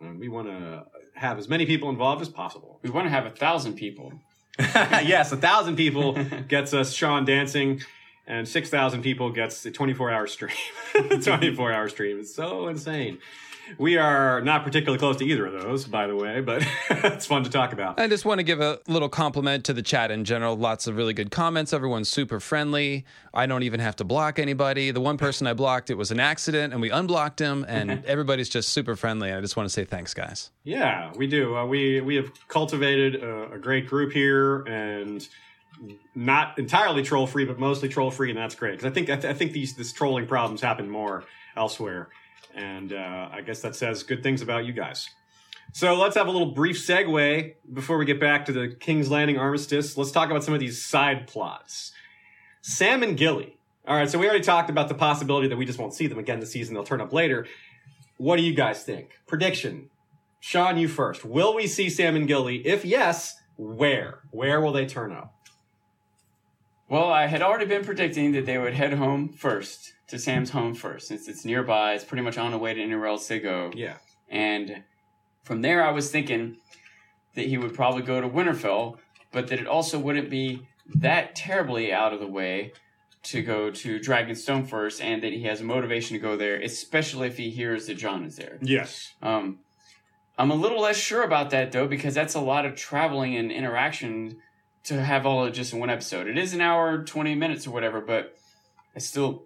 and 0.00 0.18
we 0.18 0.28
want 0.28 0.48
to 0.48 0.84
have 1.14 1.38
as 1.38 1.48
many 1.48 1.66
people 1.66 1.88
involved 1.90 2.20
as 2.20 2.28
possible. 2.28 2.80
we 2.82 2.90
want 2.90 3.06
to 3.06 3.10
have 3.10 3.26
a 3.26 3.30
thousand 3.30 3.74
people. 3.74 4.12
yes, 4.58 5.32
a 5.32 5.36
thousand 5.36 5.76
people 5.76 6.12
gets 6.48 6.74
us 6.74 6.92
Sean 6.92 7.24
dancing, 7.24 7.80
and 8.26 8.46
six 8.46 8.70
thousand 8.70 9.02
people 9.02 9.30
gets 9.30 9.64
a 9.66 9.70
24 9.70 10.10
hour 10.10 10.26
stream. 10.26 10.56
24 11.22 11.72
hour 11.72 11.88
stream. 11.88 12.20
It's 12.20 12.34
so 12.34 12.68
insane. 12.68 13.18
We 13.78 13.96
are 13.96 14.40
not 14.40 14.64
particularly 14.64 14.98
close 14.98 15.16
to 15.16 15.24
either 15.24 15.46
of 15.46 15.62
those, 15.62 15.84
by 15.84 16.06
the 16.06 16.16
way, 16.16 16.40
but 16.40 16.66
it's 16.90 17.26
fun 17.26 17.44
to 17.44 17.50
talk 17.50 17.72
about. 17.72 17.98
I 18.00 18.08
just 18.08 18.24
want 18.24 18.38
to 18.38 18.42
give 18.42 18.60
a 18.60 18.80
little 18.88 19.08
compliment 19.08 19.64
to 19.64 19.72
the 19.72 19.82
chat 19.82 20.10
in 20.10 20.24
general. 20.24 20.56
Lots 20.56 20.86
of 20.86 20.96
really 20.96 21.14
good 21.14 21.30
comments. 21.30 21.72
Everyone's 21.72 22.08
super 22.08 22.40
friendly. 22.40 23.04
I 23.32 23.46
don't 23.46 23.62
even 23.62 23.80
have 23.80 23.96
to 23.96 24.04
block 24.04 24.38
anybody. 24.38 24.90
The 24.90 25.00
one 25.00 25.16
person 25.16 25.46
I 25.46 25.54
blocked, 25.54 25.90
it 25.90 25.94
was 25.94 26.10
an 26.10 26.20
accident, 26.20 26.72
and 26.72 26.80
we 26.82 26.90
unblocked 26.90 27.40
him, 27.40 27.64
and 27.68 28.04
everybody's 28.06 28.48
just 28.48 28.70
super 28.70 28.96
friendly. 28.96 29.32
I 29.32 29.40
just 29.40 29.56
want 29.56 29.68
to 29.68 29.72
say 29.72 29.84
thanks, 29.84 30.14
guys. 30.14 30.50
Yeah, 30.62 31.12
we 31.16 31.26
do. 31.26 31.56
Uh, 31.56 31.66
we 31.66 32.00
we 32.00 32.16
have 32.16 32.30
cultivated 32.48 33.16
a, 33.16 33.52
a 33.52 33.58
great 33.58 33.88
group 33.88 34.12
here, 34.12 34.62
and 34.62 35.26
not 36.14 36.58
entirely 36.58 37.02
troll 37.02 37.26
free, 37.26 37.44
but 37.44 37.58
mostly 37.58 37.88
troll 37.88 38.10
free, 38.10 38.30
and 38.30 38.38
that's 38.38 38.54
great. 38.54 38.72
Because 38.72 38.90
I 38.90 38.94
think 38.94 39.10
I, 39.10 39.16
th- 39.16 39.34
I 39.34 39.36
think 39.36 39.52
these 39.52 39.74
this 39.74 39.92
trolling 39.92 40.26
problems 40.26 40.60
happen 40.60 40.88
more 40.88 41.24
elsewhere, 41.56 42.08
and 42.54 42.92
uh, 42.92 43.28
I 43.32 43.40
guess 43.40 43.60
that 43.62 43.76
says 43.76 44.02
good 44.02 44.22
things 44.22 44.42
about 44.42 44.64
you 44.64 44.72
guys. 44.72 45.08
So 45.72 45.94
let's 45.94 46.14
have 46.16 46.28
a 46.28 46.30
little 46.30 46.52
brief 46.52 46.76
segue 46.76 47.54
before 47.72 47.98
we 47.98 48.04
get 48.04 48.20
back 48.20 48.44
to 48.44 48.52
the 48.52 48.68
King's 48.68 49.10
Landing 49.10 49.38
armistice. 49.38 49.96
Let's 49.96 50.12
talk 50.12 50.30
about 50.30 50.44
some 50.44 50.54
of 50.54 50.60
these 50.60 50.84
side 50.84 51.26
plots. 51.26 51.92
Sam 52.62 53.02
and 53.02 53.16
Gilly 53.16 53.58
All 53.86 53.96
right, 53.96 54.08
so 54.08 54.18
we 54.18 54.26
already 54.26 54.44
talked 54.44 54.70
about 54.70 54.88
the 54.88 54.94
possibility 54.94 55.48
that 55.48 55.56
we 55.56 55.66
just 55.66 55.78
won't 55.78 55.92
see 55.92 56.06
them 56.06 56.18
again 56.18 56.40
this 56.40 56.52
season. 56.52 56.74
They'll 56.74 56.84
turn 56.84 57.00
up 57.00 57.12
later. 57.12 57.46
What 58.18 58.36
do 58.36 58.42
you 58.42 58.54
guys 58.54 58.84
think? 58.84 59.18
Prediction. 59.26 59.90
Sean, 60.38 60.76
you 60.76 60.88
first. 60.88 61.24
Will 61.24 61.54
we 61.54 61.66
see 61.66 61.90
Sam 61.90 62.14
and 62.14 62.28
Gilly? 62.28 62.66
If 62.66 62.84
yes, 62.84 63.34
where? 63.56 64.20
Where 64.30 64.60
will 64.60 64.72
they 64.72 64.86
turn 64.86 65.10
up? 65.12 65.34
Well, 66.88 67.10
I 67.10 67.26
had 67.26 67.42
already 67.42 67.64
been 67.64 67.84
predicting 67.84 68.32
that 68.32 68.46
they 68.46 68.58
would 68.58 68.74
head 68.74 68.92
home 68.92 69.30
first 69.30 69.93
to 70.08 70.18
Sam's 70.18 70.50
home 70.50 70.74
first, 70.74 71.08
since 71.08 71.28
it's 71.28 71.44
nearby. 71.44 71.94
It's 71.94 72.04
pretty 72.04 72.22
much 72.22 72.38
on 72.38 72.50
the 72.52 72.58
way 72.58 72.74
to 72.74 72.82
anywhere 72.82 73.06
else 73.06 73.26
they 73.28 73.38
go. 73.38 73.72
Yeah. 73.74 73.96
And 74.28 74.82
from 75.42 75.62
there, 75.62 75.84
I 75.84 75.90
was 75.90 76.10
thinking 76.10 76.58
that 77.34 77.46
he 77.46 77.58
would 77.58 77.74
probably 77.74 78.02
go 78.02 78.20
to 78.20 78.28
Winterfell, 78.28 78.98
but 79.32 79.48
that 79.48 79.58
it 79.58 79.66
also 79.66 79.98
wouldn't 79.98 80.30
be 80.30 80.66
that 80.94 81.34
terribly 81.34 81.92
out 81.92 82.12
of 82.12 82.20
the 82.20 82.26
way 82.26 82.72
to 83.24 83.42
go 83.42 83.70
to 83.70 83.98
Dragonstone 83.98 84.68
first, 84.68 85.00
and 85.00 85.22
that 85.22 85.32
he 85.32 85.44
has 85.44 85.62
a 85.62 85.64
motivation 85.64 86.14
to 86.14 86.20
go 86.20 86.36
there, 86.36 86.60
especially 86.60 87.26
if 87.26 87.38
he 87.38 87.48
hears 87.48 87.86
that 87.86 87.94
Jon 87.94 88.24
is 88.24 88.36
there. 88.36 88.58
Yes. 88.60 89.14
Um, 89.22 89.60
I'm 90.36 90.50
a 90.50 90.54
little 90.54 90.80
less 90.80 90.96
sure 90.96 91.22
about 91.22 91.50
that 91.50 91.72
though, 91.72 91.86
because 91.86 92.14
that's 92.14 92.34
a 92.34 92.40
lot 92.40 92.66
of 92.66 92.74
traveling 92.76 93.36
and 93.36 93.50
interaction 93.50 94.36
to 94.84 95.02
have 95.02 95.24
all 95.24 95.46
of 95.46 95.54
just 95.54 95.72
in 95.72 95.78
one 95.78 95.90
episode. 95.90 96.26
It 96.26 96.36
is 96.36 96.52
an 96.52 96.60
hour, 96.60 97.02
20 97.02 97.34
minutes 97.34 97.66
or 97.66 97.70
whatever, 97.70 98.00
but 98.00 98.36
I 98.94 98.98
still 98.98 99.44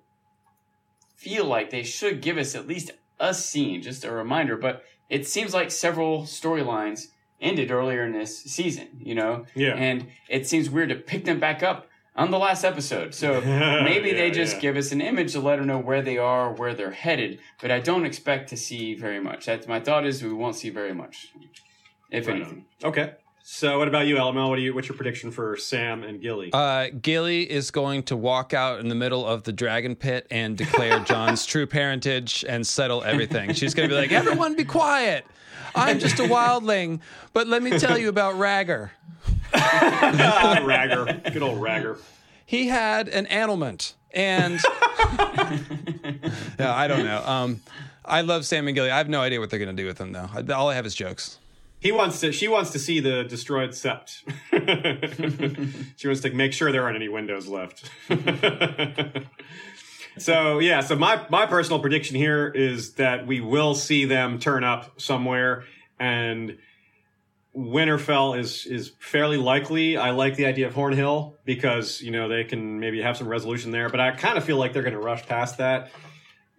feel 1.18 1.44
like 1.44 1.70
they 1.70 1.82
should 1.82 2.22
give 2.22 2.38
us 2.38 2.54
at 2.54 2.66
least 2.66 2.92
a 3.20 3.34
scene, 3.34 3.82
just 3.82 4.04
a 4.04 4.10
reminder. 4.10 4.56
But 4.56 4.84
it 5.10 5.26
seems 5.26 5.52
like 5.52 5.70
several 5.70 6.22
storylines 6.22 7.08
ended 7.40 7.70
earlier 7.70 8.04
in 8.04 8.12
this 8.12 8.38
season, 8.44 8.88
you 9.00 9.14
know? 9.14 9.44
Yeah. 9.54 9.74
And 9.74 10.06
it 10.28 10.46
seems 10.46 10.70
weird 10.70 10.88
to 10.90 10.94
pick 10.94 11.24
them 11.24 11.40
back 11.40 11.62
up 11.62 11.88
on 12.14 12.30
the 12.30 12.38
last 12.38 12.64
episode. 12.64 13.14
So 13.14 13.40
maybe 13.84 14.12
they 14.12 14.30
just 14.30 14.54
yeah. 14.56 14.60
give 14.60 14.76
us 14.76 14.92
an 14.92 15.00
image 15.00 15.32
to 15.32 15.40
let 15.40 15.56
them 15.56 15.66
know 15.66 15.78
where 15.78 16.02
they 16.02 16.18
are, 16.18 16.52
where 16.52 16.74
they're 16.74 16.92
headed. 16.92 17.40
But 17.60 17.70
I 17.72 17.80
don't 17.80 18.06
expect 18.06 18.48
to 18.50 18.56
see 18.56 18.94
very 18.94 19.20
much. 19.20 19.46
That's 19.46 19.66
my 19.66 19.80
thought 19.80 20.06
is 20.06 20.22
we 20.22 20.32
won't 20.32 20.56
see 20.56 20.70
very 20.70 20.94
much, 20.94 21.32
if 22.10 22.26
Right 22.26 22.36
anything. 22.36 22.64
on. 22.84 22.90
Okay. 22.90 23.12
So 23.50 23.78
what 23.78 23.88
about 23.88 24.06
you, 24.06 24.18
Elmo? 24.18 24.50
What 24.50 24.56
do 24.56 24.62
you 24.62 24.74
what's 24.74 24.88
your 24.88 24.96
prediction 24.96 25.30
for 25.30 25.56
Sam 25.56 26.04
and 26.04 26.20
Gilly? 26.20 26.50
Uh, 26.52 26.88
Gilly 27.00 27.50
is 27.50 27.70
going 27.70 28.02
to 28.04 28.16
walk 28.16 28.52
out 28.52 28.78
in 28.78 28.88
the 28.88 28.94
middle 28.94 29.26
of 29.26 29.44
the 29.44 29.54
dragon 29.54 29.96
pit 29.96 30.26
and 30.30 30.54
declare 30.54 31.00
Jon's 31.04 31.46
true 31.46 31.66
parentage 31.66 32.44
and 32.46 32.64
settle 32.64 33.02
everything. 33.02 33.54
She's 33.54 33.72
going 33.72 33.88
to 33.88 33.94
be 33.94 33.98
like, 33.98 34.12
everyone 34.12 34.54
be 34.54 34.66
quiet. 34.66 35.24
I'm 35.74 35.98
just 35.98 36.18
a 36.18 36.24
wildling, 36.24 37.00
but 37.32 37.46
let 37.46 37.62
me 37.62 37.78
tell 37.78 37.96
you 37.96 38.10
about 38.10 38.34
Ragger. 38.38 38.92
Ragger. 39.54 41.32
Good 41.32 41.42
old 41.42 41.60
Ragger. 41.60 41.96
He 42.44 42.68
had 42.68 43.08
an 43.08 43.26
ailment, 43.30 43.94
and 44.12 44.60
yeah, 45.18 46.74
I 46.74 46.86
don't 46.86 47.04
know. 47.04 47.24
Um, 47.24 47.62
I 48.04 48.20
love 48.20 48.44
Sam 48.44 48.68
and 48.68 48.74
Gilly. 48.74 48.90
I 48.90 48.98
have 48.98 49.08
no 49.08 49.22
idea 49.22 49.40
what 49.40 49.48
they're 49.48 49.58
going 49.58 49.74
to 49.74 49.82
do 49.82 49.86
with 49.86 49.96
them, 49.96 50.12
though. 50.12 50.28
All 50.54 50.68
I 50.68 50.74
have 50.74 50.84
is 50.84 50.94
jokes. 50.94 51.38
He 51.80 51.92
wants 51.92 52.20
to 52.20 52.32
she 52.32 52.48
wants 52.48 52.70
to 52.72 52.78
see 52.78 53.00
the 53.00 53.24
destroyed 53.24 53.70
sept. 53.70 54.22
she 55.96 56.08
wants 56.08 56.22
to 56.22 56.30
make 56.30 56.52
sure 56.52 56.72
there 56.72 56.82
aren't 56.82 56.96
any 56.96 57.08
windows 57.08 57.46
left. 57.46 57.88
so 60.18 60.58
yeah, 60.58 60.80
so 60.80 60.96
my 60.96 61.24
my 61.30 61.46
personal 61.46 61.78
prediction 61.78 62.16
here 62.16 62.48
is 62.48 62.94
that 62.94 63.26
we 63.26 63.40
will 63.40 63.74
see 63.74 64.04
them 64.06 64.40
turn 64.40 64.64
up 64.64 65.00
somewhere 65.00 65.64
and 66.00 66.58
Winterfell 67.56 68.38
is 68.38 68.66
is 68.66 68.92
fairly 68.98 69.36
likely. 69.36 69.96
I 69.96 70.10
like 70.10 70.36
the 70.36 70.46
idea 70.46 70.66
of 70.66 70.74
Horn 70.74 70.94
Hill 70.94 71.36
because 71.44 72.00
you 72.00 72.10
know 72.10 72.28
they 72.28 72.44
can 72.44 72.80
maybe 72.80 73.00
have 73.02 73.16
some 73.16 73.28
resolution 73.28 73.70
there, 73.70 73.88
but 73.88 74.00
I 74.00 74.10
kind 74.12 74.36
of 74.36 74.44
feel 74.44 74.56
like 74.56 74.72
they're 74.72 74.82
going 74.82 74.94
to 74.94 75.00
rush 75.00 75.26
past 75.26 75.58
that 75.58 75.90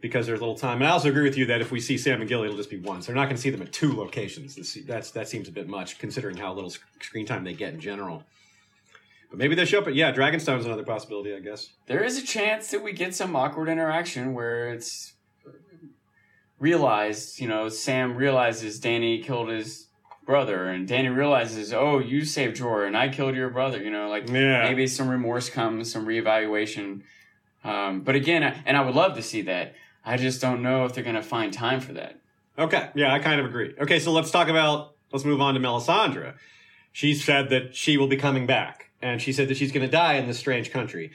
because 0.02 0.26
there's 0.28 0.40
little 0.40 0.56
time. 0.56 0.78
And 0.82 0.88
I 0.88 0.92
also 0.92 1.10
agree 1.10 1.24
with 1.24 1.38
you 1.38 1.46
that 1.48 1.62
if 1.62 1.72
we 1.72 1.80
see 1.80 1.98
Sam 1.98 2.22
and 2.22 2.30
Gilly, 2.30 2.46
it'll 2.46 2.58
just 2.58 2.70
be 2.70 2.78
once. 2.78 3.06
They're 3.06 3.16
not 3.16 3.26
going 3.26 3.36
to 3.36 3.42
see 3.42 3.50
them 3.50 3.62
at 3.62 3.72
two 3.74 3.94
locations. 3.96 4.56
That's 4.86 5.12
that 5.12 5.28
seems 5.28 5.48
a 5.48 5.52
bit 5.52 5.68
much 5.68 6.00
considering 6.00 6.38
how 6.38 6.54
little 6.54 6.70
screen 7.02 7.26
time 7.26 7.44
they 7.44 7.54
get 7.54 7.74
in 7.74 7.80
general. 7.80 8.24
But 9.30 9.38
maybe 9.38 9.54
they 9.56 9.66
show 9.66 9.80
up. 9.80 9.88
At, 9.88 9.96
yeah, 9.96 10.12
Dragonstone's 10.12 10.66
another 10.66 10.84
possibility, 10.84 11.36
I 11.36 11.40
guess. 11.40 11.70
There 11.86 12.04
is 12.04 12.18
a 12.18 12.26
chance 12.26 12.72
that 12.72 12.84
we 12.84 12.94
get 12.94 13.14
some 13.14 13.36
awkward 13.36 13.70
interaction 13.70 14.34
where 14.34 14.70
it's 14.74 15.14
realized, 16.60 17.40
you 17.40 17.48
know, 17.48 17.70
Sam 17.70 18.16
realizes 18.16 18.80
Dany 18.80 19.24
killed 19.24 19.50
his 19.50 19.88
brother, 20.26 20.68
and 20.68 20.88
Dany 20.88 21.16
realizes, 21.16 21.74
oh, 21.74 22.00
you 22.00 22.24
saved 22.26 22.58
Jorah, 22.58 22.88
and 22.88 22.96
I 22.98 23.10
killed 23.10 23.36
your 23.36 23.50
brother. 23.50 23.82
You 23.82 23.92
know, 23.92 24.10
like 24.10 24.30
Yeah. 24.30 24.64
maybe 24.64 24.88
some 24.88 25.10
remorse 25.10 25.50
comes, 25.50 25.92
some 25.92 26.06
reevaluation. 26.06 27.02
Um, 27.64 28.02
but 28.02 28.16
again, 28.16 28.44
and 28.66 28.78
I 28.78 28.82
would 28.82 28.96
love 28.96 29.16
to 29.16 29.22
see 29.22 29.42
that. 29.44 29.76
I 30.06 30.18
just 30.18 30.42
don't 30.42 30.62
know 30.62 30.86
if 30.86 30.94
they're 30.94 31.04
going 31.04 31.16
to 31.16 31.22
find 31.22 31.54
time 31.54 31.82
for 31.82 31.94
that. 31.94 32.20
Okay, 32.58 32.90
yeah, 32.96 33.14
I 33.14 33.20
kind 33.20 33.40
of 33.40 33.46
agree. 33.46 33.74
Okay, 33.80 34.00
so 34.00 34.12
let's 34.12 34.32
talk 34.32 34.48
about. 34.48 34.96
Let's 35.12 35.26
move 35.26 35.42
on 35.42 35.54
to 35.56 35.60
Melisandre. 35.60 36.34
She 36.92 37.16
said 37.16 37.50
that 37.50 37.76
she 37.76 37.98
will 37.98 38.08
be 38.08 38.18
coming 38.18 38.46
back, 38.46 38.92
and 39.02 39.22
she 39.22 39.34
said 39.34 39.48
that 39.48 39.58
she's 39.58 39.72
going 39.72 39.86
to 39.86 39.92
die 39.92 40.16
in 40.16 40.28
this 40.28 40.38
strange 40.38 40.72
country. 40.72 41.12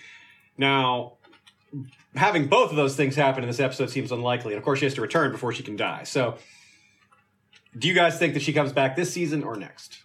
Now, 0.56 1.14
having 2.14 2.46
both 2.46 2.70
of 2.70 2.76
those 2.76 2.96
things 2.96 3.14
happen 3.16 3.42
in 3.42 3.48
this 3.48 3.60
episode 3.60 3.90
seems 3.90 4.10
unlikely, 4.12 4.52
and 4.52 4.58
of 4.58 4.64
course, 4.64 4.78
she 4.78 4.86
has 4.86 4.94
to 4.94 5.00
return 5.00 5.32
before 5.32 5.52
she 5.52 5.62
can 5.62 5.76
die. 5.76 6.04
So, 6.04 6.38
do 7.76 7.88
you 7.88 7.94
guys 7.94 8.18
think 8.18 8.34
that 8.34 8.42
she 8.42 8.52
comes 8.52 8.72
back 8.72 8.96
this 8.96 9.12
season 9.12 9.42
or 9.42 9.56
next? 9.56 9.98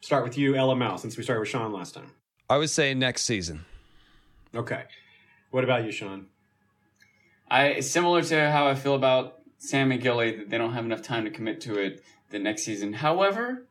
Start 0.00 0.24
with 0.24 0.38
you, 0.38 0.52
LML, 0.52 0.98
since 0.98 1.16
we 1.16 1.22
started 1.22 1.40
with 1.40 1.48
Sean 1.48 1.72
last 1.72 1.94
time. 1.94 2.12
I 2.48 2.56
would 2.58 2.70
say 2.70 2.94
next 2.94 3.24
season. 3.24 3.64
Okay, 4.54 4.84
what 5.50 5.64
about 5.64 5.84
you, 5.84 5.90
Sean? 5.90 6.26
I 7.50 7.80
similar 7.80 8.22
to 8.22 8.50
how 8.50 8.66
I 8.66 8.74
feel 8.74 8.94
about 8.94 9.38
Sam 9.58 9.92
and 9.92 10.00
Gilly 10.00 10.36
that 10.36 10.50
they 10.50 10.58
don't 10.58 10.72
have 10.72 10.84
enough 10.84 11.02
time 11.02 11.24
to 11.24 11.30
commit 11.30 11.60
to 11.62 11.78
it 11.78 12.02
the 12.30 12.38
next 12.38 12.64
season. 12.64 12.92
However, 12.92 13.66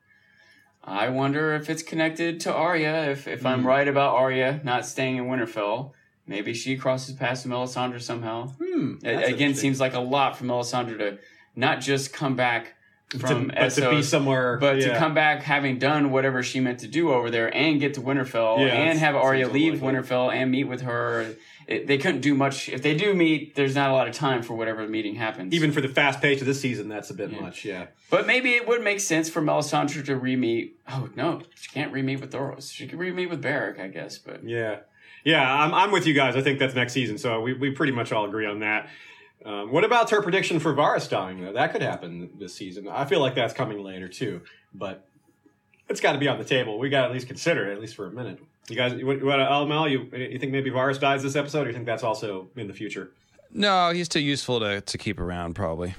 I 0.83 1.09
wonder 1.09 1.55
if 1.55 1.69
it's 1.69 1.83
connected 1.83 2.39
to 2.41 2.53
Arya. 2.53 3.11
If 3.11 3.27
if 3.27 3.45
I'm 3.45 3.65
right 3.65 3.87
about 3.87 4.15
Arya 4.15 4.61
not 4.63 4.85
staying 4.85 5.17
in 5.17 5.25
Winterfell, 5.25 5.91
maybe 6.27 6.53
she 6.53 6.77
crosses 6.77 7.15
paths 7.15 7.43
with 7.43 7.53
Melisandre 7.53 8.01
somehow. 8.01 8.49
Hmm. 8.49 8.95
It, 9.03 9.33
again, 9.33 9.55
seems 9.55 9.79
like 9.79 9.93
a 9.93 9.99
lot 9.99 10.37
for 10.37 10.45
Melisandre 10.45 10.97
to 10.99 11.17
not 11.55 11.81
just 11.81 12.13
come 12.13 12.35
back 12.35 12.75
from 13.19 13.49
to, 13.49 13.55
but 13.55 13.69
to 13.73 13.89
be 13.89 14.03
somewhere, 14.03 14.57
but 14.57 14.75
to 14.81 14.95
come 14.97 15.13
back 15.13 15.41
having 15.43 15.79
done 15.79 16.11
whatever 16.11 16.43
she 16.43 16.59
meant 16.59 16.79
to 16.79 16.87
do 16.87 17.11
over 17.11 17.29
there 17.29 17.55
and 17.55 17.79
get 17.79 17.93
to 17.95 18.01
Winterfell 18.01 18.59
Yeah, 18.59 18.73
and 18.73 18.99
have 18.99 19.15
Arya 19.15 19.47
leave 19.47 19.81
unlikely. 19.81 20.01
Winterfell 20.01 20.33
and 20.33 20.51
meet 20.51 20.65
with 20.65 20.81
her. 20.81 21.35
It, 21.67 21.87
they 21.87 21.97
couldn't 21.97 22.21
do 22.21 22.35
much. 22.35 22.69
If 22.69 22.83
they 22.83 22.95
do 22.95 23.13
meet, 23.15 23.55
there's 23.55 23.73
not 23.73 23.89
a 23.89 23.93
lot 23.93 24.07
of 24.07 24.13
time 24.13 24.43
for 24.43 24.53
whatever 24.53 24.87
meeting 24.87 25.15
happens. 25.15 25.53
even 25.53 25.71
for 25.71 25.81
the 25.81 25.87
fast 25.87 26.21
pace 26.21 26.39
of 26.41 26.45
this 26.47 26.61
season, 26.61 26.87
that's 26.89 27.09
a 27.09 27.13
bit 27.13 27.31
Yeah. 27.31 27.39
much. 27.41 27.65
Yeah. 27.65 27.87
but 28.11 28.27
maybe 28.27 28.51
it 28.51 28.67
would 28.67 28.83
make 28.83 28.99
sense 28.99 29.29
for 29.29 29.41
Melisandre 29.41 30.05
to 30.05 30.15
re-meet. 30.15 30.79
Oh 30.87 31.09
no, 31.15 31.41
she 31.55 31.69
can't 31.71 31.91
re-meet 31.91 32.21
with 32.21 32.31
Thoros. 32.31 32.71
She 32.71 32.87
could 32.87 32.99
re-meet 32.99 33.29
with 33.31 33.41
Beric, 33.41 33.79
I 33.79 33.87
guess. 33.87 34.17
But 34.19 34.43
Yeah, 34.47 34.81
yeah, 35.23 35.41
I'm, 35.51 35.73
I'm 35.73 35.91
with 35.91 36.05
you 36.05 36.13
guys. 36.13 36.35
I 36.35 36.41
think 36.41 36.59
that's 36.59 36.75
next 36.75 36.93
season, 36.93 37.17
so 37.17 37.41
we, 37.41 37.53
we 37.53 37.71
pretty 37.71 37.93
much 37.93 38.11
all 38.11 38.25
agree 38.25 38.45
on 38.45 38.59
that. 38.59 38.87
Um, 39.43 39.71
what 39.71 39.83
about 39.83 40.09
her 40.11 40.21
prediction 40.21 40.59
for 40.59 40.73
Varys 40.73 41.09
dying? 41.09 41.43
Though 41.43 41.53
that 41.53 41.71
could 41.71 41.81
happen 41.81 42.29
this 42.39 42.53
season. 42.55 42.87
I 42.87 43.05
feel 43.05 43.19
like 43.21 43.33
that's 43.35 43.53
coming 43.53 43.79
later 43.83 44.07
too, 44.07 44.41
but 44.73 45.07
it's 45.89 45.99
got 46.01 46.13
to 46.13 46.19
be 46.19 46.27
on 46.27 46.37
the 46.37 46.45
table. 46.45 46.77
We 46.79 46.89
got 46.89 47.01
to 47.01 47.07
at 47.07 47.11
least 47.13 47.27
consider 47.27 47.69
it, 47.69 47.73
at 47.73 47.81
least 47.81 47.95
for 47.95 48.05
a 48.07 48.11
minute. 48.11 48.39
You 48.69 48.75
guys, 48.75 48.93
what, 49.03 49.23
what 49.23 49.39
LML? 49.39 49.91
You 49.91 50.17
you 50.17 50.39
think 50.39 50.51
maybe 50.51 50.71
Varys 50.71 50.99
dies 50.99 51.21
this 51.23 51.35
episode, 51.35 51.65
or 51.65 51.69
you 51.69 51.73
think 51.73 51.85
that's 51.85 52.03
also 52.03 52.49
in 52.55 52.67
the 52.67 52.73
future? 52.73 53.11
No, 53.51 53.91
he's 53.91 54.09
too 54.09 54.19
useful 54.19 54.59
to, 54.59 54.81
to 54.81 54.97
keep 54.97 55.19
around, 55.19 55.53
probably. 55.53 55.95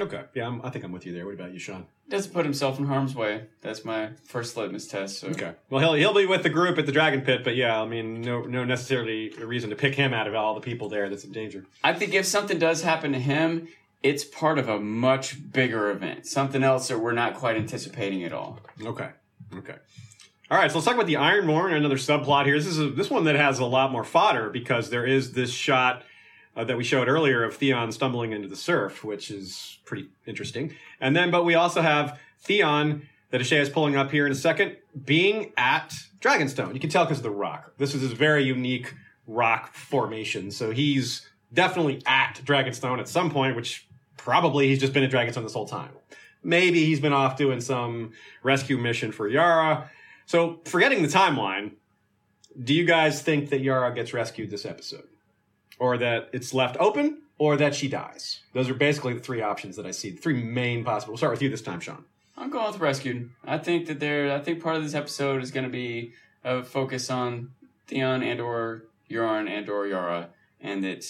Okay, 0.00 0.22
yeah, 0.34 0.46
I'm, 0.46 0.62
I 0.64 0.70
think 0.70 0.84
I'm 0.84 0.92
with 0.92 1.06
you 1.06 1.12
there. 1.12 1.24
What 1.24 1.34
about 1.34 1.52
you, 1.52 1.58
Sean? 1.58 1.86
doesn't 2.08 2.32
put 2.32 2.44
himself 2.44 2.78
in 2.78 2.86
harm's 2.86 3.14
way. 3.14 3.46
That's 3.62 3.84
my 3.84 4.10
first 4.24 4.56
litmus 4.56 4.86
test. 4.86 5.20
So 5.20 5.28
Okay, 5.28 5.52
well 5.70 5.80
he'll 5.80 5.94
he'll 5.94 6.14
be 6.14 6.26
with 6.26 6.42
the 6.42 6.50
group 6.50 6.78
at 6.78 6.86
the 6.86 6.92
Dragon 6.92 7.22
Pit, 7.22 7.42
but 7.44 7.56
yeah, 7.56 7.80
I 7.80 7.86
mean, 7.86 8.20
no 8.20 8.42
no 8.42 8.64
necessarily 8.64 9.32
a 9.40 9.46
reason 9.46 9.70
to 9.70 9.76
pick 9.76 9.94
him 9.94 10.12
out 10.12 10.26
of 10.26 10.34
all 10.34 10.54
the 10.54 10.60
people 10.60 10.88
there 10.88 11.08
that's 11.08 11.24
in 11.24 11.32
danger. 11.32 11.64
I 11.82 11.94
think 11.94 12.14
if 12.14 12.26
something 12.26 12.58
does 12.58 12.82
happen 12.82 13.12
to 13.12 13.18
him, 13.18 13.68
it's 14.02 14.24
part 14.24 14.58
of 14.58 14.68
a 14.68 14.78
much 14.78 15.50
bigger 15.52 15.90
event. 15.90 16.26
Something 16.26 16.62
else 16.62 16.88
that 16.88 16.98
we're 16.98 17.12
not 17.12 17.34
quite 17.34 17.56
anticipating 17.56 18.22
at 18.24 18.32
all. 18.32 18.58
Okay. 18.84 19.10
Okay. 19.56 19.76
All 20.54 20.60
right, 20.60 20.70
so 20.70 20.76
let's 20.76 20.84
talk 20.84 20.94
about 20.94 21.08
the 21.08 21.16
Iron 21.16 21.50
another 21.50 21.96
subplot 21.96 22.44
here. 22.44 22.56
This 22.56 22.68
is 22.68 22.78
a, 22.78 22.88
this 22.88 23.10
one 23.10 23.24
that 23.24 23.34
has 23.34 23.58
a 23.58 23.64
lot 23.64 23.90
more 23.90 24.04
fodder 24.04 24.50
because 24.50 24.88
there 24.88 25.04
is 25.04 25.32
this 25.32 25.50
shot 25.50 26.04
uh, 26.54 26.62
that 26.62 26.76
we 26.76 26.84
showed 26.84 27.08
earlier 27.08 27.42
of 27.42 27.56
Theon 27.56 27.90
stumbling 27.90 28.30
into 28.30 28.46
the 28.46 28.54
surf, 28.54 29.02
which 29.02 29.32
is 29.32 29.78
pretty 29.84 30.10
interesting. 30.26 30.72
And 31.00 31.16
then, 31.16 31.32
but 31.32 31.44
we 31.44 31.56
also 31.56 31.82
have 31.82 32.20
Theon 32.38 33.02
that 33.30 33.40
Ashay 33.40 33.58
is 33.58 33.68
pulling 33.68 33.96
up 33.96 34.12
here 34.12 34.26
in 34.26 34.30
a 34.30 34.36
second, 34.36 34.76
being 35.04 35.52
at 35.56 35.92
Dragonstone. 36.20 36.72
You 36.72 36.78
can 36.78 36.88
tell 36.88 37.04
because 37.04 37.18
of 37.18 37.24
the 37.24 37.30
rock. 37.30 37.72
This 37.78 37.92
is 37.92 38.02
his 38.02 38.12
very 38.12 38.44
unique 38.44 38.94
rock 39.26 39.74
formation. 39.74 40.52
So 40.52 40.70
he's 40.70 41.28
definitely 41.52 42.00
at 42.06 42.40
Dragonstone 42.44 43.00
at 43.00 43.08
some 43.08 43.28
point, 43.28 43.56
which 43.56 43.88
probably 44.16 44.68
he's 44.68 44.78
just 44.78 44.92
been 44.92 45.02
at 45.02 45.10
Dragonstone 45.10 45.42
this 45.42 45.54
whole 45.54 45.66
time. 45.66 45.90
Maybe 46.44 46.84
he's 46.84 47.00
been 47.00 47.12
off 47.12 47.36
doing 47.36 47.60
some 47.60 48.12
rescue 48.44 48.78
mission 48.78 49.10
for 49.10 49.26
Yara. 49.26 49.90
So, 50.26 50.60
forgetting 50.64 51.02
the 51.02 51.08
timeline, 51.08 51.72
do 52.62 52.72
you 52.72 52.84
guys 52.84 53.22
think 53.22 53.50
that 53.50 53.60
Yara 53.60 53.94
gets 53.94 54.12
rescued 54.14 54.50
this 54.50 54.64
episode? 54.64 55.08
or 55.78 55.98
that 55.98 56.28
it's 56.32 56.54
left 56.54 56.76
open, 56.78 57.22
or 57.38 57.56
that 57.56 57.74
she 57.74 57.88
dies. 57.88 58.40
Those 58.52 58.70
are 58.70 58.74
basically 58.74 59.14
the 59.14 59.20
three 59.20 59.42
options 59.42 59.76
that 59.76 59.86
I 59.86 59.90
see. 59.90 60.10
The 60.10 60.18
three 60.18 60.42
main 60.42 60.84
possible. 60.84 61.12
We'll 61.12 61.18
start 61.18 61.32
with 61.32 61.42
you 61.42 61.48
this 61.48 61.62
time, 61.62 61.80
Sean. 61.80 62.04
I'm 62.36 62.50
going 62.50 62.70
with 62.70 62.80
rescued. 62.80 63.30
I 63.44 63.58
think 63.58 63.86
that 63.86 64.00
there. 64.00 64.32
I 64.32 64.40
think 64.40 64.62
part 64.62 64.76
of 64.76 64.82
this 64.82 64.94
episode 64.94 65.42
is 65.42 65.50
going 65.50 65.64
to 65.64 65.70
be 65.70 66.12
a 66.44 66.62
focus 66.62 67.10
on 67.10 67.50
Theon 67.86 68.22
and 68.22 68.40
or 68.40 68.84
Euron 69.10 69.48
and 69.48 69.68
or 69.68 69.86
Yara, 69.86 70.30
and 70.60 70.84
that 70.84 71.04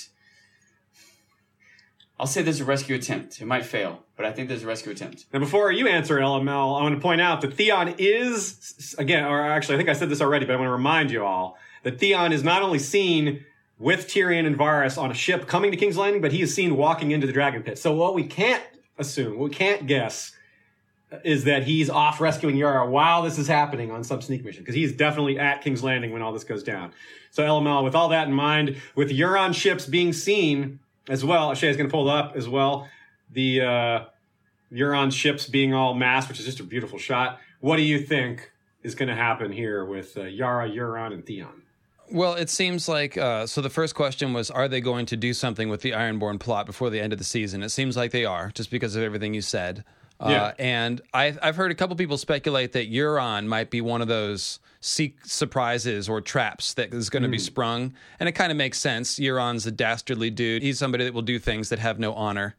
I'll 2.19 2.27
say 2.27 2.43
there's 2.43 2.61
a 2.61 2.65
rescue 2.65 2.97
attempt. 2.97 3.41
It 3.41 3.47
might 3.47 3.67
fail, 3.67 4.04
but 4.17 4.27
I 4.27 4.33
think 4.33 4.49
there's 4.49 4.63
a 4.63 4.67
rescue 4.67 4.93
attempt. 4.93 5.27
Now, 5.33 5.41
before 5.41 5.73
you 5.73 5.89
answer 5.89 6.19
LML, 6.19 6.79
I 6.79 6.83
want 6.83 6.95
to 6.95 7.01
point 7.01 7.21
out 7.21 7.41
that 7.41 7.55
Theon 7.55 7.95
is 7.99 8.95
again, 8.99 9.25
or 9.25 9.41
actually, 9.41 9.75
I 9.75 9.79
think 9.79 9.89
I 9.89 9.93
said 9.93 10.09
this 10.09 10.21
already, 10.21 10.47
but 10.47 10.53
I 10.53 10.57
want 10.57 10.69
to 10.69 10.73
remind 10.73 11.11
you 11.11 11.25
all 11.25 11.59
that 11.83 11.99
Theon 11.99 12.33
is 12.33 12.45
not 12.45 12.63
only 12.63 12.79
seen 12.79 13.45
with 13.79 14.07
Tyrion 14.07 14.47
and 14.47 14.57
Varys 14.57 14.97
on 14.97 15.11
a 15.11 15.15
ship 15.15 15.47
coming 15.47 15.71
to 15.71 15.77
King's 15.77 15.97
Landing, 15.97 16.23
but 16.23 16.33
he 16.33 16.43
is 16.43 16.55
seen 16.55 16.77
walking 16.77 17.11
into 17.11 17.27
the 17.27 17.33
Dragon 17.33 17.63
Pit. 17.63 17.79
So 17.79 17.93
what 17.93 18.15
we 18.15 18.25
can't 18.25 18.63
assume, 18.99 19.39
what 19.39 19.51
we 19.51 19.55
can't 19.55 19.87
guess, 19.87 20.33
uh, 21.11 21.19
is 21.25 21.45
that 21.45 21.65
he's 21.65 21.91
off 21.91 22.21
rescuing 22.21 22.57
Yara 22.57 22.89
while 22.89 23.23
this 23.23 23.39
is 23.39 23.49
happening 23.49 23.91
on 23.91 24.05
some 24.05 24.23
sneak 24.23 24.45
mission 24.45 24.63
because 24.63 24.77
he's 24.77 24.93
definitely 24.93 25.39
at 25.39 25.63
King's 25.63 25.83
Landing 25.83 26.13
when 26.13 26.23
all 26.23 26.33
this 26.33 26.45
goes 26.45 26.63
down. 26.63 26.93
So 27.31 27.43
LML, 27.43 27.83
with 27.83 27.97
all 27.97 28.09
that 28.11 28.29
in 28.29 28.33
mind, 28.33 28.81
with 28.95 29.11
Euron 29.11 29.55
ships 29.55 29.87
being 29.87 30.13
seen 30.13 30.79
as 31.09 31.25
well, 31.25 31.53
Shay's 31.55 31.77
going 31.77 31.89
to 31.89 31.93
pull 31.93 32.09
up 32.09 32.35
as 32.37 32.49
well. 32.49 32.89
The 33.35 33.61
uh, 33.61 34.05
Euron 34.73 35.13
ships 35.13 35.47
being 35.47 35.75
all 35.75 35.95
massed, 35.95 36.29
which 36.29 36.41
is 36.41 36.47
just 36.47 36.61
a 36.61 36.65
beautiful 36.65 36.99
shot. 36.99 37.39
What 37.61 37.77
do 37.77 37.83
you 37.83 37.99
think 38.01 38.51
is 38.83 38.95
going 38.95 39.09
to 39.09 39.15
happen 39.15 39.53
here 39.53 39.85
with 39.85 40.17
uh, 40.17 40.23
Yara, 40.23 40.69
Euron, 40.69 41.13
and 41.13 41.25
Theon? 41.25 41.63
Well, 42.11 42.35
it 42.35 42.51
seems 42.51 42.89
like 42.89 43.17
uh, 43.17 43.47
so. 43.47 43.61
The 43.63 43.71
first 43.71 43.95
question 43.95 44.33
was, 44.35 44.51
are 44.51 44.69
they 44.69 44.81
going 44.81 45.07
to 45.07 45.17
do 45.17 45.33
something 45.33 45.69
with 45.71 45.81
the 45.81 45.93
Ironborn 45.93 46.39
plot 46.39 46.67
before 46.67 46.91
the 46.91 47.01
end 47.01 47.13
of 47.13 47.19
the 47.19 47.25
season? 47.25 47.63
It 47.63 47.71
seems 47.71 47.97
like 47.97 48.11
they 48.11 48.25
are, 48.27 48.51
just 48.55 48.71
because 48.71 48.95
of 48.95 49.03
everything 49.03 49.33
you 49.35 49.41
said. 49.41 49.85
Uh, 50.21 50.29
Yeah. 50.31 50.53
and 50.59 51.01
I, 51.13 51.35
I've 51.43 51.57
heard 51.57 51.73
a 51.73 51.75
couple 51.75 51.97
people 51.97 52.19
speculate 52.19 52.73
that 52.73 52.93
Euron 52.93 53.47
might 53.47 53.71
be 53.71 53.81
one 53.81 54.01
of 54.03 54.07
those 54.07 54.61
seek 54.81 55.25
surprises 55.25 56.09
or 56.09 56.21
traps 56.21 56.75
that 56.75 56.93
is 56.93 57.09
going 57.09 57.23
to 57.23 57.29
be 57.29 57.39
sprung, 57.39 57.95
and 58.21 58.29
it 58.29 58.33
kind 58.33 58.53
of 58.53 58.59
makes 58.59 58.79
sense. 58.79 59.19
Euron's 59.19 59.67
a 59.67 59.73
dastardly 59.73 60.31
dude. 60.31 60.63
He's 60.63 60.79
somebody 60.79 61.05
that 61.05 61.15
will 61.15 61.23
do 61.23 61.39
things 61.39 61.71
that 61.71 61.79
have 61.79 61.99
no 61.99 62.13
honor. 62.13 62.55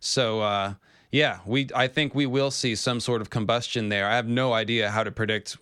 So 0.00 0.40
uh, 0.40 0.74
yeah, 1.12 1.38
we 1.46 1.68
I 1.74 1.86
think 1.86 2.14
we 2.14 2.26
will 2.26 2.50
see 2.50 2.74
some 2.74 3.00
sort 3.00 3.20
of 3.20 3.30
combustion 3.30 3.88
there. 3.88 4.06
I 4.08 4.16
have 4.16 4.26
no 4.28 4.52
idea 4.52 4.90
how 4.90 5.04
to 5.04 5.10
predict 5.10 5.56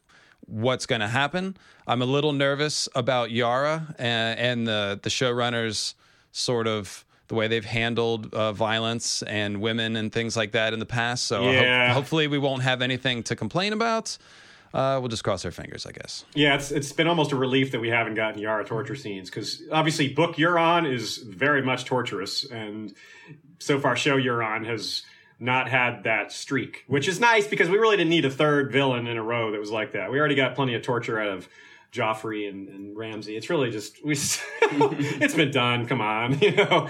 what's 0.46 0.86
going 0.86 1.00
to 1.02 1.08
happen. 1.08 1.56
I'm 1.86 2.00
a 2.02 2.06
little 2.06 2.32
nervous 2.32 2.88
about 2.94 3.30
Yara 3.30 3.94
and, 3.98 4.38
and 4.38 4.66
the 4.66 4.98
the 5.02 5.10
showrunners 5.10 5.94
sort 6.32 6.66
of 6.66 7.04
the 7.28 7.34
way 7.34 7.46
they've 7.48 7.64
handled 7.64 8.32
uh, 8.32 8.52
violence 8.52 9.22
and 9.22 9.60
women 9.60 9.96
and 9.96 10.10
things 10.10 10.34
like 10.34 10.52
that 10.52 10.72
in 10.72 10.78
the 10.78 10.86
past. 10.86 11.24
So 11.24 11.42
I 11.42 11.54
hope- 11.54 11.62
Yeah. 11.62 11.92
hopefully 11.92 12.26
we 12.26 12.38
won't 12.38 12.62
have 12.62 12.80
anything 12.80 13.22
to 13.24 13.36
complain 13.36 13.74
about. 13.74 14.16
Uh, 14.72 14.98
we'll 15.00 15.08
just 15.08 15.24
cross 15.24 15.44
our 15.44 15.50
fingers, 15.50 15.84
I 15.86 15.92
guess. 15.92 16.24
Yeah, 16.34 16.54
it's 16.54 16.70
it's 16.70 16.92
been 16.92 17.06
almost 17.06 17.32
a 17.32 17.36
relief 17.36 17.72
that 17.72 17.80
we 17.80 17.88
haven't 17.88 18.14
gotten 18.14 18.38
Yara 18.40 18.64
torture 18.64 18.94
scenes 18.96 19.28
because 19.30 19.62
obviously 19.72 20.08
book 20.12 20.36
Euron 20.36 20.90
is 20.90 21.18
very 21.18 21.62
much 21.62 21.84
torturous, 21.86 22.44
and 22.50 22.94
so 23.58 23.78
far 23.78 23.96
show 23.96 24.16
Euron 24.16 24.66
has 24.66 25.02
not 25.40 25.68
had 25.68 26.04
that 26.04 26.32
streak, 26.32 26.84
which 26.88 27.06
is 27.06 27.20
nice 27.20 27.46
because 27.46 27.68
we 27.68 27.78
really 27.78 27.96
didn't 27.96 28.10
need 28.10 28.24
a 28.24 28.30
third 28.30 28.72
villain 28.72 29.06
in 29.06 29.16
a 29.16 29.22
row 29.22 29.52
that 29.52 29.60
was 29.60 29.70
like 29.70 29.92
that. 29.92 30.10
We 30.10 30.18
already 30.18 30.34
got 30.34 30.54
plenty 30.54 30.74
of 30.74 30.82
torture 30.82 31.20
out 31.20 31.28
of 31.28 31.48
Joffrey 31.92 32.48
and, 32.48 32.68
and 32.68 32.96
Ramsay. 32.96 33.36
It's 33.36 33.48
really 33.48 33.70
just 33.70 34.04
we. 34.04 34.12
it's 34.62 35.34
been 35.34 35.50
done. 35.50 35.86
Come 35.86 36.00
on, 36.00 36.38
you 36.40 36.52
know. 36.52 36.64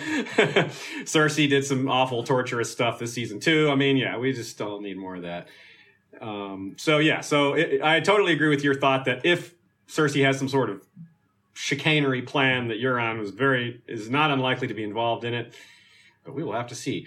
Cersei 1.04 1.48
did 1.48 1.64
some 1.64 1.88
awful 1.88 2.24
torturous 2.24 2.70
stuff 2.70 2.98
this 2.98 3.12
season 3.12 3.38
too. 3.38 3.70
I 3.70 3.74
mean, 3.74 3.96
yeah, 3.96 4.16
we 4.16 4.32
just 4.32 4.58
don't 4.58 4.82
need 4.82 4.96
more 4.96 5.16
of 5.16 5.22
that. 5.22 5.48
Um, 6.20 6.74
so 6.78 6.98
yeah, 6.98 7.20
so 7.20 7.54
it, 7.54 7.80
I 7.82 8.00
totally 8.00 8.32
agree 8.32 8.48
with 8.48 8.64
your 8.64 8.74
thought 8.74 9.04
that 9.04 9.24
if 9.24 9.54
Cersei 9.88 10.24
has 10.24 10.38
some 10.38 10.48
sort 10.48 10.70
of 10.70 10.82
chicanery 11.54 12.22
plan 12.22 12.68
that 12.68 12.80
Euron 12.80 13.18
was 13.18 13.30
very 13.30 13.82
is 13.86 14.10
not 14.10 14.30
unlikely 14.30 14.68
to 14.68 14.74
be 14.74 14.82
involved 14.82 15.24
in 15.24 15.34
it, 15.34 15.54
but 16.28 16.34
we 16.34 16.44
will 16.44 16.52
have 16.52 16.66
to 16.66 16.74
see. 16.74 17.06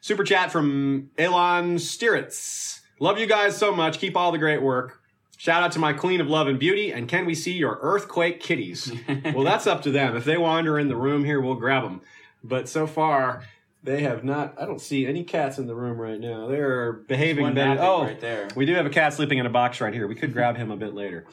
Super 0.00 0.24
chat 0.24 0.50
from 0.50 1.10
Elon 1.16 1.76
Stiritz. 1.76 2.80
Love 2.98 3.20
you 3.20 3.26
guys 3.26 3.56
so 3.56 3.72
much. 3.72 4.00
Keep 4.00 4.16
all 4.16 4.32
the 4.32 4.38
great 4.38 4.60
work. 4.60 5.00
Shout 5.36 5.62
out 5.62 5.70
to 5.72 5.78
my 5.78 5.92
queen 5.92 6.20
of 6.20 6.26
love 6.26 6.48
and 6.48 6.58
beauty. 6.58 6.90
And 6.90 7.08
can 7.08 7.24
we 7.24 7.36
see 7.36 7.52
your 7.52 7.78
earthquake 7.82 8.40
kitties? 8.40 8.92
well, 9.32 9.44
that's 9.44 9.68
up 9.68 9.82
to 9.82 9.92
them. 9.92 10.16
If 10.16 10.24
they 10.24 10.36
wander 10.36 10.76
in 10.76 10.88
the 10.88 10.96
room 10.96 11.24
here, 11.24 11.40
we'll 11.40 11.54
grab 11.54 11.84
them. 11.84 12.00
But 12.42 12.68
so 12.68 12.84
far, 12.84 13.44
they 13.84 14.02
have 14.02 14.24
not. 14.24 14.54
I 14.60 14.64
don't 14.66 14.80
see 14.80 15.06
any 15.06 15.22
cats 15.22 15.58
in 15.58 15.68
the 15.68 15.74
room 15.76 16.00
right 16.00 16.18
now. 16.18 16.48
They're 16.48 16.94
behaving 16.94 17.44
One 17.44 17.54
better. 17.54 17.80
Oh, 17.80 18.02
right 18.02 18.20
there. 18.20 18.48
we 18.56 18.66
do 18.66 18.74
have 18.74 18.86
a 18.86 18.90
cat 18.90 19.14
sleeping 19.14 19.38
in 19.38 19.46
a 19.46 19.50
box 19.50 19.80
right 19.80 19.94
here. 19.94 20.08
We 20.08 20.16
could 20.16 20.32
grab 20.32 20.56
him 20.56 20.72
a 20.72 20.76
bit 20.76 20.94
later. 20.94 21.26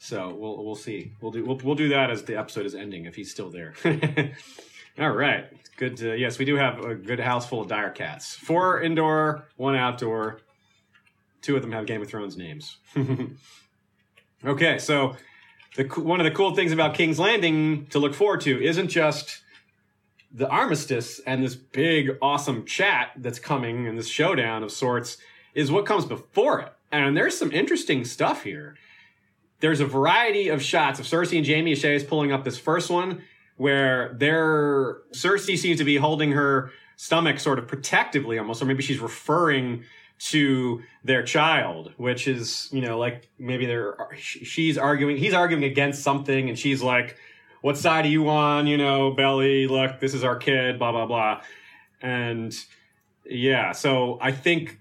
So 0.00 0.34
we'll 0.34 0.64
we'll 0.64 0.74
see. 0.74 1.12
We'll 1.20 1.30
do 1.30 1.44
we'll, 1.44 1.60
we'll 1.62 1.74
do 1.76 1.90
that 1.90 2.10
as 2.10 2.24
the 2.24 2.36
episode 2.36 2.66
is 2.66 2.74
ending 2.74 3.06
if 3.06 3.14
he's 3.14 3.30
still 3.30 3.50
there. 3.50 3.74
All 4.98 5.10
right, 5.10 5.46
good. 5.76 5.96
To, 5.98 6.16
yes, 6.16 6.38
we 6.38 6.44
do 6.44 6.56
have 6.56 6.78
a 6.84 6.94
good 6.94 7.18
house 7.18 7.48
full 7.48 7.62
of 7.62 7.68
dire 7.68 7.90
cats. 7.90 8.34
Four 8.34 8.82
indoor, 8.82 9.48
one 9.56 9.74
outdoor. 9.74 10.40
Two 11.40 11.56
of 11.56 11.62
them 11.62 11.72
have 11.72 11.86
Game 11.86 12.02
of 12.02 12.08
Thrones 12.08 12.36
names. 12.36 12.76
okay, 14.44 14.78
so 14.78 15.16
the 15.76 15.84
one 15.84 16.20
of 16.20 16.24
the 16.24 16.30
cool 16.30 16.54
things 16.54 16.72
about 16.72 16.94
King's 16.94 17.18
Landing 17.18 17.86
to 17.86 17.98
look 17.98 18.14
forward 18.14 18.42
to 18.42 18.62
isn't 18.62 18.88
just 18.88 19.42
the 20.30 20.48
armistice 20.48 21.20
and 21.26 21.42
this 21.42 21.54
big 21.54 22.16
awesome 22.20 22.64
chat 22.66 23.12
that's 23.16 23.38
coming 23.38 23.86
and 23.86 23.98
this 23.98 24.08
showdown 24.08 24.62
of 24.62 24.72
sorts 24.72 25.18
is 25.54 25.70
what 25.70 25.86
comes 25.86 26.04
before 26.04 26.60
it. 26.60 26.72
And 26.90 27.16
there's 27.16 27.36
some 27.36 27.50
interesting 27.50 28.04
stuff 28.04 28.42
here. 28.42 28.76
There's 29.60 29.80
a 29.80 29.86
variety 29.86 30.48
of 30.48 30.62
shots 30.62 30.98
of 30.98 31.06
Cersei 31.06 31.38
and 31.38 31.46
Jaime. 31.46 31.74
Shay 31.74 31.94
is 31.94 32.04
pulling 32.04 32.32
up 32.32 32.44
this 32.44 32.58
first 32.58 32.90
one 32.90 33.22
where 33.56 34.14
they're 34.18 35.02
Cersei 35.12 35.56
seems 35.56 35.78
to 35.78 35.84
be 35.84 35.96
holding 35.96 36.32
her 36.32 36.70
stomach 36.96 37.40
sort 37.40 37.58
of 37.58 37.66
protectively 37.66 38.38
almost, 38.38 38.62
or 38.62 38.64
maybe 38.64 38.82
she's 38.82 39.00
referring 39.00 39.84
to 40.18 40.80
their 41.02 41.24
child, 41.24 41.92
which 41.96 42.28
is, 42.28 42.68
you 42.70 42.80
know, 42.80 42.96
like 42.96 43.28
maybe 43.38 43.66
they're 43.66 43.96
she's 44.16 44.78
arguing, 44.78 45.16
he's 45.16 45.34
arguing 45.34 45.64
against 45.64 46.02
something, 46.02 46.48
and 46.48 46.58
she's 46.58 46.82
like, 46.82 47.16
What 47.60 47.76
side 47.76 48.04
are 48.04 48.08
you 48.08 48.28
on? 48.28 48.66
You 48.66 48.76
know, 48.76 49.10
Belly, 49.12 49.66
look, 49.66 49.98
this 49.98 50.14
is 50.14 50.22
our 50.22 50.36
kid, 50.36 50.78
blah, 50.78 50.92
blah, 50.92 51.06
blah. 51.06 51.42
And 52.00 52.54
yeah, 53.24 53.72
so 53.72 54.18
I 54.20 54.32
think 54.32 54.78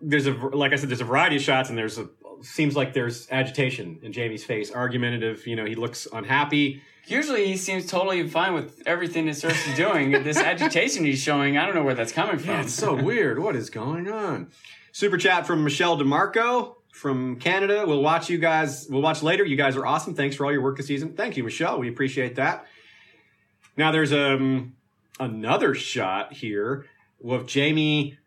there's 0.00 0.26
a, 0.26 0.32
like 0.32 0.72
I 0.72 0.76
said, 0.76 0.88
there's 0.88 1.00
a 1.00 1.04
variety 1.04 1.36
of 1.36 1.42
shots, 1.42 1.68
and 1.68 1.78
there's 1.78 1.98
a, 1.98 2.08
seems 2.42 2.74
like 2.74 2.92
there's 2.92 3.30
agitation 3.30 4.00
in 4.02 4.12
Jaime's 4.12 4.44
face, 4.44 4.72
argumentative, 4.72 5.46
you 5.46 5.56
know, 5.56 5.64
he 5.64 5.74
looks 5.74 6.08
unhappy. 6.12 6.82
Usually 7.06 7.46
he 7.46 7.56
seems 7.56 7.86
totally 7.86 8.28
fine 8.28 8.54
with 8.54 8.82
everything 8.86 9.26
that 9.26 9.32
Cersei's 9.32 9.76
doing. 9.76 10.12
this 10.22 10.36
agitation 10.52 11.04
he's 11.04 11.20
showing, 11.20 11.58
I 11.58 11.66
don't 11.66 11.74
know 11.74 11.82
where 11.82 11.94
that's 11.94 12.12
coming 12.12 12.38
from. 12.38 12.50
Yeah, 12.50 12.62
it's 12.62 12.74
so 12.74 12.94
weird. 12.94 13.38
What 13.38 13.56
is 13.56 13.70
going 13.70 14.08
on? 14.08 14.50
Super 14.92 15.18
chat 15.18 15.46
from 15.46 15.64
Michelle 15.64 15.98
DeMarco 15.98 16.76
from 16.92 17.36
Canada. 17.36 17.84
We'll 17.86 18.02
watch 18.02 18.28
you 18.28 18.38
guys. 18.38 18.86
We'll 18.90 19.02
watch 19.02 19.22
later. 19.22 19.44
You 19.44 19.56
guys 19.56 19.76
are 19.76 19.86
awesome. 19.86 20.14
Thanks 20.14 20.36
for 20.36 20.44
all 20.44 20.52
your 20.52 20.62
work 20.62 20.76
this 20.76 20.86
season. 20.86 21.14
Thank 21.14 21.36
you, 21.36 21.44
Michelle. 21.44 21.78
We 21.78 21.88
appreciate 21.88 22.36
that. 22.36 22.66
Now 23.76 23.90
there's 23.92 24.12
um 24.12 24.74
another 25.18 25.74
shot 25.74 26.32
here 26.32 26.86
with 27.20 27.52
Jaime 27.52 28.18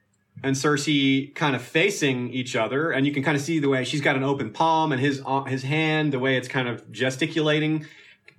and 0.41 0.55
Cersei 0.55 1.33
kind 1.35 1.55
of 1.55 1.61
facing 1.61 2.31
each 2.31 2.55
other, 2.55 2.91
and 2.91 3.05
you 3.05 3.13
can 3.13 3.23
kind 3.23 3.37
of 3.37 3.43
see 3.43 3.59
the 3.59 3.69
way 3.69 3.83
she's 3.83 4.01
got 4.01 4.15
an 4.15 4.23
open 4.23 4.51
palm 4.51 4.91
and 4.91 4.99
his 4.99 5.21
uh, 5.25 5.43
his 5.43 5.63
hand, 5.63 6.11
the 6.13 6.19
way 6.19 6.37
it's 6.37 6.47
kind 6.47 6.67
of 6.67 6.91
gesticulating. 6.91 7.85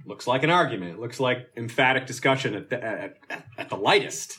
Looks 0.06 0.26
like 0.26 0.42
an 0.42 0.50
argument. 0.50 0.92
It 0.92 1.00
looks 1.00 1.18
like 1.18 1.50
emphatic 1.56 2.06
discussion 2.06 2.54
at 2.54 2.70
the, 2.70 2.82
at, 2.82 3.16
at 3.56 3.68
the 3.70 3.76
lightest. 3.76 4.38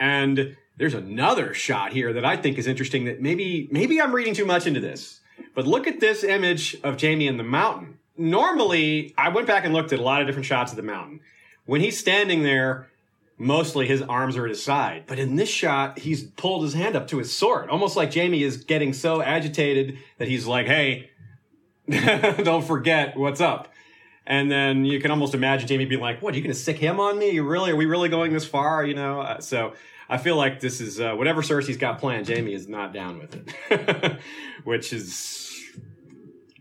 And 0.00 0.56
there's 0.76 0.94
another 0.94 1.54
shot 1.54 1.92
here 1.92 2.12
that 2.12 2.24
I 2.24 2.36
think 2.36 2.58
is 2.58 2.66
interesting 2.66 3.04
that 3.04 3.20
maybe 3.20 3.68
maybe 3.70 4.00
I'm 4.00 4.14
reading 4.14 4.34
too 4.34 4.44
much 4.44 4.66
into 4.66 4.80
this. 4.80 5.20
But 5.54 5.66
look 5.66 5.86
at 5.86 6.00
this 6.00 6.24
image 6.24 6.76
of 6.82 7.00
Jaime 7.00 7.28
in 7.28 7.36
the 7.36 7.44
mountain. 7.44 7.98
Normally, 8.16 9.14
I 9.16 9.28
went 9.28 9.46
back 9.46 9.64
and 9.64 9.72
looked 9.72 9.92
at 9.92 9.98
a 9.98 10.02
lot 10.02 10.20
of 10.20 10.26
different 10.26 10.46
shots 10.46 10.72
of 10.72 10.76
the 10.76 10.82
mountain. 10.82 11.20
When 11.66 11.80
he's 11.80 11.98
standing 11.98 12.42
there, 12.42 12.90
mostly 13.38 13.86
his 13.86 14.02
arms 14.02 14.36
are 14.36 14.44
at 14.44 14.50
his 14.50 14.62
side. 14.62 15.04
But 15.06 15.18
in 15.18 15.36
this 15.36 15.48
shot, 15.48 15.98
he's 15.98 16.24
pulled 16.24 16.64
his 16.64 16.74
hand 16.74 16.96
up 16.96 17.08
to 17.08 17.18
his 17.18 17.36
sword, 17.36 17.70
almost 17.70 17.96
like 17.96 18.14
Jaime 18.14 18.42
is 18.42 18.64
getting 18.64 18.92
so 18.92 19.22
agitated 19.22 19.98
that 20.18 20.28
he's 20.28 20.46
like, 20.46 20.66
"Hey, 20.66 21.10
don't 21.88 22.64
forget 22.64 23.16
what's 23.16 23.40
up." 23.40 23.71
And 24.26 24.50
then 24.50 24.84
you 24.84 25.00
can 25.00 25.10
almost 25.10 25.34
imagine 25.34 25.68
Jaime 25.68 25.84
being 25.84 26.00
like, 26.00 26.22
"What? 26.22 26.34
Are 26.34 26.36
you 26.36 26.42
going 26.42 26.54
to 26.54 26.58
sic 26.58 26.78
him 26.78 27.00
on 27.00 27.18
me? 27.18 27.30
You 27.30 27.44
really? 27.44 27.72
Are 27.72 27.76
we 27.76 27.86
really 27.86 28.08
going 28.08 28.32
this 28.32 28.46
far? 28.46 28.84
You 28.84 28.94
know?" 28.94 29.20
Uh, 29.20 29.40
so 29.40 29.74
I 30.08 30.18
feel 30.18 30.36
like 30.36 30.60
this 30.60 30.80
is 30.80 31.00
uh, 31.00 31.14
whatever 31.14 31.42
Cersei's 31.42 31.76
got 31.76 31.98
planned. 31.98 32.28
Jaime 32.28 32.52
is 32.52 32.68
not 32.68 32.92
down 32.92 33.18
with 33.18 33.34
it, 33.34 34.20
which 34.64 34.92
is 34.92 35.52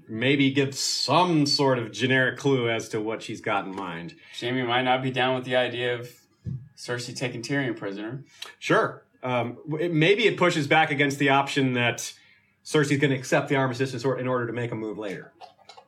maybe 0.07 0.51
give 0.51 0.76
some 0.76 1.45
sort 1.45 1.80
of 1.80 1.91
generic 1.91 2.38
clue 2.38 2.70
as 2.70 2.89
to 2.89 2.99
what 2.99 3.22
she's 3.24 3.41
got 3.41 3.66
in 3.66 3.76
mind. 3.76 4.16
Jaime 4.39 4.64
might 4.64 4.84
not 4.84 5.01
be 5.01 5.12
down 5.12 5.36
with 5.36 5.45
the 5.45 5.55
idea 5.55 5.97
of 5.99 6.09
Cersei 6.76 7.16
taking 7.16 7.41
Tyrion 7.41 7.78
prisoner. 7.78 8.24
Sure. 8.59 9.03
Um, 9.24 9.57
it, 9.80 9.93
maybe 9.93 10.26
it 10.26 10.38
pushes 10.38 10.68
back 10.68 10.91
against 10.91 11.20
the 11.20 11.30
option 11.30 11.74
that 11.74 12.14
Cersei's 12.66 12.99
going 12.99 13.12
to 13.12 13.18
accept 13.18 13.49
the 13.49 13.55
armistice 13.55 13.93
in 14.03 14.28
order 14.28 14.47
to 14.47 14.53
make 14.53 14.72
a 14.72 14.76
move 14.76 14.97
later. 14.97 15.32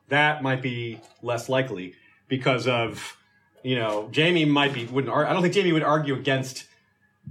That 0.08 0.42
might 0.42 0.62
be 0.62 1.00
less 1.22 1.48
likely 1.48 1.94
because 2.28 2.66
of, 2.66 3.16
you 3.62 3.76
know, 3.76 4.10
Jaime 4.14 4.44
might 4.44 4.72
be 4.72 4.84
wouldn't. 4.86 5.14
I 5.14 5.32
don't 5.32 5.42
think 5.42 5.54
Jaime 5.54 5.72
would 5.72 5.82
argue 5.82 6.14
against 6.14 6.66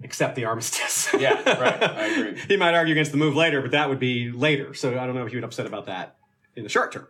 accept 0.04 0.36
the 0.36 0.46
armistice. 0.46 1.10
yeah, 1.20 1.60
right. 1.60 1.84
I 1.84 2.06
agree. 2.08 2.42
he 2.48 2.58
might 2.58 2.74
argue 2.74 2.94
against 2.94 3.12
the 3.12 3.18
move 3.18 3.36
later, 3.36 3.62
but 3.62 3.72
that 3.72 3.90
would 3.90 4.00
be 4.00 4.32
later. 4.32 4.74
So 4.74 4.98
I 5.00 5.06
don't 5.06 5.16
know 5.16 5.26
if 5.26 5.30
he 5.30 5.38
would 5.38 5.44
upset 5.44 5.66
about 5.66 5.86
that 5.86 6.16
in 6.56 6.64
the 6.64 6.70
short 6.70 6.92
term. 6.92 7.08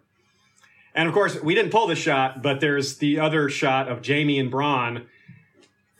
And 0.95 1.07
of 1.07 1.13
course, 1.13 1.41
we 1.41 1.55
didn't 1.55 1.71
pull 1.71 1.87
the 1.87 1.95
shot, 1.95 2.41
but 2.41 2.59
there's 2.59 2.97
the 2.97 3.19
other 3.19 3.49
shot 3.49 3.87
of 3.87 4.05
Jaime 4.05 4.39
and 4.39 4.51
Bronn 4.51 5.05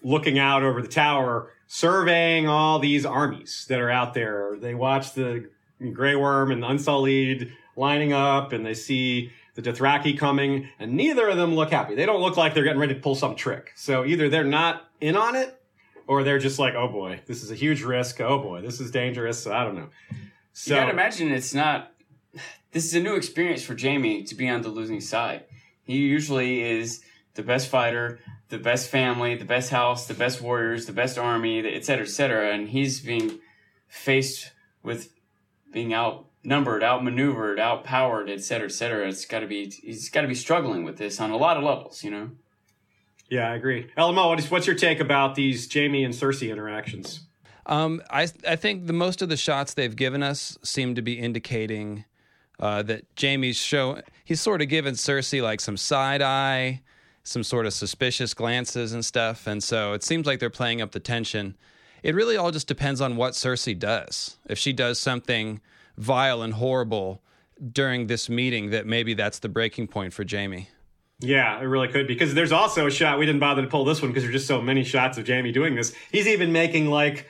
looking 0.03 0.37
out 0.37 0.63
over 0.63 0.81
the 0.81 0.87
tower, 0.87 1.49
surveying 1.67 2.47
all 2.47 2.77
these 2.79 3.05
armies 3.05 3.65
that 3.69 3.79
are 3.79 3.89
out 3.89 4.13
there. 4.13 4.55
They 4.59 4.75
watch 4.75 5.13
the 5.13 5.49
Grey 5.93 6.15
Worm 6.15 6.51
and 6.51 6.61
the 6.61 6.67
Unsullied 6.67 7.51
lining 7.75 8.13
up, 8.13 8.53
and 8.53 8.65
they 8.65 8.75
see 8.75 9.31
the 9.55 9.61
Dothraki 9.61 10.17
coming, 10.17 10.69
and 10.79 10.93
neither 10.93 11.27
of 11.29 11.37
them 11.37 11.55
look 11.55 11.71
happy. 11.71 11.95
They 11.95 12.05
don't 12.05 12.21
look 12.21 12.37
like 12.37 12.53
they're 12.53 12.63
getting 12.63 12.79
ready 12.79 12.95
to 12.95 12.99
pull 12.99 13.15
some 13.15 13.35
trick. 13.35 13.71
So 13.75 14.03
either 14.05 14.29
they're 14.29 14.43
not 14.43 14.89
in 14.99 15.15
on 15.15 15.35
it, 15.35 15.59
or 16.07 16.23
they're 16.23 16.39
just 16.39 16.59
like, 16.59 16.73
oh 16.75 16.87
boy, 16.87 17.21
this 17.27 17.43
is 17.43 17.51
a 17.51 17.55
huge 17.55 17.81
risk. 17.83 18.19
Oh 18.19 18.39
boy, 18.39 18.61
this 18.61 18.79
is 18.79 18.91
dangerous. 18.91 19.47
I 19.47 19.63
don't 19.63 19.75
know. 19.75 19.89
So 20.51 20.73
you 20.73 20.81
gotta 20.81 20.91
imagine 20.91 21.31
it's 21.31 21.53
not. 21.53 21.91
This 22.71 22.85
is 22.85 22.95
a 22.95 22.99
new 22.99 23.15
experience 23.15 23.63
for 23.63 23.77
Jaime 23.79 24.23
to 24.23 24.35
be 24.35 24.49
on 24.49 24.63
the 24.63 24.69
losing 24.69 25.01
side. 25.01 25.45
He 25.83 25.97
usually 25.97 26.61
is 26.61 27.01
the 27.35 27.43
best 27.43 27.67
fighter, 27.69 28.19
the 28.49 28.57
best 28.57 28.89
family, 28.89 29.35
the 29.35 29.45
best 29.45 29.69
house, 29.69 30.07
the 30.07 30.13
best 30.13 30.41
warriors, 30.41 30.85
the 30.87 30.93
best 30.93 31.17
army, 31.17 31.59
et 31.59 31.85
cetera, 31.85 32.05
et 32.05 32.09
cetera. 32.09 32.51
And 32.53 32.69
he's 32.69 32.99
being 32.99 33.39
faced 33.87 34.51
with 34.81 35.13
being 35.71 35.93
outnumbered, 36.43 36.83
outmaneuvered, 36.83 37.59
outpowered, 37.59 38.29
et 38.29 38.43
cetera, 38.43 38.67
et 38.67 38.71
cetera. 38.71 39.07
It's 39.07 39.25
got 39.25 39.39
to 39.39 39.47
be 39.47 39.69
he's 39.69 40.09
got 40.09 40.21
to 40.21 40.27
be 40.27 40.35
struggling 40.35 40.83
with 40.83 40.97
this 40.97 41.19
on 41.19 41.31
a 41.31 41.37
lot 41.37 41.57
of 41.57 41.63
levels, 41.63 42.03
you 42.03 42.11
know. 42.11 42.31
Yeah, 43.29 43.49
I 43.49 43.55
agree. 43.55 43.89
LMO, 43.97 44.27
what 44.29 44.39
is, 44.39 44.51
what's 44.51 44.67
your 44.67 44.75
take 44.75 44.99
about 44.99 45.35
these 45.35 45.71
Jaime 45.73 46.03
and 46.03 46.13
Cersei 46.13 46.51
interactions? 46.51 47.21
Um, 47.65 48.01
I 48.09 48.27
I 48.47 48.57
think 48.57 48.87
the 48.87 48.93
most 48.93 49.21
of 49.21 49.29
the 49.29 49.37
shots 49.37 49.73
they've 49.73 49.95
given 49.95 50.21
us 50.21 50.57
seem 50.63 50.95
to 50.95 51.01
be 51.01 51.13
indicating 51.13 52.03
uh, 52.59 52.83
that 52.83 53.05
Jaime's 53.19 53.57
show 53.57 54.01
he's 54.23 54.41
sort 54.41 54.61
of 54.61 54.67
given 54.67 54.95
Cersei 54.95 55.41
like 55.41 55.61
some 55.61 55.77
side 55.77 56.21
eye, 56.21 56.81
some 57.23 57.43
sort 57.43 57.65
of 57.65 57.73
suspicious 57.73 58.33
glances 58.33 58.91
and 58.91 59.05
stuff, 59.05 59.47
and 59.47 59.63
so 59.63 59.93
it 59.93 60.03
seems 60.03 60.27
like 60.27 60.39
they're 60.39 60.49
playing 60.49 60.81
up 60.81 60.91
the 60.91 60.99
tension. 60.99 61.55
It 62.03 62.15
really 62.15 62.35
all 62.35 62.51
just 62.51 62.67
depends 62.67 62.99
on 62.99 63.15
what 63.15 63.31
Cersei 63.31 63.79
does. 63.79 64.37
If 64.45 64.59
she 64.59 64.73
does 64.73 64.99
something 64.99 65.61
vile 65.97 66.41
and 66.41 66.53
horrible 66.53 67.21
during 67.71 68.07
this 68.07 68.29
meeting, 68.29 68.71
that 68.71 68.85
maybe 68.85 69.13
that's 69.13 69.39
the 69.39 69.49
breaking 69.49 69.87
point 69.87 70.13
for 70.13 70.25
Jaime. 70.29 70.69
Yeah, 71.19 71.59
it 71.59 71.63
really 71.63 71.87
could 71.87 72.07
because 72.07 72.33
there's 72.33 72.51
also 72.51 72.87
a 72.87 72.91
shot 72.91 73.17
we 73.17 73.25
didn't 73.25 73.39
bother 73.39 73.61
to 73.61 73.67
pull 73.67 73.85
this 73.85 74.01
one 74.01 74.11
because 74.11 74.23
there's 74.23 74.35
just 74.35 74.47
so 74.47 74.61
many 74.61 74.83
shots 74.83 75.17
of 75.17 75.27
Jaime 75.27 75.51
doing 75.51 75.75
this. 75.75 75.93
He's 76.11 76.27
even 76.27 76.51
making 76.51 76.89
like 76.89 77.29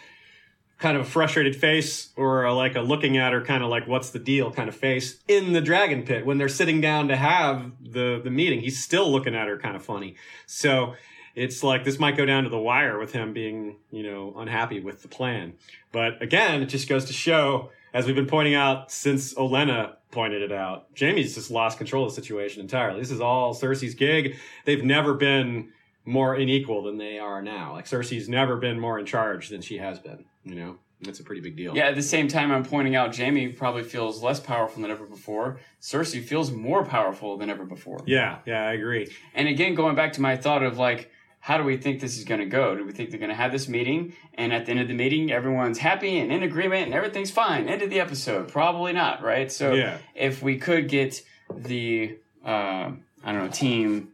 kind 0.79 0.97
of 0.97 1.03
a 1.03 1.09
frustrated 1.09 1.55
face 1.55 2.09
or 2.15 2.43
a, 2.43 2.53
like 2.53 2.75
a 2.75 2.81
looking 2.81 3.17
at 3.17 3.33
her 3.33 3.41
kind 3.41 3.63
of 3.63 3.69
like 3.69 3.87
what's 3.87 4.09
the 4.09 4.19
deal 4.19 4.51
kind 4.51 4.67
of 4.67 4.75
face 4.75 5.19
in 5.27 5.53
the 5.53 5.61
dragon 5.61 6.03
pit 6.03 6.25
when 6.25 6.37
they're 6.37 6.49
sitting 6.49 6.81
down 6.81 7.07
to 7.09 7.15
have 7.15 7.71
the 7.81 8.19
the 8.23 8.31
meeting. 8.31 8.61
He's 8.61 8.83
still 8.83 9.11
looking 9.11 9.35
at 9.35 9.47
her 9.47 9.57
kind 9.59 9.75
of 9.75 9.85
funny. 9.85 10.15
So 10.47 10.95
it's 11.35 11.63
like 11.63 11.83
this 11.83 11.99
might 11.99 12.17
go 12.17 12.25
down 12.25 12.43
to 12.45 12.49
the 12.49 12.59
wire 12.59 12.97
with 12.97 13.11
him 13.11 13.33
being, 13.33 13.77
you 13.91 14.03
know, 14.03 14.33
unhappy 14.37 14.79
with 14.79 15.03
the 15.03 15.07
plan. 15.07 15.53
But 15.91 16.21
again, 16.21 16.61
it 16.61 16.67
just 16.67 16.89
goes 16.89 17.05
to 17.05 17.13
show 17.13 17.69
as 17.93 18.05
we've 18.05 18.15
been 18.15 18.27
pointing 18.27 18.55
out 18.55 18.91
since 18.91 19.33
Olenna 19.35 19.95
pointed 20.11 20.41
it 20.41 20.51
out, 20.51 20.87
Jaime's 20.97 21.35
just 21.35 21.51
lost 21.51 21.77
control 21.77 22.05
of 22.05 22.11
the 22.11 22.21
situation 22.21 22.61
entirely. 22.61 22.99
This 22.99 23.11
is 23.11 23.21
all 23.21 23.53
Cersei's 23.53 23.95
gig. 23.95 24.37
They've 24.65 24.83
never 24.83 25.13
been 25.13 25.71
more 26.05 26.35
unequal 26.35 26.83
than 26.83 26.97
they 26.97 27.19
are 27.19 27.41
now. 27.41 27.73
Like 27.73 27.85
Cersei's 27.85 28.27
never 28.27 28.57
been 28.57 28.79
more 28.79 28.99
in 28.99 29.05
charge 29.05 29.49
than 29.49 29.61
she 29.61 29.77
has 29.77 29.99
been. 29.99 30.25
You 30.43 30.55
know, 30.55 30.77
that's 31.01 31.19
a 31.19 31.23
pretty 31.23 31.41
big 31.41 31.55
deal. 31.55 31.75
Yeah. 31.75 31.85
At 31.85 31.95
the 31.95 32.01
same 32.01 32.27
time, 32.27 32.51
I'm 32.51 32.65
pointing 32.65 32.95
out 32.95 33.15
Jaime 33.15 33.49
probably 33.49 33.83
feels 33.83 34.21
less 34.21 34.39
powerful 34.39 34.81
than 34.81 34.91
ever 34.91 35.05
before. 35.05 35.59
Cersei 35.81 36.23
feels 36.23 36.51
more 36.51 36.83
powerful 36.85 37.37
than 37.37 37.49
ever 37.49 37.65
before. 37.65 37.99
Yeah. 38.05 38.39
Yeah, 38.45 38.67
I 38.67 38.73
agree. 38.73 39.13
And 39.33 39.47
again, 39.47 39.75
going 39.75 39.95
back 39.95 40.13
to 40.13 40.21
my 40.21 40.35
thought 40.35 40.63
of 40.63 40.77
like 40.77 41.09
how 41.43 41.57
do 41.57 41.65
we 41.65 41.75
think 41.75 41.99
this 41.99 42.17
is 42.17 42.23
going 42.23 42.39
to 42.39 42.45
go? 42.45 42.73
Do 42.73 42.85
we 42.85 42.93
think 42.93 43.09
they're 43.09 43.19
going 43.19 43.27
to 43.27 43.35
have 43.35 43.51
this 43.51 43.67
meeting 43.67 44.13
and 44.35 44.53
at 44.53 44.65
the 44.65 44.71
end 44.71 44.79
of 44.79 44.87
the 44.87 44.93
meeting 44.93 45.29
everyone's 45.29 45.77
happy 45.77 46.17
and 46.17 46.31
in 46.31 46.41
agreement 46.41 46.85
and 46.85 46.93
everything's 46.93 47.31
fine? 47.31 47.67
End 47.67 47.81
of 47.81 47.89
the 47.89 47.99
episode? 47.99 48.47
Probably 48.47 48.93
not, 48.93 49.21
right? 49.21 49.51
So 49.51 49.73
yeah. 49.73 49.97
if 50.15 50.41
we 50.41 50.57
could 50.57 50.87
get 50.87 51.21
the 51.53 52.17
uh, 52.45 52.91
I 53.25 53.31
don't 53.33 53.43
know 53.43 53.49
team 53.49 54.13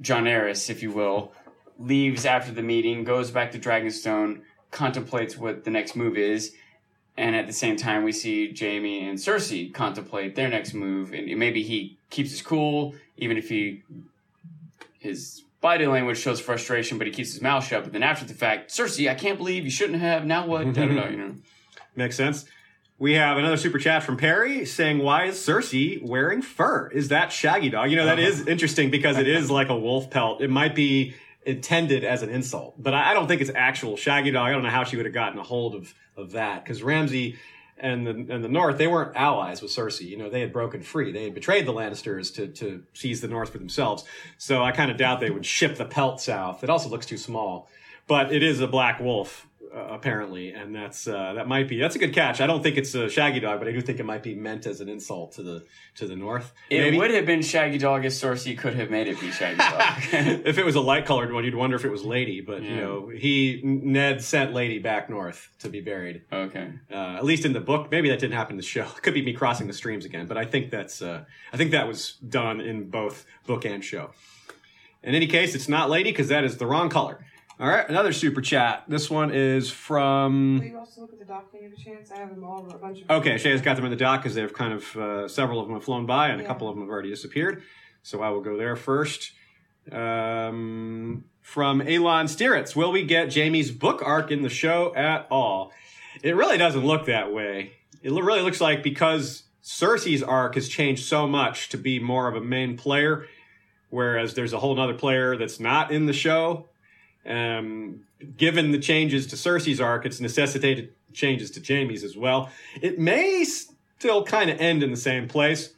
John 0.00 0.26
Eris, 0.26 0.68
if 0.68 0.82
you 0.82 0.90
will, 0.90 1.30
leaves 1.78 2.26
after 2.26 2.50
the 2.50 2.62
meeting, 2.62 3.04
goes 3.04 3.30
back 3.30 3.52
to 3.52 3.58
Dragonstone, 3.60 4.40
contemplates 4.72 5.38
what 5.38 5.62
the 5.62 5.70
next 5.70 5.94
move 5.94 6.18
is, 6.18 6.56
and 7.16 7.36
at 7.36 7.46
the 7.46 7.52
same 7.52 7.76
time 7.76 8.02
we 8.02 8.10
see 8.10 8.52
Jaime 8.52 9.08
and 9.08 9.16
Cersei 9.16 9.72
contemplate 9.72 10.34
their 10.34 10.48
next 10.48 10.74
move, 10.74 11.12
and 11.12 11.38
maybe 11.38 11.62
he 11.62 11.98
keeps 12.10 12.32
his 12.32 12.42
cool 12.42 12.96
even 13.16 13.36
if 13.36 13.48
he 13.48 13.84
his 14.98 15.42
body 15.60 15.86
language 15.86 16.18
shows 16.18 16.40
frustration, 16.40 16.98
but 16.98 17.06
he 17.06 17.12
keeps 17.12 17.32
his 17.32 17.42
mouth 17.42 17.66
shut. 17.66 17.84
But 17.84 17.92
then 17.92 18.02
after 18.02 18.24
the 18.24 18.34
fact, 18.34 18.70
Cersei, 18.70 19.10
I 19.10 19.14
can't 19.14 19.38
believe 19.38 19.64
you 19.64 19.70
shouldn't 19.70 20.00
have. 20.00 20.24
Now 20.24 20.46
what? 20.46 20.72
da, 20.72 20.86
da, 20.86 20.94
da, 20.94 21.08
you 21.08 21.16
know. 21.16 21.34
Makes 21.96 22.16
sense. 22.16 22.44
We 23.00 23.14
have 23.14 23.38
another 23.38 23.56
super 23.56 23.78
chat 23.78 24.02
from 24.02 24.16
Perry 24.16 24.64
saying, 24.64 24.98
"Why 24.98 25.26
is 25.26 25.36
Cersei 25.36 26.02
wearing 26.02 26.42
fur? 26.42 26.88
Is 26.88 27.08
that 27.08 27.30
Shaggydog? 27.30 27.90
You 27.90 27.96
know 27.96 28.06
that 28.06 28.18
is 28.18 28.46
interesting 28.46 28.90
because 28.90 29.18
it 29.18 29.28
is 29.28 29.50
like 29.50 29.68
a 29.68 29.76
wolf 29.76 30.10
pelt. 30.10 30.40
It 30.40 30.50
might 30.50 30.74
be 30.74 31.14
intended 31.46 32.04
as 32.04 32.22
an 32.22 32.28
insult, 32.28 32.74
but 32.82 32.94
I 32.94 33.14
don't 33.14 33.28
think 33.28 33.40
it's 33.40 33.52
actual 33.54 33.94
Shaggydog. 33.96 34.40
I 34.40 34.50
don't 34.50 34.64
know 34.64 34.70
how 34.70 34.82
she 34.84 34.96
would 34.96 35.06
have 35.06 35.14
gotten 35.14 35.38
a 35.38 35.44
hold 35.44 35.76
of 35.76 35.94
of 36.16 36.32
that 36.32 36.64
because 36.64 36.82
Ramsay 36.82 37.36
and 37.80 38.06
the 38.06 38.34
and 38.34 38.44
the 38.44 38.48
North, 38.48 38.78
they 38.78 38.86
weren't 38.86 39.16
allies 39.16 39.60
with 39.62 39.70
Cersei. 39.70 40.06
You 40.06 40.16
know, 40.16 40.30
they 40.30 40.40
had 40.40 40.52
broken 40.52 40.82
free. 40.82 41.12
They 41.12 41.24
had 41.24 41.34
betrayed 41.34 41.66
the 41.66 41.72
Lannisters 41.72 42.32
to 42.34 42.48
to 42.48 42.84
seize 42.92 43.20
the 43.20 43.28
North 43.28 43.50
for 43.50 43.58
themselves. 43.58 44.04
So 44.36 44.62
I 44.62 44.72
kind 44.72 44.90
of 44.90 44.96
doubt 44.96 45.20
they 45.20 45.30
would 45.30 45.46
ship 45.46 45.76
the 45.76 45.84
pelt 45.84 46.20
south. 46.20 46.62
It 46.62 46.70
also 46.70 46.88
looks 46.88 47.06
too 47.06 47.18
small, 47.18 47.68
but 48.06 48.32
it 48.32 48.42
is 48.42 48.60
a 48.60 48.68
black 48.68 49.00
wolf 49.00 49.47
uh, 49.74 49.88
apparently, 49.90 50.52
and 50.52 50.74
that's 50.74 51.06
uh, 51.06 51.34
that 51.34 51.48
might 51.48 51.68
be 51.68 51.78
that's 51.78 51.96
a 51.96 51.98
good 51.98 52.12
catch. 52.12 52.40
I 52.40 52.46
don't 52.46 52.62
think 52.62 52.76
it's 52.76 52.94
a 52.94 53.06
Shaggydog, 53.06 53.58
but 53.58 53.68
I 53.68 53.72
do 53.72 53.80
think 53.80 54.00
it 54.00 54.04
might 54.04 54.22
be 54.22 54.34
meant 54.34 54.66
as 54.66 54.80
an 54.80 54.88
insult 54.88 55.32
to 55.32 55.42
the 55.42 55.64
to 55.96 56.06
the 56.06 56.16
North. 56.16 56.52
It 56.70 56.80
Maybe. 56.80 56.98
would 56.98 57.10
have 57.10 57.26
been 57.26 57.40
Shaggydog 57.40 58.04
if 58.04 58.12
Cersei 58.12 58.56
could 58.56 58.74
have 58.74 58.90
made 58.90 59.08
it 59.08 59.20
be 59.20 59.28
Shaggydog. 59.28 60.12
if 60.46 60.58
it 60.58 60.64
was 60.64 60.74
a 60.74 60.80
light 60.80 61.06
colored 61.06 61.32
one, 61.32 61.44
you'd 61.44 61.54
wonder 61.54 61.76
if 61.76 61.84
it 61.84 61.90
was 61.90 62.04
Lady, 62.04 62.40
but 62.40 62.62
yeah. 62.62 62.70
you 62.70 62.76
know, 62.76 63.08
he 63.08 63.60
Ned 63.64 64.22
sent 64.22 64.52
Lady 64.52 64.78
back 64.78 65.10
north 65.10 65.48
to 65.60 65.68
be 65.68 65.80
buried. 65.80 66.22
Okay, 66.32 66.72
uh, 66.90 67.16
at 67.16 67.24
least 67.24 67.44
in 67.44 67.52
the 67.52 67.60
book. 67.60 67.90
Maybe 67.90 68.08
that 68.10 68.18
didn't 68.18 68.34
happen 68.34 68.52
in 68.52 68.58
the 68.58 68.62
show. 68.62 68.84
It 68.84 69.02
could 69.02 69.14
be 69.14 69.22
me 69.22 69.32
crossing 69.32 69.66
the 69.66 69.72
streams 69.72 70.04
again, 70.04 70.26
but 70.26 70.36
I 70.36 70.44
think 70.44 70.70
that's 70.70 71.02
uh, 71.02 71.24
I 71.52 71.56
think 71.56 71.70
that 71.72 71.86
was 71.86 72.12
done 72.28 72.60
in 72.60 72.90
both 72.90 73.26
book 73.46 73.64
and 73.64 73.84
show. 73.84 74.10
In 75.02 75.14
any 75.14 75.26
case, 75.26 75.54
it's 75.54 75.68
not 75.68 75.88
Lady 75.88 76.10
because 76.10 76.28
that 76.28 76.44
is 76.44 76.56
the 76.56 76.66
wrong 76.66 76.88
color. 76.88 77.24
All 77.60 77.66
right, 77.66 77.88
another 77.88 78.12
super 78.12 78.40
chat. 78.40 78.84
This 78.86 79.10
one 79.10 79.32
is 79.32 79.68
from. 79.68 80.58
Will 80.58 80.64
you 80.64 80.78
also 80.78 81.00
look 81.00 81.12
at 81.12 81.18
the 81.18 81.24
dock 81.24 81.52
when 81.52 81.64
you 81.64 81.70
have 81.70 81.76
a 81.76 81.82
chance? 81.82 82.12
I 82.12 82.18
have 82.18 82.30
them 82.30 82.44
all 82.44 82.64
a 82.70 82.78
bunch 82.78 83.02
of. 83.02 83.10
Okay, 83.10 83.36
Shay's 83.36 83.60
got 83.62 83.74
them 83.74 83.84
in 83.84 83.90
the 83.90 83.96
dock 83.96 84.22
because 84.22 84.36
they've 84.36 84.52
kind 84.52 84.74
of 84.74 84.96
uh, 84.96 85.26
several 85.26 85.58
of 85.58 85.66
them 85.66 85.74
have 85.74 85.82
flown 85.82 86.06
by 86.06 86.28
and 86.28 86.38
yeah. 86.38 86.44
a 86.44 86.46
couple 86.46 86.68
of 86.68 86.76
them 86.76 86.84
have 86.84 86.90
already 86.90 87.10
disappeared. 87.10 87.64
So 88.04 88.22
I 88.22 88.30
will 88.30 88.42
go 88.42 88.56
there 88.56 88.76
first. 88.76 89.32
Um, 89.90 91.24
from 91.40 91.80
Elon 91.80 92.26
Stieritz, 92.26 92.76
will 92.76 92.92
we 92.92 93.02
get 93.02 93.34
Jaime's 93.34 93.72
book 93.72 94.02
arc 94.04 94.30
in 94.30 94.42
the 94.42 94.48
show 94.48 94.94
at 94.94 95.26
all? 95.28 95.72
It 96.22 96.36
really 96.36 96.58
doesn't 96.58 96.86
look 96.86 97.06
that 97.06 97.32
way. 97.32 97.72
It 98.04 98.12
really 98.12 98.42
looks 98.42 98.60
like 98.60 98.84
because 98.84 99.42
Cersei's 99.64 100.22
arc 100.22 100.54
has 100.54 100.68
changed 100.68 101.06
so 101.06 101.26
much 101.26 101.70
to 101.70 101.76
be 101.76 101.98
more 101.98 102.28
of 102.28 102.36
a 102.36 102.40
main 102.40 102.76
player, 102.76 103.26
whereas 103.90 104.34
there's 104.34 104.52
a 104.52 104.60
whole 104.60 104.78
other 104.78 104.94
player 104.94 105.36
that's 105.36 105.58
not 105.58 105.90
in 105.90 106.06
the 106.06 106.12
show 106.12 106.68
um, 107.26 108.00
given 108.36 108.70
the 108.70 108.78
changes 108.78 109.26
to 109.28 109.36
Cersei's 109.36 109.80
arc, 109.80 110.06
it's 110.06 110.20
necessitated 110.20 110.92
changes 111.12 111.50
to 111.52 111.60
Jaime's 111.60 112.04
as 112.04 112.16
well. 112.16 112.50
It 112.80 112.98
may 112.98 113.44
still 113.44 114.24
kind 114.24 114.50
of 114.50 114.60
end 114.60 114.82
in 114.82 114.90
the 114.90 114.96
same 114.96 115.28
place, 115.28 115.70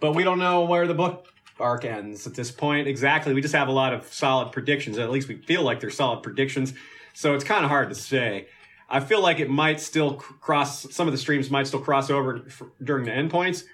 but 0.00 0.14
we 0.14 0.24
don't 0.24 0.38
know 0.38 0.64
where 0.64 0.86
the 0.86 0.94
book 0.94 1.26
arc 1.60 1.84
ends 1.84 2.26
at 2.26 2.34
this 2.34 2.50
point 2.50 2.86
exactly. 2.86 3.34
We 3.34 3.40
just 3.40 3.54
have 3.54 3.68
a 3.68 3.72
lot 3.72 3.92
of 3.92 4.12
solid 4.12 4.52
predictions. 4.52 4.98
At 4.98 5.10
least 5.10 5.28
we 5.28 5.36
feel 5.36 5.62
like 5.62 5.80
they're 5.80 5.90
solid 5.90 6.22
predictions. 6.22 6.72
So 7.14 7.34
it's 7.34 7.44
kind 7.44 7.64
of 7.64 7.70
hard 7.70 7.88
to 7.88 7.94
say. 7.94 8.48
I 8.88 9.00
feel 9.00 9.20
like 9.20 9.38
it 9.38 9.50
might 9.50 9.80
still 9.80 10.14
cross, 10.14 10.90
some 10.94 11.08
of 11.08 11.12
the 11.12 11.18
streams 11.18 11.50
might 11.50 11.66
still 11.66 11.80
cross 11.80 12.10
over 12.10 12.46
during 12.82 13.04
the 13.04 13.10
endpoints, 13.10 13.64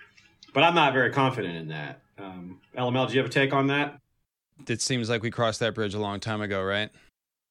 but 0.53 0.65
I'm 0.65 0.75
not 0.75 0.93
very 0.93 1.13
confident 1.13 1.57
in 1.57 1.69
that. 1.69 2.01
Um, 2.19 2.61
LML, 2.77 3.09
do 3.09 3.15
you 3.15 3.21
have 3.21 3.31
a 3.31 3.33
take 3.33 3.53
on 3.53 3.69
that? 3.69 4.01
It 4.67 4.81
seems 4.81 5.09
like 5.09 5.23
we 5.23 5.31
crossed 5.31 5.61
that 5.61 5.75
bridge 5.75 5.95
a 5.95 6.01
long 6.01 6.21
time 6.21 6.41
ago, 6.41 6.63
right? 6.63 6.91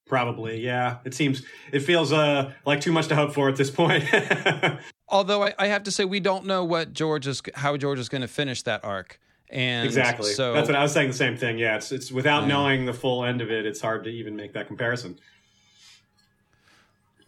Probably, 0.05 0.59
yeah. 0.59 0.97
It 1.05 1.13
seems 1.13 1.43
it 1.71 1.79
feels 1.79 2.11
uh, 2.11 2.51
like 2.65 2.81
too 2.81 2.91
much 2.91 3.07
to 3.07 3.15
hope 3.15 3.33
for 3.33 3.49
at 3.49 3.55
this 3.55 3.71
point. 3.71 4.03
Although 5.07 5.43
I, 5.43 5.53
I 5.57 5.67
have 5.67 5.83
to 5.83 5.91
say 5.91 6.05
we 6.05 6.19
don't 6.19 6.45
know 6.45 6.63
what 6.63 6.93
George 6.93 7.27
is 7.27 7.41
how 7.55 7.77
George 7.77 7.99
is 7.99 8.09
going 8.09 8.21
to 8.21 8.27
finish 8.27 8.63
that 8.63 8.83
arc. 8.83 9.19
And 9.49 9.85
exactly. 9.85 10.31
So 10.31 10.53
that's 10.53 10.67
what 10.67 10.75
I 10.75 10.81
was 10.81 10.91
saying. 10.91 11.09
The 11.09 11.13
same 11.13 11.37
thing. 11.37 11.57
Yeah, 11.57 11.75
it's 11.75 11.91
it's 11.91 12.11
without 12.11 12.47
knowing 12.47 12.85
the 12.85 12.93
full 12.93 13.23
end 13.23 13.39
of 13.39 13.51
it, 13.51 13.65
it's 13.65 13.79
hard 13.79 14.03
to 14.05 14.09
even 14.09 14.35
make 14.35 14.53
that 14.53 14.67
comparison. 14.67 15.19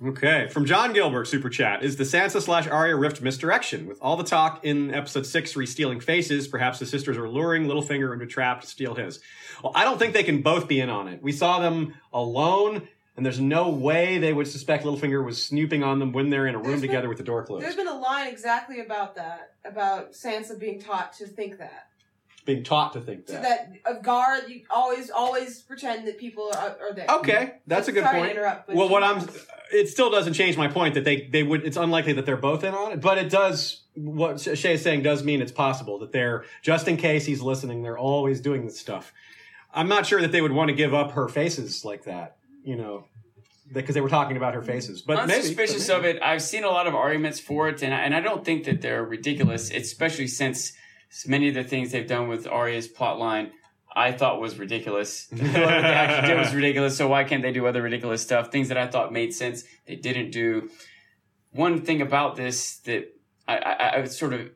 Okay, 0.04 0.50
from 0.50 0.66
John 0.66 0.92
Gilbert, 0.92 1.26
super 1.26 1.50
chat 1.50 1.82
is 1.82 1.96
the 1.96 2.04
Sansa 2.04 2.42
slash 2.42 2.68
Arya 2.68 2.98
rift 2.98 3.22
misdirection 3.22 3.88
with 3.88 3.98
all 4.02 4.18
the 4.18 4.26
talk 4.26 4.66
in 4.66 4.94
episode 4.94 5.26
six, 5.26 5.56
re-stealing 5.56 6.02
faces. 6.02 6.50
Perhaps 6.50 6.80
the 6.80 6.86
sisters 6.86 7.18
are 7.18 7.30
luring 7.30 7.66
Littlefinger 7.66 8.12
into 8.12 8.26
a 8.26 8.28
trap 8.28 8.60
to 8.62 8.68
steal 8.68 8.94
his. 8.96 9.22
Well, 9.64 9.72
I 9.74 9.86
don't 9.86 9.98
think 9.98 10.14
they 10.14 10.24
can 10.24 10.42
both 10.42 10.68
be 10.68 10.82
in 10.82 10.90
on 10.90 11.08
it. 11.08 11.24
We 11.24 11.32
saw 11.32 11.60
them 11.60 11.94
alone, 12.12 12.90
and 13.16 13.26
there's 13.26 13.40
no 13.40 13.70
way 13.70 14.18
they 14.18 14.34
would 14.34 14.48
suspect 14.50 14.84
Littlefinger 14.84 15.24
was 15.24 15.42
snooping 15.42 15.82
on 15.82 16.00
them 16.00 16.12
when 16.12 16.30
they're 16.30 16.48
in 16.48 16.56
a 16.56 16.58
room 16.58 16.68
There's 16.68 16.82
been- 16.82 16.90
together 16.90 17.08
with 17.08 17.18
the 17.18 17.24
door 17.24 17.46
closed, 17.46 17.64
There's 17.64 17.78
been 17.78 17.88
a 17.88 17.98
line 17.98 18.28
exactly 18.28 18.82
about 18.82 19.16
that, 19.16 19.54
about 19.64 20.12
Sansa 20.12 20.60
being 20.60 20.78
taught 20.82 21.14
to 21.14 21.26
think 21.26 21.58
that. 21.60 21.88
Being 22.46 22.64
taught 22.64 22.94
to 22.94 23.02
think 23.02 23.28
So 23.28 23.34
that. 23.34 23.44
that 23.84 23.98
a 23.98 24.02
guard, 24.02 24.44
you 24.48 24.62
always, 24.70 25.10
always 25.10 25.62
pretend 25.62 26.08
that 26.08 26.18
people 26.20 26.52
are, 26.56 26.78
are 26.80 26.94
there. 26.94 27.08
Okay, 27.10 27.56
that's 27.66 27.88
a 27.88 27.92
good 27.92 28.04
Sorry 28.04 28.16
to 28.16 28.20
point. 28.22 28.32
interrupt, 28.38 28.68
but 28.68 28.76
well, 28.76 28.88
what 28.88 29.04
I'm, 29.04 29.28
it 29.74 29.90
still 29.90 30.12
doesn't 30.12 30.34
change 30.34 30.56
my 30.56 30.68
point 30.68 30.94
that 30.94 31.04
they 31.04 31.28
they 31.28 31.44
would. 31.44 31.66
It's 31.66 31.78
unlikely 31.78 32.14
that 32.14 32.26
they're 32.26 32.38
both 32.38 32.64
in 32.64 32.74
on 32.74 32.92
it, 32.94 33.02
but 33.02 33.18
it 33.18 33.30
does. 33.30 33.82
What 33.96 34.40
Shay 34.40 34.74
is 34.74 34.82
saying 34.82 35.02
does 35.02 35.24
mean 35.24 35.42
it's 35.42 35.52
possible 35.52 36.00
that 36.00 36.12
they're 36.12 36.46
just 36.62 36.88
in 36.88 36.98
case 36.98 37.26
he's 37.26 37.42
listening. 37.42 37.82
They're 37.82 37.98
always 37.98 38.42
doing 38.42 38.66
this 38.66 38.80
stuff. 38.80 39.12
I'm 39.74 39.88
not 39.88 40.06
sure 40.06 40.22
that 40.22 40.32
they 40.32 40.42
would 40.42 40.52
want 40.52 40.70
to 40.70 40.76
give 40.76 40.94
up 40.94 41.12
her 41.12 41.28
faces 41.28 41.84
like 41.84 42.04
that. 42.04 42.38
You 42.64 42.76
know, 42.76 43.06
because 43.74 43.96
they 43.96 44.02
were 44.02 44.10
talking 44.10 44.38
about 44.38 44.54
her 44.54 44.62
faces. 44.62 45.02
But 45.02 45.18
I'm 45.18 45.28
maybe, 45.28 45.44
suspicious 45.44 45.88
but 45.88 45.98
of 45.98 46.06
it. 46.06 46.22
I've 46.22 46.42
seen 46.42 46.64
a 46.64 46.70
lot 46.70 46.88
of 46.88 46.94
arguments 46.96 47.40
for 47.40 47.70
it, 47.70 47.82
and 47.82 47.94
I, 47.94 48.00
and 48.00 48.16
I 48.16 48.20
don't 48.22 48.46
think 48.46 48.66
that 48.66 48.82
they're 48.82 49.04
ridiculous, 49.04 49.72
especially 49.72 50.28
since 50.28 50.74
many 51.26 51.50
of 51.50 51.56
the 51.56 51.64
things 51.64 51.92
they've 51.92 52.08
done 52.08 52.28
with 52.28 52.48
Arya's 52.48 52.88
plotline 52.88 53.52
I 53.96 54.12
thought 54.12 54.42
was 54.42 54.60
ridiculous. 54.60 55.28
what 55.32 55.40
they 55.40 55.64
actually 55.64 56.28
did 56.28 56.38
was 56.38 56.54
ridiculous, 56.54 56.98
so 56.98 57.08
why 57.08 57.24
can't 57.24 57.42
they 57.42 57.54
do 57.54 57.66
other 57.66 57.82
ridiculous 57.82 58.22
stuff? 58.22 58.52
Things 58.52 58.68
that 58.68 58.78
I 58.78 58.88
thought 58.88 59.14
made 59.14 59.34
sense, 59.34 59.64
they 59.88 59.96
didn't 59.96 60.32
do. 60.32 60.70
One 61.52 61.82
thing 61.82 62.02
about 62.02 62.36
this 62.36 62.78
that 62.80 63.16
I, 63.48 63.58
I, 63.58 63.88
I 63.96 64.00
was 64.02 64.18
sort 64.18 64.34
of 64.34 64.50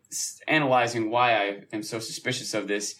analyzing 0.47 1.09
why 1.09 1.35
I 1.35 1.61
am 1.71 1.83
so 1.83 1.99
suspicious 1.99 2.53
of 2.53 2.67
this, 2.67 2.95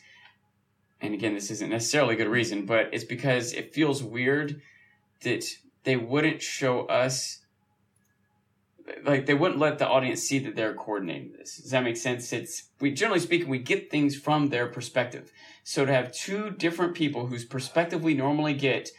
and 1.01 1.13
again, 1.13 1.33
this 1.33 1.51
isn't 1.51 1.69
necessarily 1.69 2.13
a 2.13 2.17
good 2.17 2.27
reason, 2.27 2.65
but 2.65 2.89
it's 2.93 3.03
because 3.03 3.51
it 3.53 3.73
feels 3.73 4.01
weird 4.01 4.61
that 5.23 5.43
they 5.83 5.97
wouldn't 5.97 6.41
show 6.41 6.85
us 6.85 7.39
like 9.03 9.25
they 9.25 9.33
wouldn't 9.33 9.59
let 9.59 9.79
the 9.79 9.87
audience 9.87 10.21
see 10.23 10.39
that 10.39 10.55
they're 10.55 10.73
coordinating 10.73 11.33
this. 11.37 11.57
Does 11.57 11.71
that 11.71 11.83
make 11.83 11.97
sense? 11.97 12.31
It's 12.33 12.69
we 12.79 12.91
generally 12.91 13.19
speaking 13.19 13.47
we 13.47 13.59
get 13.59 13.89
things 13.89 14.15
from 14.15 14.49
their 14.49 14.67
perspective. 14.67 15.31
So 15.63 15.85
to 15.85 15.93
have 15.93 16.11
two 16.11 16.51
different 16.51 16.95
people 16.95 17.27
whose 17.27 17.45
perspective 17.45 18.03
we 18.03 18.13
normally 18.13 18.53
get 18.53 18.89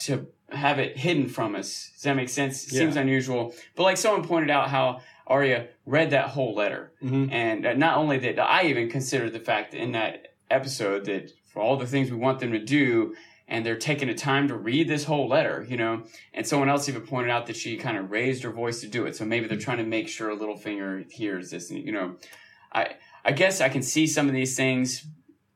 to 0.00 0.28
have 0.50 0.78
it 0.78 0.98
hidden 0.98 1.28
from 1.28 1.54
us, 1.54 1.90
does 1.94 2.02
that 2.02 2.14
make 2.16 2.28
sense? 2.28 2.64
It 2.64 2.70
seems 2.70 2.96
unusual. 2.96 3.54
But 3.76 3.84
like 3.84 3.96
someone 3.96 4.26
pointed 4.26 4.50
out 4.50 4.68
how 4.70 5.00
Arya 5.26 5.68
read 5.86 6.10
that 6.10 6.28
whole 6.28 6.54
letter. 6.54 6.92
Mhm. 7.02 7.32
And 7.32 7.66
uh, 7.66 7.72
not 7.74 7.96
only 7.96 8.18
that, 8.18 8.38
I 8.38 8.64
even 8.64 8.90
considered 8.90 9.32
the 9.32 9.40
fact 9.40 9.74
in 9.74 9.92
that 9.92 10.34
episode 10.50 11.06
that 11.06 11.32
for 11.46 11.62
all 11.62 11.76
the 11.76 11.86
things 11.86 12.10
we 12.10 12.16
want 12.16 12.40
them 12.40 12.52
to 12.52 12.58
do, 12.58 13.14
and 13.46 13.64
they're 13.64 13.76
taking 13.76 14.08
the 14.08 14.14
time 14.14 14.48
to 14.48 14.56
read 14.56 14.88
this 14.88 15.04
whole 15.04 15.28
letter, 15.28 15.66
you 15.68 15.76
know. 15.76 16.04
And 16.32 16.46
someone 16.46 16.68
else 16.68 16.88
even 16.88 17.02
pointed 17.02 17.30
out 17.30 17.46
that 17.46 17.56
she 17.56 17.76
kind 17.76 17.96
of 17.98 18.10
raised 18.10 18.42
her 18.42 18.50
voice 18.50 18.80
to 18.80 18.88
do 18.88 19.06
it. 19.06 19.16
So 19.16 19.24
maybe 19.24 19.46
they're 19.46 19.58
trying 19.58 19.78
to 19.78 19.84
make 19.84 20.08
sure 20.08 20.34
Littlefinger 20.36 21.10
hears 21.10 21.50
this. 21.50 21.70
And, 21.70 21.84
you 21.84 21.92
know, 21.92 22.16
I 22.72 22.94
I 23.24 23.32
guess 23.32 23.60
I 23.60 23.68
can 23.68 23.82
see 23.82 24.06
some 24.06 24.28
of 24.28 24.34
these 24.34 24.56
things, 24.56 25.06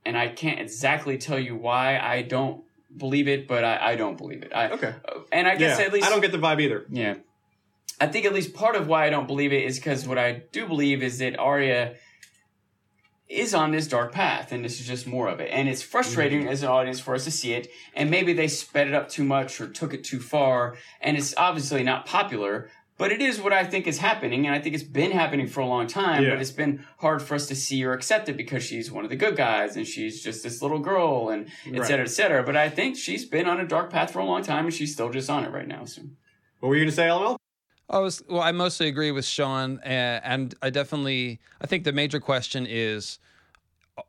and 0.05 0.17
I 0.17 0.29
can't 0.29 0.61
exactly 0.61 1.19
tell 1.19 1.39
you 1.39 1.57
why 1.57 1.99
I 1.99 2.23
don't 2.23 2.65
believe 2.97 3.29
it, 3.29 3.47
but 3.47 3.65
I, 3.65 3.93
I 3.93 3.97
don't 3.97 4.17
believe 4.17 4.43
it. 4.43 4.53
I, 4.55 4.71
Okay. 4.71 4.95
Uh, 5.07 5.21
and 5.31 5.47
I 5.47 5.57
guess 5.57 5.79
yeah, 5.79 5.87
at 5.87 5.93
least 5.93 6.07
I 6.07 6.11
don't 6.11 6.21
get 6.21 6.33
the 6.33 6.39
vibe 6.39 6.61
either. 6.61 6.87
yeah. 6.91 7.15
I 8.01 8.07
think 8.07 8.27
at 8.27 8.33
least 8.33 8.55
part 8.55 8.77
of 8.77 8.87
why 8.87 9.07
I 9.07 9.11
don't 9.11 9.27
believe 9.27 9.53
it 9.53 9.65
is 9.65 9.77
because 9.77 10.07
what 10.07 10.19
I 10.19 10.43
do 10.53 10.69
believe 10.69 11.03
is 11.03 11.19
that 11.19 11.37
Arya 11.37 11.97
is 13.29 13.55
on 13.55 13.73
this 13.73 13.87
dark 13.87 14.13
path, 14.13 14.53
and 14.53 14.65
this 14.65 14.81
is 14.81 14.87
just 14.87 15.07
more 15.07 15.29
of 15.29 15.41
it. 15.41 15.51
And 15.53 15.69
it's 15.69 15.83
frustrating 15.83 16.41
mm-hmm. 16.41 16.49
as 16.49 16.63
an 16.63 16.69
audience 16.69 16.99
for 17.01 17.15
us 17.15 17.25
to 17.25 17.31
see 17.31 17.53
it, 17.53 17.69
and 17.95 18.11
maybe 18.11 18.33
they 18.33 18.49
sped 18.49 18.89
it 18.89 18.95
up 18.95 19.09
too 19.09 19.25
much 19.25 19.61
or 19.61 19.69
took 19.69 19.93
it 19.93 20.05
too 20.05 20.21
far, 20.21 20.77
and 21.01 21.17
it's 21.17 21.35
obviously 21.37 21.83
not 21.83 22.07
popular. 22.07 22.71
But 22.97 23.13
it 23.13 23.21
is 23.21 23.41
what 23.41 23.53
I 23.53 23.63
think 23.63 23.87
is 23.87 23.99
happening, 23.99 24.47
and 24.47 24.55
I 24.57 24.59
think 24.59 24.75
it's 24.75 24.83
been 24.83 25.13
happening 25.13 25.47
for 25.47 25.61
a 25.61 25.67
long 25.67 25.87
time. 25.87 26.25
Yeah. 26.25 26.31
But 26.31 26.41
it's 26.41 26.51
been 26.51 26.85
hard 26.99 27.23
for 27.23 27.37
us 27.37 27.47
to 27.47 27.55
see 27.55 27.85
or 27.85 27.93
accept 27.93 28.29
it 28.29 28.37
because 28.37 28.65
she's 28.65 28.91
one 28.91 29.05
of 29.05 29.11
the 29.11 29.17
good 29.17 29.37
guys, 29.37 29.77
and 29.77 29.87
she's 29.87 30.21
just 30.21 30.43
this 30.43 30.61
little 30.61 30.81
girl, 30.81 31.29
and 31.29 31.47
et 31.67 31.79
Right. 31.79 31.87
cetera, 31.87 32.07
et 32.07 32.11
cetera. 32.11 32.43
But 32.43 32.57
I 32.57 32.69
think 32.69 32.97
she's 32.97 33.25
been 33.25 33.47
on 33.47 33.61
a 33.61 33.67
dark 33.67 33.91
path 33.91 34.11
for 34.11 34.19
a 34.19 34.25
long 34.25 34.43
time, 34.43 34.65
and 34.65 34.75
she's 34.75 34.93
still 34.93 35.11
just 35.11 35.31
on 35.31 35.45
it 35.45 35.53
right 35.53 35.69
now. 35.69 35.85
So. 35.85 36.03
What 36.59 36.71
were 36.71 36.75
you 36.75 36.81
going 36.81 36.91
to 36.91 36.97
say, 36.97 37.07
LML? 37.07 37.39
I 37.91 37.99
was 38.01 38.23
well. 38.29 38.43
I 38.43 38.53
mostly 38.53 38.89
agree 38.89 39.11
with 39.11 39.25
Sean, 39.25 39.79
uh, 39.79 40.21
and 40.23 40.55
I 40.61 40.71
definitely. 40.71 41.41
I 41.61 41.67
think 41.67 41.85
the 41.85 41.93
major 41.93 42.21
question 42.21 42.67
is, 42.69 43.19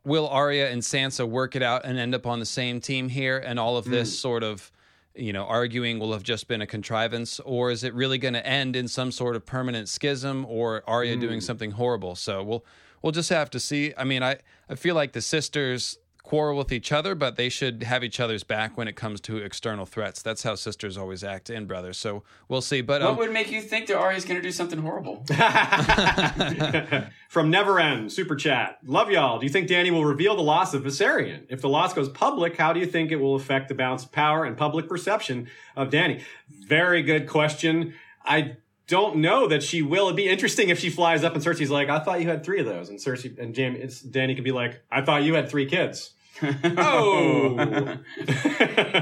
will 0.04 0.28
Arya 0.28 0.70
and 0.70 0.82
Sansa 0.82 1.26
work 1.26 1.56
it 1.56 1.62
out 1.62 1.84
and 1.84 1.98
end 1.98 2.14
up 2.14 2.26
on 2.26 2.40
the 2.40 2.46
same 2.46 2.80
team 2.80 3.08
here? 3.08 3.38
And 3.38 3.58
all 3.58 3.78
of 3.78 3.86
this 3.86 4.18
sort 4.18 4.42
of, 4.42 4.70
you 5.14 5.32
know, 5.32 5.44
arguing 5.44 5.98
will 5.98 6.12
have 6.12 6.22
just 6.22 6.46
been 6.46 6.60
a 6.60 6.66
contrivance, 6.66 7.40
or 7.40 7.70
is 7.70 7.82
it 7.82 7.94
really 7.94 8.18
going 8.18 8.34
to 8.34 8.46
end 8.46 8.76
in 8.76 8.86
some 8.86 9.10
sort 9.10 9.34
of 9.34 9.46
permanent 9.46 9.88
schism, 9.88 10.44
or 10.46 10.82
Arya 10.86 11.16
doing 11.16 11.40
something 11.40 11.70
horrible? 11.70 12.16
So 12.16 12.42
we'll 12.42 12.64
we'll 13.00 13.12
just 13.12 13.30
have 13.30 13.48
to 13.50 13.60
see. 13.60 13.94
I 13.96 14.04
mean, 14.04 14.22
I 14.22 14.38
I 14.68 14.74
feel 14.74 14.94
like 14.94 15.12
the 15.12 15.22
sisters 15.22 15.98
quarrel 16.30 16.56
with 16.56 16.70
each 16.70 16.92
other, 16.92 17.16
but 17.16 17.34
they 17.34 17.48
should 17.48 17.82
have 17.82 18.04
each 18.04 18.20
other's 18.20 18.44
back 18.44 18.78
when 18.78 18.86
it 18.86 18.94
comes 18.94 19.20
to 19.20 19.38
external 19.38 19.84
threats. 19.84 20.22
That's 20.22 20.44
how 20.44 20.54
sisters 20.54 20.96
always 20.96 21.24
act 21.24 21.50
and 21.50 21.66
brothers. 21.66 21.98
So 21.98 22.22
we'll 22.48 22.60
see. 22.60 22.82
But 22.82 23.02
What 23.02 23.10
um, 23.10 23.16
would 23.16 23.32
make 23.32 23.50
you 23.50 23.60
think 23.60 23.88
that 23.88 23.96
Arya's 23.96 24.24
going 24.24 24.36
to 24.36 24.42
do 24.42 24.52
something 24.52 24.78
horrible? 24.78 25.26
From 27.28 27.50
Never 27.50 27.80
End, 27.80 28.12
super 28.12 28.36
chat. 28.36 28.78
Love 28.86 29.10
y'all. 29.10 29.40
Do 29.40 29.46
you 29.46 29.50
think 29.50 29.68
Dany 29.68 29.90
will 29.90 30.04
reveal 30.04 30.36
the 30.36 30.42
loss 30.42 30.72
of 30.72 30.84
Viserion? 30.84 31.46
If 31.48 31.62
the 31.62 31.68
loss 31.68 31.94
goes 31.94 32.08
public, 32.08 32.56
how 32.56 32.72
do 32.72 32.78
you 32.78 32.86
think 32.86 33.10
it 33.10 33.16
will 33.16 33.34
affect 33.34 33.66
the 33.66 33.74
balance 33.74 34.04
of 34.04 34.12
power 34.12 34.44
and 34.44 34.56
public 34.56 34.88
perception 34.88 35.48
of 35.74 35.90
Dany? 35.90 36.22
Very 36.48 37.02
good 37.02 37.26
question. 37.26 37.94
I 38.24 38.58
don't 38.86 39.16
know 39.16 39.48
that 39.48 39.64
she 39.64 39.82
will. 39.82 40.04
It'd 40.04 40.16
be 40.16 40.28
interesting 40.28 40.68
if 40.68 40.78
she 40.78 40.90
flies 40.90 41.24
up 41.24 41.34
and 41.34 41.42
Cersei's 41.42 41.70
like, 41.70 41.88
"I 41.88 41.98
thought 41.98 42.20
you 42.20 42.28
had 42.28 42.44
three 42.44 42.60
of 42.60 42.66
those," 42.66 42.88
and 42.88 43.00
Cersei 43.00 43.36
and 43.36 43.56
Jaime, 43.56 43.80
it's, 43.80 44.00
Dany 44.00 44.36
could 44.36 44.44
be 44.44 44.52
like, 44.52 44.84
"I 44.92 45.02
thought 45.02 45.24
you 45.24 45.34
had 45.34 45.48
three 45.48 45.66
kids." 45.66 46.12
Oh. 46.42 47.96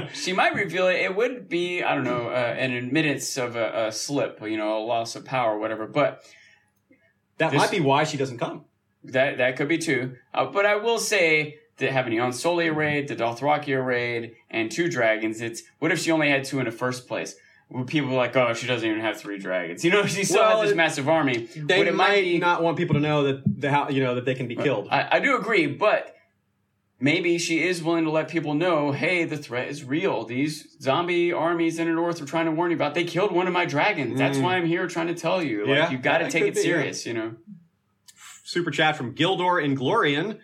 she 0.13 0.33
might 0.33 0.53
reveal 0.55 0.87
it. 0.87 0.95
It 0.95 1.15
would 1.15 1.49
be, 1.49 1.83
I 1.83 1.95
don't 1.95 2.03
know, 2.03 2.27
uh, 2.29 2.55
an 2.57 2.71
admittance 2.73 3.37
of 3.37 3.55
a, 3.55 3.87
a 3.87 3.91
slip, 3.91 4.39
you 4.41 4.57
know, 4.57 4.77
a 4.77 4.83
loss 4.85 5.15
of 5.15 5.25
power, 5.25 5.55
or 5.55 5.59
whatever. 5.59 5.87
But 5.87 6.23
that 7.37 7.51
This- 7.51 7.57
might 7.59 7.71
be 7.71 7.79
why 7.79 8.03
she 8.03 8.17
doesn't 8.17 8.37
come. 8.37 8.65
that 9.05 9.37
that 9.37 9.55
could 9.55 9.67
be 9.67 9.77
too. 9.77 10.15
Uh, 10.33 10.45
but 10.45 10.65
I 10.65 10.75
will 10.75 10.99
say 10.99 11.57
that 11.77 11.91
having 11.91 12.11
the 12.11 12.19
Onsolia 12.21 12.75
raid, 12.75 13.07
the 13.07 13.15
Dothrakia 13.15 13.83
raid, 13.85 14.33
and 14.49 14.69
two 14.69 14.89
dragons, 14.89 15.39
it's 15.41 15.63
what 15.79 15.91
if 15.91 15.99
she 15.99 16.11
only 16.11 16.29
had 16.29 16.43
two 16.43 16.59
in 16.59 16.65
the 16.65 16.71
first 16.71 17.07
place? 17.07 17.35
Would 17.71 17.85
people 17.87 18.09
be 18.09 18.15
like, 18.15 18.35
oh, 18.35 18.53
she 18.55 18.65
doesn't 18.65 18.87
even 18.89 18.99
have 19.01 19.17
three 19.21 19.37
dragons? 19.37 19.85
You 19.85 19.91
know, 19.91 20.05
she 20.07 20.23
still 20.23 20.41
Well, 20.41 20.59
has 20.61 20.69
this 20.71 20.75
massive 20.75 21.07
army. 21.07 21.47
They 21.55 21.87
it 21.87 21.93
might 21.95 22.21
be- 22.21 22.39
not 22.39 22.63
want 22.63 22.77
people 22.77 22.95
to 22.95 22.99
know 22.99 23.23
that 23.25 23.43
the 23.45 23.69
how 23.71 23.89
you 23.89 24.03
know 24.03 24.15
that 24.15 24.25
they 24.25 24.35
can 24.35 24.47
be 24.47 24.55
killed. 24.55 24.87
I, 24.91 25.07
I 25.17 25.19
do 25.19 25.37
agree, 25.37 25.67
but 25.67 26.15
maybe 26.99 27.37
she 27.37 27.63
is 27.63 27.81
willing 27.83 28.03
to 28.05 28.11
let 28.11 28.27
people 28.27 28.53
know, 28.53 28.91
hey, 28.91 29.23
the 29.23 29.37
threat 29.37 29.67
is 29.69 29.83
real. 29.83 30.25
These 30.25 30.77
zombie 30.81 31.31
armies 31.31 31.79
in 31.79 31.87
the 31.87 31.93
north 31.93 32.21
are 32.21 32.25
trying 32.25 32.45
to 32.45 32.51
warn 32.51 32.71
you 32.71 32.75
about. 32.75 32.93
They 32.93 33.03
killed 33.05 33.31
one 33.31 33.47
of 33.47 33.53
my 33.53 33.65
dragons. 33.65 34.17
That's 34.17 34.37
Mm. 34.37 34.41
why 34.43 34.55
I'm 34.57 34.65
here 34.65 34.87
trying 34.87 35.07
to 35.07 35.15
tell 35.15 35.41
you. 35.41 35.61
Like 35.65 35.75
Yeah, 35.77 35.91
you 35.91 35.97
got 35.97 36.17
to 36.19 36.29
take 36.29 36.43
it 36.43 36.53
be, 36.55 36.59
yeah. 36.59 36.63
serious. 36.65 37.05
You 37.05 37.13
know. 37.13 37.35
super 38.43 38.71
chat 38.71 38.97
from 38.97 39.13
Gildor 39.13 39.63
and 39.63 39.77
Inglorion 39.77 40.39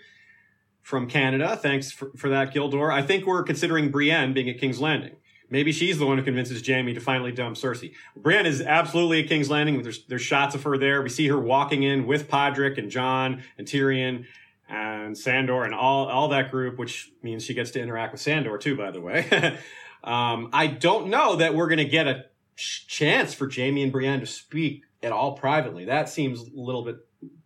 from 0.83 1.07
Canada. 1.09 1.57
Thanks 1.57 1.91
for, 1.91 2.11
for 2.15 2.29
that, 2.29 2.53
Gildor. 2.53 2.93
I 2.93 3.01
think 3.01 3.25
we're 3.25 3.41
considering 3.43 3.89
Brienne 3.89 4.31
being 4.33 4.47
at 4.49 4.59
King's 4.59 4.79
Landing. 4.79 5.15
Maybe 5.49 5.71
she's 5.71 5.97
the 5.99 6.05
one 6.05 6.17
who 6.17 6.23
convinces 6.23 6.65
Jaime 6.67 6.93
to 6.93 6.99
finally 6.99 7.31
dump 7.31 7.55
Cersei. 7.55 7.93
Brienne 8.15 8.45
is 8.45 8.61
absolutely 8.61 9.21
at 9.23 9.27
King's 9.29 9.49
Landing. 9.49 9.81
There's, 9.81 10.05
there's 10.05 10.21
shots 10.21 10.53
of 10.55 10.63
her 10.63 10.77
there. 10.77 11.01
We 11.01 11.09
see 11.09 11.27
her 11.27 11.39
walking 11.39 11.83
in 11.83 12.05
with 12.07 12.27
Podrick 12.29 12.77
and 12.77 12.89
Jon 12.91 13.41
and 13.57 13.67
Tyrion 13.67 14.25
and 14.67 15.17
Sandor 15.17 15.63
and 15.63 15.73
all, 15.73 16.07
all 16.07 16.29
that 16.29 16.51
group, 16.51 16.77
which 16.77 17.11
means 17.21 17.43
she 17.43 17.53
gets 17.53 17.71
to 17.71 17.81
interact 17.81 18.11
with 18.11 18.21
Sandor 18.21 18.57
too, 18.57 18.75
by 18.75 18.91
the 18.91 19.01
way. 19.01 19.27
um, 20.03 20.49
I 20.53 20.67
don't 20.67 21.07
know 21.07 21.35
that 21.35 21.53
we're 21.55 21.67
going 21.67 21.77
to 21.77 21.85
get 21.85 22.07
a 22.07 22.25
chance 22.55 23.33
for 23.33 23.49
Jaime 23.53 23.83
and 23.83 23.91
Brienne 23.91 24.21
to 24.21 24.25
speak 24.25 24.83
at 25.03 25.11
all 25.11 25.33
privately. 25.33 25.85
That 25.85 26.09
seems 26.09 26.41
a 26.41 26.49
little 26.53 26.83
bit 26.83 26.97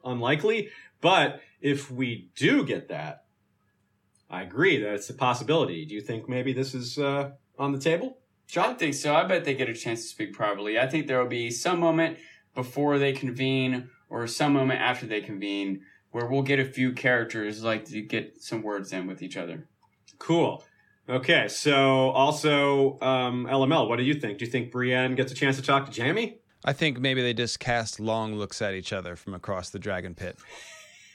unlikely. 0.03 0.69
But 1.01 1.41
if 1.61 1.91
we 1.91 2.29
do 2.35 2.65
get 2.65 2.89
that, 2.89 3.25
I 4.29 4.43
agree 4.43 4.77
that 4.81 4.93
it's 4.93 5.09
a 5.09 5.13
possibility. 5.13 5.85
Do 5.85 5.95
you 5.95 6.01
think 6.01 6.29
maybe 6.29 6.53
this 6.53 6.75
is 6.75 6.97
uh, 6.97 7.31
on 7.57 7.71
the 7.71 7.79
table, 7.79 8.17
I 8.19 8.51
John? 8.51 8.75
think 8.75 8.93
so. 8.93 9.15
I 9.15 9.23
bet 9.23 9.43
they 9.43 9.55
get 9.55 9.69
a 9.69 9.73
chance 9.73 10.03
to 10.03 10.07
speak 10.07 10.33
privately. 10.33 10.79
I 10.79 10.87
think 10.87 11.07
there 11.07 11.19
will 11.19 11.29
be 11.29 11.49
some 11.49 11.79
moment 11.79 12.19
before 12.53 12.99
they 12.99 13.11
convene 13.11 13.89
or 14.09 14.27
some 14.27 14.53
moment 14.53 14.81
after 14.81 15.07
they 15.07 15.21
convene 15.21 15.81
where 16.11 16.25
we'll 16.25 16.41
get 16.41 16.59
a 16.59 16.65
few 16.65 16.93
characters 16.93 17.63
like 17.63 17.85
to 17.85 18.01
get 18.01 18.41
some 18.41 18.61
words 18.61 18.93
in 18.93 19.07
with 19.07 19.21
each 19.21 19.37
other. 19.37 19.67
Cool. 20.17 20.63
Okay, 21.07 21.47
so 21.47 22.11
also 22.11 22.99
um, 23.01 23.47
LML, 23.49 23.89
what 23.89 23.97
do 23.97 24.03
you 24.03 24.13
think? 24.13 24.37
Do 24.37 24.45
you 24.45 24.51
think 24.51 24.71
Brienne 24.71 25.15
gets 25.15 25.31
a 25.31 25.35
chance 25.35 25.55
to 25.55 25.63
talk 25.63 25.89
to 25.89 26.01
Jaime? 26.01 26.37
I 26.63 26.73
think 26.73 26.99
maybe 26.99 27.21
they 27.21 27.33
just 27.33 27.59
cast 27.59 27.99
long 27.99 28.35
looks 28.35 28.61
at 28.61 28.73
each 28.73 28.93
other 28.93 29.15
from 29.15 29.33
across 29.33 29.69
the 29.69 29.79
dragon 29.79 30.13
pit. 30.13 30.37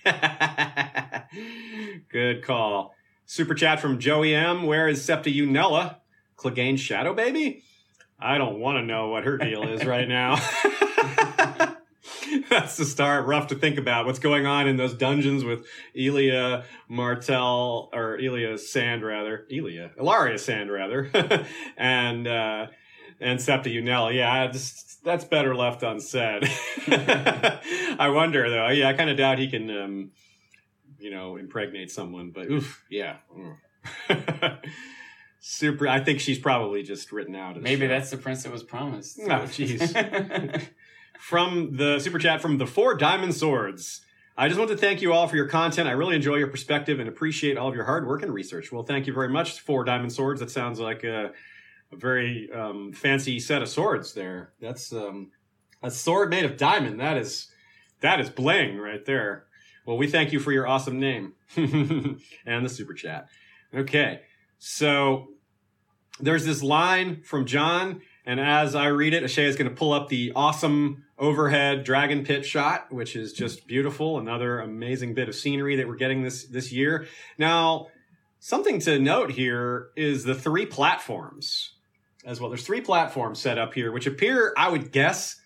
Good 2.09 2.43
call. 2.43 2.95
Super 3.27 3.55
chat 3.55 3.81
from 3.81 3.99
Joey 3.99 4.35
M. 4.35 4.65
Where 4.65 4.89
is 4.89 5.05
Septa 5.05 5.31
Unella? 5.31 5.97
Clegane's 6.37 6.81
shadow 6.81 7.15
baby? 7.15 7.63
I 8.19 8.39
don't 8.39 8.59
want 8.59 8.79
to 8.79 8.85
know 8.85 9.09
what 9.09 9.25
her 9.25 9.39
deal 9.39 9.63
is 9.65 9.85
right 9.85 10.09
now. 10.09 10.37
That's 12.51 12.77
the 12.77 12.85
start. 12.85 13.27
Rough 13.27 13.49
to 13.49 13.55
think 13.55 13.79
about 13.79 14.07
what's 14.07 14.19
going 14.19 14.47
on 14.47 14.69
in 14.69 14.77
those 14.77 14.95
dungeons 14.95 15.45
with 15.45 15.67
Elia 15.97 16.65
Martell 16.89 17.91
or 17.93 18.19
Elia 18.19 18.59
Sand 18.59 19.03
rather. 19.05 19.47
Elia. 19.53 19.91
Ellaria 19.99 20.39
Sand 20.39 20.71
rather. 20.71 21.11
and 21.77 22.27
uh 22.27 22.67
and 23.21 23.41
Septa 23.41 23.69
Unella. 23.69 24.15
Yeah, 24.15 24.49
just, 24.49 25.05
that's 25.05 25.25
better 25.25 25.55
left 25.55 25.83
unsaid. 25.83 26.49
I 26.89 28.11
wonder 28.13 28.49
though. 28.51 28.69
Yeah, 28.69 28.89
I 28.89 28.93
kind 28.95 29.11
of 29.11 29.17
doubt 29.17 29.39
he 29.39 29.49
can 29.49 29.71
um 29.71 30.11
you 30.99 31.11
know, 31.11 31.37
impregnate 31.37 31.91
someone, 31.91 32.31
but 32.31 32.51
oof, 32.51 32.83
yeah. 32.89 33.17
Mm. 34.09 34.59
Super. 35.41 35.87
I 35.87 36.01
think 36.01 36.21
she's 36.21 36.39
probably 36.39 36.83
just 36.83 37.13
written 37.13 37.37
out. 37.37 37.61
Maybe 37.61 37.83
show. 37.83 37.89
that's 37.89 38.11
the 38.11 38.17
prince 38.17 38.45
that 38.45 38.53
was 38.53 38.63
promised. 38.63 39.21
Oh, 39.23 39.45
jeez. 39.45 40.69
From 41.19 41.77
the 41.77 41.99
super 42.01 42.19
chat 42.19 42.41
from 42.41 42.59
the 42.59 42.67
Four 42.67 42.95
Diamond 42.95 43.35
Swords. 43.35 44.03
I 44.37 44.49
just 44.49 44.59
want 44.59 44.71
to 44.71 44.77
thank 44.77 45.01
you 45.01 45.13
all 45.13 45.29
for 45.29 45.37
your 45.37 45.47
content. 45.47 45.89
I 45.89 45.93
really 45.93 46.17
enjoy 46.17 46.37
your 46.37 46.49
perspective 46.49 46.99
and 46.99 47.09
appreciate 47.09 47.57
all 47.57 47.69
of 47.69 47.75
your 47.75 47.85
hard 47.85 48.07
work 48.07 48.23
and 48.23 48.35
research. 48.35 48.73
Well, 48.73 48.83
thank 48.83 49.07
you 49.07 49.13
very 49.13 49.29
much, 49.29 49.61
Four 49.61 49.85
Diamond 49.85 50.13
Swords. 50.13 50.41
That 50.41 50.51
sounds 50.51 50.81
like 50.81 51.05
a, 51.05 51.31
a 51.93 51.97
very 51.97 52.51
um, 52.53 52.93
fancy 52.93 53.39
set 53.39 53.63
of 53.63 53.69
swords 53.69 54.13
there. 54.13 54.53
That's 54.61 54.93
um, 54.93 55.31
a 55.85 55.91
sword 55.91 56.31
made 56.31 56.45
of 56.45 56.57
diamond. 56.57 56.99
That 56.99 57.17
is 57.17 57.49
that 58.01 58.21
is 58.21 58.29
bling 58.29 58.79
right 58.79 59.05
there. 59.05 59.47
Well, 59.87 59.97
we 59.97 60.09
thank 60.09 60.33
you 60.33 60.41
for 60.41 60.51
your 60.51 60.67
awesome 60.67 60.99
name 60.99 61.35
and 61.57 62.65
the 62.65 62.69
super 62.69 62.95
chat. 62.95 63.29
Okay, 63.73 64.23
so 64.59 65.29
there's 66.21 66.45
this 66.45 66.63
line 66.63 67.23
from 67.23 67.45
Jon, 67.45 68.01
and 68.27 68.41
as 68.41 68.75
I 68.75 68.87
read 68.87 69.15
it, 69.15 69.23
Ashay 69.23 69.45
is 69.45 69.57
going 69.57 69.69
to 69.69 69.77
pull 69.77 69.93
up 69.93 70.09
the 70.09 70.33
awesome 70.35 71.05
overhead 71.19 71.85
dragon 71.85 72.25
pit 72.25 72.45
shot, 72.45 72.91
which 72.93 73.17
is 73.17 73.33
just 73.33 73.67
beautiful. 73.67 74.19
Another 74.19 74.61
amazing 74.61 75.15
bit 75.15 75.29
of 75.29 75.35
scenery 75.35 75.77
that 75.77 75.87
we're 75.87 75.97
getting 75.97 76.23
this 76.23 76.45
this 76.45 76.73
year. 76.73 77.07
Now, 77.39 77.89
something 78.41 78.81
to 78.81 78.99
note 78.99 79.31
here 79.31 79.89
is 79.97 80.25
the 80.25 80.35
three 80.35 80.67
platforms 80.67 81.73
as 82.25 82.41
well. 82.41 82.51
There's 82.51 82.67
three 82.67 82.81
platforms 82.81 83.39
set 83.39 83.59
up 83.59 83.75
here, 83.75 83.93
which 83.93 84.07
appear, 84.07 84.55
I 84.57 84.71
would 84.71 84.91
guess, 84.91 85.41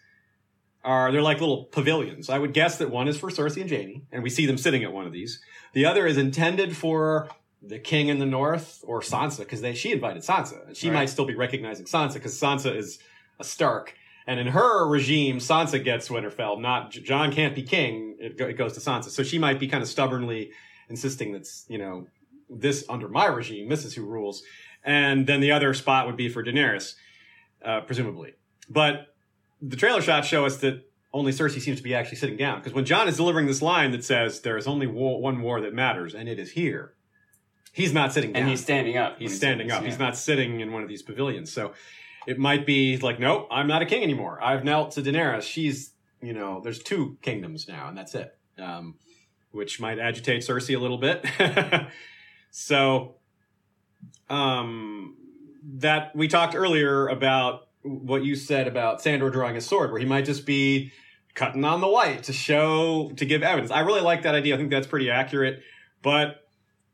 are 0.85 1.11
they're 1.11 1.23
like 1.23 1.41
little 1.41 1.65
pavilions. 1.65 2.31
I 2.31 2.39
would 2.39 2.55
guess 2.55 2.79
that 2.79 2.91
one 2.91 3.09
is 3.09 3.19
for 3.19 3.31
Cersei 3.31 3.63
and 3.63 3.71
Jaime, 3.71 4.03
and 4.13 4.23
we 4.23 4.31
see 4.31 4.47
them 4.47 4.57
sitting 4.57 4.85
at 4.85 4.93
one 4.93 5.07
of 5.07 5.13
these. 5.13 5.41
The 5.73 5.85
other 5.85 6.07
is 6.07 6.17
intended 6.17 6.77
for 6.77 7.29
the 7.63 7.79
king 7.79 8.09
in 8.09 8.19
the 8.19 8.27
north 8.27 8.83
or 8.87 9.01
Sansa 9.01 9.39
because 9.39 9.61
they 9.61 9.75
she 9.75 9.93
invited 9.93 10.23
Sansa, 10.23 10.67
and 10.69 10.77
she 10.77 10.89
Right. 10.89 10.95
might 10.97 11.11
still 11.11 11.25
be 11.25 11.35
recognizing 11.35 11.87
Sansa 11.87 12.15
because 12.15 12.39
Sansa 12.39 12.75
is 12.77 12.99
a 13.41 13.45
Stark. 13.45 13.95
And 14.27 14.39
in 14.39 14.49
her 14.49 14.87
regime, 14.87 15.39
Sansa 15.39 15.83
gets 15.83 16.09
Winterfell. 16.09 16.61
Not 16.61 16.91
Jon 16.91 17.33
can't 17.33 17.55
be 17.55 17.63
king. 17.63 18.17
It, 18.21 18.37
go, 18.37 18.47
it 18.47 18.55
goes 18.59 18.75
to 18.75 18.81
Sansa. 18.81 19.09
So 19.09 19.23
she 19.23 19.39
might 19.39 19.59
be 19.59 19.69
kind 19.69 19.83
of 19.83 19.89
stubbornly 19.89 20.51
insisting 20.91 21.33
that's 21.33 21.65
you 21.69 21.79
know 21.79 22.07
this 22.51 22.85
under 22.89 23.09
my 23.09 23.27
regime. 23.27 23.69
This 23.69 23.85
is 23.85 23.95
who 23.95 24.05
rules. 24.05 24.43
And 24.85 25.27
then 25.27 25.41
the 25.41 25.53
other 25.53 25.75
spot 25.75 26.07
would 26.07 26.17
be 26.17 26.29
for 26.29 26.43
Daenerys, 26.45 26.95
uh, 27.65 27.81
presumably. 27.83 28.35
But 28.71 29.15
the 29.61 29.77
trailer 29.77 30.01
shots 30.01 30.29
show 30.29 30.47
us 30.47 30.59
that 30.59 30.85
only 31.13 31.33
Cersei 31.33 31.61
seems 31.61 31.79
to 31.79 31.83
be 31.83 31.95
actually 31.95 32.19
sitting 32.19 32.37
down. 32.37 32.61
Because 32.61 32.73
when 32.75 32.85
Jon 32.85 33.09
is 33.09 33.17
delivering 33.17 33.47
this 33.47 33.61
line 33.63 33.91
that 33.93 34.05
says 34.05 34.41
there 34.43 34.57
is 34.57 34.67
only 34.67 34.87
war, 34.87 35.21
one 35.21 35.41
war 35.41 35.61
that 35.63 35.75
matters, 35.75 36.15
and 36.15 36.29
it 36.29 36.39
is 36.39 36.53
here, 36.53 36.95
he's 37.79 37.93
not 37.93 38.13
sitting 38.13 38.33
down. 38.33 38.43
and 38.43 38.51
he's 38.51 38.61
standing 38.61 38.97
up. 38.97 39.19
He's 39.19 39.37
standing 39.37 39.71
up. 39.71 39.83
this, 39.83 39.93
He's 39.93 39.99
not 40.01 40.17
sitting 40.17 40.61
in 40.61 40.73
one 40.73 40.83
of 40.83 40.89
these 40.89 41.03
pavilions. 41.03 41.53
So 41.53 41.75
it 42.27 42.37
might 42.37 42.67
be 42.67 42.99
like, 42.99 43.21
nope, 43.21 43.47
I'm 43.53 43.69
not 43.69 43.83
a 43.83 43.87
king 43.87 44.03
anymore. 44.03 44.43
I've 44.43 44.65
knelt 44.65 44.91
to 44.93 45.01
Daenerys. 45.01 45.43
She's, 45.43 45.93
you 46.21 46.33
know, 46.33 46.61
there's 46.63 46.83
two 46.83 47.17
kingdoms 47.23 47.69
now, 47.69 47.89
and 47.89 47.97
that's 47.97 48.17
it. 48.17 48.37
Um, 48.59 48.97
which 49.53 49.81
might 49.81 50.01
agitate 50.01 50.43
Cersei 50.43 50.77
a 50.77 50.81
little 50.81 50.99
bit. 50.99 51.25
so, 52.51 53.15
um, 54.29 55.17
that 55.77 56.15
we 56.17 56.27
talked 56.27 56.57
earlier 56.57 57.07
about 57.07 57.69
what 57.83 58.25
you 58.25 58.35
said 58.35 58.67
about 58.67 59.01
Sandor 59.01 59.31
drawing 59.31 59.55
his 59.55 59.67
sword, 59.67 59.93
where 59.93 60.01
he 60.01 60.07
might 60.07 60.25
just 60.25 60.45
be 60.45 60.91
cutting 61.35 61.65
on 61.65 61.81
the 61.81 61.89
white 61.89 62.25
to 62.25 62.33
show 62.33 63.13
to 63.17 63.25
give 63.25 63.45
evidence. 63.45 63.71
I 63.71 63.81
really 63.81 64.01
like 64.01 64.23
that 64.23 64.35
idea. 64.35 64.57
I 64.57 64.59
think 64.59 64.71
that's 64.71 64.89
pretty 64.89 65.11
accurate, 65.11 65.63
but 66.03 66.48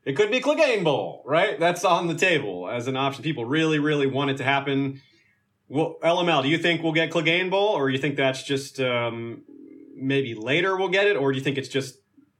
it 0.05 0.15
could 0.15 0.29
be 0.29 0.39
Clegane 0.39 0.83
Bowl, 0.83 1.23
right? 1.25 1.59
That's 1.59 1.83
on 1.83 2.07
the 2.07 2.13
table 2.13 2.69
as 2.69 2.87
an 2.87 2.95
option. 2.95 3.23
People 3.23 3.45
really, 3.45 3.79
really 3.79 4.05
want 4.05 4.29
it 4.29 4.37
to 4.37 4.43
happen. 4.43 5.01
Well, 5.67 5.97
LML, 6.03 6.43
do 6.43 6.49
you 6.49 6.59
think 6.59 6.83
we'll 6.83 6.93
get 6.93 7.09
Clegane 7.09 7.49
Bowl, 7.49 7.69
or 7.69 7.89
you 7.89 7.97
think 7.97 8.15
that's 8.15 8.43
just 8.43 8.79
um, 8.79 9.43
maybe 9.95 10.35
later 10.35 10.77
we'll 10.77 10.89
get 10.89 11.07
it, 11.07 11.17
or 11.17 11.31
do 11.31 11.37
you 11.37 11.43
think 11.43 11.57
it's 11.57 11.67
just 11.67 11.97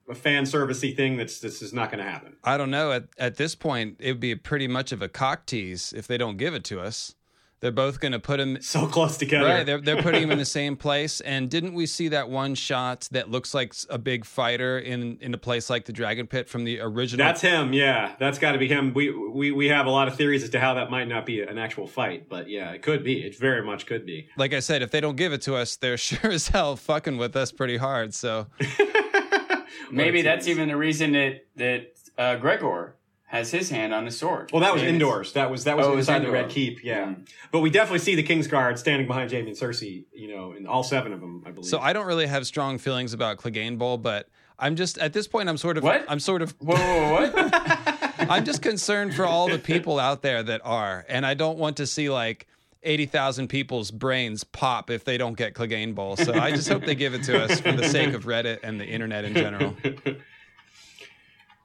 a 0.07 0.13
fan 0.13 0.43
servicey 0.43 0.95
thing 0.95 1.17
that's 1.17 1.39
this 1.39 1.63
is 1.63 1.73
not 1.73 1.91
going 1.91 2.03
to 2.03 2.09
happen? 2.09 2.35
I 2.43 2.57
don't 2.57 2.69
know. 2.69 2.91
At 2.91 3.05
at 3.17 3.37
this 3.37 3.55
point, 3.55 3.95
it 3.99 4.11
would 4.11 4.19
be 4.19 4.35
pretty 4.35 4.67
much 4.67 4.91
of 4.91 5.01
a 5.01 5.09
cock 5.09 5.47
tease 5.47 5.91
if 5.91 6.05
they 6.05 6.19
don't 6.19 6.37
give 6.37 6.53
it 6.53 6.63
to 6.65 6.79
us. 6.79 7.15
They're 7.61 7.71
both 7.71 7.99
going 7.99 8.11
to 8.11 8.19
put 8.19 8.39
him 8.39 8.61
So 8.61 8.85
close 8.85 9.17
together. 9.17 9.45
right. 9.45 9.65
They're 9.65 9.81
they're 9.81 10.01
putting 10.01 10.21
him 10.21 10.29
in 10.29 10.37
the 10.37 10.45
same 10.45 10.75
place. 10.75 11.19
And 11.21 11.49
didn't 11.49 11.73
we 11.73 11.85
see 11.85 12.09
that 12.09 12.29
one 12.29 12.53
shot 12.53 13.07
that 13.11 13.31
looks 13.31 13.53
like 13.53 13.73
a 13.89 13.97
big 13.97 14.25
fighter 14.25 14.77
in 14.77 15.17
in 15.21 15.33
a 15.33 15.37
place 15.37 15.69
like 15.69 15.85
the 15.85 15.93
Dragon 15.93 16.27
Pit 16.27 16.49
from 16.49 16.63
the 16.65 16.79
original? 16.81 17.25
That's 17.25 17.41
him, 17.41 17.73
yeah. 17.73 18.15
That's 18.19 18.37
got 18.39 18.51
to 18.51 18.57
be 18.57 18.67
him. 18.67 18.93
We, 18.93 19.09
we 19.11 19.51
we 19.51 19.67
have 19.69 19.85
a 19.85 19.89
lot 19.89 20.07
of 20.07 20.15
theories 20.15 20.43
as 20.43 20.49
to 20.51 20.59
how 20.59 20.73
that 20.75 20.91
might 20.91 21.07
not 21.07 21.25
be 21.25 21.41
an 21.41 21.57
actual 21.57 21.87
fight, 21.87 22.29
but 22.29 22.49
yeah, 22.49 22.71
it 22.71 22.81
could 22.81 23.03
be. 23.03 23.21
It 23.23 23.37
very 23.37 23.63
much 23.65 23.85
could 23.85 24.05
be. 24.05 24.27
like 24.37 24.53
I 24.53 24.59
said, 24.59 24.81
if 24.81 24.91
they 24.91 24.99
don't 25.01 25.15
give 25.15 25.31
it 25.33 25.41
to 25.43 25.55
us, 25.55 25.77
they're 25.77 25.97
sure 26.09 26.31
as 26.31 26.49
hell 26.49 26.75
fucking 26.75 27.17
with 27.17 27.35
us 27.35 27.51
pretty 27.51 27.77
hard. 27.77 28.13
So 28.13 28.47
Maybe 29.91 30.21
that's 30.21 30.47
even 30.47 30.67
the 30.67 30.77
reason 30.77 31.13
that 31.13 31.45
that 31.55 31.87
uh, 32.17 32.35
Gregor 32.37 32.95
has 33.27 33.51
his 33.51 33.69
hand 33.69 33.93
on 33.93 34.05
the 34.05 34.11
sword. 34.11 34.51
Well, 34.53 34.61
that 34.61 34.71
was 34.73 34.81
Maybe 34.83 34.93
indoors. 34.93 35.33
That 35.33 35.49
was 35.49 35.63
that 35.65 35.75
was 35.77 35.87
Oh, 35.87 35.93
it 35.93 35.95
was 35.95 36.07
inside 36.07 36.23
the. 36.23 36.31
Red 36.31 36.49
Keep. 36.49 36.83
Yeah, 36.83 37.05
Mm. 37.07 37.27
but 37.51 37.59
we 37.59 37.69
definitely 37.69 37.99
see 37.99 38.15
the 38.15 38.23
King's 38.23 38.47
Guard 38.47 38.77
standing 38.79 39.07
behind 39.07 39.31
Jaime 39.31 39.47
and 39.49 39.57
Cersei. 39.57 40.05
You 40.13 40.27
know, 40.35 40.51
and 40.51 40.67
all 40.67 40.83
seven 40.83 41.11
of 41.11 41.19
them, 41.21 41.43
I 41.45 41.51
believe. 41.51 41.69
so 41.69 41.79
I 41.79 41.91
don't 41.93 42.05
really 42.05 42.27
have 42.27 42.45
strong 42.47 42.77
feelings 42.77 43.13
about 43.13 43.37
Clegane 43.37 43.77
Bowl, 43.77 43.97
but 43.97 44.29
I'm 44.59 44.75
just 44.75 44.97
at 44.99 45.11
this 45.13 45.27
point 45.27 45.49
I'm 45.49 45.57
sort 45.57 45.77
of 45.77 45.83
What? 45.83 46.05
I'm 46.07 46.19
sort 46.19 46.41
of 46.41 46.51
Whoa, 46.59 46.75
whoa, 46.75 47.11
whoa, 47.11 47.21
what? 47.43 48.13
I'm 48.29 48.45
just 48.45 48.61
concerned 48.61 49.13
for 49.15 49.25
all 49.25 49.49
the 49.49 49.59
people 49.59 49.99
out 49.99 50.21
there 50.21 50.41
that 50.43 50.61
are, 50.63 51.03
and 51.09 51.25
I 51.25 51.33
don't 51.33 51.57
want 51.57 51.77
to 51.77 51.87
see 51.87 52.09
like. 52.09 52.47
80,000 52.87 53.47
people's 53.47 53.89
brains 53.89 54.43
pop 54.43 54.91
if 54.91 55.05
they 55.05 55.17
don't 55.17 55.35
get 55.35 55.55
Clegane 55.55 55.95
Bowl. 55.95 56.15
So 56.17 56.35
I 56.35 56.51
just 56.51 56.69
hope 56.69 56.85
they 56.85 56.93
give 56.93 57.15
it 57.15 57.23
to 57.23 57.43
us 57.43 57.59
for 57.59 57.71
the 57.71 57.89
sake 57.89 58.13
of 58.13 58.25
Reddit 58.25 58.59
and 58.61 58.79
the 58.79 58.85
internet 58.85 59.25
in 59.25 59.33
general. 59.33 59.75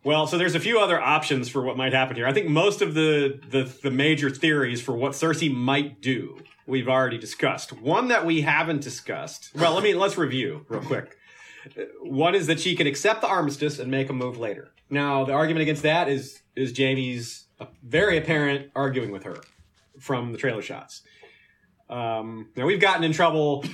Well, 0.03 0.27
so 0.27 0.39
there's 0.39 0.55
a 0.55 0.61
few 0.61 0.81
other 0.81 1.01
options 1.01 1.49
for 1.49 1.63
what 1.63 1.77
might 1.77 1.93
happen 1.93 2.17
here. 2.17 2.27
I 2.27 2.33
think 2.33 2.49
most 2.49 2.81
of 2.81 2.95
the, 2.95 3.39
the 3.51 3.71
the 3.83 3.91
major 3.91 4.31
theories 4.31 4.81
for 4.81 4.93
what 4.93 5.13
Cersei 5.13 5.55
might 5.55 6.01
do 6.01 6.39
we've 6.67 6.89
already 6.89 7.19
discussed. 7.19 7.73
One 7.73 8.09
that 8.09 8.25
we 8.25 8.41
haven't 8.41 8.81
discussed. 8.81 9.51
Well, 9.55 9.75
let 9.75 9.83
me 9.83 9.93
let's 9.93 10.17
review 10.17 10.65
real 10.69 10.81
quick. 10.83 11.19
One 12.01 12.35
is 12.35 12.47
that 12.47 12.61
she 12.61 12.75
can 12.75 12.87
accept 12.87 13.21
the 13.21 13.29
armistice 13.29 13.79
and 13.79 13.91
make 13.91 14.09
a 14.09 14.15
move 14.15 14.39
later. 14.39 14.71
Now, 14.89 15.25
the 15.25 15.33
argument 15.33 15.63
against 15.63 15.83
that 15.83 16.09
is 16.09 16.41
is 16.57 16.73
Jaime's 16.77 17.47
very 17.83 18.17
apparent 18.17 18.71
arguing 18.75 19.11
with 19.11 19.25
her 19.25 19.37
from 19.99 20.33
the 20.33 20.39
trailer 20.39 20.63
shots. 20.63 21.03
Um, 21.91 22.49
now 22.57 22.67
we've 22.67 22.81
gotten 22.81 23.03
in 23.03 23.13
trouble 23.13 23.65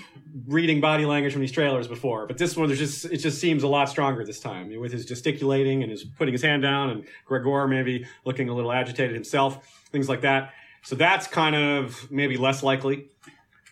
reading 0.46 0.80
body 0.80 1.04
language 1.04 1.32
from 1.32 1.42
these 1.42 1.52
trailers 1.52 1.86
before, 1.86 2.26
but 2.26 2.38
this 2.38 2.56
one 2.56 2.68
there's 2.68 2.78
just 2.78 3.04
it 3.04 3.18
just 3.18 3.40
seems 3.40 3.62
a 3.62 3.68
lot 3.68 3.90
stronger 3.90 4.24
this 4.24 4.40
time 4.40 4.74
with 4.80 4.92
his 4.92 5.04
gesticulating 5.04 5.82
and 5.82 5.90
his 5.90 6.04
putting 6.04 6.32
his 6.32 6.42
hand 6.42 6.62
down 6.62 6.90
and 6.90 7.04
Gregor 7.26 7.68
maybe 7.68 8.06
looking 8.24 8.48
a 8.48 8.54
little 8.54 8.72
agitated 8.72 9.14
himself, 9.14 9.82
things 9.92 10.08
like 10.08 10.22
that. 10.22 10.52
So 10.82 10.96
that's 10.96 11.26
kind 11.26 11.54
of 11.54 12.10
maybe 12.10 12.36
less 12.36 12.62
likely. 12.62 13.08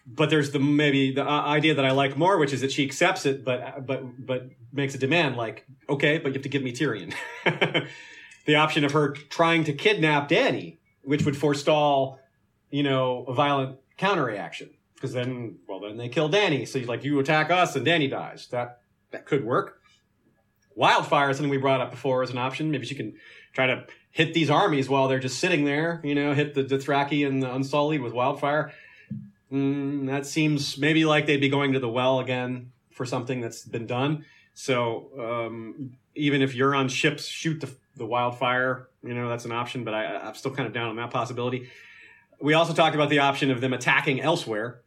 but 0.07 0.31
there's 0.31 0.51
the 0.51 0.59
maybe 0.59 1.13
the 1.13 1.25
uh, 1.25 1.43
idea 1.47 1.75
that 1.75 1.85
I 1.85 1.93
like 1.93 2.17
more, 2.17 2.39
which 2.39 2.53
is 2.53 2.61
that 2.61 2.73
she 2.73 2.85
accepts 2.85 3.25
it, 3.25 3.45
but 3.45 3.87
but 3.87 4.27
but 4.27 4.51
makes 4.73 4.95
a 4.95 4.99
demand 4.99 5.37
like, 5.37 5.65
okay, 5.89 6.19
but 6.19 6.29
you 6.29 6.35
have 6.35 6.43
to 6.43 6.49
give 6.49 6.63
me 6.63 6.73
Tyrion. 6.73 7.15
the 8.47 8.57
option 8.57 8.85
of 8.85 8.93
her 8.93 9.13
trying 9.13 9.65
to 9.65 9.73
kidnap 9.73 10.29
Dany, 10.29 10.79
which 11.03 11.25
would 11.25 11.37
forestall, 11.37 12.19
you 12.71 12.83
know, 12.83 13.25
a 13.29 13.33
violent 13.33 13.79
counterreaction. 13.99 14.71
Because 14.95 15.13
then, 15.13 15.59
well, 15.69 15.81
then 15.81 15.97
they 15.97 16.09
kill 16.09 16.31
Dany. 16.31 16.67
So 16.67 16.79
like, 16.81 17.05
you 17.05 17.19
attack 17.19 17.51
us 17.51 17.77
and 17.77 17.87
Dany 17.87 18.09
dies. 18.09 18.47
That 18.49 18.81
that 19.11 19.27
could 19.27 19.45
work. 19.45 19.81
Wildfire 20.75 21.31
is 21.31 21.37
something 21.37 21.51
we 21.51 21.59
brought 21.59 21.81
up 21.81 21.91
before 21.91 22.23
as 22.23 22.31
an 22.31 22.39
option. 22.39 22.71
Maybe 22.71 22.87
she 22.87 22.95
can 22.95 23.15
try 23.53 23.67
to 23.67 23.87
hit 24.11 24.35
these 24.35 24.51
armies 24.51 24.89
while 24.89 25.07
they're 25.09 25.21
just 25.21 25.39
sitting 25.39 25.65
there. 25.65 26.01
You 26.03 26.15
know, 26.15 26.35
hit 26.35 26.55
the 26.55 26.65
Dothraki 26.65 27.27
and 27.27 27.43
the 27.43 27.53
Unsullied 27.53 28.01
with 28.01 28.13
wildfire. 28.13 28.73
Mm, 29.53 30.07
that 30.07 30.27
seems 30.27 30.79
maybe 30.79 31.05
like 31.05 31.27
they'd 31.27 31.41
be 31.41 31.49
going 31.49 31.75
to 31.75 31.81
the 31.81 31.89
well 31.89 32.19
again 32.19 32.73
for 32.91 33.07
something 33.07 33.41
that's 33.41 33.65
been 33.65 33.87
done. 33.87 34.25
So 34.55 35.11
um, 35.19 35.97
even 36.15 36.43
if 36.43 36.55
you're 36.55 36.75
on 36.75 36.89
ships, 36.89 37.27
shoot 37.27 37.61
the, 37.61 37.71
the 37.97 38.07
wildfire. 38.07 38.89
You 39.03 39.15
know, 39.15 39.29
that's 39.29 39.45
an 39.45 39.53
option, 39.53 39.85
but 39.85 39.95
I, 39.95 40.17
I'm 40.17 40.35
still 40.35 40.53
kind 40.53 40.67
of 40.67 40.73
down 40.73 40.89
on 40.89 40.97
that 40.97 41.11
possibility. 41.11 41.69
We 42.41 42.55
also 42.55 42.75
talked 42.75 42.95
about 42.95 43.11
the 43.11 43.21
option 43.21 43.51
of 43.51 43.61
them 43.61 43.73
attacking 43.73 44.21
elsewhere 44.21 44.81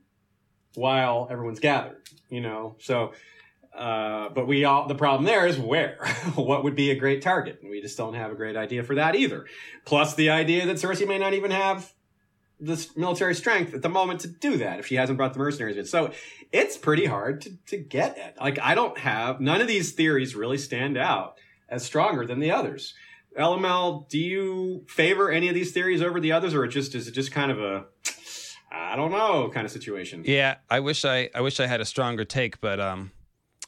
while 0.75 1.27
everyone's 1.29 1.59
gathered. 1.59 2.01
You 2.29 2.41
know, 2.41 2.75
so. 2.79 3.13
Uh, 3.75 4.29
but 4.29 4.47
we 4.47 4.65
all 4.65 4.87
the 4.87 4.95
problem 4.95 5.23
there 5.23 5.45
is 5.45 5.59
where 5.59 6.03
what 6.35 6.63
would 6.63 6.75
be 6.75 6.89
a 6.89 6.95
great 6.95 7.21
target 7.21 7.59
and 7.61 7.69
we 7.69 7.79
just 7.79 7.95
don't 7.95 8.15
have 8.15 8.31
a 8.31 8.33
great 8.33 8.55
idea 8.55 8.81
for 8.81 8.95
that 8.95 9.15
either 9.15 9.45
plus 9.85 10.15
the 10.15 10.31
idea 10.31 10.65
that 10.65 10.77
cersei 10.77 11.07
may 11.07 11.19
not 11.19 11.35
even 11.35 11.51
have 11.51 11.93
the 12.59 12.87
military 12.95 13.35
strength 13.35 13.73
at 13.73 13.81
the 13.81 13.89
moment 13.89 14.21
to 14.21 14.27
do 14.27 14.57
that 14.57 14.79
if 14.79 14.87
she 14.87 14.95
hasn't 14.95 15.17
brought 15.17 15.33
the 15.33 15.39
mercenaries 15.39 15.77
in. 15.77 15.85
So 15.85 16.11
it's 16.51 16.77
pretty 16.77 17.05
hard 17.05 17.41
to, 17.41 17.51
to 17.67 17.77
get 17.77 18.17
at. 18.17 18.37
Like, 18.39 18.59
I 18.59 18.73
don't 18.75 18.97
have, 18.97 19.39
none 19.39 19.61
of 19.61 19.67
these 19.67 19.91
theories 19.91 20.35
really 20.35 20.57
stand 20.57 20.97
out 20.97 21.37
as 21.69 21.83
stronger 21.83 22.25
than 22.25 22.39
the 22.39 22.51
others. 22.51 22.93
LML, 23.37 24.09
do 24.09 24.17
you 24.17 24.85
favor 24.87 25.31
any 25.31 25.47
of 25.47 25.53
these 25.53 25.71
theories 25.71 26.01
over 26.01 26.19
the 26.19 26.31
others, 26.31 26.53
or 26.53 26.63
it 26.65 26.69
just 26.69 26.95
is 26.95 27.07
it 27.07 27.11
just 27.11 27.31
kind 27.31 27.51
of 27.51 27.61
a 27.61 27.85
I 28.71 28.95
don't 28.95 29.11
know 29.11 29.49
kind 29.53 29.65
of 29.65 29.71
situation? 29.71 30.23
Yeah, 30.25 30.55
I 30.69 30.79
wish 30.79 31.05
I 31.05 31.29
I 31.33 31.41
wish 31.41 31.59
I 31.59 31.67
had 31.67 31.79
a 31.79 31.85
stronger 31.85 32.25
take, 32.25 32.59
but 32.59 32.79
um, 32.79 33.11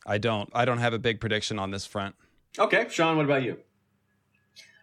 I 0.05 0.17
don't. 0.17 0.49
I 0.53 0.65
don't 0.65 0.79
have 0.79 0.93
a 0.93 0.99
big 0.99 1.19
prediction 1.19 1.59
on 1.59 1.71
this 1.71 1.85
front. 1.85 2.15
Okay, 2.57 2.87
Sean, 2.89 3.15
what 3.15 3.25
about 3.25 3.43
you? 3.43 3.59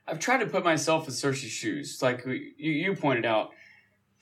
I've 0.06 0.20
tried 0.20 0.38
to 0.38 0.46
put 0.46 0.64
myself 0.64 1.08
in 1.08 1.14
Cersei's 1.14 1.50
shoes, 1.50 2.00
like 2.00 2.24
you, 2.24 2.70
you 2.70 2.94
pointed 2.94 3.26
out 3.26 3.50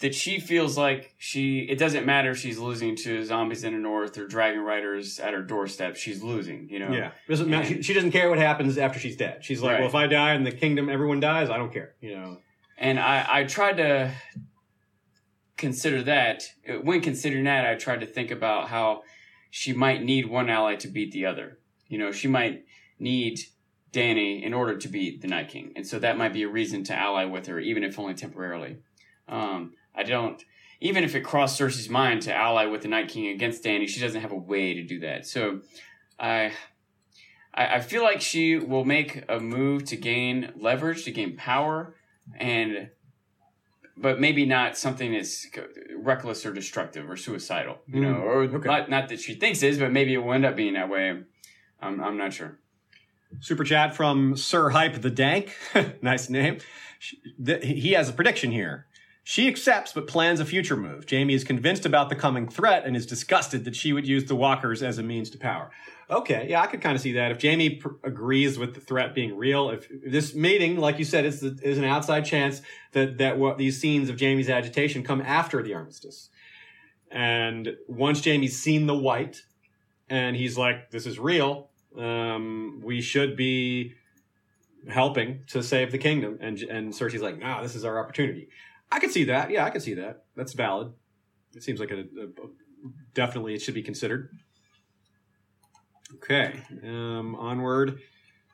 that 0.01 0.15
she 0.15 0.41
feels 0.41 0.77
like 0.77 1.15
she 1.19 1.61
it 1.61 1.79
doesn't 1.79 2.05
matter 2.05 2.31
if 2.33 2.39
she's 2.39 2.59
losing 2.59 2.97
to 2.97 3.25
zombies 3.25 3.63
in 3.65 3.73
the 3.73 3.79
north 3.79 4.19
or 4.19 4.27
dragon 4.27 4.61
riders 4.61 5.19
at 5.21 5.33
her 5.33 5.43
doorstep 5.43 5.95
she's 5.97 6.23
losing 6.23 6.69
you 6.69 6.79
know 6.81 6.91
Yeah, 6.93 7.13
doesn't 7.29 7.49
matter. 7.49 7.67
She, 7.69 7.83
she 7.83 7.93
doesn't 7.95 8.11
care 8.11 8.29
what 8.29 8.39
happens 8.39 8.77
after 8.77 8.99
she's 8.99 9.17
dead. 9.17 9.45
She's 9.45 9.63
like, 9.63 9.73
Right. 9.75 9.81
well, 9.81 9.89
if 9.89 9.95
I 9.95 10.07
die 10.07 10.33
and 10.35 10.45
the 10.47 10.53
kingdom, 10.53 10.89
everyone 10.89 11.21
dies, 11.21 11.49
I 11.49 11.57
don't 11.57 11.73
care. 11.73 11.95
You 12.01 12.17
know. 12.17 12.39
and 12.77 12.99
i 12.99 13.25
i 13.29 13.45
tried 13.45 13.77
to 13.77 14.13
consider 15.57 16.03
that 16.03 16.43
when 16.83 17.01
considering 17.01 17.45
that 17.45 17.65
i 17.67 17.75
tried 17.77 18.01
to 18.01 18.07
think 18.07 18.31
about 18.31 18.69
how 18.69 19.03
she 19.51 19.73
might 19.73 20.03
need 20.03 20.29
one 20.29 20.51
ally 20.51 20.75
to 20.75 20.89
beat 20.89 21.13
the 21.13 21.25
other 21.25 21.59
you 21.89 21.97
know 21.99 22.11
she 22.11 22.27
might 22.27 22.65
need 22.99 23.39
dany 23.93 24.43
in 24.43 24.53
order 24.53 24.77
to 24.77 24.89
beat 24.89 25.23
the 25.23 25.29
night 25.29 25.49
king 25.49 25.73
and 25.77 25.87
so 25.87 25.99
that 26.01 26.19
might 26.19 26.33
be 26.33 26.43
a 26.43 26.49
reason 26.49 26.83
to 26.83 26.93
ally 26.95 27.25
with 27.25 27.47
her 27.47 27.61
even 27.61 27.85
if 27.85 27.99
only 27.99 28.15
temporarily 28.15 28.79
um, 29.29 29.73
i 29.95 30.03
don't 30.03 30.45
even 30.81 31.05
if 31.05 31.15
it 31.15 31.21
crossed 31.21 31.61
cersei's 31.61 31.89
mind 31.89 32.23
to 32.23 32.35
ally 32.35 32.67
with 32.67 32.83
the 32.83 32.89
night 32.89 33.09
king 33.09 33.29
against 33.29 33.65
dany 33.65 33.89
she 33.89 34.01
doesn't 34.01 34.21
have 34.21 34.33
a 34.33 34.37
way 34.37 34.75
to 34.75 34.83
do 34.83 35.01
that 35.01 35.27
so 35.27 35.61
i 36.19 36.53
I 37.55 37.77
I 37.77 37.81
feel 37.81 38.03
like 38.03 38.21
she 38.21 38.57
will 38.57 38.85
make 38.85 39.25
a 39.29 39.41
move 39.41 39.85
to 39.87 39.97
gain 39.97 40.53
leverage, 40.57 41.05
to 41.05 41.13
gain 41.13 41.37
power, 41.37 41.95
and 42.37 42.91
but 43.97 44.21
maybe 44.21 44.45
not 44.45 44.77
something 44.77 45.13
that's 45.13 45.47
reckless 45.97 46.45
or 46.45 46.53
destructive 46.53 47.09
or 47.09 47.17
suicidal, 47.17 47.79
you 47.87 48.01
mm, 48.01 48.03
know, 48.03 48.17
or 48.17 48.43
okay. 48.43 48.69
not 48.69 48.91
not 48.91 49.09
that 49.09 49.21
she 49.21 49.35
thinks 49.35 49.63
is, 49.63 49.79
but 49.79 49.93
maybe 49.93 50.15
it 50.15 50.19
will 50.19 50.33
end 50.33 50.45
up 50.45 50.57
being 50.57 50.75
that 50.75 50.91
way. 50.91 51.23
I'm 51.81 52.01
I'm 52.01 52.17
not 52.17 52.33
sure. 52.33 52.59
Super 53.41 53.65
chat 53.65 53.95
from 53.95 54.37
Sir 54.37 54.71
Hype 54.71 55.01
the 55.01 55.11
Dank. 55.11 55.57
nice 56.03 56.29
name. 56.29 56.59
He 57.63 57.93
has 57.93 58.09
a 58.09 58.13
prediction 58.13 58.51
here. 58.51 58.87
She 59.27 59.49
accepts 59.49 59.93
but 59.93 60.07
plans 60.07 60.39
a 60.39 60.45
future 60.45 60.77
move. 60.77 61.07
Jaime 61.11 61.33
is 61.33 61.45
convinced 61.45 61.87
about 61.87 62.11
the 62.11 62.15
coming 62.15 62.47
threat 62.47 62.85
and 62.85 62.95
is 62.95 63.07
disgusted 63.07 63.65
that 63.65 63.75
she 63.75 63.95
would 63.95 64.07
use 64.07 64.27
the 64.27 64.37
walkers 64.37 64.83
as 64.83 64.99
a 64.99 65.03
means 65.03 65.31
to 65.31 65.39
power. 65.39 65.71
Okay, 66.11 66.47
yeah, 66.51 66.61
I 66.61 66.67
could 66.67 66.83
kind 66.83 66.95
of 66.95 67.01
see 67.01 67.13
that. 67.13 67.33
If 67.33 67.41
Jaime 67.41 67.77
pr- 67.77 67.95
agrees 68.03 68.59
with 68.59 68.75
the 68.75 68.81
threat 68.81 69.15
being 69.15 69.35
real, 69.35 69.71
if 69.71 69.89
this 70.07 70.35
meeting, 70.35 70.77
like 70.77 70.99
you 70.99 71.07
said, 71.07 71.25
is, 71.25 71.41
the, 71.41 71.59
is 71.63 71.79
an 71.79 71.85
outside 71.85 72.27
chance 72.27 72.61
that, 72.93 73.17
that 73.17 73.39
what 73.39 73.57
these 73.57 73.81
scenes 73.81 74.11
of 74.11 74.21
Jaime's 74.21 74.51
agitation 74.51 75.03
come 75.03 75.23
after 75.23 75.63
the 75.63 75.73
armistice. 75.73 76.29
And 77.11 77.77
once 77.89 78.23
Jaime's 78.23 78.59
seen 78.59 78.87
the 78.87 78.97
white 78.97 79.41
and 80.11 80.37
he's 80.37 80.59
like, 80.59 80.91
this 80.91 81.07
is 81.07 81.19
real, 81.19 81.71
um, 81.97 82.83
we 82.85 83.01
should 83.01 83.37
be 83.37 83.95
helping 84.91 85.45
to 85.47 85.63
save 85.63 85.93
the 85.93 85.99
kingdom. 85.99 86.37
And 86.43 86.59
and 86.59 86.93
Cersei's 86.93 87.23
like, 87.23 87.39
nah, 87.39 87.63
this 87.63 87.75
is 87.75 87.87
our 87.87 87.99
opportunity. 87.99 88.49
I 88.91 89.01
could 89.01 89.11
see 89.11 89.25
that. 89.25 89.51
Yeah, 89.51 89.65
I 89.65 89.71
could 89.71 89.83
see 89.83 89.95
that. 89.95 90.25
That's 90.37 90.53
valid. 90.53 90.93
It 91.55 91.63
seems 91.63 91.81
like 91.81 91.91
a, 91.91 92.01
a 92.01 92.29
definitely 93.15 93.55
it 93.55 93.63
should 93.63 93.75
be 93.75 93.83
considered. 93.83 94.31
Okay, 96.15 96.61
um, 96.85 97.35
onward. 97.37 97.99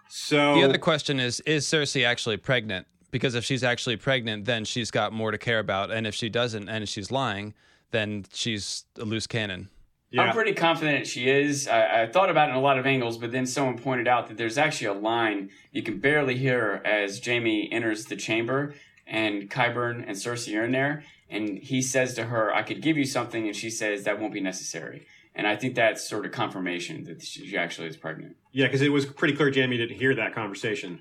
So 0.08 0.54
The 0.54 0.64
other 0.64 0.78
question 0.78 1.20
is: 1.20 1.40
Is 1.40 1.66
Cersei 1.66 2.06
actually 2.06 2.36
pregnant? 2.36 2.86
Because 3.10 3.34
if 3.34 3.44
she's 3.44 3.64
actually 3.64 3.96
pregnant, 3.96 4.44
then 4.44 4.64
she's 4.64 4.90
got 4.90 5.12
more 5.12 5.30
to 5.30 5.38
care 5.38 5.58
about, 5.58 5.90
and 5.90 6.06
if 6.06 6.14
she 6.14 6.28
doesn't, 6.28 6.68
and 6.68 6.88
she's 6.88 7.10
lying, 7.10 7.54
then 7.90 8.24
she's 8.32 8.84
a 8.98 9.04
loose 9.04 9.26
cannon. 9.26 9.68
yeah, 10.10 10.22
I'm 10.22 10.32
pretty 10.32 10.52
confident 10.52 11.06
she 11.08 11.28
is. 11.28 11.66
I, 11.66 12.02
I 12.02 12.06
thought 12.06 12.30
about 12.30 12.48
it 12.48 12.52
in 12.52 12.58
a 12.58 12.60
lot 12.60 12.78
of 12.78 12.86
angles, 12.86 13.18
but 13.18 13.32
then 13.32 13.46
someone 13.46 13.78
pointed 13.78 14.06
out 14.06 14.28
that 14.28 14.36
there's 14.36 14.58
actually 14.58 14.86
a 14.86 14.92
line 14.92 15.50
you 15.72 15.82
can 15.82 15.98
barely 15.98 16.36
hear 16.36 16.80
as 16.84 17.20
Jaime 17.24 17.70
enters 17.72 18.04
the 18.04 18.16
chamber, 18.16 18.74
and 19.10 19.50
Qyburn 19.50 20.04
and 20.06 20.16
Cersei 20.16 20.56
are 20.58 20.64
in 20.64 20.72
there, 20.72 21.04
and 21.28 21.58
he 21.58 21.82
says 21.82 22.14
to 22.14 22.24
her, 22.24 22.54
"I 22.54 22.62
could 22.62 22.80
give 22.80 22.96
you 22.96 23.04
something," 23.04 23.46
and 23.46 23.54
she 23.54 23.68
says, 23.68 24.04
"That 24.04 24.18
won't 24.20 24.32
be 24.32 24.40
necessary." 24.40 25.06
And 25.34 25.46
I 25.46 25.56
think 25.56 25.74
that's 25.74 26.08
sort 26.08 26.24
of 26.26 26.32
confirmation 26.32 27.04
that 27.04 27.22
she 27.22 27.56
actually 27.56 27.88
is 27.88 27.96
pregnant. 27.96 28.36
yeah, 28.52 28.66
because 28.66 28.82
it 28.82 28.90
was 28.92 29.06
pretty 29.06 29.34
clear 29.34 29.52
Jaime 29.54 29.76
didn't 29.76 29.96
hear 29.96 30.14
that 30.14 30.34
conversation. 30.34 31.00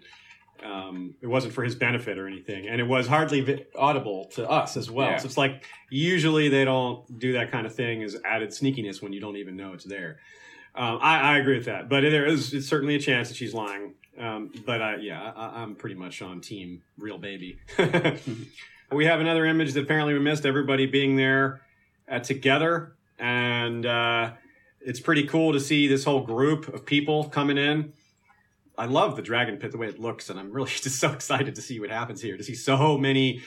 Um, 0.64 1.16
it 1.22 1.28
wasn't 1.28 1.54
for 1.54 1.64
his 1.64 1.74
benefit 1.76 2.18
or 2.20 2.28
anything, 2.28 2.68
and 2.68 2.82
it 2.82 2.84
was 2.84 3.08
hardly 3.08 3.42
vi- 3.42 3.66
audible 3.76 4.26
to 4.36 4.48
us 4.50 4.76
as 4.76 4.92
well. 4.92 5.12
Yeah. 5.12 5.18
So 5.18 5.26
it's 5.26 5.38
like 5.38 5.64
usually 5.90 6.50
they 6.50 6.66
don't 6.66 7.18
do 7.18 7.34
that 7.34 7.50
kind 7.50 7.66
of 7.66 7.74
thing 7.74 8.04
as 8.04 8.18
added 8.26 8.50
sneakiness 8.50 9.02
when 9.02 9.14
you 9.14 9.22
don't 9.22 9.38
even 9.38 9.56
know 9.56 9.72
it's 9.74 9.86
there. 9.86 10.20
Um, 10.76 11.00
I, 11.02 11.20
I 11.20 11.38
agree 11.38 11.56
with 11.56 11.66
that, 11.66 11.88
but 11.90 12.02
there 12.02 12.26
is 12.26 12.54
it's 12.54 12.68
certainly 12.68 12.96
a 12.96 13.00
chance 13.00 13.30
that 13.30 13.38
she's 13.38 13.54
lying. 13.54 13.94
Um, 14.20 14.52
but 14.66 15.02
yeah, 15.02 15.32
I, 15.36 15.62
I'm 15.62 15.76
pretty 15.76 15.96
much 15.96 16.22
on 16.22 16.42
team 16.42 16.84
real 16.98 17.18
baby. 17.18 17.58
we 18.92 19.06
have 19.06 19.22
another 19.22 19.46
image 19.46 19.74
that 19.74 19.84
apparently 19.84 20.14
we 20.14 20.20
missed 20.20 20.46
everybody 20.46 20.86
being 20.86 21.16
there 21.16 21.62
uh, 22.10 22.20
together, 22.20 22.96
and 23.18 23.86
uh, 23.86 24.32
it's 24.82 25.00
pretty 25.00 25.26
cool 25.26 25.54
to 25.54 25.60
see 25.60 25.88
this 25.88 26.04
whole 26.04 26.22
group 26.22 26.68
of 26.68 26.86
people 26.86 27.26
coming 27.30 27.58
in. 27.58 27.94
I 28.78 28.86
love 28.86 29.16
the 29.16 29.22
dragon 29.22 29.58
pit 29.58 29.72
the 29.72 29.78
way 29.78 29.88
it 29.88 30.00
looks, 30.00 30.30
and 30.30 30.40
I'm 30.40 30.52
really 30.52 30.70
just 30.70 31.00
so 31.00 31.12
excited 31.12 31.56
to 31.56 31.62
see 31.62 31.80
what 31.80 31.90
happens 31.90 32.22
here. 32.22 32.36
To 32.36 32.44
see 32.44 32.56
so 32.56 32.98
many, 32.98 33.42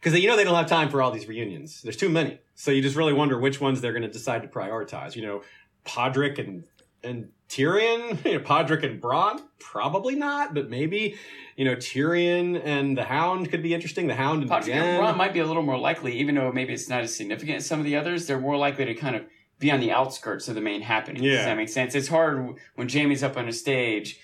because 0.00 0.18
you 0.18 0.28
know 0.28 0.36
they 0.36 0.44
don't 0.44 0.54
have 0.54 0.66
time 0.66 0.88
for 0.88 1.02
all 1.02 1.10
these 1.10 1.28
reunions. 1.28 1.82
There's 1.82 1.96
too 1.96 2.08
many, 2.08 2.38
so 2.54 2.70
you 2.70 2.80
just 2.80 2.96
really 2.96 3.12
wonder 3.12 3.38
which 3.38 3.60
ones 3.60 3.82
they're 3.82 3.92
going 3.92 4.02
to 4.02 4.08
decide 4.08 4.42
to 4.42 4.48
prioritize. 4.48 5.14
You 5.14 5.26
know, 5.26 5.42
Podrick 5.84 6.38
and 6.38 6.64
and 7.02 7.28
Tyrion, 7.48 8.24
you 8.24 8.38
know, 8.38 8.44
Podrick 8.44 8.84
and 8.84 9.00
Bronn, 9.00 9.40
probably 9.58 10.14
not, 10.14 10.54
but 10.54 10.68
maybe 10.70 11.16
you 11.56 11.64
know 11.64 11.76
Tyrion 11.76 12.60
and 12.64 12.96
the 12.96 13.04
Hound 13.04 13.50
could 13.50 13.62
be 13.62 13.74
interesting. 13.74 14.06
The 14.06 14.14
Hound 14.14 14.42
and 14.42 14.50
Patrick 14.50 14.74
Jen. 14.74 14.82
and 14.82 15.02
Bronn 15.02 15.16
might 15.16 15.32
be 15.32 15.40
a 15.40 15.46
little 15.46 15.62
more 15.62 15.78
likely, 15.78 16.18
even 16.18 16.34
though 16.34 16.52
maybe 16.52 16.72
it's 16.72 16.88
not 16.88 17.02
as 17.02 17.14
significant 17.14 17.58
as 17.58 17.66
some 17.66 17.78
of 17.78 17.84
the 17.84 17.96
others. 17.96 18.26
They're 18.26 18.40
more 18.40 18.56
likely 18.56 18.84
to 18.86 18.94
kind 18.94 19.16
of 19.16 19.24
be 19.58 19.70
on 19.70 19.80
the 19.80 19.90
outskirts 19.92 20.48
of 20.48 20.54
the 20.54 20.60
main 20.60 20.82
happening. 20.82 21.22
Yeah. 21.22 21.36
Does 21.36 21.44
that 21.46 21.56
make 21.56 21.68
sense? 21.68 21.94
It's 21.94 22.08
hard 22.08 22.56
when 22.74 22.88
Jaime's 22.88 23.22
up 23.22 23.36
on 23.36 23.48
a 23.48 23.52
stage 23.52 24.20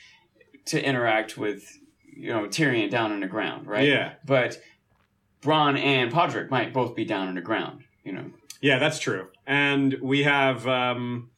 to 0.66 0.84
interact 0.84 1.38
with 1.38 1.78
you 2.04 2.32
know 2.32 2.46
Tyrion 2.46 2.90
down 2.90 3.12
on 3.12 3.20
the 3.20 3.26
ground, 3.26 3.66
right? 3.66 3.88
Yeah. 3.88 4.14
But 4.24 4.60
Bronn 5.40 5.78
and 5.78 6.12
Podrick 6.12 6.50
might 6.50 6.72
both 6.72 6.94
be 6.94 7.04
down 7.04 7.28
on 7.28 7.34
the 7.34 7.40
ground. 7.40 7.84
You 8.04 8.12
know. 8.12 8.30
Yeah, 8.60 8.78
that's 8.78 9.00
true. 9.00 9.28
And 9.44 9.96
we 10.00 10.22
have 10.22 10.68
um, 10.68 11.30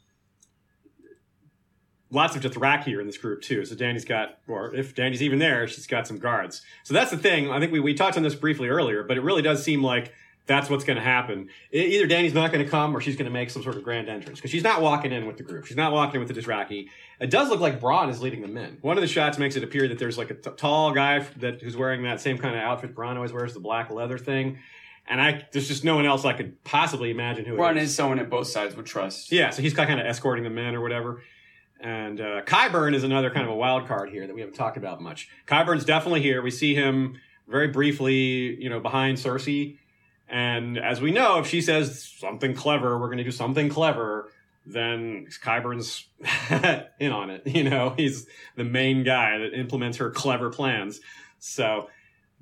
lots 2.15 2.37
of 2.37 2.43
Dothraki 2.43 2.85
here 2.85 3.01
in 3.01 3.07
this 3.07 3.19
group 3.19 3.43
too. 3.43 3.65
So 3.65 3.75
Dany's 3.75 4.05
got, 4.05 4.39
or 4.49 4.75
if 4.75 4.95
Dany's 4.95 5.23
even 5.23 5.39
there, 5.39 5.67
she's 5.69 5.87
got 5.87 6.07
some 6.07 6.19
guards. 6.19 6.63
So 6.85 6.95
that's 6.95 7.11
the 7.11 7.19
thing. 7.19 7.51
I 7.51 7.61
think 7.61 7.73
we, 7.73 7.81
we 7.81 7.95
talked 7.95 8.17
on 8.17 8.23
this 8.23 8.35
briefly 8.35 8.69
earlier, 8.69 9.03
but 9.03 9.17
it 9.17 9.23
really 9.23 9.43
does 9.43 9.63
seem 9.63 9.83
like 9.83 10.13
that's 10.47 10.69
what's 10.69 10.85
going 10.85 10.99
to 10.99 11.03
happen. 11.03 11.49
Either 11.73 12.07
Dany's 12.07 12.35
not 12.35 12.53
going 12.53 12.63
to 12.65 12.71
come 12.71 12.95
or 12.95 13.01
she's 13.01 13.17
going 13.17 13.25
to 13.25 13.33
make 13.33 13.49
some 13.51 13.63
sort 13.63 13.77
of 13.77 13.83
grand 13.83 14.09
entrance 14.09 14.39
because 14.39 14.51
she's 14.51 14.63
not 14.63 14.83
walking 14.83 15.11
in 15.11 15.27
with 15.27 15.39
the 15.39 15.43
group. 15.43 15.65
She's 15.65 15.77
not 15.77 15.93
walking 15.93 16.21
in 16.21 16.27
with 16.27 16.35
the 16.35 16.41
Dothraki. 16.41 16.89
It 17.19 17.31
does 17.31 17.49
look 17.49 17.61
like 17.61 17.81
Bronn 17.81 18.11
is 18.11 18.21
leading 18.21 18.43
them 18.43 18.57
in. 18.57 18.79
One 18.83 18.99
of 18.99 19.01
the 19.01 19.09
shots 19.09 19.39
makes 19.39 19.57
it 19.57 19.65
appear 19.65 19.89
that 19.89 19.99
there's 19.99 20.19
like 20.19 20.31
a 20.31 20.35
t- 20.35 20.51
tall 20.57 20.93
guy 20.93 21.21
that 21.39 21.63
who's 21.63 21.77
wearing 21.77 22.03
that 22.03 22.21
same 22.21 22.37
kind 22.39 22.55
of 22.55 22.61
outfit 22.61 22.95
Bronn 22.95 23.17
always 23.17 23.33
wears, 23.33 23.55
the 23.55 23.61
black 23.61 23.91
leather 23.91 24.19
thing. 24.19 24.59
And 25.07 25.21
I 25.21 25.47
there's 25.53 25.69
just 25.69 25.85
no 25.85 25.97
one 25.97 26.07
else 26.07 26.25
I 26.25 26.33
could 26.33 26.63
possibly 26.65 27.11
imagine 27.11 27.45
who 27.45 27.57
Bronn 27.57 27.77
is. 27.77 27.91
is 27.91 27.95
someone 27.95 28.19
that 28.19 28.31
both 28.31 28.47
sides 28.47 28.75
would 28.77 28.87
trust. 28.87 29.33
Yeah, 29.33 29.51
so 29.51 29.63
he's 29.63 29.75
kind 29.75 30.01
of 30.01 30.07
escorting 30.07 30.45
the 30.45 30.51
men 30.51 30.75
or 30.75 30.81
whatever. 30.81 31.23
And 31.85 32.19
uh, 32.19 32.41
Qyburn 32.43 32.95
is 32.95 33.05
another 33.05 33.31
kind 33.31 33.47
of 33.47 33.53
a 33.53 33.55
wild 33.55 33.87
card 33.87 34.09
here 34.09 34.27
that 34.27 34.35
we 34.35 34.41
haven't 34.41 34.57
talked 34.57 34.79
about 34.79 35.03
much. 35.03 35.29
Qyburn's 35.47 35.85
definitely 35.85 36.23
here. 36.23 36.41
We 36.41 36.51
see 36.51 36.75
him 36.75 37.21
very 37.47 37.69
briefly, 37.69 38.61
you 38.61 38.71
know, 38.71 38.81
behind 38.81 39.19
Cersei. 39.19 39.77
And 40.27 40.79
as 40.79 41.03
we 41.03 41.11
know, 41.11 41.41
if 41.41 41.47
she 41.47 41.61
says 41.61 42.03
something 42.19 42.55
clever, 42.55 42.99
we're 42.99 43.09
going 43.09 43.19
to 43.19 43.25
do 43.25 43.31
something 43.31 43.69
clever, 43.69 44.31
then 44.65 45.27
Qyburn's 45.43 46.07
in 46.99 47.13
on 47.13 47.29
it. 47.29 47.43
You 47.55 47.65
know, 47.65 47.93
he's 47.95 48.27
the 48.57 48.65
main 48.65 49.05
guy 49.05 49.37
that 49.37 49.53
implements 49.53 49.99
her 49.99 50.11
clever 50.11 50.49
plans. 50.49 51.01
So 51.39 51.91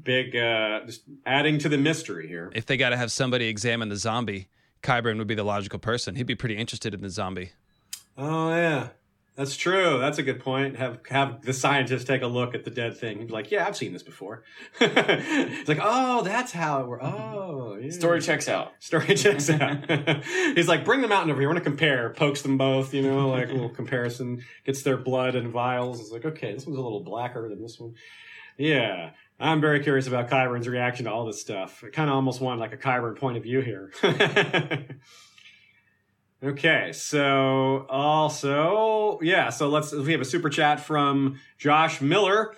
big, 0.01 0.37
uh, 0.37 0.87
just 0.87 1.03
adding 1.27 1.59
to 1.59 1.69
the 1.69 1.79
mystery 1.79 2.29
here. 2.29 2.53
If 2.55 2.67
they 2.67 2.77
got 2.77 2.91
to 2.91 2.97
have 2.97 3.11
somebody 3.11 3.49
examine 3.49 3.89
the 3.89 3.97
zombie, 3.97 4.47
Qyburn 4.85 5.19
would 5.19 5.27
be 5.27 5.35
the 5.35 5.43
logical 5.43 5.81
person. 5.81 6.15
He'd 6.15 6.27
be 6.29 6.37
pretty 6.37 6.57
interested 6.57 6.95
in 6.95 7.03
the 7.03 7.11
zombie. 7.11 7.51
Oh 8.17 8.51
yeah, 8.51 8.89
that's 9.35 9.57
true. 9.57 9.99
That's 9.99 10.19
a 10.19 10.23
good 10.23 10.41
point. 10.41 10.77
Have 10.77 11.01
have 11.09 11.43
the 11.43 11.53
scientist 11.55 12.07
take 12.07 12.21
a 12.23 12.27
look 12.27 12.55
at 12.55 12.65
the 12.65 12.71
dead 12.71 12.97
thing. 12.97 13.19
He'd 13.19 13.29
be 13.29 13.33
like, 13.33 13.51
"Yeah, 13.51 13.67
I've 13.67 13.77
seen 13.77 13.93
this 13.93 14.03
before." 14.03 14.43
it's 14.81 15.69
like, 15.69 15.79
"Oh, 15.81 16.23
that's 16.23 16.53
how 16.53 16.81
it 16.81 16.87
works." 16.87 17.05
Mm-hmm. 17.05 17.35
Oh, 17.35 17.79
yeah. 17.81 17.91
Story 17.91 18.21
checks 18.21 18.49
out. 18.49 18.73
story 18.79 19.15
checks 19.15 19.49
out. 19.49 19.91
He's 20.55 20.69
like, 20.69 20.85
"Bring 20.85 21.01
the 21.01 21.09
mountain 21.09 21.31
over 21.31 21.41
here. 21.41 21.49
I 21.49 21.53
want 21.53 21.65
to 21.65 21.69
compare." 21.71 22.11
Pokes 22.11 22.43
them 22.43 22.59
both, 22.59 22.93
you 22.93 23.03
know, 23.03 23.29
like 23.31 23.49
a 23.49 23.53
little 23.53 23.69
comparison. 23.75 24.45
Gets 24.65 24.83
their 24.83 24.99
blood 24.99 25.35
and 25.35 25.49
vials. 25.51 26.01
It's 26.01 26.11
like, 26.11 26.25
okay, 26.27 26.53
this 26.53 26.67
one's 26.67 26.79
a 26.79 26.83
little 26.83 27.03
blacker 27.03 27.49
than 27.49 27.63
this 27.63 27.81
one. 27.81 27.95
Yeah. 28.59 29.11
I'm 29.41 29.61
very 29.61 29.83
curious 29.83 30.07
about 30.07 30.29
Qyburn's 30.31 30.69
reaction 30.69 31.07
to 31.07 31.13
all 31.13 31.25
this 31.27 31.41
stuff. 31.41 31.83
I 31.85 31.91
kind 31.91 32.09
of 32.09 32.15
almost 32.15 32.41
want 32.41 32.61
like 32.61 32.73
a 32.73 32.77
Qyburn 32.77 33.19
point 33.19 33.37
of 33.37 33.43
view 33.43 33.61
here. 33.61 33.91
Okay, 36.45 36.91
so 36.93 37.87
also, 37.89 39.21
yeah, 39.23 39.49
so 39.51 39.69
let's 39.69 39.93
we 39.93 40.11
have 40.11 40.21
a 40.21 40.25
super 40.25 40.51
chat 40.51 40.81
from 40.81 41.39
Josh 41.57 42.01
Miller. 42.01 42.53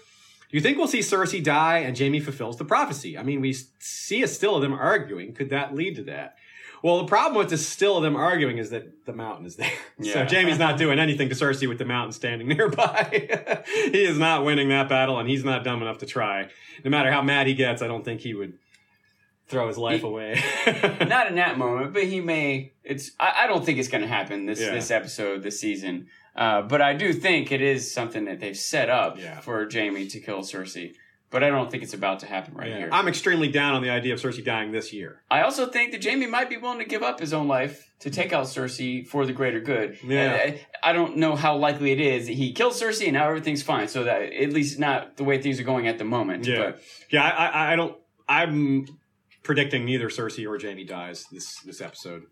Do 0.51 0.57
you 0.57 0.63
think 0.63 0.79
we'll 0.79 0.89
see 0.89 1.01
Cersei 1.01 1.43
die 1.45 1.79
and 1.79 1.99
Jaime 1.99 2.21
fulfills 2.21 2.57
the 2.57 2.65
prophecy? 2.65 3.19
I 3.19 3.23
mean, 3.23 3.41
we 3.43 3.53
see 3.81 4.23
a 4.23 4.29
still 4.29 4.57
of 4.57 4.63
them 4.63 4.73
arguing. 4.73 5.35
Could 5.35 5.51
that 5.51 5.75
lead 5.75 5.97
to 5.97 6.03
that? 6.05 6.37
Well, 6.83 6.99
the 6.99 7.07
problem 7.07 7.37
with 7.39 7.51
the 7.51 7.59
still 7.59 7.97
of 7.97 8.03
them 8.03 8.15
arguing 8.17 8.59
is 8.59 8.71
that 8.71 9.05
the 9.05 9.13
mountain 9.13 9.45
is 9.47 9.57
there. 9.57 9.71
So 10.01 10.21
Yeah. 10.21 10.29
Jaime's 10.29 10.59
not 10.59 10.79
doing 10.79 10.99
anything 10.99 11.29
to 11.29 11.35
Cersei 11.35 11.69
with 11.69 11.79
the 11.79 11.85
mountain 11.85 12.13
standing 12.13 12.49
nearby. 12.57 13.29
he 13.91 14.05
is 14.05 14.19
not 14.19 14.45
winning 14.47 14.69
that 14.71 14.89
battle, 14.89 15.19
and 15.19 15.29
he's 15.29 15.45
not 15.45 15.63
dumb 15.65 15.83
enough 15.83 15.99
to 15.99 16.07
try. 16.07 16.49
No 16.85 16.91
matter 16.91 17.11
how 17.11 17.21
mad 17.21 17.47
he 17.49 17.55
gets, 17.55 17.83
I 17.83 17.87
don't 17.87 18.05
think 18.05 18.21
he 18.23 18.33
would 18.33 18.55
throw 19.49 19.69
his 19.69 19.79
life 19.79 20.01
He- 20.01 20.07
away. 20.07 20.41
Not 21.07 21.29
in 21.29 21.35
that 21.37 21.59
moment, 21.59 21.93
but 21.93 22.05
he 22.05 22.21
may. 22.21 22.73
It's. 22.83 23.11
I, 23.21 23.43
I 23.45 23.47
don't 23.47 23.65
think 23.65 23.79
it's 23.79 23.89
going 23.89 24.03
to 24.03 24.09
happen 24.09 24.47
this 24.47 24.61
Yeah. 24.61 24.73
this 24.73 24.91
episode, 24.91 25.43
this 25.43 25.61
season. 25.61 26.09
Uh, 26.37 26.63
but 26.63 26.83
I 26.83 26.95
do 26.95 27.13
think 27.13 27.53
it 27.53 27.61
is 27.63 27.93
something 27.95 28.25
that 28.25 28.41
they've 28.41 28.57
set 28.57 28.91
up 28.91 29.19
Yeah. 29.21 29.41
for 29.41 29.69
Jaime 29.73 30.07
to 30.09 30.21
kill 30.21 30.41
Cersei. 30.41 30.95
But 31.31 31.43
I 31.43 31.49
don't 31.51 31.69
think 31.69 31.83
it's 31.83 31.95
about 31.95 32.21
to 32.21 32.27
happen 32.27 32.55
right 32.55 32.69
Yeah. 32.71 32.79
here. 32.79 32.89
I'm 32.93 33.09
extremely 33.09 33.49
down 33.49 33.75
on 33.75 33.83
the 33.83 33.91
idea 33.91 34.15
of 34.15 34.21
Cersei 34.21 34.45
dying 34.45 34.71
this 34.71 34.93
year. 34.93 35.21
I 35.31 35.43
also 35.43 35.67
think 35.67 35.91
that 35.93 36.05
Jaime 36.05 36.27
might 36.27 36.49
be 36.49 36.57
willing 36.57 36.79
to 36.79 36.85
give 36.85 37.03
up 37.03 37.19
his 37.19 37.33
own 37.33 37.49
life 37.49 37.91
to 38.01 38.11
take 38.11 38.33
out 38.33 38.45
Cersei 38.47 39.05
for 39.07 39.27
the 39.27 39.33
greater 39.33 39.59
good. 39.61 39.99
Yeah. 40.05 40.33
I, 40.33 40.61
I 40.91 40.93
don't 40.93 41.17
know 41.17 41.35
how 41.35 41.57
likely 41.57 41.91
it 41.91 42.01
is 42.01 42.27
that 42.29 42.35
he 42.35 42.53
kills 42.53 42.81
Cersei 42.81 43.05
and 43.07 43.15
now 43.15 43.27
everything's 43.29 43.63
fine. 43.65 43.89
So 43.89 44.05
that 44.05 44.23
at 44.33 44.53
least 44.53 44.79
not 44.79 45.17
the 45.17 45.25
way 45.25 45.41
things 45.43 45.59
are 45.59 45.65
going 45.65 45.89
at 45.89 45.99
the 45.99 46.05
moment. 46.05 46.47
Yeah. 46.47 46.57
But 46.59 46.81
Yeah, 47.11 47.25
I, 47.25 47.47
I, 47.47 47.73
I 47.73 47.77
don't. 47.77 47.97
I'm 48.29 48.87
predicting 49.45 49.85
neither 49.85 50.09
Cersei 50.09 50.49
or 50.49 50.59
Jaime 50.61 50.85
dies 50.85 51.27
this 51.31 51.61
this 51.61 51.81
episode. 51.81 52.25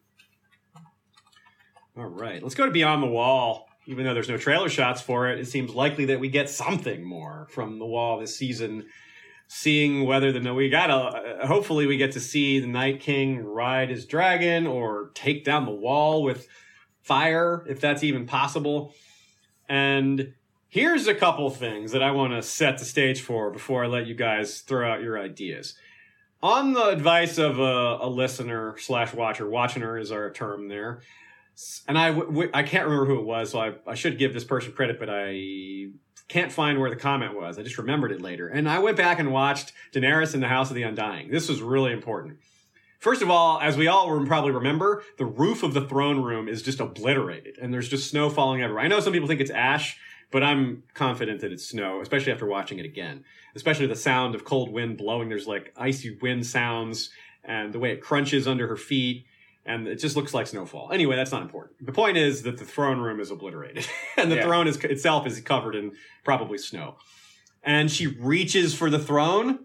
All 1.97 2.07
right, 2.07 2.43
let's 2.43 2.57
go 2.57 2.67
to 2.67 2.73
Beyond 2.73 3.03
the 3.03 3.09
Wall. 3.09 3.69
Even 3.87 4.05
though 4.05 4.15
there's 4.15 4.29
no 4.29 4.39
trailer 4.39 4.69
shots 4.69 5.01
for 5.01 5.29
it, 5.29 5.39
it 5.39 5.47
seems 5.47 5.75
likely 5.75 6.07
that 6.07 6.21
we 6.21 6.29
get 6.29 6.49
something 6.49 7.05
more 7.05 7.49
from 7.51 7.79
the 7.79 7.87
Wall 7.87 8.19
this 8.19 8.37
season. 8.37 8.87
Seeing 9.49 10.07
whether 10.07 10.33
the 10.33 10.55
we 10.55 10.71
gotta. 10.71 10.95
Uh, 10.95 11.47
hopefully, 11.47 11.87
we 11.87 11.99
get 11.99 12.13
to 12.13 12.21
see 12.21 12.59
the 12.59 12.67
Night 12.67 13.01
King 13.01 13.45
ride 13.45 13.91
his 13.91 14.07
dragon 14.07 14.67
or 14.67 15.11
take 15.15 15.45
down 15.45 15.67
the 15.67 15.73
wall 15.73 16.23
with 16.23 16.49
fire, 17.03 17.63
if 17.69 17.79
that's 17.79 18.03
even 18.03 18.25
possible. 18.25 18.95
And 19.69 20.33
here's 20.69 21.07
a 21.07 21.15
couple 21.15 21.51
things 21.51 21.93
that 21.93 22.03
I 22.03 22.13
want 22.13 22.33
to 22.33 22.43
set 22.43 22.79
the 22.79 22.87
stage 22.87 23.21
for 23.21 23.51
before 23.51 23.85
I 23.85 23.89
let 23.89 24.07
you 24.07 24.15
guys 24.15 24.61
throw 24.61 24.91
out 24.91 25.03
your 25.03 25.19
ideas. 25.19 25.75
On 26.43 26.73
the 26.73 26.89
advice 26.89 27.39
of 27.39 27.61
a, 27.61 27.99
a 28.01 28.09
listener 28.09 28.77
slash 28.79 29.15
watcher, 29.15 29.49
watching 29.49 29.83
her 29.83 29.97
is 29.97 30.11
our 30.11 30.31
term 30.33 30.69
there. 30.69 31.03
And 31.87 31.97
I 31.97 32.13
can't 32.63 32.87
remember 32.87 33.07
who 33.07 33.21
it 33.21 33.25
was, 33.25 33.51
so 33.51 33.61
I, 33.61 33.75
I 33.87 33.95
should 33.95 34.19
give 34.19 34.35
this 34.35 34.43
person 34.43 34.73
credit, 34.73 34.99
but 34.99 35.09
I 35.09 35.89
can't 36.29 36.51
find 36.51 36.81
where 36.81 36.91
the 36.91 36.97
comment 36.97 37.37
was. 37.37 37.59
I 37.59 37.63
just 37.63 37.79
remembered 37.79 38.11
it 38.11 38.21
later. 38.21 38.49
And 38.49 38.69
I 38.69 38.79
went 38.79 38.97
back 38.97 39.19
and 39.21 39.33
watched 39.33 39.73
Daenerys 39.93 40.35
in 40.35 40.41
the 40.41 40.49
House 40.49 40.71
of 40.71 40.77
the 40.77 40.83
Undying. 40.83 41.31
This 41.31 41.49
was 41.49 41.63
really 41.63 41.93
important. 41.93 42.39
First 42.99 43.21
of 43.21 43.31
all, 43.31 43.61
as 43.61 43.77
we 43.77 43.87
all 43.87 44.25
probably 44.27 44.53
remember, 44.53 45.03
the 45.19 45.27
roof 45.27 45.63
of 45.63 45.75
the 45.75 45.87
throne 45.87 46.23
room 46.23 46.49
is 46.49 46.63
just 46.63 46.81
obliterated, 46.81 47.59
and 47.61 47.73
there's 47.73 47.89
just 47.89 48.11
snow 48.11 48.31
falling 48.31 48.63
everywhere. 48.63 48.85
I 48.85 48.89
know 48.89 49.01
some 49.01 49.13
people 49.13 49.29
think 49.29 49.41
it's 49.41 49.51
ash, 49.51 49.99
but 50.33 50.43
I'm 50.43 50.83
confident 50.95 51.41
that 51.43 51.53
it's 51.53 51.67
snow, 51.69 52.01
especially 52.01 52.33
after 52.33 52.47
watching 52.47 52.79
it 52.79 52.85
again. 52.87 53.25
Especially 53.55 53.87
the 53.87 53.95
sound 53.97 54.35
of 54.35 54.45
cold 54.45 54.73
wind 54.73 54.97
blowing. 54.97 55.29
There's 55.29 55.47
like 55.47 55.73
icy 55.77 56.17
wind 56.23 56.47
sounds, 56.47 57.11
and 57.45 57.73
the 57.73 57.79
way 57.79 57.93
it 57.93 58.01
crunches 58.01 58.49
under 58.49 58.67
her 58.67 58.77
feet, 58.79 59.27
and 59.67 59.87
it 59.87 59.97
just 59.97 60.17
looks 60.17 60.33
like 60.33 60.47
snowfall. 60.47 60.91
Anyway, 60.91 61.15
that's 61.17 61.31
not 61.33 61.43
important. 61.43 61.85
The 61.85 61.93
point 61.93 62.17
is 62.17 62.43
that 62.43 62.57
the 62.59 62.65
throne 62.65 62.99
room 62.99 63.21
is 63.21 63.31
obliterated, 63.31 63.87
and 64.17 64.33
the 64.33 64.37
Yeah. 64.37 64.43
throne 64.45 64.67
is 64.67 64.77
itself 64.79 65.27
is 65.27 65.39
covered 65.41 65.75
in 65.77 65.93
probably 66.25 66.59
snow. 66.59 66.97
And 67.63 67.91
she 67.91 68.07
reaches 68.07 68.75
for 68.75 68.89
the 68.91 68.99
throne, 68.99 69.61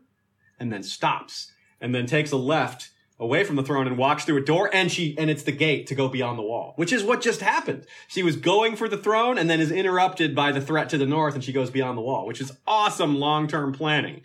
and 0.59 0.71
then 0.71 0.83
stops, 0.83 1.51
and 1.81 1.95
then 1.95 2.05
takes 2.05 2.31
a 2.31 2.37
left 2.37 2.91
away 3.19 3.43
from 3.43 3.55
the 3.55 3.63
throne 3.63 3.87
and 3.87 3.97
walks 3.97 4.25
through 4.25 4.37
a 4.37 4.45
door 4.45 4.69
and 4.73 4.91
she 4.91 5.17
and 5.17 5.29
it's 5.29 5.43
the 5.43 5.51
gate 5.51 5.87
to 5.87 5.95
go 5.95 6.07
beyond 6.07 6.37
the 6.37 6.43
wall 6.43 6.73
which 6.75 6.93
is 6.93 7.03
what 7.03 7.19
just 7.21 7.41
happened 7.41 7.85
she 8.07 8.21
was 8.21 8.35
going 8.35 8.75
for 8.75 8.87
the 8.87 8.97
throne 8.97 9.37
and 9.37 9.49
then 9.49 9.59
is 9.59 9.71
interrupted 9.71 10.35
by 10.35 10.51
the 10.51 10.61
threat 10.61 10.89
to 10.89 10.97
the 10.97 11.05
north 11.05 11.33
and 11.33 11.43
she 11.43 11.51
goes 11.51 11.69
beyond 11.71 11.97
the 11.97 12.01
wall 12.01 12.27
which 12.27 12.39
is 12.39 12.51
awesome 12.67 13.17
long-term 13.19 13.73
planning 13.73 14.21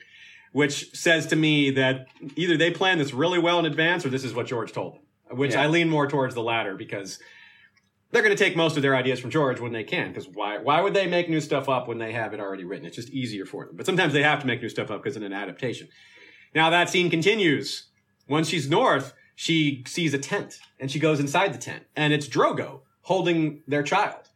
which 0.52 0.94
says 0.94 1.26
to 1.26 1.36
me 1.36 1.70
that 1.70 2.06
either 2.36 2.56
they 2.58 2.70
planned 2.70 3.00
this 3.00 3.14
really 3.14 3.38
well 3.38 3.58
in 3.58 3.64
advance 3.64 4.04
or 4.04 4.10
this 4.10 4.24
is 4.24 4.34
what 4.34 4.46
george 4.46 4.72
told 4.72 4.94
them 4.94 5.38
which 5.38 5.52
Yeah. 5.52 5.62
i 5.62 5.66
lean 5.68 5.88
more 5.88 6.06
towards 6.06 6.34
the 6.34 6.42
latter 6.42 6.76
because 6.76 7.18
they're 8.10 8.22
going 8.22 8.36
to 8.36 8.44
take 8.44 8.56
most 8.58 8.76
of 8.76 8.82
their 8.82 8.94
ideas 8.94 9.20
from 9.20 9.30
George 9.30 9.58
when 9.58 9.72
they 9.72 9.84
can, 9.84 10.08
because 10.08 10.28
why? 10.28 10.58
Why 10.58 10.82
would 10.82 10.92
they 10.92 11.06
make 11.06 11.30
new 11.30 11.40
stuff 11.40 11.70
up 11.70 11.88
when 11.88 11.96
they 11.96 12.12
have 12.12 12.34
it 12.34 12.40
already 12.40 12.62
written? 12.62 12.84
It's 12.84 12.96
just 12.96 13.08
easier 13.08 13.46
for 13.46 13.64
them. 13.64 13.74
But 13.74 13.86
sometimes 13.86 14.12
they 14.12 14.22
have 14.22 14.40
to 14.40 14.46
make 14.46 14.60
new 14.60 14.68
stuff 14.68 14.90
up 14.90 15.02
because 15.02 15.16
in 15.16 15.22
an 15.22 15.32
adaptation. 15.32 15.88
Now 16.54 16.68
that 16.68 16.90
scene 16.90 17.08
continues. 17.08 17.86
Once 18.32 18.48
she's 18.48 18.66
north, 18.66 19.12
she 19.34 19.84
sees 19.86 20.14
a 20.14 20.18
tent 20.18 20.58
and 20.80 20.90
she 20.90 20.98
goes 20.98 21.20
inside 21.20 21.52
the 21.52 21.58
tent, 21.58 21.84
and 21.94 22.14
it's 22.14 22.26
Drogo 22.26 22.80
holding 23.02 23.62
their 23.68 23.82
child. 23.82 24.30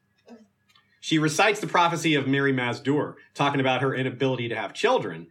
She 1.01 1.18
recites 1.18 1.60
the 1.60 1.66
prophecy 1.66 2.14
of 2.14 2.27
Mirri 2.27 2.52
Maz 2.52 2.82
Duur, 2.82 3.16
talking 3.32 3.59
about 3.59 3.81
her 3.81 3.94
inability 3.94 4.51
to 4.51 4.55
have 4.55 4.74
children, 4.74 5.28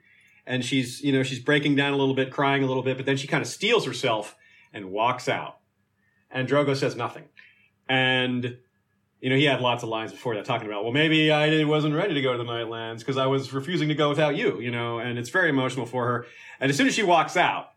and 0.47 0.65
she's 0.65 1.03
you 1.03 1.13
know 1.13 1.21
she's 1.21 1.39
breaking 1.39 1.75
down 1.75 1.93
a 1.93 1.95
little 1.95 2.15
bit, 2.15 2.31
crying 2.31 2.63
a 2.63 2.65
little 2.65 2.81
bit, 2.81 2.97
but 2.97 3.05
then 3.05 3.17
she 3.17 3.27
kind 3.27 3.43
of 3.43 3.47
steels 3.47 3.85
herself 3.85 4.35
and 4.73 4.89
walks 4.89 5.29
out. 5.29 5.59
And 6.31 6.49
Drogo 6.49 6.75
says 6.75 6.95
nothing. 6.95 7.25
And 7.87 8.57
you 9.21 9.29
know, 9.29 9.35
he 9.35 9.43
had 9.43 9.61
lots 9.61 9.83
of 9.83 9.89
lines 9.89 10.11
before 10.11 10.33
that 10.33 10.45
talking 10.45 10.65
about, 10.65 10.83
well, 10.83 10.91
maybe 10.91 11.31
I 11.31 11.63
wasn't 11.65 11.93
ready 11.93 12.15
to 12.15 12.21
go 12.21 12.31
to 12.31 12.37
the 12.39 12.43
Nightlands 12.43 12.99
because 12.99 13.17
I 13.17 13.27
was 13.27 13.53
refusing 13.53 13.89
to 13.89 13.95
go 13.95 14.09
without 14.09 14.35
you, 14.35 14.59
you 14.59 14.71
know, 14.71 14.97
and 14.97 15.19
it's 15.19 15.29
very 15.29 15.49
emotional 15.49 15.85
for 15.85 16.07
her. 16.07 16.25
And 16.59 16.71
as 16.71 16.77
soon 16.77 16.87
as 16.87 16.95
she 16.95 17.03
walks 17.03 17.37
out, 17.37 17.69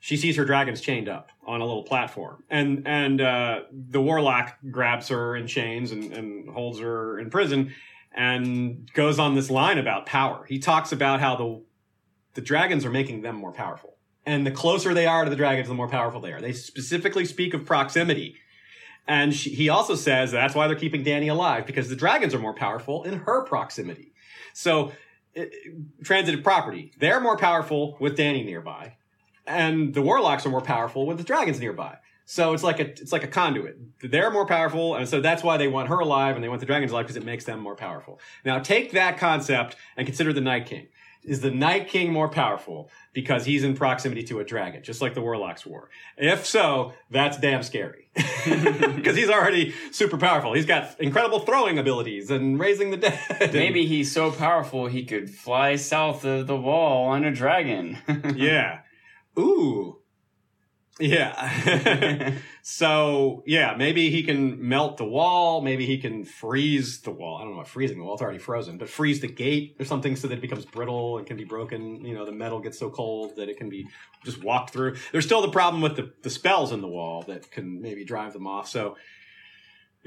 she 0.00 0.16
sees 0.16 0.36
her 0.36 0.44
dragons 0.44 0.80
chained 0.80 1.08
up 1.08 1.30
on 1.46 1.60
a 1.60 1.64
little 1.64 1.82
platform. 1.82 2.44
And 2.50 2.86
and 2.86 3.20
uh, 3.20 3.62
the 3.72 4.00
warlock 4.00 4.56
grabs 4.70 5.08
her 5.08 5.36
in 5.36 5.46
chains 5.46 5.92
and, 5.92 6.12
and 6.12 6.48
holds 6.48 6.78
her 6.80 7.18
in 7.18 7.30
prison 7.30 7.74
and 8.12 8.90
goes 8.92 9.18
on 9.18 9.34
this 9.34 9.50
line 9.50 9.78
about 9.78 10.06
power. 10.06 10.44
He 10.46 10.58
talks 10.58 10.92
about 10.92 11.20
how 11.20 11.36
the 11.36 11.62
the 12.34 12.40
dragons 12.40 12.84
are 12.84 12.90
making 12.90 13.22
them 13.22 13.36
more 13.36 13.52
powerful. 13.52 13.96
And 14.24 14.46
the 14.46 14.50
closer 14.50 14.92
they 14.92 15.06
are 15.06 15.24
to 15.24 15.30
the 15.30 15.36
dragons, 15.36 15.68
the 15.68 15.74
more 15.74 15.88
powerful 15.88 16.20
they 16.20 16.32
are. 16.32 16.40
They 16.40 16.52
specifically 16.52 17.24
speak 17.24 17.54
of 17.54 17.64
proximity. 17.64 18.36
And 19.06 19.34
she, 19.34 19.50
he 19.50 19.70
also 19.70 19.94
says 19.94 20.30
that's 20.30 20.54
why 20.54 20.68
they're 20.68 20.76
keeping 20.76 21.02
Dany 21.02 21.30
alive 21.30 21.66
because 21.66 21.88
the 21.88 21.96
dragons 21.96 22.34
are 22.34 22.38
more 22.38 22.52
powerful 22.52 23.04
in 23.04 23.20
her 23.20 23.42
proximity. 23.44 24.12
So, 24.52 24.92
uh, 25.36 25.44
transitive 26.04 26.44
property, 26.44 26.92
they're 26.98 27.20
more 27.20 27.38
powerful 27.38 27.96
with 28.00 28.18
Dany 28.18 28.44
nearby. 28.44 28.97
And 29.48 29.94
the 29.94 30.02
warlocks 30.02 30.46
are 30.46 30.50
more 30.50 30.60
powerful 30.60 31.06
with 31.06 31.18
the 31.18 31.24
dragons 31.24 31.58
nearby. 31.58 31.96
So 32.30 32.52
it's 32.52 32.62
like 32.62 32.78
a 32.78 32.90
it's 32.90 33.10
like 33.10 33.24
a 33.24 33.28
conduit. 33.28 33.78
They're 34.02 34.30
more 34.30 34.44
powerful, 34.44 34.96
and 34.96 35.08
so 35.08 35.20
that's 35.22 35.42
why 35.42 35.56
they 35.56 35.66
want 35.66 35.88
her 35.88 35.98
alive 35.98 36.34
and 36.34 36.44
they 36.44 36.48
want 36.50 36.60
the 36.60 36.66
dragons 36.66 36.92
alive 36.92 37.06
because 37.06 37.16
it 37.16 37.24
makes 37.24 37.44
them 37.44 37.58
more 37.58 37.74
powerful. 37.74 38.20
Now 38.44 38.58
take 38.58 38.92
that 38.92 39.16
concept 39.16 39.76
and 39.96 40.06
consider 40.06 40.34
the 40.34 40.42
Night 40.42 40.66
King. 40.66 40.88
Is 41.24 41.40
the 41.40 41.50
Night 41.50 41.88
King 41.88 42.12
more 42.12 42.28
powerful 42.28 42.90
because 43.12 43.44
he's 43.44 43.64
in 43.64 43.74
proximity 43.74 44.22
to 44.24 44.40
a 44.40 44.44
dragon, 44.44 44.82
just 44.82 45.02
like 45.02 45.14
the 45.14 45.20
warlocks 45.20 45.66
were? 45.66 45.90
If 46.16 46.46
so, 46.46 46.92
that's 47.10 47.38
damn 47.38 47.62
scary 47.62 48.08
because 48.14 49.16
he's 49.16 49.28
already 49.28 49.74
super 49.90 50.16
powerful. 50.16 50.52
He's 50.52 50.66
got 50.66 51.00
incredible 51.00 51.40
throwing 51.40 51.78
abilities 51.78 52.30
and 52.30 52.58
raising 52.58 52.90
the 52.90 52.98
dead. 52.98 53.20
Maybe 53.52 53.86
he's 53.86 54.12
so 54.12 54.30
powerful 54.30 54.86
he 54.86 55.04
could 55.04 55.30
fly 55.30 55.76
south 55.76 56.24
of 56.24 56.46
the 56.46 56.56
wall 56.56 57.08
on 57.08 57.24
a 57.24 57.32
dragon. 57.32 57.98
yeah. 58.36 58.80
Ooh. 59.38 59.98
Yeah. 61.00 62.34
so 62.62 63.42
yeah, 63.46 63.74
maybe 63.76 64.10
he 64.10 64.22
can 64.22 64.68
melt 64.68 64.96
the 64.96 65.04
wall. 65.04 65.60
Maybe 65.60 65.86
he 65.86 65.98
can 65.98 66.24
freeze 66.24 67.00
the 67.00 67.10
wall. 67.10 67.38
I 67.38 67.42
don't 67.42 67.52
know 67.52 67.58
what 67.58 67.68
freezing 67.68 67.98
the 67.98 68.04
wall. 68.04 68.14
It's 68.14 68.22
already 68.22 68.38
frozen, 68.38 68.78
but 68.78 68.88
freeze 68.88 69.20
the 69.20 69.28
gate 69.28 69.76
or 69.78 69.84
something 69.84 70.16
so 70.16 70.28
that 70.28 70.38
it 70.38 70.40
becomes 70.40 70.64
brittle 70.64 71.18
and 71.18 71.26
can 71.26 71.36
be 71.36 71.44
broken. 71.44 72.04
You 72.04 72.14
know, 72.14 72.24
the 72.24 72.32
metal 72.32 72.60
gets 72.60 72.78
so 72.78 72.90
cold 72.90 73.36
that 73.36 73.48
it 73.48 73.56
can 73.56 73.68
be 73.68 73.86
just 74.24 74.42
walked 74.42 74.70
through. 74.70 74.96
There's 75.12 75.24
still 75.24 75.42
the 75.42 75.50
problem 75.50 75.82
with 75.82 75.96
the, 75.96 76.12
the 76.22 76.30
spells 76.30 76.72
in 76.72 76.80
the 76.80 76.88
wall 76.88 77.22
that 77.28 77.50
can 77.50 77.80
maybe 77.80 78.04
drive 78.04 78.32
them 78.32 78.46
off. 78.46 78.68
So 78.68 78.96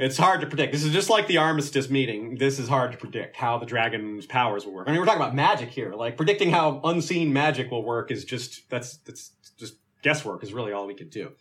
it's 0.01 0.17
hard 0.17 0.41
to 0.41 0.47
predict. 0.47 0.71
This 0.73 0.83
is 0.83 0.91
just 0.91 1.09
like 1.09 1.27
the 1.27 1.37
armistice 1.37 1.89
meeting. 1.89 2.35
This 2.37 2.57
is 2.57 2.67
hard 2.67 2.91
to 2.91 2.97
predict 2.97 3.35
how 3.35 3.59
the 3.59 3.67
dragon's 3.67 4.25
powers 4.25 4.65
will 4.65 4.73
work. 4.73 4.87
I 4.87 4.91
mean, 4.91 4.99
we're 4.99 5.05
talking 5.05 5.21
about 5.21 5.35
magic 5.35 5.69
here. 5.69 5.93
Like 5.93 6.17
predicting 6.17 6.49
how 6.49 6.81
unseen 6.83 7.31
magic 7.31 7.69
will 7.69 7.83
work 7.83 8.09
is 8.09 8.25
just 8.25 8.67
that's 8.69 8.97
that's 8.97 9.31
just 9.57 9.75
guesswork 10.01 10.43
is 10.43 10.53
really 10.53 10.71
all 10.71 10.87
we 10.87 10.95
could 10.95 11.11
do. 11.11 11.33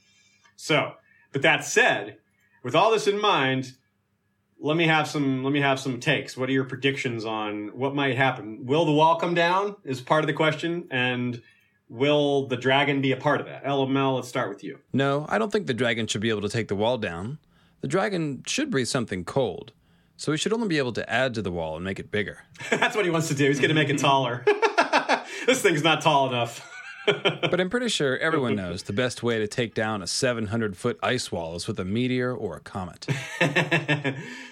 So, 0.56 0.92
but 1.32 1.42
that 1.42 1.64
said, 1.64 2.18
with 2.62 2.74
all 2.74 2.90
this 2.90 3.06
in 3.06 3.18
mind, 3.18 3.72
let 4.60 4.76
me 4.76 4.86
have 4.86 5.08
some 5.08 5.42
let 5.42 5.54
me 5.54 5.60
have 5.60 5.80
some 5.80 5.98
takes. 5.98 6.36
What 6.36 6.50
are 6.50 6.52
your 6.52 6.64
predictions 6.64 7.24
on 7.24 7.68
what 7.68 7.94
might 7.94 8.16
happen? 8.16 8.66
Will 8.66 8.84
the 8.84 8.92
wall 8.92 9.16
come 9.16 9.34
down 9.34 9.76
is 9.84 10.02
part 10.02 10.22
of 10.22 10.26
the 10.26 10.34
question 10.34 10.86
and 10.90 11.40
will 11.88 12.46
the 12.46 12.58
dragon 12.58 13.00
be 13.00 13.12
a 13.12 13.16
part 13.16 13.40
of 13.40 13.46
that? 13.46 13.64
LML, 13.64 14.16
let's 14.16 14.28
start 14.28 14.50
with 14.50 14.62
you. 14.62 14.78
No, 14.92 15.24
I 15.30 15.38
don't 15.38 15.50
think 15.50 15.66
the 15.66 15.74
dragon 15.74 16.06
should 16.06 16.20
be 16.20 16.28
able 16.28 16.42
to 16.42 16.48
take 16.50 16.68
the 16.68 16.76
wall 16.76 16.98
down. 16.98 17.38
The 17.80 17.88
dragon 17.88 18.42
should 18.46 18.70
breathe 18.70 18.88
something 18.88 19.24
cold, 19.24 19.72
so 20.16 20.32
he 20.32 20.38
should 20.38 20.52
only 20.52 20.68
be 20.68 20.78
able 20.78 20.92
to 20.92 21.10
add 21.10 21.34
to 21.34 21.42
the 21.42 21.50
wall 21.50 21.76
and 21.76 21.84
make 21.84 21.98
it 21.98 22.10
bigger. 22.10 22.44
That's 22.70 22.94
what 22.94 23.04
he 23.04 23.10
wants 23.10 23.28
to 23.28 23.34
do. 23.34 23.46
He's 23.46 23.58
going 23.58 23.70
to 23.70 23.74
make 23.74 23.88
it 23.88 23.96
mm-hmm. 23.96 24.06
taller. 24.06 24.44
this 25.46 25.62
thing's 25.62 25.82
not 25.82 26.02
tall 26.02 26.28
enough. 26.28 26.66
but 27.06 27.58
I'm 27.58 27.70
pretty 27.70 27.88
sure 27.88 28.18
everyone 28.18 28.54
knows 28.56 28.82
the 28.82 28.92
best 28.92 29.22
way 29.22 29.38
to 29.38 29.48
take 29.48 29.74
down 29.74 30.02
a 30.02 30.06
700 30.06 30.76
foot 30.76 30.98
ice 31.02 31.32
wall 31.32 31.56
is 31.56 31.66
with 31.66 31.80
a 31.80 31.84
meteor 31.84 32.34
or 32.34 32.56
a 32.56 32.60
comet. 32.60 33.06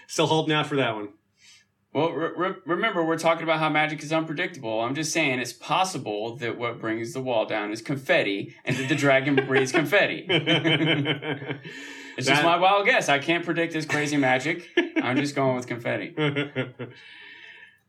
Still 0.07 0.27
holding 0.27 0.55
out 0.55 0.67
for 0.67 0.77
that 0.77 0.95
one. 0.95 1.11
Well, 1.93 2.13
re- 2.13 2.33
re- 2.37 2.57
remember, 2.65 3.05
we're 3.05 3.19
talking 3.19 3.43
about 3.43 3.59
how 3.59 3.69
magic 3.69 4.03
is 4.03 4.13
unpredictable. 4.13 4.81
I'm 4.81 4.95
just 4.95 5.13
saying 5.13 5.39
it's 5.39 5.53
possible 5.53 6.37
that 6.37 6.59
what 6.59 6.81
brings 6.81 7.13
the 7.13 7.21
wall 7.21 7.45
down 7.47 7.73
is 7.73 7.83
confetti 7.83 8.55
and 8.65 8.77
that 8.77 8.89
the 8.89 8.95
dragon 8.95 9.37
breathes 9.47 9.73
confetti. 9.73 10.27
It's 12.19 12.27
just 12.27 12.43
my 12.43 12.59
wild 12.59 12.85
guess. 12.85 13.09
I 13.09 13.19
can't 13.19 13.45
predict 13.45 13.73
this 13.73 13.87
crazy 13.87 14.17
magic. 14.17 14.69
I'm 15.03 15.17
just 15.17 15.35
going 15.35 15.57
with 15.57 15.67
confetti. 15.67 16.15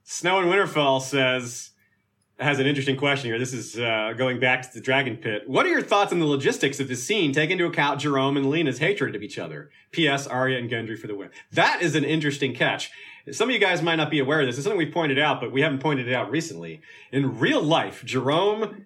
Snow 0.03 0.39
and 0.39 0.49
Winterfell 0.49 1.01
says 1.01 1.71
has 2.39 2.59
an 2.59 2.65
interesting 2.65 2.95
question 2.95 3.29
here. 3.29 3.37
This 3.37 3.53
is 3.53 3.77
uh, 3.77 4.13
going 4.17 4.39
back 4.39 4.61
to 4.61 4.73
the 4.73 4.79
dragon 4.79 5.17
pit. 5.17 5.43
What 5.47 5.65
are 5.65 5.69
your 5.69 5.81
thoughts 5.81 6.13
on 6.13 6.19
the 6.19 6.25
logistics 6.25 6.79
of 6.79 6.87
this 6.87 7.03
scene? 7.05 7.33
Take 7.33 7.49
into 7.49 7.65
account 7.65 7.99
Jerome 7.99 8.37
and 8.37 8.49
Lena's 8.49 8.77
hatred 8.77 9.15
of 9.15 9.21
each 9.21 9.37
other. 9.37 9.69
P.S. 9.91 10.25
Arya 10.25 10.57
and 10.57 10.69
Gendry 10.69 10.97
for 10.97 11.07
the 11.07 11.15
win. 11.15 11.29
That 11.51 11.81
is 11.81 11.95
an 11.95 12.05
interesting 12.05 12.55
catch. 12.55 12.91
Some 13.31 13.49
of 13.49 13.53
you 13.53 13.59
guys 13.59 13.81
might 13.81 13.97
not 13.97 14.09
be 14.09 14.19
aware 14.19 14.39
of 14.39 14.47
this. 14.47 14.55
It's 14.55 14.63
something 14.63 14.77
we've 14.77 14.93
pointed 14.93 15.19
out, 15.19 15.41
but 15.41 15.51
we 15.51 15.61
haven't 15.61 15.79
pointed 15.79 16.07
it 16.07 16.13
out 16.13 16.31
recently. 16.31 16.81
In 17.11 17.39
real 17.39 17.61
life, 17.61 18.03
Jerome, 18.05 18.85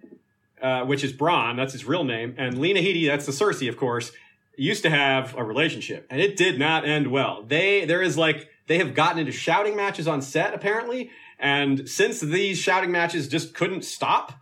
uh, 0.61 0.85
which 0.85 1.03
is 1.03 1.13
Bronn, 1.13 1.55
that's 1.55 1.73
his 1.73 1.85
real 1.85 2.03
name, 2.03 2.33
and 2.37 2.57
Lena 2.57 2.79
Headey, 2.79 3.05
that's 3.05 3.25
the 3.25 3.31
Cersei, 3.31 3.69
of 3.69 3.77
course, 3.77 4.11
used 4.57 4.83
to 4.83 4.89
have 4.89 5.35
a 5.37 5.43
relationship, 5.43 6.07
and 6.09 6.21
it 6.21 6.37
did 6.37 6.59
not 6.59 6.85
end 6.85 7.07
well. 7.07 7.43
They 7.47 7.85
there 7.85 8.01
is 8.01 8.17
like 8.17 8.49
they 8.67 8.77
have 8.77 8.93
gotten 8.93 9.19
into 9.19 9.31
shouting 9.31 9.75
matches 9.75 10.07
on 10.07 10.21
set 10.21 10.53
apparently, 10.53 11.09
and 11.39 11.87
since 11.89 12.19
these 12.19 12.59
shouting 12.59 12.91
matches 12.91 13.27
just 13.27 13.53
couldn't 13.53 13.83
stop, 13.83 14.33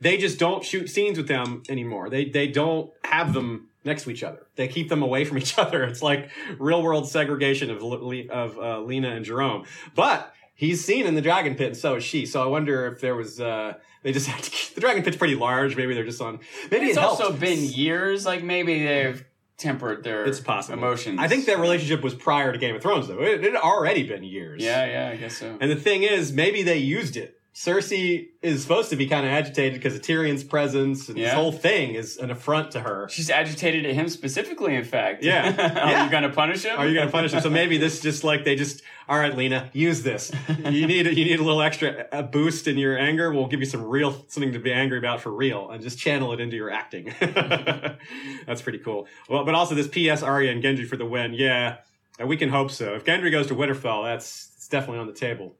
they 0.00 0.16
just 0.16 0.38
don't 0.38 0.64
shoot 0.64 0.88
scenes 0.88 1.18
with 1.18 1.28
them 1.28 1.62
anymore. 1.68 2.10
They 2.10 2.26
they 2.26 2.48
don't 2.48 2.90
have 3.04 3.32
them 3.32 3.68
next 3.84 4.04
to 4.04 4.10
each 4.10 4.22
other. 4.22 4.46
They 4.56 4.68
keep 4.68 4.88
them 4.88 5.02
away 5.02 5.24
from 5.24 5.38
each 5.44 5.58
other. 5.58 5.84
It's 5.84 6.02
like 6.02 6.30
real 6.58 6.82
world 6.82 7.08
segregation 7.08 7.70
of 7.70 7.82
of 8.30 8.58
uh, 8.58 8.80
Lena 8.80 9.10
and 9.10 9.24
Jerome. 9.24 9.64
But 9.94 10.32
he's 10.54 10.84
seen 10.84 11.06
in 11.06 11.14
the 11.14 11.22
dragon 11.22 11.54
pit, 11.54 11.68
and 11.68 11.76
so 11.76 11.96
is 11.96 12.04
she. 12.04 12.26
So 12.26 12.42
I 12.42 12.46
wonder 12.46 12.86
if 12.86 13.00
there 13.00 13.14
was. 13.14 13.40
Uh, 13.40 13.74
they 14.02 14.12
just 14.12 14.26
had 14.28 14.42
to 14.42 14.50
keep, 14.50 14.74
the 14.74 14.80
dragon 14.80 15.02
pit's 15.02 15.16
pretty 15.16 15.34
large. 15.34 15.76
Maybe 15.76 15.94
they're 15.94 16.04
just 16.04 16.20
on. 16.20 16.40
Maybe 16.70 16.86
It's 16.86 16.96
it 16.96 17.02
also 17.02 17.32
been 17.32 17.64
years. 17.64 18.24
Like 18.26 18.42
maybe 18.42 18.84
they've 18.84 19.24
tempered 19.56 20.02
their 20.04 20.24
It's 20.24 20.40
possible. 20.40 20.78
emotions. 20.78 21.18
I 21.20 21.28
think 21.28 21.46
their 21.46 21.58
relationship 21.58 22.02
was 22.02 22.14
prior 22.14 22.52
to 22.52 22.58
Game 22.58 22.74
of 22.74 22.82
Thrones, 22.82 23.08
though. 23.08 23.20
It, 23.22 23.44
it 23.44 23.52
had 23.52 23.62
already 23.62 24.06
been 24.06 24.24
years. 24.24 24.62
Yeah, 24.62 24.84
yeah, 24.86 25.10
I 25.12 25.16
guess 25.16 25.36
so. 25.36 25.56
And 25.60 25.70
the 25.70 25.76
thing 25.76 26.02
is, 26.02 26.32
maybe 26.32 26.62
they 26.62 26.78
used 26.78 27.16
it. 27.16 27.33
Cersei 27.54 28.30
is 28.42 28.62
supposed 28.62 28.90
to 28.90 28.96
be 28.96 29.06
kind 29.06 29.24
of 29.24 29.30
agitated 29.30 29.74
because 29.74 29.94
of 29.94 30.02
Tyrion's 30.02 30.42
presence, 30.42 31.08
and 31.08 31.16
this 31.16 31.32
whole 31.32 31.52
thing 31.52 31.94
is 31.94 32.16
an 32.16 32.32
affront 32.32 32.72
to 32.72 32.80
her. 32.80 33.08
She's 33.08 33.30
agitated 33.30 33.86
at 33.86 33.92
him 33.94 34.08
specifically. 34.08 34.74
In 34.74 34.82
fact, 34.82 35.22
Yeah. 35.22 35.50
Are 35.84 35.90
Yeah. 35.90 36.04
you 36.04 36.10
going 36.10 36.24
to 36.24 36.30
punish 36.30 36.64
him? 36.64 36.76
Are 36.76 36.84
you 36.84 36.94
going 36.94 37.06
to 37.06 37.12
punish 37.12 37.32
him? 37.32 37.40
So 37.42 37.50
maybe 37.50 37.78
this 37.78 37.94
is 37.94 38.00
just 38.00 38.24
like 38.24 38.44
they 38.44 38.56
just, 38.56 38.82
all 39.08 39.16
right, 39.16 39.36
Lena, 39.36 39.70
use 39.72 40.02
this. 40.02 40.32
You 40.68 40.86
need 40.88 41.06
you 41.06 41.24
need 41.24 41.38
a 41.38 41.44
little 41.44 41.62
extra 41.62 42.06
a 42.10 42.24
boost 42.24 42.66
in 42.66 42.76
your 42.76 42.98
anger. 42.98 43.32
We'll 43.32 43.46
give 43.46 43.60
you 43.60 43.66
some 43.66 43.84
real 43.84 44.24
something 44.26 44.52
to 44.52 44.58
be 44.58 44.72
angry 44.72 44.98
about 44.98 45.20
for 45.20 45.30
real, 45.30 45.70
and 45.70 45.80
just 45.80 45.96
channel 45.96 46.32
it 46.32 46.40
into 46.40 46.56
your 46.56 46.70
acting. 46.70 47.14
That's 47.20 48.62
pretty 48.62 48.78
cool. 48.80 49.06
Well, 49.28 49.44
but 49.44 49.54
also 49.54 49.76
this 49.76 49.86
P.S. 49.86 50.24
Arya 50.24 50.50
and 50.50 50.60
Gendry 50.62 50.88
for 50.88 50.96
the 50.96 51.06
win. 51.06 51.34
Yeah, 51.34 51.76
we 52.24 52.36
can 52.36 52.48
hope 52.48 52.72
so. 52.72 52.94
If 52.94 53.04
Gendry 53.04 53.30
goes 53.30 53.46
to 53.46 53.54
Winterfell, 53.54 54.04
that's 54.04 54.50
it's 54.56 54.68
definitely 54.68 54.98
on 54.98 55.06
the 55.06 55.12
table. 55.12 55.54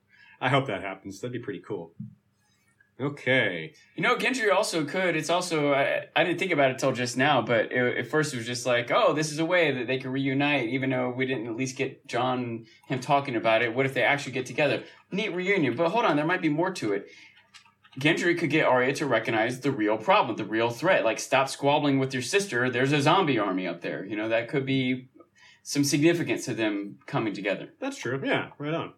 I 0.45 0.51
hope 0.51 0.67
that 0.67 0.83
happens. 0.83 1.21
That'd 1.21 1.33
be 1.33 1.39
pretty 1.39 1.63
cool. 1.67 1.93
Okay. 3.01 3.73
You 3.97 4.03
know, 4.03 4.15
Gendry 4.15 4.53
also 4.53 4.85
could. 4.85 5.17
It's 5.17 5.31
also 5.31 5.73
I, 5.73 6.05
I 6.15 6.23
didn't 6.23 6.39
think 6.39 6.53
about 6.53 6.71
it 6.71 6.79
till 6.79 6.93
just 6.93 7.17
now, 7.17 7.41
but 7.41 7.73
it, 7.73 7.97
at 7.97 8.07
first 8.09 8.35
it 8.35 8.37
was 8.37 8.47
just 8.47 8.67
like, 8.67 8.91
oh, 8.91 9.15
this 9.15 9.33
is 9.33 9.39
a 9.39 9.45
way 9.47 9.73
that 9.73 9.87
they 9.87 9.97
could 9.97 10.11
reunite, 10.11 10.69
even 10.69 10.91
though 10.91 11.09
we 11.09 11.25
didn't 11.25 11.47
at 11.47 11.57
least 11.57 11.79
get 11.79 12.07
Jon 12.07 12.67
him 12.89 13.01
talking 13.01 13.37
about 13.37 13.63
it. 13.63 13.75
What 13.75 13.87
if 13.87 13.95
they 13.95 14.03
actually 14.03 14.33
get 14.33 14.45
together? 14.45 14.85
Neat 15.11 15.35
reunion. 15.35 15.77
But 15.77 15.89
hold 15.89 16.05
on, 16.05 16.15
there 16.17 16.27
might 16.27 16.43
be 16.43 16.51
more 16.51 16.73
to 16.75 16.93
it. 16.93 17.07
Gendry 17.99 18.39
could 18.39 18.51
get 18.51 18.67
Arya 18.67 18.93
to 18.97 19.07
recognize 19.07 19.61
the 19.61 19.71
real 19.71 19.97
problem, 19.97 20.37
the 20.37 20.45
real 20.45 20.69
threat. 20.69 21.07
Like, 21.07 21.21
stop 21.21 21.49
squabbling 21.49 21.99
with 21.99 22.13
your 22.13 22.23
sister. 22.23 22.69
There's 22.69 22.93
a 22.93 23.01
zombie 23.01 23.39
army 23.39 23.67
up 23.67 23.81
there. 23.81 24.05
You 24.05 24.17
know, 24.17 24.29
that 24.29 24.49
could 24.49 24.67
be 24.67 25.09
some 25.63 25.85
significance 25.85 26.45
to 26.45 26.55
them 26.55 26.99
coming 27.07 27.33
together. 27.33 27.71
That's 27.81 27.97
true. 27.97 28.21
Yeah, 28.23 28.51
right 28.59 28.75
on. 28.75 28.93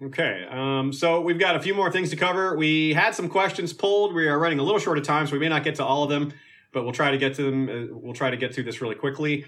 Okay, 0.00 0.46
um, 0.48 0.92
so 0.92 1.20
we've 1.20 1.40
got 1.40 1.56
a 1.56 1.60
few 1.60 1.74
more 1.74 1.90
things 1.90 2.10
to 2.10 2.16
cover. 2.16 2.56
We 2.56 2.92
had 2.92 3.16
some 3.16 3.28
questions 3.28 3.72
pulled. 3.72 4.14
We 4.14 4.28
are 4.28 4.38
running 4.38 4.60
a 4.60 4.62
little 4.62 4.78
short 4.78 4.96
of 4.96 5.04
time, 5.04 5.26
so 5.26 5.32
we 5.32 5.40
may 5.40 5.48
not 5.48 5.64
get 5.64 5.74
to 5.76 5.84
all 5.84 6.04
of 6.04 6.10
them, 6.10 6.32
but 6.72 6.84
we'll 6.84 6.92
try 6.92 7.10
to 7.10 7.18
get 7.18 7.34
to 7.34 7.42
them. 7.42 7.68
Uh, 7.68 7.96
we'll 7.96 8.14
try 8.14 8.30
to 8.30 8.36
get 8.36 8.54
through 8.54 8.62
this 8.64 8.80
really 8.80 8.94
quickly. 8.94 9.44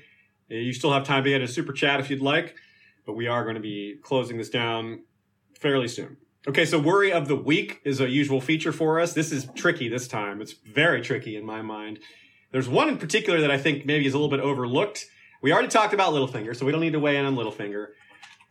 Uh, 0.51 0.57
You 0.57 0.73
still 0.73 0.93
have 0.93 1.05
time 1.05 1.23
to 1.23 1.31
get 1.31 1.41
a 1.41 1.47
super 1.47 1.73
chat 1.73 2.01
if 2.01 2.11
you'd 2.11 2.21
like, 2.21 2.57
but 3.07 3.13
we 3.13 3.29
are 3.29 3.45
going 3.45 3.55
to 3.55 3.61
be 3.61 3.97
closing 4.03 4.39
this 4.39 4.51
down 4.51 5.05
fairly 5.61 5.87
soon. 5.87 6.17
Okay, 6.49 6.65
so 6.65 6.81
worry 6.81 7.13
of 7.13 7.29
the 7.29 7.37
week 7.37 7.81
is 7.85 8.01
a 8.01 8.09
usual 8.09 8.41
feature 8.41 8.73
for 8.73 8.99
us. 8.99 9.13
This 9.13 9.31
is 9.31 9.47
tricky 9.55 9.89
this 9.89 10.09
time. 10.09 10.41
It's 10.41 10.53
very 10.53 11.01
tricky 11.01 11.37
in 11.37 11.45
my 11.45 11.63
mind. 11.63 12.01
There's 12.51 12.69
one 12.69 12.89
in 12.89 12.99
particular 12.99 13.41
that 13.43 13.53
I 13.53 13.59
think 13.59 13.87
maybe 13.87 14.05
is 14.05 14.15
a 14.15 14.19
little 14.19 14.37
bit 14.37 14.41
overlooked. 14.41 15.07
We 15.43 15.53
already 15.53 15.69
talked 15.69 15.95
about 15.95 16.13
Littlefinger, 16.13 16.57
so 16.57 16.67
we 16.67 16.73
don't 16.73 16.81
need 16.81 16.95
to 16.95 16.99
weigh 16.99 17.17
in 17.19 17.25
on 17.25 17.37
Littlefinger. 17.37 17.89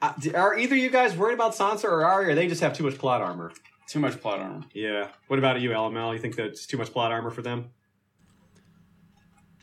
Uh, 0.01 0.13
are 0.35 0.57
either 0.57 0.75
you 0.75 0.89
guys 0.89 1.15
worried 1.15 1.33
about 1.33 1.53
Sansa 1.53 1.85
or 1.85 2.05
Arya? 2.05 2.29
Or 2.29 2.35
they 2.35 2.47
just 2.47 2.61
have 2.61 2.73
too 2.73 2.83
much 2.83 2.97
plot 2.97 3.21
armor. 3.21 3.51
Too 3.87 3.99
much 3.99 4.19
plot 4.21 4.39
armor. 4.39 4.63
Yeah. 4.73 5.09
What 5.27 5.39
about 5.39 5.59
you, 5.59 5.71
LML? 5.71 6.13
You 6.13 6.19
think 6.19 6.35
that's 6.35 6.65
too 6.65 6.77
much 6.77 6.91
plot 6.91 7.11
armor 7.11 7.31
for 7.31 7.41
them? 7.41 7.71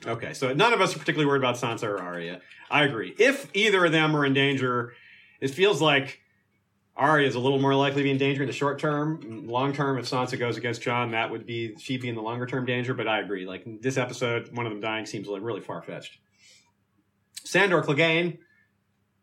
Okay, 0.04 0.34
so 0.34 0.52
none 0.52 0.72
of 0.72 0.80
us 0.80 0.94
are 0.94 0.98
particularly 0.98 1.26
worried 1.26 1.38
about 1.40 1.56
Sansa 1.56 1.84
or 1.84 2.00
Arya. 2.00 2.40
I 2.70 2.84
agree. 2.84 3.14
If 3.18 3.48
either 3.54 3.84
of 3.84 3.92
them 3.92 4.14
are 4.14 4.26
in 4.26 4.34
danger, 4.34 4.94
it 5.40 5.48
feels 5.48 5.80
like 5.80 6.20
Arya 6.96 7.26
is 7.26 7.34
a 7.34 7.38
little 7.38 7.58
more 7.58 7.74
likely 7.74 8.02
to 8.02 8.04
be 8.04 8.10
in 8.10 8.18
danger 8.18 8.42
in 8.42 8.46
the 8.46 8.52
short 8.52 8.78
term. 8.78 9.46
Long 9.46 9.72
term, 9.72 9.98
if 9.98 10.06
Sansa 10.06 10.38
goes 10.38 10.56
against 10.56 10.82
Jon, 10.82 11.10
that 11.12 11.30
would 11.30 11.46
be 11.46 11.76
she'd 11.78 12.00
be 12.00 12.08
in 12.08 12.14
the 12.14 12.22
longer 12.22 12.46
term 12.46 12.66
danger. 12.66 12.94
But 12.94 13.08
I 13.08 13.20
agree. 13.20 13.46
Like 13.46 13.64
this 13.80 13.96
episode, 13.96 14.54
one 14.54 14.66
of 14.66 14.72
them 14.72 14.80
dying 14.80 15.06
seems 15.06 15.28
like 15.28 15.42
really 15.42 15.60
far 15.60 15.82
fetched. 15.82 16.18
Sandor 17.44 17.82
Clegane, 17.82 18.38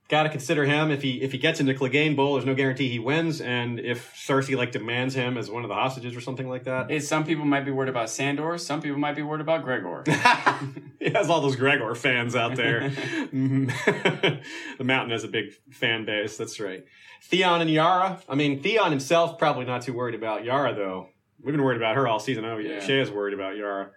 got 0.10 0.24
to 0.24 0.30
consider 0.30 0.66
him 0.66 0.92
if 0.92 1.02
he 1.02 1.22
if 1.22 1.32
he 1.32 1.38
gets 1.38 1.60
into 1.60 1.74
Clegane 1.74 2.16
Bowl. 2.16 2.34
There's 2.34 2.46
no 2.46 2.56
guarantee 2.56 2.90
he 2.90 3.00
wins, 3.00 3.42
and 3.42 3.80
if 3.80 4.14
Cersei 4.16 4.56
like 4.56 4.72
demands 4.72 5.16
him 5.16 5.38
as 5.38 5.50
one 5.50 5.64
of 5.64 5.70
the 5.70 5.76
hostages 5.76 6.16
or 6.16 6.22
something 6.22 6.50
like 6.50 6.66
that. 6.66 6.90
Hey, 6.90 7.00
some 7.00 7.26
people 7.26 7.46
might 7.46 7.66
be 7.66 7.72
worried 7.72 7.90
about 7.90 8.10
Sandor. 8.10 8.58
Some 8.58 8.82
people 8.82 9.00
might 9.00 9.16
be 9.16 9.22
worried 9.22 9.42
about 9.42 9.64
Gregor. 9.64 10.04
he 11.00 11.10
has 11.12 11.30
all 11.30 11.42
those 11.42 11.56
Gregor 11.56 11.96
fans 11.96 12.36
out 12.36 12.56
there. 12.56 12.90
the 13.32 14.40
mountain 14.84 15.12
has 15.12 15.24
a 15.24 15.30
big 15.30 15.54
fan 15.72 16.06
base. 16.06 16.38
That's 16.38 16.60
right. 16.60 16.84
Theon 17.24 17.62
and 17.62 17.70
Yara. 17.70 18.22
I 18.28 18.36
mean, 18.36 18.62
Theon 18.62 18.92
himself 18.92 19.38
probably 19.40 19.66
not 19.66 19.82
too 19.82 19.94
worried 19.94 20.16
about 20.16 20.44
Yara 20.44 20.76
though. 20.76 21.10
We've 21.42 21.54
been 21.54 21.64
worried 21.64 21.78
about 21.78 21.96
her 21.96 22.08
all 22.08 22.20
season. 22.20 22.46
Oh, 22.46 22.58
yeah. 22.58 22.80
Shea 22.80 23.02
is 23.02 23.12
worried 23.12 23.34
about 23.34 23.58
Yara. 23.58 23.92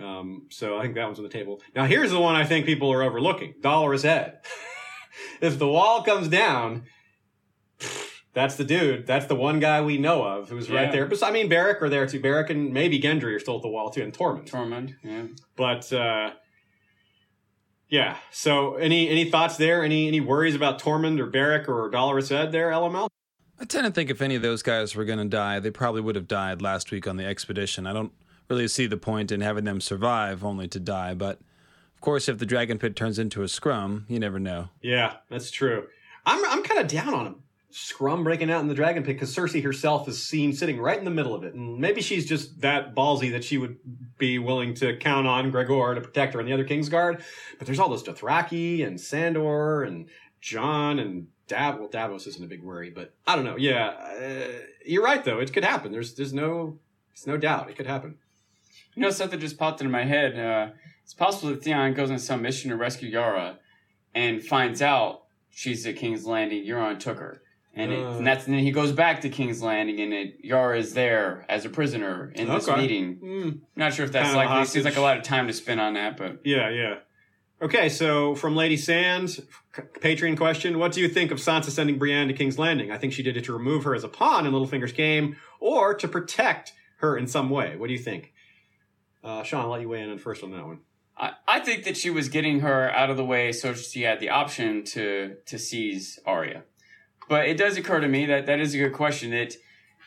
Um, 0.00 0.48
so 0.50 0.76
I 0.78 0.82
think 0.82 0.96
that 0.96 1.04
one's 1.04 1.18
on 1.18 1.24
the 1.24 1.30
table. 1.30 1.60
Now 1.76 1.84
here's 1.84 2.10
the 2.10 2.18
one 2.18 2.34
I 2.34 2.44
think 2.44 2.66
people 2.66 2.92
are 2.92 3.02
overlooking: 3.02 3.54
Dolorous 3.60 4.04
Ed. 4.04 4.38
if 5.40 5.58
the 5.58 5.68
wall 5.68 6.02
comes 6.02 6.28
down, 6.28 6.84
that's 8.32 8.56
the 8.56 8.64
dude. 8.64 9.06
That's 9.06 9.26
the 9.26 9.36
one 9.36 9.60
guy 9.60 9.80
we 9.80 9.96
know 9.96 10.24
of 10.24 10.48
who's 10.48 10.68
right 10.70 10.90
there. 10.90 11.06
But 11.06 11.22
I 11.22 11.30
mean, 11.30 11.48
Beric 11.48 11.80
are 11.82 11.88
there 11.88 12.06
too. 12.06 12.20
Beric 12.20 12.50
and 12.50 12.72
maybe 12.72 13.00
Gendry 13.00 13.34
are 13.34 13.38
still 13.38 13.56
at 13.56 13.62
the 13.62 13.68
wall 13.68 13.90
too, 13.90 14.02
and 14.02 14.12
Tormund. 14.12 14.50
Tormund, 14.50 14.94
yeah. 15.02 15.26
But 15.56 15.92
uh, 15.92 16.30
yeah. 17.88 18.16
So 18.32 18.74
any 18.74 19.08
any 19.08 19.30
thoughts 19.30 19.56
there? 19.56 19.84
Any 19.84 20.08
any 20.08 20.20
worries 20.20 20.56
about 20.56 20.80
Tormund 20.80 21.20
or 21.20 21.26
Beric 21.26 21.68
or 21.68 21.88
Dolorous 21.90 22.30
Ed 22.32 22.50
there? 22.50 22.70
LML. 22.70 23.08
I 23.60 23.64
tend 23.64 23.86
to 23.86 23.92
think 23.92 24.10
if 24.10 24.20
any 24.20 24.34
of 24.34 24.42
those 24.42 24.62
guys 24.62 24.96
were 24.96 25.04
going 25.04 25.20
to 25.20 25.24
die, 25.24 25.60
they 25.60 25.70
probably 25.70 26.00
would 26.00 26.16
have 26.16 26.26
died 26.26 26.60
last 26.60 26.90
week 26.90 27.06
on 27.06 27.16
the 27.16 27.24
expedition. 27.24 27.86
I 27.86 27.92
don't 27.92 28.12
really 28.50 28.66
see 28.66 28.86
the 28.86 28.96
point 28.96 29.30
in 29.30 29.40
having 29.42 29.64
them 29.64 29.80
survive 29.80 30.44
only 30.44 30.66
to 30.68 30.80
die, 30.80 31.14
but 31.14 31.34
of 31.34 31.44
course, 32.04 32.28
if 32.28 32.38
the 32.38 32.46
dragon 32.46 32.78
pit 32.78 32.94
turns 32.94 33.18
into 33.18 33.42
a 33.42 33.48
scrum, 33.48 34.04
you 34.08 34.18
never 34.18 34.38
know. 34.38 34.68
Yeah, 34.82 35.14
that's 35.30 35.50
true. 35.50 35.86
I'm 36.26 36.44
I'm 36.44 36.62
kind 36.62 36.80
of 36.80 36.86
down 36.86 37.14
on 37.14 37.26
him. 37.26 37.36
Scrum 37.70 38.22
breaking 38.22 38.52
out 38.52 38.60
in 38.60 38.68
the 38.68 38.74
dragon 38.74 39.02
pit 39.02 39.16
because 39.16 39.34
Cersei 39.34 39.64
herself 39.64 40.06
is 40.06 40.24
seen 40.24 40.52
sitting 40.52 40.78
right 40.78 40.96
in 40.96 41.04
the 41.04 41.10
middle 41.10 41.34
of 41.34 41.42
it, 41.42 41.54
and 41.54 41.78
maybe 41.78 42.02
she's 42.02 42.24
just 42.26 42.60
that 42.60 42.94
ballsy 42.94 43.32
that 43.32 43.42
she 43.42 43.58
would 43.58 43.78
be 44.16 44.38
willing 44.38 44.74
to 44.74 44.96
count 44.98 45.26
on 45.26 45.50
Gregor 45.50 45.94
to 45.94 46.00
protect 46.00 46.34
her 46.34 46.40
and 46.40 46.48
the 46.48 46.52
other 46.52 46.64
Kingsguard. 46.64 47.22
But 47.58 47.66
there's 47.66 47.80
all 47.80 47.88
those 47.88 48.04
Dothraki 48.04 48.86
and 48.86 49.00
Sandor 49.00 49.82
and 49.82 50.08
Jon 50.40 51.00
and 51.00 51.26
Dav. 51.48 51.78
Well, 51.80 51.88
Davos 51.88 52.26
isn't 52.28 52.44
a 52.44 52.46
big 52.46 52.62
worry, 52.62 52.90
but 52.90 53.14
I 53.26 53.34
don't 53.34 53.44
know. 53.44 53.56
Yeah, 53.56 53.88
uh, 53.88 54.52
you're 54.84 55.02
right 55.02 55.24
though. 55.24 55.40
It 55.40 55.52
could 55.52 55.64
happen. 55.64 55.90
There's 55.90 56.14
there's 56.14 56.34
no 56.34 56.78
there's 57.12 57.26
no 57.26 57.36
doubt 57.38 57.70
it 57.70 57.76
could 57.76 57.86
happen. 57.86 58.18
You 58.94 59.02
know, 59.02 59.10
something 59.10 59.40
just 59.40 59.58
popped 59.58 59.80
into 59.80 59.90
my 59.90 60.04
head. 60.04 60.38
Uh, 60.38 60.68
it's 61.04 61.14
possible 61.14 61.50
that 61.50 61.62
Theon 61.62 61.94
goes 61.94 62.10
on 62.10 62.18
some 62.18 62.42
mission 62.42 62.70
to 62.70 62.76
rescue 62.76 63.08
Yara 63.08 63.58
and 64.14 64.42
finds 64.42 64.80
out 64.82 65.22
she's 65.50 65.86
at 65.86 65.96
King's 65.96 66.26
Landing. 66.26 66.64
Euron 66.64 66.98
took 66.98 67.18
her. 67.18 67.42
And, 67.76 67.92
it, 67.92 68.04
Uh. 68.04 68.18
and 68.18 68.26
that's 68.26 68.46
and 68.46 68.54
then 68.54 68.62
he 68.62 68.70
goes 68.70 68.92
back 68.92 69.20
to 69.22 69.28
King's 69.28 69.60
Landing, 69.60 70.00
and 70.00 70.12
it, 70.12 70.36
Yara 70.44 70.78
is 70.78 70.94
there 70.94 71.44
as 71.48 71.64
a 71.64 71.68
prisoner 71.68 72.32
in 72.36 72.48
this 72.48 72.68
Okay. 72.68 72.80
meeting. 72.80 73.16
Mm, 73.16 73.58
Not 73.74 73.92
sure 73.94 74.04
if 74.04 74.12
that's 74.12 74.26
Kind 74.32 74.36
likely. 74.36 74.62
It 74.62 74.68
seems 74.68 74.84
like 74.84 74.96
a 74.96 75.00
lot 75.00 75.16
of 75.16 75.24
time 75.24 75.48
to 75.48 75.52
spend 75.52 75.80
on 75.80 75.94
that, 75.94 76.16
but 76.16 76.40
Yeah, 76.44 76.68
yeah. 76.70 76.94
Okay, 77.62 77.88
so 77.88 78.34
from 78.36 78.54
Lady 78.54 78.76
Sands, 78.76 79.40
Patreon 79.72 80.36
question: 80.36 80.78
What 80.78 80.92
do 80.92 81.00
you 81.00 81.08
think 81.08 81.30
of 81.32 81.38
Sansa 81.38 81.70
sending 81.70 81.98
Brienne 81.98 82.28
to 82.28 82.34
King's 82.34 82.58
Landing? 82.60 82.92
I 82.92 82.98
think 82.98 83.12
she 83.12 83.22
did 83.24 83.36
it 83.36 83.44
to 83.44 83.52
remove 83.52 83.82
her 83.84 83.94
as 83.94 84.04
a 84.04 84.08
pawn 84.08 84.46
in 84.46 84.52
Littlefinger's 84.52 84.92
game, 84.92 85.36
or 85.58 85.94
to 85.94 86.06
protect 86.06 86.72
her 86.98 87.16
in 87.16 87.26
some 87.26 87.50
way. 87.50 87.74
What 87.76 87.88
do 87.88 87.92
you 87.92 87.98
think? 87.98 88.32
Uh, 89.24 89.42
Sean, 89.42 89.62
I'll 89.62 89.68
let 89.70 89.80
you 89.80 89.88
weigh 89.88 90.02
in 90.02 90.10
on 90.10 90.18
first 90.18 90.44
on 90.44 90.50
that 90.52 90.64
one. 90.66 90.80
I, 91.16 91.32
I 91.46 91.60
think 91.60 91.84
that 91.84 91.96
she 91.96 92.10
was 92.10 92.28
getting 92.28 92.60
her 92.60 92.90
out 92.90 93.08
of 93.10 93.16
the 93.16 93.24
way 93.24 93.52
so 93.52 93.72
she 93.74 94.02
had 94.02 94.20
the 94.20 94.30
option 94.30 94.84
to 94.84 95.36
to 95.46 95.58
seize 95.58 96.18
Arya. 96.26 96.62
But 97.28 97.46
it 97.48 97.56
does 97.56 97.76
occur 97.76 98.00
to 98.00 98.08
me 98.08 98.26
that 98.26 98.46
that 98.46 98.60
is 98.60 98.74
a 98.74 98.78
good 98.78 98.92
question. 98.92 99.30
That 99.30 99.54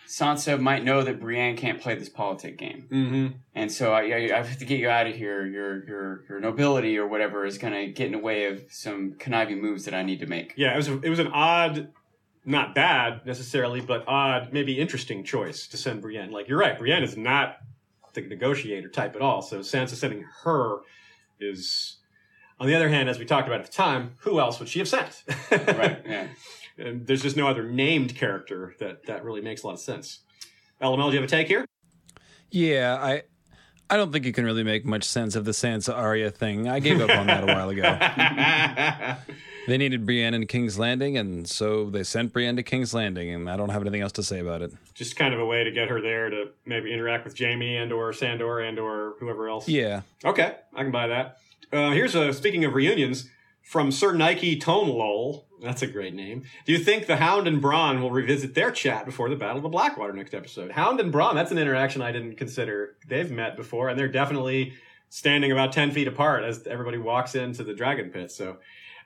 Sansa 0.07 0.59
might 0.59 0.83
know 0.85 1.03
that 1.03 1.19
Brienne 1.19 1.57
can't 1.57 1.81
play 1.81 1.95
this 1.95 2.07
politic 2.09 2.57
game, 2.57 2.87
Mm-hmm. 2.89 3.27
and 3.55 3.69
so 3.71 3.91
I, 3.93 4.03
I 4.03 4.17
I 4.35 4.37
have 4.37 4.57
to 4.57 4.65
get 4.65 4.79
you 4.79 4.89
out 4.89 5.07
of 5.07 5.15
here. 5.15 5.45
Your 5.45 5.85
your 5.85 6.25
your 6.29 6.39
nobility 6.39 6.97
or 6.97 7.07
whatever 7.07 7.45
is 7.45 7.57
going 7.57 7.73
to 7.73 7.87
get 7.91 8.05
in 8.07 8.11
the 8.13 8.19
way 8.19 8.45
of 8.45 8.63
some 8.69 9.15
conniving 9.19 9.61
moves 9.61 9.83
that 9.85 9.93
I 9.93 10.03
need 10.03 10.19
to 10.21 10.25
make. 10.27 10.53
Yeah, 10.55 10.73
it 10.73 10.77
was 10.77 10.87
a, 10.87 10.99
it 11.01 11.09
was 11.09 11.19
an 11.19 11.27
odd, 11.27 11.89
not 12.45 12.73
bad 12.73 13.25
necessarily, 13.25 13.81
but 13.81 14.05
odd, 14.07 14.53
maybe 14.53 14.79
interesting 14.79 15.23
choice 15.25 15.67
to 15.67 15.77
send 15.77 16.01
Brienne. 16.01 16.31
Like 16.31 16.47
you're 16.47 16.59
right, 16.59 16.77
Brienne 16.77 17.03
is 17.03 17.17
not 17.17 17.57
the 18.13 18.21
negotiator 18.21 18.87
type 18.89 19.15
at 19.15 19.21
all. 19.21 19.41
So 19.41 19.59
Sansa 19.59 19.95
sending 19.95 20.23
her 20.43 20.77
is. 21.39 21.97
On 22.59 22.67
the 22.67 22.73
other 22.73 22.89
hand, 22.89 23.07
as 23.07 23.19
we 23.19 23.25
talked 23.25 23.47
about 23.47 23.59
at 23.59 23.67
the 23.67 23.71
time, 23.71 24.13
who 24.21 24.39
else 24.39 24.59
would 24.59 24.67
she 24.67 24.79
have 24.79 24.87
sent? 24.87 25.23
Right? 25.51 26.01
Yeah. 26.05 26.27
and 26.77 27.05
there's 27.05 27.21
just 27.21 27.37
no 27.37 27.47
other 27.47 27.63
named 27.63 28.15
character 28.15 28.75
that 28.79 29.05
that 29.05 29.23
really 29.23 29.41
makes 29.41 29.63
a 29.63 29.67
lot 29.67 29.73
of 29.73 29.79
sense. 29.79 30.19
LML, 30.81 31.09
do 31.09 31.15
you 31.15 31.21
have 31.21 31.23
a 31.23 31.27
take 31.27 31.47
here? 31.47 31.65
Yeah, 32.49 32.97
I. 32.99 33.23
I 33.89 33.95
don't 33.95 34.11
think 34.11 34.25
you 34.25 34.33
can 34.33 34.43
really 34.43 34.65
make 34.65 34.83
much 34.83 35.05
sense 35.05 35.37
of 35.37 35.45
the 35.45 35.51
Sansa 35.51 35.95
Arya 35.95 36.29
thing. 36.29 36.67
I 36.67 36.81
gave 36.81 36.99
up 36.99 37.09
on 37.09 37.27
that 37.27 37.43
a 37.43 37.45
while 37.45 37.69
ago. 37.69 37.83
They 39.67 39.77
needed 39.77 40.05
Brienne 40.05 40.33
in 40.33 40.47
King's 40.47 40.79
Landing, 40.79 41.17
and 41.17 41.47
so 41.47 41.89
they 41.89 42.03
sent 42.03 42.31
Brienne 42.31 42.55
to 42.55 42.63
King's 42.63 42.93
Landing, 42.93 43.29
and 43.29 43.49
I 43.49 43.57
don't 43.57 43.69
have 43.69 43.81
anything 43.81 44.01
else 44.01 44.13
to 44.13 44.23
say 44.23 44.39
about 44.39 44.61
it. 44.61 44.71
just 44.93 45.17
kind 45.17 45.33
of 45.33 45.41
a 45.41 45.45
way 45.45 45.65
to 45.65 45.71
get 45.71 45.89
her 45.89 45.99
there 46.01 46.29
to 46.29 46.51
maybe 46.65 46.93
interact 46.93 47.25
with 47.25 47.37
Jaime 47.37 47.75
and 47.75 47.91
or 47.91 48.13
Sandor 48.13 48.59
and 48.59 48.79
or 48.79 49.15
whoever 49.19 49.49
else. 49.49 49.67
Yeah. 49.67 50.01
Okay, 50.23 50.55
I 50.73 50.83
can 50.83 50.91
buy 50.91 51.07
that. 51.07 51.37
Uh, 51.71 51.91
here's 51.91 52.15
a 52.15 52.31
speaking 52.31 52.63
of 52.63 52.73
reunions 52.73 53.29
from 53.61 53.91
Sir 53.91 54.13
Nike 54.13 54.57
Tone 54.57 54.87
Lowell. 54.87 55.45
That's 55.61 55.81
a 55.81 55.87
great 55.87 56.13
name. 56.13 56.43
Do 56.65 56.71
you 56.71 56.77
think 56.77 57.05
the 57.05 57.17
Hound 57.17 57.45
and 57.47 57.61
Bronn 57.61 57.99
will 57.99 58.11
revisit 58.11 58.53
their 58.53 58.71
chat 58.71 59.05
before 59.05 59.27
the 59.27 59.35
Battle 59.35 59.57
of 59.57 59.63
the 59.63 59.69
Blackwater 59.69 60.13
next 60.13 60.33
episode? 60.33 60.71
Hound 60.71 61.01
and 61.01 61.13
Bronn, 61.13 61.33
that's 61.33 61.51
an 61.51 61.57
interaction 61.57 62.01
I 62.01 62.13
didn't 62.13 62.35
consider. 62.35 62.95
They've 63.05 63.29
met 63.29 63.57
before, 63.57 63.89
and 63.89 63.99
they're 63.99 64.07
definitely 64.07 64.75
standing 65.09 65.51
about 65.51 65.73
10 65.73 65.91
feet 65.91 66.07
apart 66.07 66.43
as 66.45 66.65
everybody 66.67 66.97
walks 66.97 67.35
into 67.35 67.63
the 67.65 67.73
Dragon 67.73 68.09
Pit. 68.11 68.31
So 68.31 68.57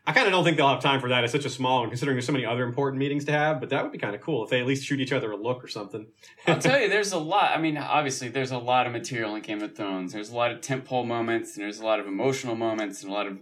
I 0.05 0.13
kind 0.13 0.25
of 0.25 0.31
don't 0.33 0.43
think 0.43 0.57
they'll 0.57 0.67
have 0.67 0.81
time 0.81 0.99
for 0.99 1.09
that. 1.09 1.23
It's 1.23 1.31
such 1.31 1.45
a 1.45 1.49
small 1.49 1.81
one, 1.81 1.89
considering 1.89 2.15
there's 2.15 2.25
so 2.25 2.31
many 2.33 2.45
other 2.45 2.63
important 2.63 2.97
meetings 2.99 3.25
to 3.25 3.31
have, 3.31 3.59
but 3.59 3.69
that 3.69 3.83
would 3.83 3.91
be 3.91 3.99
kind 3.99 4.15
of 4.15 4.21
cool 4.21 4.43
if 4.43 4.49
they 4.49 4.59
at 4.59 4.65
least 4.65 4.83
shoot 4.83 4.99
each 4.99 5.13
other 5.13 5.31
a 5.31 5.37
look 5.37 5.63
or 5.63 5.67
something. 5.67 6.07
I'll 6.47 6.57
tell 6.57 6.79
you, 6.81 6.89
there's 6.89 7.11
a 7.11 7.19
lot. 7.19 7.51
I 7.55 7.61
mean, 7.61 7.77
obviously, 7.77 8.27
there's 8.27 8.49
a 8.51 8.57
lot 8.57 8.87
of 8.87 8.93
material 8.93 9.35
in 9.35 9.41
Game 9.43 9.61
of 9.61 9.75
Thrones. 9.75 10.13
There's 10.13 10.31
a 10.31 10.35
lot 10.35 10.51
of 10.51 10.59
tentpole 10.61 11.05
moments, 11.05 11.55
and 11.55 11.63
there's 11.63 11.79
a 11.79 11.85
lot 11.85 11.99
of 11.99 12.07
emotional 12.07 12.55
moments, 12.55 13.03
and 13.03 13.11
a 13.11 13.13
lot 13.13 13.27
of, 13.27 13.37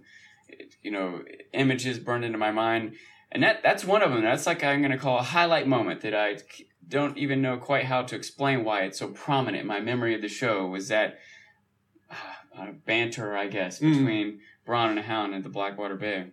you 0.83 0.91
know, 0.91 1.21
images 1.53 1.97
burned 1.97 2.25
into 2.25 2.37
my 2.37 2.51
mind. 2.51 2.95
And 3.31 3.41
that 3.43 3.63
that's 3.63 3.85
one 3.85 4.01
of 4.01 4.11
them. 4.11 4.21
That's 4.23 4.45
like 4.45 4.61
I'm 4.63 4.81
going 4.81 4.91
to 4.91 4.97
call 4.97 5.19
a 5.19 5.23
highlight 5.23 5.67
moment 5.67 6.01
that 6.01 6.13
I 6.15 6.37
don't 6.87 7.17
even 7.17 7.41
know 7.41 7.57
quite 7.57 7.85
how 7.85 8.01
to 8.01 8.15
explain 8.15 8.65
why 8.65 8.81
it's 8.81 8.99
so 8.99 9.07
prominent 9.09 9.61
in 9.61 9.67
my 9.67 9.79
memory 9.79 10.13
of 10.15 10.21
the 10.21 10.27
show. 10.27 10.65
Was 10.65 10.87
that 10.89 11.19
uh, 12.11 12.71
banter, 12.85 13.37
I 13.37 13.47
guess, 13.47 13.79
Mm. 13.79 13.97
between 13.97 14.39
Bronn 14.67 14.89
and 14.89 14.99
Hound 14.99 15.35
at 15.35 15.43
the 15.43 15.49
Blackwater 15.49 15.95
Bay? 15.95 16.31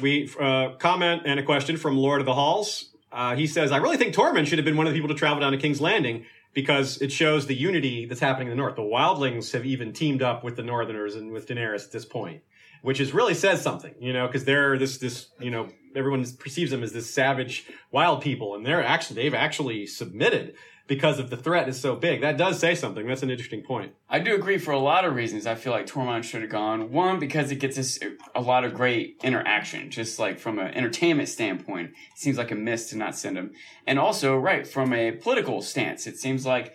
We 0.00 0.30
uh, 0.40 0.70
comment 0.78 1.22
and 1.24 1.38
a 1.40 1.42
question 1.42 1.76
from 1.76 1.96
Lord 1.96 2.20
of 2.20 2.26
the 2.26 2.34
Halls. 2.34 2.94
Uh, 3.12 3.36
he 3.36 3.46
says, 3.46 3.72
"I 3.72 3.78
really 3.78 3.96
think 3.96 4.14
Tormund 4.14 4.46
should 4.46 4.58
have 4.58 4.64
been 4.64 4.76
one 4.76 4.86
of 4.86 4.92
the 4.92 4.98
people 4.98 5.14
to 5.14 5.18
travel 5.18 5.40
down 5.40 5.52
to 5.52 5.58
King's 5.58 5.80
Landing 5.80 6.26
because 6.56 7.02
it 7.02 7.12
shows 7.12 7.46
the 7.46 7.54
unity 7.54 8.06
that's 8.06 8.20
happening 8.20 8.48
in 8.48 8.50
the 8.52 8.56
North. 8.56 8.76
The 8.76 8.82
Wildlings 8.82 9.52
have 9.52 9.66
even 9.66 9.92
teamed 9.92 10.22
up 10.22 10.42
with 10.42 10.56
the 10.56 10.62
Northerners 10.62 11.14
and 11.14 11.30
with 11.30 11.46
Daenerys 11.46 11.84
at 11.84 11.92
this 11.92 12.06
point, 12.06 12.42
which 12.80 12.98
is 12.98 13.12
really 13.12 13.34
says 13.34 13.60
something, 13.60 13.94
you 14.00 14.12
know, 14.12 14.26
because 14.26 14.44
they're 14.44 14.78
this 14.78 14.98
this 14.98 15.28
you 15.38 15.50
know 15.50 15.68
everyone 15.94 16.24
perceives 16.38 16.70
them 16.70 16.82
as 16.82 16.92
this 16.92 17.12
savage 17.12 17.66
wild 17.90 18.22
people, 18.22 18.54
and 18.54 18.64
they're 18.64 18.84
actually 18.84 19.22
they've 19.22 19.34
actually 19.34 19.86
submitted 19.86 20.54
because 20.86 21.18
of 21.18 21.30
the 21.30 21.36
threat 21.36 21.68
is 21.68 21.80
so 21.80 21.96
big. 21.96 22.20
That 22.20 22.36
does 22.36 22.60
say 22.60 22.74
something. 22.74 23.06
That's 23.06 23.22
an 23.22 23.30
interesting 23.30 23.62
point. 23.62 23.92
I 24.08 24.20
do 24.20 24.34
agree 24.34 24.58
for 24.58 24.70
a 24.70 24.78
lot 24.78 25.04
of 25.04 25.14
reasons. 25.14 25.46
I 25.46 25.56
feel 25.56 25.72
like 25.72 25.86
Tormund 25.86 26.24
should 26.24 26.42
have 26.42 26.50
gone. 26.50 26.92
One, 26.92 27.18
because 27.18 27.50
it 27.50 27.56
gets 27.56 27.76
us 27.76 27.98
a 28.34 28.40
lot 28.40 28.64
of 28.64 28.74
great 28.74 29.20
interaction, 29.24 29.90
just 29.90 30.18
like 30.18 30.38
from 30.38 30.58
an 30.58 30.74
entertainment 30.74 31.28
standpoint. 31.28 31.90
It 31.90 32.18
seems 32.18 32.38
like 32.38 32.50
a 32.50 32.54
miss 32.54 32.90
to 32.90 32.96
not 32.96 33.16
send 33.16 33.36
him. 33.36 33.52
And 33.86 33.98
also, 33.98 34.36
right, 34.36 34.66
from 34.66 34.92
a 34.92 35.12
political 35.12 35.60
stance, 35.60 36.06
it 36.06 36.18
seems 36.18 36.46
like 36.46 36.74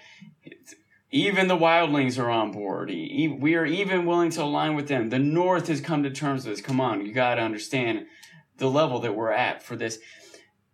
even 1.10 1.48
the 1.48 1.58
wildlings 1.58 2.18
are 2.22 2.30
on 2.30 2.52
board. 2.52 2.90
We 2.90 3.56
are 3.56 3.66
even 3.66 4.06
willing 4.06 4.30
to 4.32 4.44
align 4.44 4.76
with 4.76 4.88
them. 4.88 5.10
The 5.10 5.20
North 5.20 5.68
has 5.68 5.82
come 5.82 6.04
to 6.04 6.10
terms 6.10 6.46
with 6.46 6.58
this. 6.58 6.66
Come 6.66 6.82
on, 6.82 7.06
you 7.06 7.14
got 7.14 7.36
to 7.36 7.42
understand 7.42 8.08
the 8.58 8.70
level 8.70 9.00
that 9.00 9.16
we're 9.16 9.32
at 9.32 9.64
for 9.64 9.76
this. 9.76 10.00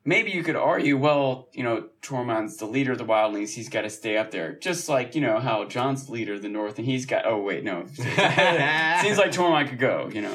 Maybe 0.07 0.31
you 0.31 0.41
could 0.41 0.55
argue, 0.55 0.97
well, 0.97 1.49
you 1.51 1.63
know, 1.63 1.89
Tormund's 2.01 2.55
the 2.55 2.65
leader 2.65 2.93
of 2.93 2.97
the 2.97 3.03
wildlings. 3.03 3.53
He's 3.53 3.67
got 3.67 3.81
to 3.81 3.89
stay 3.89 4.15
up 4.15 4.31
there. 4.31 4.53
Just 4.53 4.87
like, 4.87 5.15
you 5.15 5.19
know, 5.19 5.37
how 5.37 5.65
Jon's 5.65 6.05
the 6.05 6.13
leader 6.13 6.35
of 6.35 6.41
the 6.41 6.47
North 6.47 6.77
and 6.77 6.87
he's 6.87 7.05
got, 7.05 7.25
oh, 7.25 7.41
wait, 7.41 7.65
no. 7.65 7.85
Seems 7.93 8.07
like 8.07 9.31
Tormund 9.33 9.67
could 9.67 9.79
go, 9.79 10.09
you 10.13 10.21
know. 10.21 10.33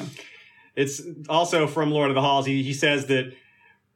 It's 0.75 1.01
also 1.27 1.65
from 1.65 1.89
Lord 1.89 2.11
of 2.11 2.15
the 2.15 2.21
Halls. 2.21 2.45
He, 2.45 2.61
he 2.61 2.71
says 2.71 3.07
that 3.07 3.33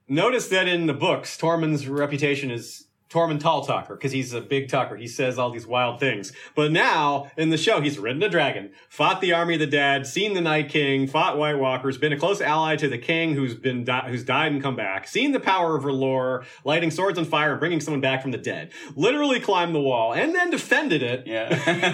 notice 0.08 0.48
that 0.48 0.68
in 0.68 0.88
the 0.88 0.95
books, 0.95 1.38
Tormund's 1.38 1.88
reputation 1.88 2.49
is 2.49 2.86
Tormund 3.09 3.39
Tall 3.39 3.63
Talker 3.65 3.95
because 3.95 4.11
he's 4.11 4.34
a 4.34 4.41
big 4.41 4.67
talker. 4.69 4.95
He 4.97 5.07
says 5.07 5.39
all 5.39 5.49
these 5.49 5.65
wild 5.65 5.99
things. 5.99 6.34
But 6.55 6.71
now 6.71 7.31
in 7.38 7.49
the 7.49 7.57
show, 7.57 7.79
he's 7.81 7.97
ridden 7.97 8.21
a 8.23 8.29
dragon, 8.29 8.71
fought 8.89 9.21
the 9.21 9.31
army 9.34 9.53
of 9.53 9.59
the 9.61 9.67
dead, 9.67 10.05
seen 10.05 10.34
the 10.34 10.41
Night 10.41 10.69
King, 10.69 11.07
fought 11.07 11.38
White 11.38 11.55
Walkers, 11.57 11.97
been 11.97 12.11
a 12.13 12.17
close 12.17 12.41
ally 12.41 12.75
to 12.75 12.89
the 12.89 12.97
king 12.97 13.34
who's 13.35 13.55
been 13.55 13.84
di- 13.85 14.07
who's 14.09 14.23
died 14.23 14.51
and 14.51 14.61
come 14.61 14.75
back, 14.75 15.07
seen 15.07 15.31
the 15.31 15.39
power 15.39 15.75
of 15.77 15.84
R'hllor, 15.85 16.43
lighting 16.65 16.91
swords 16.91 17.17
on 17.17 17.25
fire 17.25 17.55
bringing 17.55 17.79
someone 17.79 18.01
back 18.01 18.21
from 18.21 18.31
the 18.31 18.38
dead. 18.38 18.71
Literally 18.95 19.39
climbed 19.39 19.73
the 19.73 19.81
wall 19.81 20.13
and 20.13 20.35
then 20.35 20.49
defended 20.49 21.01
it. 21.01 21.25
Yeah. 21.25 21.47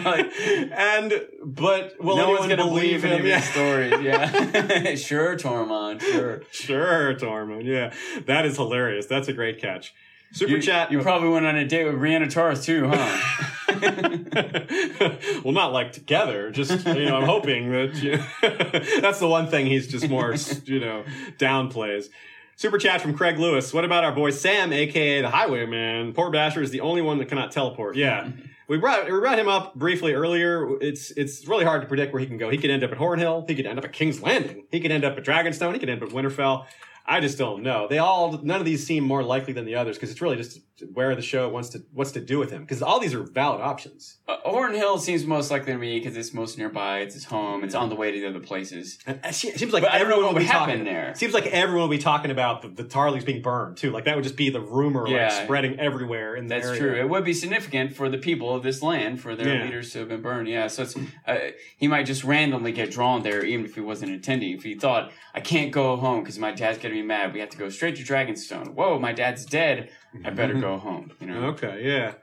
like, 0.05 0.31
And 0.73 1.13
but 1.45 1.93
will 2.03 2.17
no 2.17 2.29
one's 2.31 2.45
anyone 2.51 2.69
believe 2.69 3.01
believe 3.01 3.05
any 3.05 3.13
him? 3.15 3.19
of 3.21 3.27
Yeah. 3.27 3.39
these 3.39 3.49
stories. 3.51 3.93
Yeah. 4.03 4.95
sure, 4.95 5.35
Tormund. 5.37 6.01
Sure. 6.01 6.41
Sure, 6.51 7.13
Tormund. 7.15 7.65
Yeah, 7.65 7.93
that 8.25 8.45
is 8.45 8.57
hilarious. 8.57 9.05
That's 9.05 9.27
a 9.27 9.33
great 9.33 9.59
catch. 9.61 9.93
Super 10.33 10.53
You, 10.53 10.61
chat. 10.61 10.91
you 10.91 10.99
probably 11.01 11.29
went 11.29 11.45
on 11.45 11.55
a 11.55 11.65
date 11.65 11.85
with 11.85 11.95
Brianna 11.95 12.29
Torres 12.29 12.65
too, 12.65 12.89
huh? 12.91 13.41
well, 15.43 15.53
not 15.53 15.71
like 15.71 15.93
together. 15.93 16.49
Just 16.51 16.85
you 16.87 17.05
know, 17.05 17.17
I'm 17.17 17.23
hoping 17.25 17.71
that 17.71 17.95
you 17.95 18.17
that's 19.01 19.19
the 19.19 19.27
one 19.27 19.47
thing 19.47 19.67
he's 19.67 19.87
just 19.87 20.09
more 20.09 20.35
you 20.65 20.79
know 20.79 21.03
downplays. 21.37 22.07
Super 22.55 22.77
chat 22.77 23.01
from 23.01 23.15
Craig 23.15 23.39
Lewis. 23.39 23.73
What 23.73 23.85
about 23.85 24.03
our 24.03 24.11
boy 24.11 24.31
Sam, 24.31 24.73
aka 24.73 25.21
the 25.21 25.29
Highwayman? 25.29 26.13
Poor 26.13 26.29
Basher 26.31 26.61
is 26.61 26.71
the 26.71 26.81
only 26.81 27.01
one 27.01 27.17
that 27.19 27.25
cannot 27.27 27.51
teleport. 27.51 27.95
Yeah. 27.95 28.29
We 28.67 28.77
brought 28.77 29.05
we 29.05 29.19
brought 29.19 29.37
him 29.37 29.47
up 29.49 29.75
briefly 29.75 30.13
earlier. 30.13 30.79
It's 30.81 31.11
it's 31.11 31.47
really 31.47 31.65
hard 31.65 31.81
to 31.81 31.87
predict 31.87 32.13
where 32.13 32.19
he 32.21 32.25
can 32.25 32.37
go. 32.37 32.49
He 32.49 32.57
could 32.57 32.69
end 32.71 32.83
up 32.83 32.91
at 32.91 32.97
Horn 32.97 33.19
Hill. 33.19 33.45
He 33.47 33.55
could 33.55 33.65
end 33.65 33.77
up 33.77 33.85
at 33.85 33.93
King's 33.93 34.21
Landing. 34.21 34.65
He 34.71 34.79
could 34.79 34.91
end 34.91 35.03
up 35.03 35.17
at 35.17 35.23
Dragonstone. 35.23 35.73
He 35.73 35.79
could 35.79 35.89
end 35.89 36.01
up 36.01 36.09
at 36.09 36.15
Winterfell. 36.15 36.65
I 37.05 37.19
just 37.19 37.37
don't 37.37 37.63
know. 37.63 37.87
They 37.89 37.97
all 37.97 38.39
none 38.43 38.59
of 38.59 38.65
these 38.65 38.85
seem 38.85 39.03
more 39.03 39.23
likely 39.23 39.51
than 39.53 39.65
the 39.65 39.75
others 39.75 39.97
because 39.97 40.09
it's 40.11 40.21
really 40.21 40.37
just 40.37 40.59
where 40.93 41.15
the 41.15 41.21
show 41.21 41.47
wants 41.49 41.69
to 41.69 41.83
wants 41.93 42.13
to 42.13 42.21
do 42.21 42.39
with 42.39 42.49
him 42.51 42.61
because 42.61 42.81
all 42.81 42.99
these 42.99 43.13
are 43.13 43.23
valid 43.23 43.61
options. 43.61 44.19
Uh, 44.27 44.37
Horn 44.45 44.73
Hill 44.73 44.97
seems 44.97 45.25
most 45.25 45.51
likely 45.51 45.73
to 45.73 45.77
me 45.77 45.99
because 45.99 46.15
it's 46.17 46.33
most 46.33 46.57
nearby. 46.57 46.99
It's 46.99 47.13
his 47.13 47.25
home. 47.25 47.63
It's 47.63 47.75
on 47.75 47.89
the 47.89 47.95
way 47.95 48.11
to 48.11 48.19
the 48.19 48.27
other 48.27 48.39
places. 48.39 48.99
And 49.05 49.19
it 49.23 49.35
seems 49.35 49.73
like 49.73 49.83
But 49.83 49.91
I 49.91 49.99
don't 49.99 50.07
know 50.07 50.15
everyone 50.15 50.33
what 50.33 50.33
will 50.35 50.47
be 50.47 50.51
talking 50.51 50.83
there. 50.85 51.13
Seems 51.15 51.33
like 51.33 51.45
everyone 51.47 51.83
will 51.83 51.95
be 51.97 51.97
talking 52.01 52.31
about 52.31 52.61
the, 52.61 52.69
the 52.69 52.83
Tarleys 52.85 53.25
being 53.25 53.41
burned 53.41 53.77
too. 53.77 53.91
Like 53.91 54.05
that 54.05 54.15
would 54.15 54.23
just 54.23 54.37
be 54.37 54.49
the 54.49 54.61
rumor 54.61 55.05
Yeah. 55.07 55.27
like 55.27 55.43
spreading 55.43 55.79
everywhere 55.79 56.35
in 56.35 56.47
the 56.47 56.55
That's 56.55 56.67
area. 56.67 56.79
true. 56.79 56.95
It 57.01 57.09
would 57.09 57.25
be 57.25 57.33
significant 57.33 57.93
for 57.95 58.07
the 58.09 58.17
people 58.17 58.55
of 58.55 58.63
this 58.63 58.81
land, 58.81 59.19
for 59.21 59.35
their 59.35 59.55
Yeah. 59.57 59.63
leaders 59.65 59.91
to 59.93 59.99
have 59.99 60.07
been 60.09 60.21
burned. 60.21 60.47
Yeah, 60.47 60.67
so 60.67 60.83
it's 60.83 60.95
uh, 61.27 61.35
he 61.77 61.87
might 61.87 62.05
just 62.05 62.23
randomly 62.23 62.71
get 62.71 62.91
drawn 62.91 63.23
there, 63.23 63.43
even 63.45 63.65
if 63.65 63.75
he 63.75 63.81
wasn't 63.81 64.11
intending. 64.11 64.53
If 64.53 64.63
he 64.63 64.73
thought, 64.75 65.11
"I 65.35 65.41
can't 65.41 65.71
go 65.71 65.95
home 65.97 66.21
because 66.21 66.39
my 66.39 66.51
dad's 66.51 66.77
gonna 66.79 66.92
be 66.93 67.01
mad. 67.01 67.33
We 67.33 67.39
have 67.39 67.49
to 67.49 67.57
go 67.57 67.69
straight 67.69 67.95
to 67.97 68.03
Dragonstone." 68.03 68.73
Whoa, 68.73 68.99
my 68.99 69.13
dad's 69.13 69.45
dead. 69.45 69.89
I 70.23 70.29
better 70.29 70.53
go 70.53 70.77
mm-hmm. 70.77 70.87
home. 70.87 71.11
You 71.19 71.27
know, 71.27 71.43
Okay, 71.47 71.81
yeah, 71.85 72.13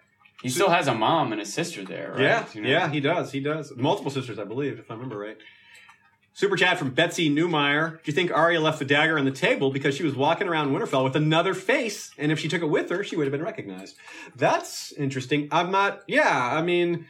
he 0.43 0.49
still 0.49 0.71
has 0.71 0.89
a 0.89 0.95
mom 0.95 1.33
and 1.33 1.41
a 1.41 1.45
sister 1.45 1.85
there, 1.85 2.13
right? 2.13 2.21
yeah, 2.21 2.47
You 2.55 2.61
know? 2.63 2.69
yeah. 2.69 2.89
He 2.89 3.01
does. 3.01 3.33
He 3.33 3.41
does. 3.41 3.73
Multiple 3.77 4.11
sisters, 4.11 4.39
I 4.39 4.45
believe, 4.45 4.79
if 4.79 4.91
I 4.91 4.95
remember 4.95 5.19
right. 5.19 5.37
Super 6.33 6.57
chat 6.57 6.79
from 6.79 6.91
Betsy 6.91 7.29
Newmeyer. 7.29 7.97
Do 7.97 8.03
you 8.05 8.13
think 8.13 8.31
Arya 8.31 8.61
left 8.61 8.79
the 8.79 8.85
dagger 8.85 9.19
on 9.19 9.25
the 9.25 9.33
table 9.33 9.71
because 9.71 9.97
she 9.97 10.05
was 10.05 10.15
walking 10.15 10.49
around 10.49 10.71
Winterfell 10.71 11.05
with 11.05 11.17
another 11.17 11.55
face, 11.55 12.13
and 12.17 12.31
if 12.33 12.39
she 12.39 12.49
took 12.49 12.63
it 12.63 12.71
with 12.71 12.89
her, 12.89 13.03
she 13.05 13.17
would 13.17 13.27
have 13.27 13.33
been 13.33 13.43
recognized? 13.43 13.97
That's 14.37 14.93
interesting. 14.93 15.49
I'm 15.51 15.71
not. 15.71 16.03
Yeah, 16.07 16.31
I 16.31 16.63
mean, 16.63 17.07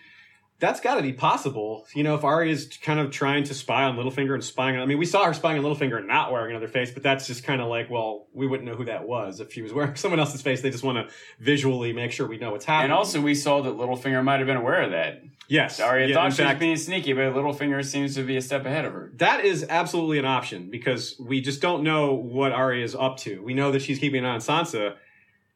that's 0.60 0.80
got 0.80 0.96
to 0.96 1.02
be 1.02 1.12
possible. 1.12 1.86
You 1.94 2.04
know, 2.04 2.14
if 2.14 2.22
Arya's 2.22 2.66
kind 2.82 3.00
of 3.00 3.10
trying 3.10 3.44
to 3.44 3.54
spy 3.54 3.84
on 3.84 3.96
Littlefinger 3.96 4.34
and 4.34 4.44
spying 4.44 4.76
on. 4.76 4.82
I 4.82 4.86
mean, 4.86 4.98
we 4.98 5.06
saw 5.06 5.24
her 5.24 5.32
spying 5.34 5.58
on 5.58 5.64
Littlefinger 5.64 5.98
and 5.98 6.06
not 6.06 6.30
wearing 6.30 6.50
another 6.50 6.68
face, 6.68 6.90
but 6.90 7.02
that's 7.02 7.26
just 7.26 7.44
kind 7.44 7.60
of 7.60 7.68
like, 7.68 7.90
well, 7.90 8.26
we 8.32 8.46
wouldn't 8.46 8.68
know 8.68 8.76
who 8.76 8.84
that 8.84 9.08
was 9.08 9.40
if 9.40 9.52
she 9.52 9.62
was 9.62 9.72
wearing 9.72 9.94
someone 9.96 10.20
else's 10.20 10.42
face. 10.42 10.60
They 10.60 10.70
just 10.70 10.84
want 10.84 11.08
to 11.08 11.14
visually 11.40 11.92
make 11.92 12.12
sure 12.12 12.28
we 12.28 12.38
know 12.38 12.52
what's 12.52 12.66
happening. 12.66 12.90
And 12.90 12.92
also, 12.92 13.20
we 13.20 13.34
saw 13.34 13.62
that 13.62 13.74
Littlefinger 13.74 14.22
might 14.22 14.38
have 14.38 14.46
been 14.46 14.58
aware 14.58 14.82
of 14.82 14.90
that. 14.90 15.22
yes, 15.48 15.80
Arya 15.80 16.08
Yeah, 16.08 16.14
thought 16.14 16.34
she 16.34 16.44
was 16.44 16.54
being 16.58 16.76
sneaky, 16.76 17.14
but 17.14 17.34
Littlefinger 17.34 17.84
seems 17.84 18.14
to 18.16 18.22
be 18.22 18.36
a 18.36 18.42
step 18.42 18.66
ahead 18.66 18.84
of 18.84 18.92
her. 18.92 19.12
That 19.16 19.44
is 19.44 19.66
absolutely 19.68 20.18
an 20.18 20.26
option 20.26 20.70
because 20.70 21.18
we 21.18 21.40
just 21.40 21.60
don't 21.62 21.82
know 21.82 22.12
what 22.12 22.52
Arya 22.52 22.84
is 22.84 22.94
up 22.94 23.16
to. 23.18 23.42
We 23.42 23.54
know 23.54 23.72
that 23.72 23.80
she's 23.82 23.98
keeping 23.98 24.20
an 24.20 24.26
eye 24.26 24.34
on 24.34 24.40
Sansa 24.40 24.96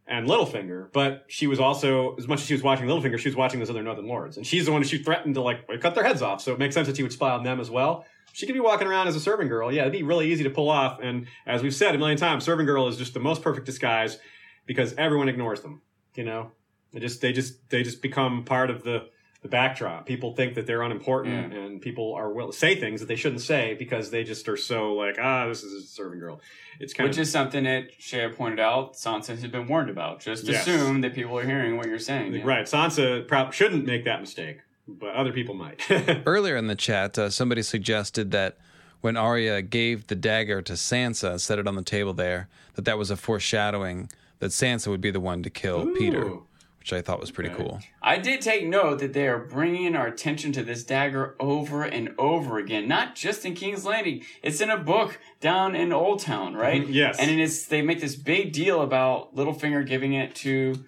and 0.07 0.29
Littlefinger, 0.29 0.93
but 0.93 1.25
she 1.29 1.47
was 1.47 1.59
also, 1.59 2.15
as 2.17 2.29
much 2.29 2.41
as 2.41 2.47
she 2.47 2.55
was 2.55 2.63
watching 2.63 2.87
Littlefinger, 2.87 3.19
she 3.19 3.29
was 3.29 3.37
watching 3.37 3.59
those 3.59 3.71
other 3.71 3.83
Northern 3.83 4.07
Lords, 4.07 4.37
and 4.37 4.47
she's 4.47 4.67
the 4.67 4.73
one 4.73 4.83
who 4.83 4.89
she 4.89 4.99
threatened 4.99 5.35
to 5.35 5.41
like 5.41 5.67
cut 5.81 5.95
their 5.95 6.05
heads 6.05 6.21
off. 6.23 6.43
So 6.43 6.53
it 6.53 6.59
makes 6.59 6.75
sense 6.75 6.87
that 6.89 6.97
she 6.97 7.03
would 7.03 7.13
spy 7.13 7.31
on 7.31 7.43
them 7.43 7.61
as 7.61 7.71
well. 7.71 8.05
She 8.33 8.47
could 8.47 8.53
be 8.55 8.61
walking 8.61 8.87
around 8.87 9.09
as 9.09 9.17
a 9.17 9.21
serving 9.21 9.49
girl. 9.49 9.73
Yeah, 9.73 9.83
it'd 9.83 9.93
be 9.93 10.03
really 10.03 10.31
easy 10.31 10.45
to 10.45 10.51
pull 10.51 10.69
off. 10.69 10.99
And 11.01 11.27
as 11.47 11.63
we've 11.63 11.75
said 11.75 11.95
a 11.95 11.99
million 11.99 12.19
times, 12.19 12.45
serving 12.45 12.67
girl 12.67 12.89
is 12.89 12.97
just 12.97 13.15
the 13.15 13.21
most 13.21 13.43
perfect 13.43 13.65
disguise 13.65 14.19
because 14.67 14.93
everyone 14.95 15.29
ignores 15.29 15.61
them. 15.61 15.83
You 16.17 16.25
know, 16.25 16.51
they 16.93 17.01
just 17.01 17.21
they 17.21 17.33
just 17.33 17.71
they 17.71 17.83
just 17.83 18.03
become 18.03 18.45
part 18.45 18.71
of 18.71 18.83
the 18.83 19.09
the 19.45 19.49
backdrop. 19.51 20.07
People 20.07 20.35
think 20.35 20.55
that 20.55 20.67
they're 20.67 20.81
unimportant, 20.81 21.53
and 21.53 21.79
people 21.81 22.15
are 22.15 22.33
will 22.33 22.51
say 22.51 22.75
things 22.75 23.01
that 23.01 23.07
they 23.07 23.15
shouldn't 23.15 23.43
say 23.43 23.75
because 23.79 24.11
they 24.11 24.25
just 24.25 24.49
are 24.49 24.57
so 24.57 24.95
like, 24.95 25.19
ah, 25.21 25.47
this 25.47 25.63
is 25.63 25.85
a 25.85 25.87
serving 25.87 26.19
girl. 26.19 26.41
It's 26.81 26.95
kind 26.95 27.07
Which 27.09 27.19
of 27.19 27.23
is 27.23 27.31
something 27.31 27.65
that 27.65 27.89
Shea 27.99 28.29
pointed 28.31 28.59
out, 28.59 28.95
Sansa 28.95 29.29
has 29.39 29.47
been 29.47 29.69
warned 29.69 29.91
about. 29.91 30.21
Just 30.21 30.45
Yes. 30.45 30.67
assume 30.67 31.03
that 31.03 31.13
people 31.15 31.39
are 31.39 31.45
hearing 31.45 31.77
what 31.77 31.87
you're 31.87 31.99
saying. 31.99 32.33
yeah. 32.33 32.41
right. 32.43 32.65
Sansa 32.65 33.29
prob- 33.29 33.53
shouldn't 33.53 33.85
make 33.85 34.05
that 34.07 34.21
mistake, 34.21 34.61
but 34.89 35.15
other 35.15 35.31
people 35.31 35.55
might. 35.55 35.83
Earlier 36.27 36.57
in 36.57 36.67
the 36.67 36.75
chat, 36.75 37.19
uh, 37.19 37.29
somebody 37.29 37.61
suggested 37.61 38.31
that 38.31 38.57
when 39.03 39.19
Arya 39.19 39.61
gave 39.61 40.07
the 40.07 40.15
dagger 40.15 40.63
to 40.63 40.73
Sansa, 40.73 41.33
and 41.33 41.41
set 41.41 41.59
it 41.59 41.67
on 41.69 41.75
the 41.77 41.83
table 41.83 42.15
there, 42.15 42.49
that 42.77 42.87
that 42.87 42.97
was 42.97 43.11
a 43.11 43.17
foreshadowing 43.19 44.09
that 44.39 44.53
Sansa 44.53 44.89
would 44.89 45.03
be 45.03 45.11
the 45.11 45.21
one 45.21 45.43
to 45.43 45.51
kill 45.51 45.87
Peter, 45.95 46.25
Ooh. 46.25 46.47
Which 46.85 46.93
I 46.93 47.01
thought 47.01 47.19
was 47.19 47.31
pretty 47.31 47.49
Okay. 47.49 47.63
cool. 47.63 47.81
I 48.03 48.19
did 48.19 48.43
take 48.43 48.67
note 48.67 48.99
that 48.99 49.15
they 49.15 49.27
are 49.27 49.39
bringing 49.39 49.97
our 49.97 50.07
attention 50.07 50.53
to 50.53 50.63
this 50.63 50.85
dagger 50.85 51.35
over 51.41 51.83
and 51.83 52.11
over 52.19 52.59
again, 52.59 52.87
not 52.87 53.15
just 53.15 53.47
in 53.47 53.55
King's 53.55 53.87
Landing. 53.87 54.23
It's 54.43 54.61
in 54.61 54.69
a 54.69 54.77
book 54.77 55.19
down 55.41 55.75
in 55.75 55.89
Oldtown, 55.95 56.55
right? 56.55 56.83
Mhm, 56.83 56.93
yes. 56.93 57.19
And 57.19 57.41
it's 57.41 57.65
they 57.65 57.81
make 57.81 58.03
this 58.03 58.17
big 58.17 58.53
deal 58.53 58.83
about 58.83 59.35
Littlefinger 59.35 59.87
giving 59.87 60.13
it 60.13 60.35
to 60.37 60.85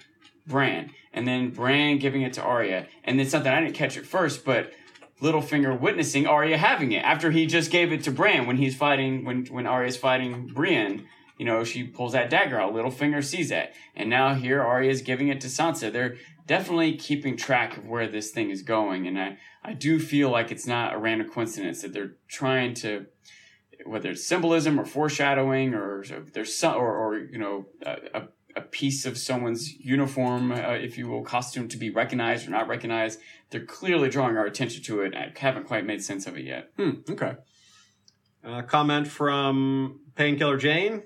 Bran, 0.46 0.90
and 1.14 1.26
then 1.26 1.48
Bran 1.48 1.96
giving 1.96 2.20
it 2.20 2.34
to 2.34 2.42
Arya, 2.42 2.88
and 3.02 3.18
then 3.18 3.24
something 3.26 3.50
I 3.50 3.62
didn't 3.62 3.74
catch 3.74 3.96
at 3.96 4.04
first, 4.04 4.44
but 4.44 4.74
Littlefinger 5.22 5.80
witnessing 5.80 6.26
Arya 6.26 6.58
having 6.58 6.92
it 6.92 7.02
after 7.04 7.30
he 7.30 7.46
just 7.46 7.70
gave 7.70 7.90
it 7.90 8.02
to 8.02 8.10
Bran 8.10 8.46
when 8.46 8.58
he's 8.58 8.76
fighting 8.76 9.24
when 9.24 9.46
when 9.46 9.66
Arya's 9.66 9.96
fighting 9.96 10.46
Brienne. 10.48 11.06
You 11.36 11.44
know, 11.44 11.64
she 11.64 11.84
pulls 11.84 12.12
that 12.12 12.30
dagger 12.30 12.60
out. 12.60 12.72
Littlefinger 12.72 13.22
sees 13.22 13.50
that, 13.50 13.74
and 13.94 14.08
now 14.08 14.34
here 14.34 14.62
Arya 14.62 14.90
is 14.90 15.02
giving 15.02 15.28
it 15.28 15.40
to 15.42 15.48
Sansa. 15.48 15.92
They're 15.92 16.16
definitely 16.46 16.96
keeping 16.96 17.36
track 17.36 17.76
of 17.76 17.86
where 17.86 18.08
this 18.08 18.30
thing 18.30 18.50
is 18.50 18.62
going, 18.62 19.06
and 19.06 19.18
I 19.18 19.38
I 19.62 19.74
do 19.74 19.98
feel 19.98 20.30
like 20.30 20.50
it's 20.50 20.66
not 20.66 20.94
a 20.94 20.98
random 20.98 21.28
coincidence 21.28 21.82
that 21.82 21.92
they're 21.92 22.14
trying 22.28 22.74
to 22.74 23.06
whether 23.84 24.10
it's 24.10 24.26
symbolism 24.26 24.80
or 24.80 24.84
foreshadowing 24.84 25.74
or 25.74 26.04
there's 26.32 26.54
some 26.54 26.76
or, 26.76 26.94
or 26.94 27.18
you 27.18 27.38
know 27.38 27.66
a, 27.84 27.96
a, 28.14 28.28
a 28.56 28.60
piece 28.62 29.04
of 29.04 29.18
someone's 29.18 29.74
uniform, 29.74 30.50
uh, 30.50 30.72
if 30.72 30.96
you 30.96 31.08
will, 31.08 31.22
costume 31.22 31.68
to 31.68 31.76
be 31.76 31.90
recognized 31.90 32.48
or 32.48 32.50
not 32.50 32.68
recognized. 32.68 33.20
They're 33.50 33.64
clearly 33.64 34.08
drawing 34.08 34.36
our 34.36 34.46
attention 34.46 34.82
to 34.84 35.02
it. 35.02 35.14
I 35.14 35.32
haven't 35.36 35.66
quite 35.66 35.84
made 35.84 36.02
sense 36.02 36.26
of 36.26 36.36
it 36.36 36.44
yet. 36.44 36.70
Hmm, 36.76 36.90
okay. 37.10 37.34
Uh, 38.42 38.62
comment 38.62 39.06
from 39.06 40.00
Painkiller 40.14 40.56
Jane. 40.56 41.02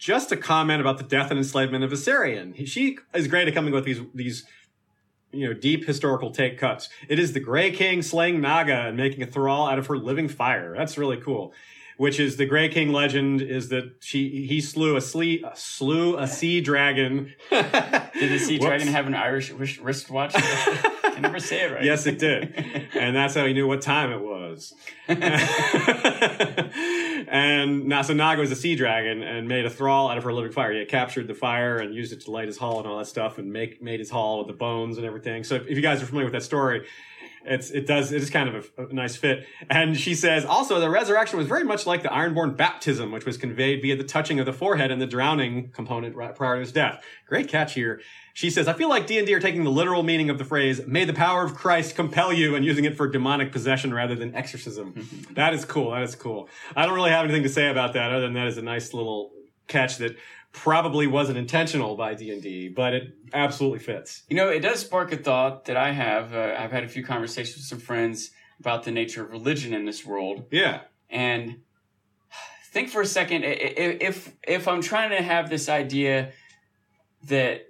Just 0.00 0.32
a 0.32 0.36
comment 0.36 0.80
about 0.80 0.96
the 0.96 1.04
death 1.04 1.30
and 1.30 1.38
enslavement 1.38 1.84
of. 1.84 2.54
He- 2.54 2.64
She 2.64 2.98
is 3.14 3.28
great 3.28 3.46
at 3.46 3.54
coming 3.54 3.72
with 3.72 3.84
these 3.84 4.00
these 4.14 4.44
you 5.30 5.46
know 5.46 5.52
deep 5.52 5.84
historical 5.86 6.30
take 6.30 6.58
cuts. 6.58 6.88
It 7.08 7.18
is 7.18 7.34
the 7.34 7.40
Grey 7.40 7.70
King 7.70 8.00
slaying 8.02 8.40
Nagga 8.40 8.88
and 8.88 8.96
making 8.96 9.22
a 9.22 9.26
thrall 9.26 9.68
out 9.68 9.78
of 9.78 9.86
her 9.88 9.98
living 9.98 10.26
fire. 10.26 10.74
That's 10.76 10.96
really 10.98 11.18
cool. 11.18 11.52
Which 12.00 12.18
is 12.18 12.38
the 12.38 12.46
Grey 12.46 12.70
King 12.70 12.92
legend 12.92 13.42
is 13.42 13.68
that 13.68 13.96
she 14.00 14.46
he 14.46 14.62
slew 14.62 14.96
a 14.96 15.02
slee, 15.02 15.44
slew 15.52 16.16
a 16.16 16.26
sea 16.26 16.62
dragon. 16.62 17.34
Did 17.50 17.62
the 18.32 18.38
sea 18.38 18.54
Whoops. 18.58 18.64
dragon 18.64 18.86
have 18.88 19.06
an 19.06 19.14
Irish 19.14 19.50
wrist- 19.50 19.80
wristwatch? 19.80 20.32
I 20.34 21.18
never 21.20 21.38
say 21.38 21.60
it 21.60 21.72
right. 21.74 21.84
Yes, 21.84 22.06
it 22.06 22.18
did. 22.18 22.54
and 22.94 23.14
that's 23.14 23.34
how 23.34 23.44
he 23.44 23.52
knew 23.52 23.66
what 23.66 23.82
time 23.82 24.12
it 24.12 24.20
was. 24.22 24.72
and 25.08 25.20
Nasanaga 27.84 28.38
was 28.38 28.50
a 28.50 28.56
sea 28.56 28.76
dragon 28.76 29.22
and 29.22 29.46
made 29.46 29.66
a 29.66 29.70
thrall 29.70 30.08
out 30.08 30.16
of 30.16 30.24
her 30.24 30.32
living 30.32 30.52
fire. 30.52 30.72
He 30.72 30.78
had 30.78 30.88
captured 30.88 31.28
the 31.28 31.34
fire 31.34 31.76
and 31.76 31.94
used 31.94 32.14
it 32.14 32.22
to 32.22 32.30
light 32.30 32.46
his 32.46 32.56
hall 32.56 32.78
and 32.78 32.86
all 32.88 32.96
that 32.96 33.08
stuff 33.08 33.36
and 33.36 33.52
make 33.52 33.82
made 33.82 34.00
his 34.00 34.08
hall 34.08 34.38
with 34.38 34.46
the 34.46 34.54
bones 34.54 34.96
and 34.96 35.04
everything. 35.06 35.44
So 35.44 35.56
if, 35.56 35.66
if 35.66 35.76
you 35.76 35.82
guys 35.82 36.02
are 36.02 36.06
familiar 36.06 36.24
with 36.24 36.32
that 36.32 36.44
story, 36.44 36.86
it's 37.44 37.70
it 37.70 37.86
does 37.86 38.12
it 38.12 38.22
is 38.22 38.30
kind 38.30 38.48
of 38.48 38.70
a, 38.76 38.86
a 38.86 38.92
nice 38.92 39.16
fit. 39.16 39.46
And 39.68 39.96
she 39.96 40.14
says 40.14 40.44
also 40.44 40.80
the 40.80 40.90
resurrection 40.90 41.38
was 41.38 41.46
very 41.46 41.64
much 41.64 41.86
like 41.86 42.02
the 42.02 42.08
Ironborn 42.08 42.56
baptism, 42.56 43.12
which 43.12 43.24
was 43.24 43.36
conveyed 43.36 43.82
via 43.82 43.96
the 43.96 44.04
touching 44.04 44.40
of 44.40 44.46
the 44.46 44.52
forehead 44.52 44.90
and 44.90 45.00
the 45.00 45.06
drowning 45.06 45.70
component 45.70 46.14
right 46.16 46.34
prior 46.34 46.56
to 46.56 46.60
his 46.60 46.72
death. 46.72 47.02
Great 47.26 47.48
catch 47.48 47.74
here. 47.74 48.00
She 48.32 48.48
says, 48.48 48.68
I 48.68 48.74
feel 48.74 48.88
like 48.88 49.06
D&D 49.06 49.32
are 49.34 49.40
taking 49.40 49.64
the 49.64 49.70
literal 49.70 50.02
meaning 50.02 50.30
of 50.30 50.38
the 50.38 50.44
phrase, 50.44 50.86
may 50.86 51.04
the 51.04 51.12
power 51.12 51.44
of 51.44 51.54
Christ 51.54 51.96
compel 51.96 52.32
you 52.32 52.54
and 52.54 52.64
using 52.64 52.84
it 52.84 52.96
for 52.96 53.08
demonic 53.08 53.52
possession 53.52 53.92
rather 53.92 54.14
than 54.14 54.34
exorcism. 54.34 55.08
that 55.32 55.52
is 55.52 55.64
cool. 55.64 55.90
That 55.90 56.02
is 56.02 56.14
cool. 56.14 56.48
I 56.76 56.86
don't 56.86 56.94
really 56.94 57.10
have 57.10 57.24
anything 57.24 57.42
to 57.42 57.48
say 57.48 57.68
about 57.68 57.92
that 57.94 58.12
other 58.12 58.22
than 58.22 58.34
that 58.34 58.46
is 58.46 58.56
a 58.56 58.62
nice 58.62 58.94
little 58.94 59.32
catch 59.66 59.98
that 59.98 60.16
probably 60.52 61.06
wasn't 61.06 61.38
intentional 61.38 61.96
by 61.96 62.14
D&D, 62.14 62.68
but 62.70 62.92
it 62.94 63.14
absolutely 63.32 63.78
fits. 63.78 64.22
You 64.28 64.36
know, 64.36 64.48
it 64.48 64.60
does 64.60 64.80
spark 64.80 65.12
a 65.12 65.16
thought 65.16 65.66
that 65.66 65.76
I 65.76 65.92
have. 65.92 66.34
Uh, 66.34 66.54
I've 66.58 66.72
had 66.72 66.84
a 66.84 66.88
few 66.88 67.04
conversations 67.04 67.56
with 67.56 67.64
some 67.66 67.78
friends 67.78 68.30
about 68.58 68.82
the 68.84 68.90
nature 68.90 69.24
of 69.24 69.30
religion 69.30 69.72
in 69.72 69.84
this 69.84 70.04
world, 70.04 70.46
Yeah. 70.50 70.80
and 71.08 71.60
think 72.72 72.88
for 72.88 73.00
a 73.00 73.06
second 73.06 73.42
if 73.44 74.32
if 74.46 74.68
I'm 74.68 74.80
trying 74.80 75.10
to 75.10 75.20
have 75.22 75.50
this 75.50 75.68
idea 75.68 76.30
that 77.26 77.66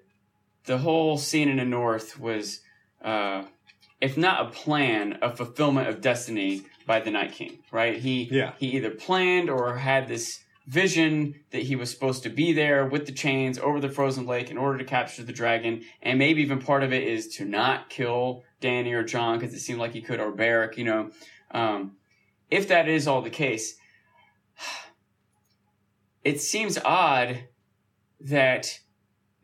the 0.64 0.76
whole 0.78 1.16
scene 1.16 1.48
in 1.48 1.56
the 1.56 1.64
North 1.64 2.18
was, 2.20 2.60
uh, 3.02 3.44
if 4.00 4.16
not 4.18 4.46
a 4.46 4.50
plan, 4.50 5.18
a 5.22 5.34
fulfillment 5.34 5.88
of 5.88 6.00
destiny 6.02 6.62
by 6.86 7.00
the 7.00 7.10
Night 7.10 7.32
King, 7.32 7.60
right? 7.70 7.96
He 7.98 8.24
Yeah. 8.30 8.52
he 8.58 8.66
either 8.76 8.90
planned 8.90 9.48
or 9.48 9.76
had 9.76 10.06
this 10.08 10.44
vision 10.70 11.34
that 11.50 11.62
he 11.62 11.74
was 11.74 11.90
supposed 11.90 12.22
to 12.22 12.28
be 12.30 12.52
there 12.52 12.86
with 12.86 13.04
the 13.04 13.10
chains 13.12 13.58
over 13.58 13.80
the 13.80 13.88
frozen 13.88 14.24
lake 14.24 14.52
in 14.52 14.56
order 14.56 14.78
to 14.78 14.84
capture 14.84 15.24
the 15.24 15.32
dragon 15.32 15.82
and 16.00 16.16
maybe 16.16 16.40
even 16.42 16.60
part 16.60 16.84
of 16.84 16.92
it 16.92 17.02
is 17.02 17.26
to 17.26 17.44
not 17.44 17.90
kill 17.90 18.44
dany 18.62 18.92
or 18.92 19.02
jon 19.02 19.36
because 19.36 19.52
it 19.52 19.58
seemed 19.58 19.80
like 19.80 19.92
he 19.92 20.00
could 20.00 20.20
or 20.20 20.30
Beric, 20.30 20.76
you 20.78 20.84
know 20.84 21.10
um, 21.50 21.96
if 22.52 22.68
that 22.68 22.86
is 22.88 23.08
all 23.08 23.20
the 23.20 23.30
case 23.30 23.74
it 26.24 26.40
seems 26.40 26.78
odd 26.84 27.44
that 28.20 28.78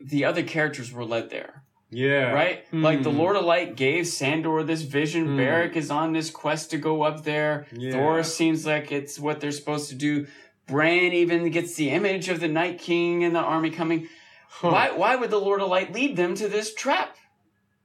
the 0.00 0.24
other 0.24 0.44
characters 0.44 0.92
were 0.92 1.04
led 1.04 1.30
there 1.30 1.64
Yeah. 1.90 2.32
right? 2.32 2.64
Like 2.72 3.02
the. 3.02 3.10
Lord 3.10 3.36
of 3.36 3.44
Light 3.44 3.74
gave 3.76 4.06
Sandor 4.06 4.62
this 4.62 4.82
vision. 4.82 5.24
Hmm. 5.26 5.36
Beric 5.38 5.76
is 5.76 5.90
on 5.90 6.12
this 6.12 6.30
quest 6.30 6.70
to 6.72 6.78
go 6.78 7.02
up 7.02 7.24
there. 7.24 7.66
Yeah. 7.72 7.92
Thor 7.92 8.22
seems 8.22 8.66
like 8.66 8.92
it's 8.92 9.18
what 9.18 9.40
they're 9.40 9.52
supposed 9.52 9.88
to 9.88 9.94
do. 9.94 10.26
Bran 10.66 11.12
even 11.12 11.51
gets 11.51 11.74
the 11.76 11.90
image 11.90 12.28
of 12.28 12.40
the 12.40 12.48
Night 12.48 12.78
King 12.78 13.22
and 13.24 13.34
the 13.34 13.40
army 13.40 13.70
coming. 13.70 14.09
Huh. 14.48 14.70
Why? 14.70 14.90
Why 14.90 15.16
would 15.16 15.30
the 15.30 15.40
Lord 15.40 15.60
of 15.60 15.68
Light 15.68 15.93
lead 15.93 16.16
them 16.16 16.34
to 16.36 16.48
this 16.48 16.74
trap? 16.74 17.16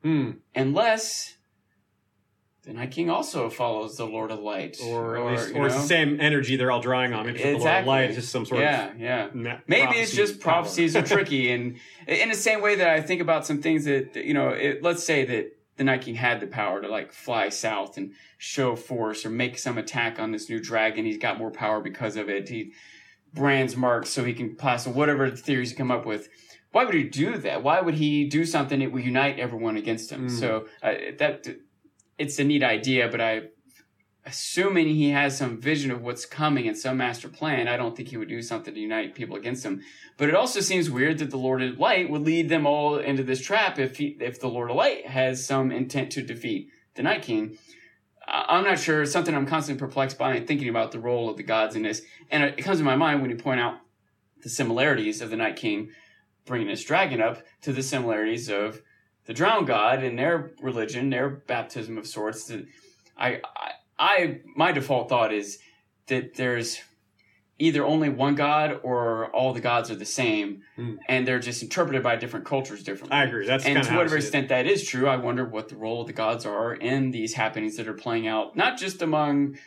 Hmm. 0.04 0.32
Unless 0.56 1.36
the 2.64 2.74
Night 2.74 2.92
King 2.92 3.10
also 3.10 3.50
follows 3.50 3.98
the 3.98 4.06
Lord 4.06 4.32
of 4.32 4.40
Light, 4.40 4.78
Or 4.84 5.18
at 5.18 5.32
least, 5.32 5.56
or 5.56 5.66
it's 5.68 5.76
the 5.76 5.82
same 5.82 6.20
energy 6.22 6.56
they're 6.56 6.72
all 6.72 6.82
drawing 6.82 7.14
on. 7.14 7.26
Maybe 7.26 7.40
it's 7.40 7.44
the 7.44 7.50
Lord 7.50 7.56
of 7.56 7.62
Exactly. 7.62 7.88
Light, 7.90 8.04
it's 8.06 8.16
just 8.16 8.32
some 8.32 8.46
sort 8.46 8.62
yeah, 8.62 8.92
yeah. 8.98 9.26
of 9.26 9.36
ma- 9.36 9.58
Maybe 9.68 9.96
it's 9.98 10.16
just 10.16 10.40
prophecies 10.40 10.96
are 10.96 11.02
tricky, 11.06 11.52
and 11.52 11.78
in 12.08 12.30
the 12.30 12.36
same 12.36 12.62
way 12.62 12.76
that 12.76 12.88
I 12.88 13.02
think 13.02 13.22
about 13.22 13.46
some 13.46 13.62
things 13.62 13.86
that 13.86 14.14
that, 14.14 14.26
you 14.26 14.34
know, 14.34 14.50
it, 14.50 14.82
let's 14.84 15.04
say 15.04 15.26
that 15.26 15.56
the 15.82 15.86
Night 15.86 16.04
King 16.04 16.14
had 16.14 16.40
the 16.40 16.46
power 16.46 16.80
to 16.80 16.88
like 16.88 17.12
fly 17.12 17.50
south 17.50 17.98
and 17.98 18.14
show 18.38 18.76
force 18.76 19.26
or 19.26 19.32
make 19.32 19.58
some 19.58 19.80
attack 19.80 20.20
on 20.20 20.32
this 20.32 20.48
new 20.48 20.60
dragon. 20.60 21.06
He's 21.06 21.18
got 21.18 21.40
more 21.40 21.50
power 21.50 21.82
because 21.82 22.18
of 22.18 22.30
it. 22.30 22.48
He 22.50 22.74
brands 23.34 23.76
marks 23.76 24.12
so 24.12 24.24
he 24.24 24.36
can 24.36 24.56
pass 24.56 24.86
whatever 24.86 25.32
theories 25.32 25.72
you 25.72 25.78
come 25.78 25.90
up 25.90 26.06
with. 26.06 26.30
Why 26.72 26.86
would 26.86 26.94
he 26.94 27.06
do 27.06 27.36
that? 27.36 27.64
Why 27.64 27.82
would 27.82 27.96
he 27.96 28.26
do 28.26 28.46
something 28.46 28.80
that 28.80 28.92
would 28.92 29.04
unite 29.04 29.40
everyone 29.40 29.76
against 29.76 30.12
him? 30.12 30.28
Mm. 30.28 30.40
So 30.40 30.68
uh, 30.84 30.94
that 31.18 31.48
it's 32.20 32.38
a 32.38 32.44
neat 32.44 32.62
idea, 32.62 33.08
but 33.08 33.20
I 33.20 33.46
assuming 34.26 34.88
he 34.88 35.10
has 35.10 35.38
some 35.38 35.60
vision 35.60 35.92
of 35.92 36.02
what's 36.02 36.26
coming 36.26 36.68
and 36.68 36.78
some 36.78 36.98
master 36.98 37.28
plan, 37.28 37.68
I 37.68 37.78
don't 37.78 37.96
think 37.96 38.10
he 38.10 38.18
would 38.18 38.30
do 38.30 38.42
something 38.42 38.74
to 38.74 38.80
unite 38.80 39.16
people 39.16 39.36
against 39.36 39.66
him. 39.66 39.82
But 40.18 40.30
it 40.30 40.36
also 40.36 40.60
seems 40.60 40.92
weird 40.92 41.18
that 41.20 41.32
the 41.32 41.38
Lord 41.38 41.62
of 41.62 41.80
Light 41.80 42.10
would 42.10 42.22
lead 42.22 42.50
them 42.50 42.68
all 42.68 42.98
into 42.98 43.24
this 43.24 43.42
trap 43.42 43.80
if 43.80 43.98
he, 43.98 44.18
if 44.20 44.40
the 44.40 44.50
Lord 44.50 44.70
of 44.70 44.76
Light 44.76 45.08
has 45.08 45.46
some 45.46 45.72
intent 45.72 46.12
to 46.12 46.22
defeat 46.22 46.70
the 46.96 47.04
Night 47.04 47.24
King. 47.24 47.58
I'm 48.28 48.64
not 48.64 48.80
sure. 48.80 49.02
It's 49.02 49.12
something 49.12 49.36
I'm 49.36 49.48
constantly 49.48 49.80
perplexed 49.80 50.18
by 50.18 50.36
and 50.36 50.48
thinking 50.48 50.70
about 50.70 50.92
the 50.92 51.00
role 51.00 51.30
of 51.30 51.38
the 51.38 51.44
gods 51.44 51.76
in 51.76 51.82
this. 51.82 52.04
And 52.30 52.44
it 52.44 52.64
comes 52.64 52.78
to 52.78 52.84
my 52.84 52.96
mind 52.96 53.22
when 53.22 53.32
you 53.32 53.38
point 53.38 53.60
out 53.60 53.80
the 54.44 54.50
similarities 54.50 55.22
of 55.22 55.30
the 55.30 55.36
Night 55.36 55.56
King 55.56 55.90
bringing 56.46 56.68
this 56.68 56.84
dragon 56.84 57.22
up 57.22 57.44
to 57.62 57.74
the 57.74 57.84
similarities 57.84 58.50
of 58.50 58.82
the 59.26 59.34
drowned 59.34 59.68
god 59.68 60.04
and 60.04 60.18
their 60.18 60.52
religion, 60.62 61.10
their 61.10 61.30
baptism 61.30 61.98
of 61.98 62.08
sorts. 62.08 62.52
I, 63.18 63.40
I, 63.56 63.72
I, 64.02 64.40
my 64.56 64.72
default 64.72 65.08
thought 65.10 65.32
is 65.32 65.60
that 66.08 66.34
there's 66.36 66.80
either 67.60 67.86
only 67.86 68.10
one 68.10 68.34
god 68.34 68.80
or 68.82 69.28
all 69.36 69.54
the 69.54 69.62
gods 69.62 69.92
are 69.92 69.96
the 69.96 70.06
same, 70.06 70.64
Hmm. 70.76 70.96
and 71.08 71.28
they're 71.28 71.40
just 71.40 71.62
interpreted 71.62 72.02
by 72.02 72.16
different 72.16 72.44
cultures 72.46 72.82
differently. 72.82 73.16
I 73.16 73.26
agree. 73.26 73.46
That's 73.46 73.64
and 73.66 73.84
to 73.84 73.94
whatever 73.96 74.18
extent 74.18 74.50
that 74.50 74.66
is 74.66 74.84
true, 74.88 75.08
I 75.08 75.18
wonder 75.18 75.46
what 75.46 75.70
the 75.70 75.76
role 75.76 76.02
of 76.02 76.08
the 76.08 76.14
gods 76.14 76.44
are 76.46 76.74
in 76.74 77.12
these 77.12 77.36
happenings 77.36 77.78
that 77.78 77.88
are 77.88 77.94
playing 77.94 78.28
out, 78.28 78.56
not 78.56 78.80
just 78.80 79.02
among 79.04 79.60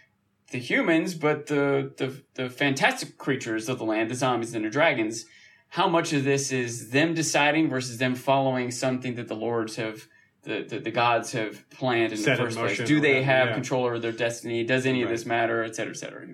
the 0.51 0.59
humans, 0.59 1.15
but 1.15 1.47
the 1.47 1.93
the, 1.97 2.23
the 2.35 2.51
fantastic 2.51 3.16
creatures 3.16 3.69
of 3.69 3.78
the 3.78 3.85
land, 3.85 4.11
the 4.11 4.16
zombies 4.16 4.55
and 4.56 4.65
the 4.65 4.70
dragons. 4.70 5.27
How 5.69 5.89
much 5.89 6.12
of 6.12 6.24
this 6.24 6.51
is 6.52 6.90
them 6.90 7.15
deciding 7.15 7.69
versus 7.69 7.98
them 7.98 8.15
following 8.16 8.70
something 8.73 9.15
that 9.15 9.28
the 9.28 9.35
lords 9.36 9.77
have, 9.77 10.06
the, 10.45 10.62
the, 10.62 10.79
the 10.79 10.91
gods 10.91 11.33
have 11.33 11.69
planned 11.71 12.12
in 12.12 12.19
Set 12.19 12.37
the 12.37 12.45
first 12.45 12.57
motion 12.57 12.77
place? 12.77 12.89
Do 12.89 13.01
they 13.01 13.23
have 13.23 13.49
yeah. 13.49 13.55
control 13.55 13.85
over 13.85 13.99
their 13.99 14.12
destiny? 14.12 14.65
Does 14.65 14.87
any 14.87 15.03
of 15.03 15.09
this 15.09 15.27
matter, 15.27 15.65
et 15.65 15.75
cetera, 15.75 15.93
et 15.93 15.97
cetera? 15.97 16.27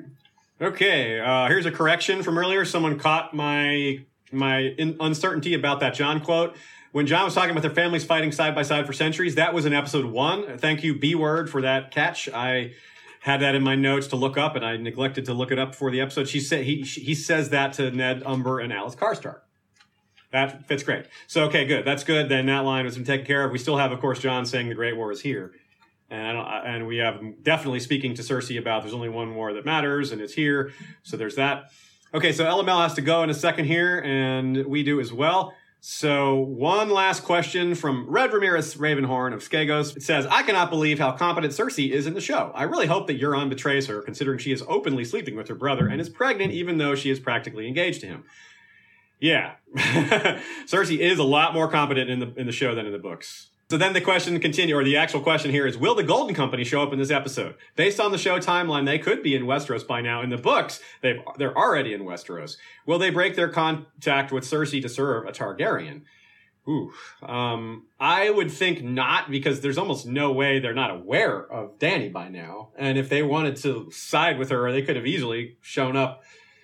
Okay, 0.60 1.20
uh, 1.20 1.48
here's 1.48 1.66
a 1.66 1.70
correction 1.70 2.22
from 2.22 2.36
earlier. 2.36 2.64
Someone 2.64 2.98
caught 2.98 3.32
my 3.32 4.00
my 4.30 4.58
in- 4.58 4.96
uncertainty 5.00 5.54
about 5.54 5.80
that 5.80 5.94
Jon 5.94 6.20
quote. 6.20 6.56
When 6.92 7.06
Jon 7.06 7.24
was 7.24 7.34
talking 7.34 7.50
about 7.50 7.62
their 7.62 7.70
families 7.70 8.04
fighting 8.04 8.32
side 8.32 8.54
by 8.54 8.62
side 8.62 8.84
for 8.84 8.92
centuries, 8.92 9.36
that 9.36 9.54
was 9.54 9.64
in 9.64 9.72
episode 9.72 10.04
one. 10.04 10.58
Thank 10.58 10.82
you, 10.82 10.98
B 10.98 11.14
word, 11.14 11.48
for 11.48 11.62
that 11.62 11.92
catch. 11.92 12.28
I 12.28 12.72
had 13.20 13.40
that 13.42 13.54
in 13.54 13.62
my 13.62 13.76
notes 13.76 14.08
to 14.08 14.16
look 14.16 14.36
up, 14.36 14.56
and 14.56 14.64
I 14.64 14.76
neglected 14.76 15.24
to 15.26 15.34
look 15.34 15.52
it 15.52 15.58
up 15.58 15.74
for 15.74 15.90
the 15.90 16.00
episode. 16.00 16.28
She 16.28 16.40
said 16.40 16.64
he 16.64 16.82
he 16.82 17.14
says 17.14 17.50
that 17.50 17.72
to 17.74 17.90
Ned 17.90 18.22
Umber 18.26 18.60
and 18.60 18.72
Alys 18.72 18.96
Karstark. 18.96 19.40
That 20.32 20.66
fits 20.68 20.82
great. 20.82 21.06
So 21.26 21.44
okay, 21.44 21.64
good. 21.64 21.84
That's 21.84 22.04
good. 22.04 22.28
Then 22.28 22.46
that 22.46 22.60
line 22.60 22.84
has 22.84 22.94
been 22.94 23.04
taken 23.04 23.26
care 23.26 23.44
of. 23.44 23.50
We 23.50 23.58
still 23.58 23.76
have, 23.76 23.92
of 23.92 24.00
course, 24.00 24.20
Jon 24.20 24.46
saying 24.46 24.68
the 24.68 24.74
Great 24.74 24.96
War 24.96 25.10
is 25.10 25.20
here. 25.20 25.52
And 26.08 26.38
and 26.38 26.86
we 26.86 26.98
have 26.98 27.20
definitely 27.42 27.80
speaking 27.80 28.14
to 28.14 28.22
Cersei 28.22 28.58
about 28.58 28.82
there's 28.82 28.94
only 28.94 29.08
one 29.08 29.34
war 29.34 29.52
that 29.52 29.64
matters 29.64 30.12
and 30.12 30.20
it's 30.20 30.34
here. 30.34 30.72
So 31.02 31.16
there's 31.16 31.36
that. 31.36 31.70
Okay, 32.12 32.32
so 32.32 32.44
LML 32.44 32.82
has 32.82 32.94
to 32.94 33.02
go 33.02 33.22
in 33.22 33.30
a 33.30 33.34
second 33.34 33.66
here, 33.66 34.00
and 34.00 34.66
we 34.66 34.82
do 34.82 34.98
as 34.98 35.12
well. 35.12 35.54
So 35.82 36.34
one 36.40 36.90
last 36.90 37.22
question 37.22 37.74
from 37.74 38.06
Red 38.10 38.32
Ramirez 38.32 38.74
Ravenhorn 38.74 39.32
of 39.32 39.40
Skagos. 39.40 39.96
It 39.96 40.02
says, 40.02 40.26
I 40.26 40.42
cannot 40.42 40.68
believe 40.68 40.98
how 40.98 41.12
competent 41.12 41.54
Cersei 41.54 41.90
is 41.90 42.06
in 42.06 42.12
the 42.14 42.20
show. 42.20 42.52
I 42.54 42.64
really 42.64 42.86
hope 42.86 43.06
that 43.06 43.18
Euron 43.18 43.48
betrays 43.48 43.86
her, 43.86 44.02
considering 44.02 44.38
she 44.38 44.52
is 44.52 44.62
openly 44.68 45.04
sleeping 45.04 45.36
with 45.36 45.48
her 45.48 45.54
brother 45.54 45.86
and 45.86 46.00
is 46.00 46.10
pregnant, 46.10 46.52
even 46.52 46.76
though 46.76 46.94
she 46.94 47.10
is 47.10 47.18
practically 47.18 47.66
engaged 47.66 48.02
to 48.02 48.08
him. 48.08 48.24
Yeah, 49.20 49.52
Cersei 49.76 50.98
is 50.98 51.18
a 51.18 51.24
lot 51.24 51.54
more 51.54 51.68
competent 51.68 52.10
in 52.10 52.18
the 52.20 52.32
in 52.36 52.46
the 52.46 52.52
show 52.52 52.74
than 52.74 52.86
in 52.86 52.92
the 52.92 52.98
books. 52.98 53.50
So 53.68 53.76
then 53.76 53.92
the 53.92 54.00
question 54.00 54.40
continue, 54.40 54.76
or 54.76 54.82
the 54.82 54.96
actual 54.96 55.20
question 55.20 55.52
here 55.52 55.66
is: 55.66 55.76
Will 55.76 55.94
the 55.94 56.02
Golden 56.02 56.34
Company 56.34 56.64
show 56.64 56.82
up 56.82 56.92
in 56.92 56.98
this 56.98 57.10
episode? 57.10 57.54
Based 57.76 58.00
on 58.00 58.10
the 58.10 58.18
show 58.18 58.38
timeline, 58.40 58.84
they 58.84 58.98
could 58.98 59.22
be 59.22 59.36
in 59.36 59.44
Westeros 59.44 59.86
by 59.86 60.00
now. 60.00 60.22
In 60.22 60.30
the 60.30 60.36
books, 60.38 60.80
they've 61.02 61.20
they're 61.38 61.56
already 61.56 61.92
in 61.92 62.02
Westeros. 62.02 62.56
Will 62.86 62.98
they 62.98 63.10
break 63.10 63.36
their 63.36 63.48
contact 63.48 64.32
with 64.32 64.44
Cersei 64.44 64.82
to 64.82 64.88
serve 64.88 65.26
a 65.26 65.30
Targaryen? 65.30 66.02
Ooh, 66.68 66.92
um, 67.22 67.86
I 67.98 68.30
would 68.30 68.50
think 68.50 68.82
not 68.82 69.30
because 69.30 69.60
there's 69.60 69.78
almost 69.78 70.06
no 70.06 70.30
way 70.32 70.58
they're 70.58 70.74
not 70.74 70.90
aware 70.90 71.40
of 71.40 71.78
Dany 71.78 72.12
by 72.12 72.28
now. 72.28 72.70
And 72.76 72.98
if 72.98 73.08
they 73.08 73.22
wanted 73.22 73.56
to 73.56 73.90
side 73.90 74.38
with 74.38 74.50
her, 74.50 74.70
they 74.70 74.82
could 74.82 74.96
have 74.96 75.06
easily 75.06 75.56
shown 75.62 75.96
up, 75.96 76.22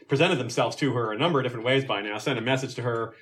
presented 0.09 0.37
themselves 0.39 0.77
to 0.77 0.93
her 0.93 1.13
a 1.13 1.19
number 1.19 1.41
of 1.41 1.45
different 1.45 1.65
ways 1.65 1.85
by 1.85 2.03
now, 2.03 2.19
sent 2.19 2.39
a 2.39 2.43
message 2.43 2.75
to 2.77 2.83
her. 2.83 3.15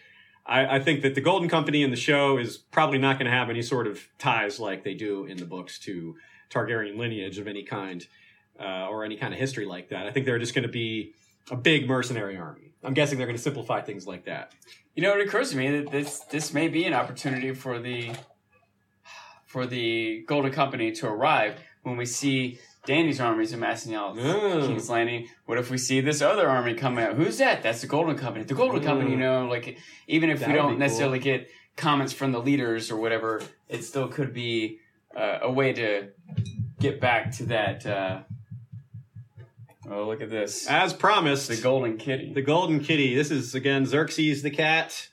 I, 0.46 0.76
I 0.76 0.80
think 0.80 1.02
that 1.02 1.14
the 1.14 1.20
Golden 1.20 1.48
Company 1.48 1.82
in 1.82 1.90
the 1.90 1.96
show 1.96 2.38
is 2.38 2.58
probably 2.58 2.98
not 2.98 3.18
going 3.18 3.30
to 3.30 3.36
have 3.36 3.50
any 3.50 3.62
sort 3.62 3.86
of 3.86 4.00
ties 4.18 4.60
like 4.60 4.84
they 4.84 4.94
do 4.94 5.24
in 5.24 5.36
the 5.36 5.46
books 5.46 5.78
to 5.80 6.16
Targaryen 6.50 6.98
lineage 6.98 7.38
of 7.38 7.48
any 7.48 7.62
kind 7.62 8.06
uh, 8.60 8.88
or 8.88 9.04
any 9.04 9.16
kind 9.16 9.32
of 9.32 9.40
history 9.40 9.66
like 9.66 9.88
that. 9.88 10.06
I 10.06 10.10
think 10.10 10.26
they're 10.26 10.38
just 10.38 10.54
going 10.54 10.66
to 10.66 10.72
be 10.72 11.14
a 11.50 11.56
big 11.56 11.88
mercenary 11.88 12.36
army. 12.36 12.72
I'm 12.82 12.94
guessing 12.94 13.18
they're 13.18 13.26
going 13.26 13.36
to 13.36 13.42
simplify 13.42 13.80
things 13.80 14.06
like 14.06 14.26
that. 14.26 14.52
You 14.94 15.02
know, 15.02 15.18
it 15.18 15.26
occurs 15.26 15.50
to 15.50 15.56
me 15.56 15.80
that 15.80 15.90
this 15.90 16.20
this 16.30 16.52
may 16.52 16.68
be 16.68 16.84
an 16.84 16.92
opportunity 16.92 17.52
for 17.54 17.78
the 17.78 18.12
for 19.46 19.66
the 19.66 20.24
Golden 20.26 20.52
Company 20.52 20.92
to 20.92 21.06
arrive 21.06 21.56
when 21.82 21.96
we 21.96 22.06
see 22.06 22.58
Dany's 22.86 23.20
armies 23.20 23.52
amassing 23.52 23.94
out 23.94 24.16
Oh. 24.18 24.66
King's 24.66 24.90
Landing. 24.90 25.28
What 25.46 25.58
if 25.58 25.70
we 25.70 25.78
see 25.78 26.00
this 26.00 26.20
other 26.20 26.48
army 26.48 26.74
come 26.74 26.98
out? 26.98 27.14
Who's 27.14 27.38
that? 27.38 27.62
That's 27.62 27.80
the 27.80 27.86
Golden 27.86 28.16
Company. 28.16 28.44
The 28.44 28.54
Golden 28.54 28.82
Company, 28.82 29.10
you 29.10 29.16
know, 29.16 29.46
like 29.46 29.78
even 30.06 30.30
if 30.30 30.40
That 30.40 30.48
we 30.48 30.54
don't 30.54 30.66
be 30.68 30.72
cool. 30.74 30.78
necessarily 30.80 31.18
get 31.18 31.48
comments 31.76 32.12
from 32.12 32.32
the 32.32 32.40
leaders 32.40 32.90
or 32.90 32.96
whatever, 32.96 33.42
it 33.68 33.82
still 33.84 34.08
could 34.08 34.32
be 34.34 34.78
uh, 35.16 35.38
a 35.42 35.50
way 35.50 35.72
to 35.72 36.08
get 36.80 37.00
back 37.00 37.32
to 37.36 37.44
that. 37.46 37.86
Uh, 37.86 38.20
oh, 39.90 40.04
look 40.06 40.20
at 40.20 40.30
this. 40.30 40.66
As 40.68 40.92
promised, 40.92 41.48
The 41.48 41.56
Golden 41.56 41.96
Kitty. 41.96 42.32
The 42.32 42.42
golden 42.42 42.80
kitty. 42.80 43.14
This 43.14 43.30
is 43.30 43.54
again 43.54 43.86
Xerxes 43.86 44.42
the 44.42 44.50
cat. 44.50 45.08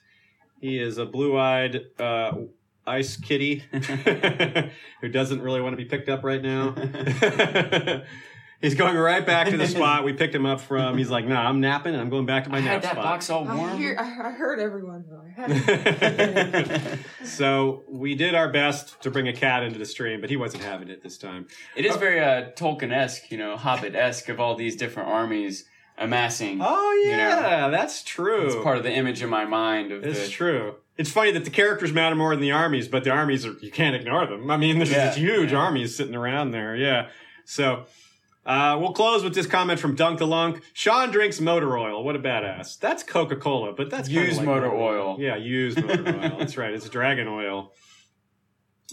He 0.60 0.78
is 0.78 0.98
a 0.98 1.06
blue-eyed 1.06 1.80
uh, 1.98 2.32
ice 2.86 3.16
kitty 3.16 3.64
who 5.00 5.08
doesn't 5.08 5.40
really 5.40 5.60
want 5.60 5.72
to 5.72 5.76
be 5.76 5.84
picked 5.84 6.08
up 6.08 6.24
right 6.24 6.42
now. 6.42 6.74
He's 8.60 8.76
going 8.76 8.96
right 8.96 9.26
back 9.26 9.48
to 9.48 9.56
the 9.56 9.66
spot 9.76 10.04
we 10.04 10.12
picked 10.12 10.32
him 10.32 10.46
up 10.46 10.60
from. 10.60 10.96
He's 10.96 11.10
like, 11.10 11.26
"Nah, 11.26 11.48
I'm 11.48 11.60
napping 11.60 11.94
and 11.94 12.00
I'm 12.00 12.10
going 12.10 12.26
back 12.26 12.44
to 12.44 12.50
my 12.50 12.58
I 12.58 12.60
nap 12.60 12.70
had 12.74 12.82
that 12.82 12.92
spot." 12.92 13.02
box 13.04 13.28
all 13.28 13.48
I, 13.48 13.56
warm. 13.56 13.76
hear, 13.76 13.96
I 13.98 14.28
I 14.28 14.30
heard 14.30 14.60
everyone 14.60 15.04
though. 15.10 15.20
I 15.26 15.48
had 15.48 16.98
so 17.24 17.82
we 17.88 18.14
did 18.14 18.36
our 18.36 18.52
best 18.52 19.02
to 19.02 19.10
bring 19.10 19.26
a 19.26 19.32
cat 19.32 19.64
into 19.64 19.80
the 19.80 19.84
stream, 19.84 20.20
but 20.20 20.30
he 20.30 20.36
wasn't 20.36 20.62
having 20.62 20.90
it 20.90 21.02
this 21.02 21.18
time. 21.18 21.48
It 21.74 21.84
is 21.84 21.96
very 21.96 22.20
uh, 22.20 22.50
Tolkien-esque, 22.52 23.32
you 23.32 23.36
know, 23.38 23.56
Hobbit-esque 23.56 24.28
of 24.28 24.38
all 24.38 24.54
these 24.54 24.76
different 24.76 25.08
armies 25.08 25.64
amassing. 25.98 26.60
Oh 26.62 26.92
You 27.04 27.16
know, 27.16 27.16
yeah, 27.16 27.68
that's 27.68 28.04
true. 28.04 28.46
It's 28.46 28.54
part 28.62 28.76
of 28.76 28.84
the 28.84 28.92
image 28.92 29.22
in 29.24 29.28
my 29.28 29.44
mind 29.44 29.90
of 29.90 30.04
It's 30.04 30.26
the. 30.26 30.28
true. 30.28 30.76
It's 30.98 31.10
funny 31.10 31.32
that 31.32 31.44
the 31.44 31.50
characters 31.50 31.92
matter 31.92 32.14
more 32.14 32.30
than 32.34 32.42
the 32.42 32.52
armies, 32.52 32.86
but 32.86 33.02
the 33.04 33.10
armies 33.10 33.46
are 33.46 33.52
you 33.60 33.70
can't 33.70 33.96
ignore 33.96 34.26
them. 34.26 34.50
I 34.50 34.56
mean, 34.56 34.76
there's 34.78 34.90
Yeah, 34.90 35.06
these 35.08 35.16
huge 35.16 35.52
yeah. 35.52 35.58
armies 35.58 35.96
sitting 35.96 36.14
around 36.14 36.50
there. 36.50 36.76
Yeah. 36.76 37.08
So 37.44 37.86
uh, 38.44 38.76
we'll 38.80 38.92
close 38.92 39.24
with 39.24 39.34
this 39.34 39.46
comment 39.46 39.80
from 39.80 39.94
Dunk 39.94 40.18
the 40.18 40.26
Lunk. 40.26 40.62
Sean 40.74 41.10
drinks 41.10 41.40
motor 41.40 41.76
oil. 41.78 42.04
What 42.04 42.14
a 42.14 42.18
badass. 42.18 42.78
That's 42.78 43.02
Coca 43.02 43.36
Cola, 43.36 43.72
but 43.72 43.88
that's 43.90 44.08
Used 44.08 44.36
like 44.38 44.46
motor 44.46 44.72
oil. 44.72 45.16
Yeah, 45.18 45.36
used 45.36 45.82
motor 45.82 46.06
oil. 46.08 46.36
That's 46.38 46.56
right. 46.56 46.72
It's 46.72 46.88
dragon 46.88 47.26
oil. 47.28 47.72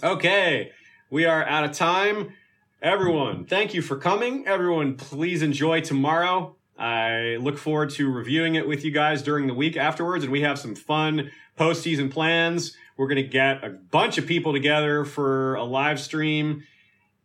Okay, 0.03 0.71
we 1.09 1.26
are 1.26 1.43
out 1.45 1.65
of 1.65 1.71
time. 1.73 2.34
Everyone, 2.81 3.45
thank 3.45 3.73
you 3.73 3.81
for 3.81 3.97
coming. 3.97 4.47
Everyone, 4.47 4.95
please 4.95 5.41
enjoy 5.41 5.81
tomorrow. 5.81 6.55
I 6.77 7.35
look 7.41 7.57
forward 7.57 7.89
to 7.91 8.09
reviewing 8.09 8.55
it 8.55 8.65
with 8.65 8.85
you 8.85 8.91
guys 8.91 9.21
during 9.21 9.47
the 9.47 9.53
week 9.53 9.76
afterwards, 9.76 10.23
and 10.23 10.31
we 10.31 10.41
have 10.41 10.57
some 10.57 10.76
fun 10.76 11.30
postseason 11.60 12.10
plans. 12.10 12.76
We're 12.98 13.07
going 13.07 13.18
to 13.18 13.23
get 13.23 13.64
a 13.64 13.69
bunch 13.69 14.18
of 14.18 14.26
people 14.26 14.53
together 14.53 15.06
for 15.06 15.56
a 15.56 15.64
live 15.64 15.99
stream 15.99 16.64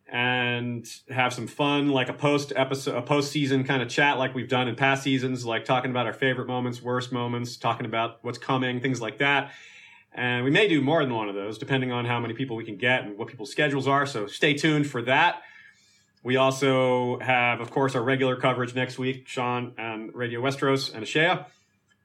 and 0.06 0.86
have 1.08 1.32
some 1.32 1.46
fun, 1.46 1.88
like 1.88 2.08
a 2.08 2.12
post 2.12 2.52
episode, 2.54 2.96
a 2.96 3.02
postseason 3.02 3.66
kind 3.66 3.82
of 3.82 3.88
chat, 3.88 4.18
like 4.18 4.34
we've 4.34 4.48
done 4.48 4.68
in 4.68 4.76
past 4.76 5.02
seasons, 5.02 5.44
like 5.44 5.64
talking 5.64 5.90
about 5.90 6.06
our 6.06 6.12
favorite 6.12 6.46
moments, 6.46 6.82
worst 6.82 7.10
moments, 7.10 7.56
talking 7.56 7.86
about 7.86 8.18
what's 8.22 8.38
coming, 8.38 8.80
things 8.80 9.00
like 9.00 9.18
that. 9.18 9.52
And 10.12 10.44
we 10.44 10.50
may 10.50 10.68
do 10.68 10.80
more 10.80 11.02
than 11.04 11.14
one 11.14 11.28
of 11.28 11.34
those, 11.34 11.58
depending 11.58 11.90
on 11.90 12.04
how 12.04 12.20
many 12.20 12.34
people 12.34 12.54
we 12.54 12.64
can 12.64 12.76
get 12.76 13.02
and 13.02 13.18
what 13.18 13.28
people's 13.28 13.50
schedules 13.50 13.88
are. 13.88 14.06
So 14.06 14.26
stay 14.26 14.54
tuned 14.54 14.86
for 14.86 15.02
that. 15.02 15.42
We 16.22 16.36
also 16.36 17.18
have, 17.18 17.60
of 17.60 17.70
course, 17.70 17.96
our 17.96 18.02
regular 18.02 18.36
coverage 18.36 18.74
next 18.74 18.98
week, 18.98 19.26
Sean 19.26 19.74
and 19.76 20.14
Radio 20.14 20.40
Westeros 20.40 20.94
and 20.94 21.04
Ashea. 21.04 21.46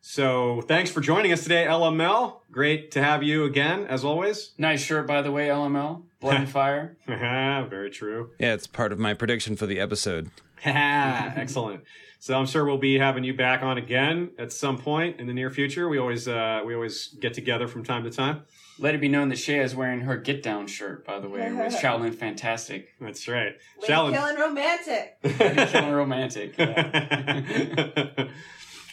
So 0.01 0.61
thanks 0.61 0.89
for 0.89 1.01
joining 1.01 1.31
us 1.33 1.43
today, 1.43 1.65
LML. 1.67 2.37
Great 2.51 2.91
to 2.91 3.03
have 3.03 3.21
you 3.21 3.43
again, 3.43 3.85
as 3.87 4.03
always. 4.03 4.53
Nice 4.57 4.81
shirt, 4.81 5.05
by 5.07 5.21
the 5.21 5.31
way, 5.31 5.47
LML. 5.47 6.03
Blood 6.19 6.35
and 6.37 6.49
Fire. 6.57 6.97
Very 7.05 7.89
true. 7.89 8.31
Yeah, 8.39 8.53
it's 8.53 8.67
part 8.67 8.91
of 8.91 8.99
my 8.99 9.13
prediction 9.13 9.55
for 9.55 9.65
the 9.65 9.79
episode. 9.79 10.31
Excellent. 10.65 11.83
So 12.21 12.37
I'm 12.37 12.45
sure 12.45 12.65
we'll 12.65 12.77
be 12.77 12.97
having 12.99 13.23
you 13.23 13.33
back 13.33 13.61
on 13.63 13.77
again 13.77 14.31
at 14.37 14.51
some 14.51 14.77
point 14.77 15.19
in 15.19 15.27
the 15.27 15.33
near 15.33 15.49
future. 15.49 15.87
We 15.87 15.97
always 15.99 16.27
uh, 16.27 16.61
we 16.65 16.75
always 16.75 17.07
get 17.21 17.33
together 17.33 17.65
from 17.67 17.85
time 17.85 18.03
to 18.03 18.09
time. 18.11 18.41
Let 18.77 18.93
it 18.95 18.99
be 19.01 19.07
known 19.07 19.29
that 19.29 19.37
Shea 19.37 19.59
is 19.59 19.73
wearing 19.75 20.01
her 20.01 20.17
Get 20.17 20.41
Down 20.43 20.67
shirt, 20.67 21.05
by 21.05 21.19
the 21.19 21.27
way, 21.29 21.51
with 21.51 21.73
Shaolin 21.75 22.13
Fantastic. 22.15 22.89
That's 22.99 23.27
right. 23.27 23.53
Lady 23.81 23.93
Shallon- 23.93 24.13
killing 24.13 24.37
romantic. 24.37 25.17
Killing 25.69 25.93
romantic. 25.93 26.55
yeah. 26.57 28.27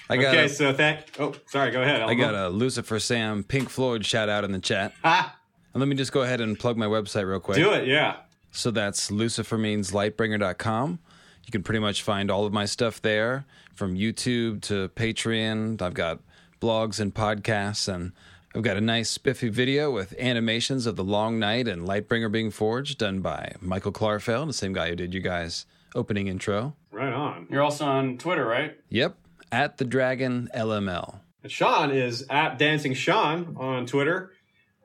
I 0.08 0.16
got 0.16 0.34
okay, 0.34 0.44
a, 0.44 0.48
so 0.48 0.72
thank. 0.72 1.00
Oh, 1.18 1.34
sorry. 1.46 1.70
Go 1.72 1.82
ahead. 1.82 2.02
I 2.02 2.14
got 2.14 2.34
a 2.34 2.48
Lucifer 2.48 2.98
Sam 3.00 3.42
Pink 3.44 3.68
Floyd 3.68 4.04
shout 4.06 4.28
out 4.28 4.44
in 4.44 4.52
the 4.52 4.58
chat. 4.60 4.92
Ah, 5.02 5.36
And 5.74 5.80
let 5.80 5.88
me 5.88 5.96
just 5.96 6.12
go 6.12 6.22
ahead 6.22 6.40
and 6.40 6.58
plug 6.58 6.76
my 6.76 6.86
website 6.86 7.28
real 7.28 7.40
quick. 7.40 7.56
do 7.56 7.72
it. 7.72 7.86
Yeah. 7.88 8.16
So 8.52 8.70
that's 8.70 9.10
lucifermeanslightbringer.com. 9.10 10.98
You 11.44 11.52
can 11.52 11.62
pretty 11.62 11.80
much 11.80 12.02
find 12.02 12.30
all 12.30 12.44
of 12.44 12.52
my 12.52 12.64
stuff 12.64 13.00
there 13.02 13.44
from 13.74 13.94
YouTube 13.96 14.62
to 14.62 14.88
Patreon. 14.90 15.80
I've 15.82 15.94
got 15.94 16.20
blogs 16.60 16.98
and 16.98 17.14
podcasts, 17.14 17.92
and 17.92 18.12
I've 18.54 18.62
got 18.62 18.76
a 18.76 18.80
nice 18.80 19.10
spiffy 19.10 19.48
video 19.48 19.90
with 19.90 20.14
animations 20.18 20.86
of 20.86 20.96
the 20.96 21.04
long 21.04 21.38
night 21.38 21.68
and 21.68 21.86
Lightbringer 21.86 22.32
being 22.32 22.50
forged 22.50 22.98
done 22.98 23.20
by 23.20 23.52
Michael 23.60 23.92
Klarfeld, 23.92 24.46
the 24.46 24.52
same 24.52 24.72
guy 24.72 24.88
who 24.88 24.96
did 24.96 25.12
you 25.14 25.20
guys' 25.20 25.66
opening 25.94 26.26
intro. 26.28 26.74
Right 26.90 27.12
on. 27.12 27.46
You're 27.50 27.62
also 27.62 27.84
on 27.84 28.18
Twitter, 28.18 28.44
right? 28.46 28.76
Yep, 28.88 29.16
at 29.52 29.78
the 29.78 29.84
Dragon 29.84 30.48
LML. 30.54 31.20
And 31.42 31.52
Sean 31.52 31.90
is 31.90 32.26
at 32.30 32.58
Dancing 32.58 32.94
Sean 32.94 33.56
on 33.58 33.86
Twitter, 33.86 34.32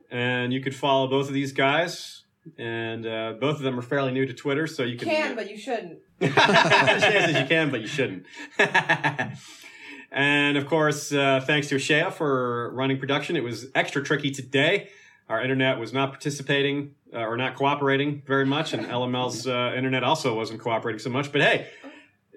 and 0.09 0.53
you 0.53 0.61
could 0.61 0.75
follow 0.75 1.07
both 1.07 1.27
of 1.27 1.33
these 1.33 1.51
guys. 1.51 2.17
And 2.57 3.05
uh, 3.05 3.33
both 3.39 3.57
of 3.57 3.61
them 3.61 3.77
are 3.77 3.83
fairly 3.83 4.11
new 4.11 4.25
to 4.25 4.33
Twitter, 4.33 4.65
so 4.65 4.81
you 4.81 4.93
You 4.93 4.97
can. 4.97 5.07
can, 5.09 5.35
but 5.35 5.49
you 5.51 5.57
shouldn't. 5.57 5.99
Shea 6.21 6.29
says 6.29 7.39
you 7.39 7.45
can, 7.45 7.69
but 7.69 7.81
you 7.81 7.87
shouldn't. 7.87 8.25
and 10.11 10.57
of 10.57 10.65
course, 10.65 11.11
uh, 11.13 11.41
thanks 11.45 11.67
to 11.69 11.79
Shea 11.79 12.09
for 12.11 12.71
running 12.73 12.97
production. 12.97 13.35
It 13.35 13.43
was 13.43 13.67
extra 13.75 14.03
tricky 14.03 14.31
today. 14.31 14.89
Our 15.29 15.41
internet 15.41 15.79
was 15.79 15.93
not 15.93 16.09
participating 16.11 16.95
uh, 17.13 17.19
or 17.19 17.37
not 17.37 17.55
cooperating 17.55 18.21
very 18.25 18.45
much, 18.45 18.73
and 18.73 18.85
LML's 18.85 19.47
uh, 19.47 19.73
internet 19.75 20.03
also 20.03 20.35
wasn't 20.35 20.59
cooperating 20.61 20.99
so 20.99 21.09
much. 21.09 21.31
But 21.31 21.41
hey, 21.41 21.67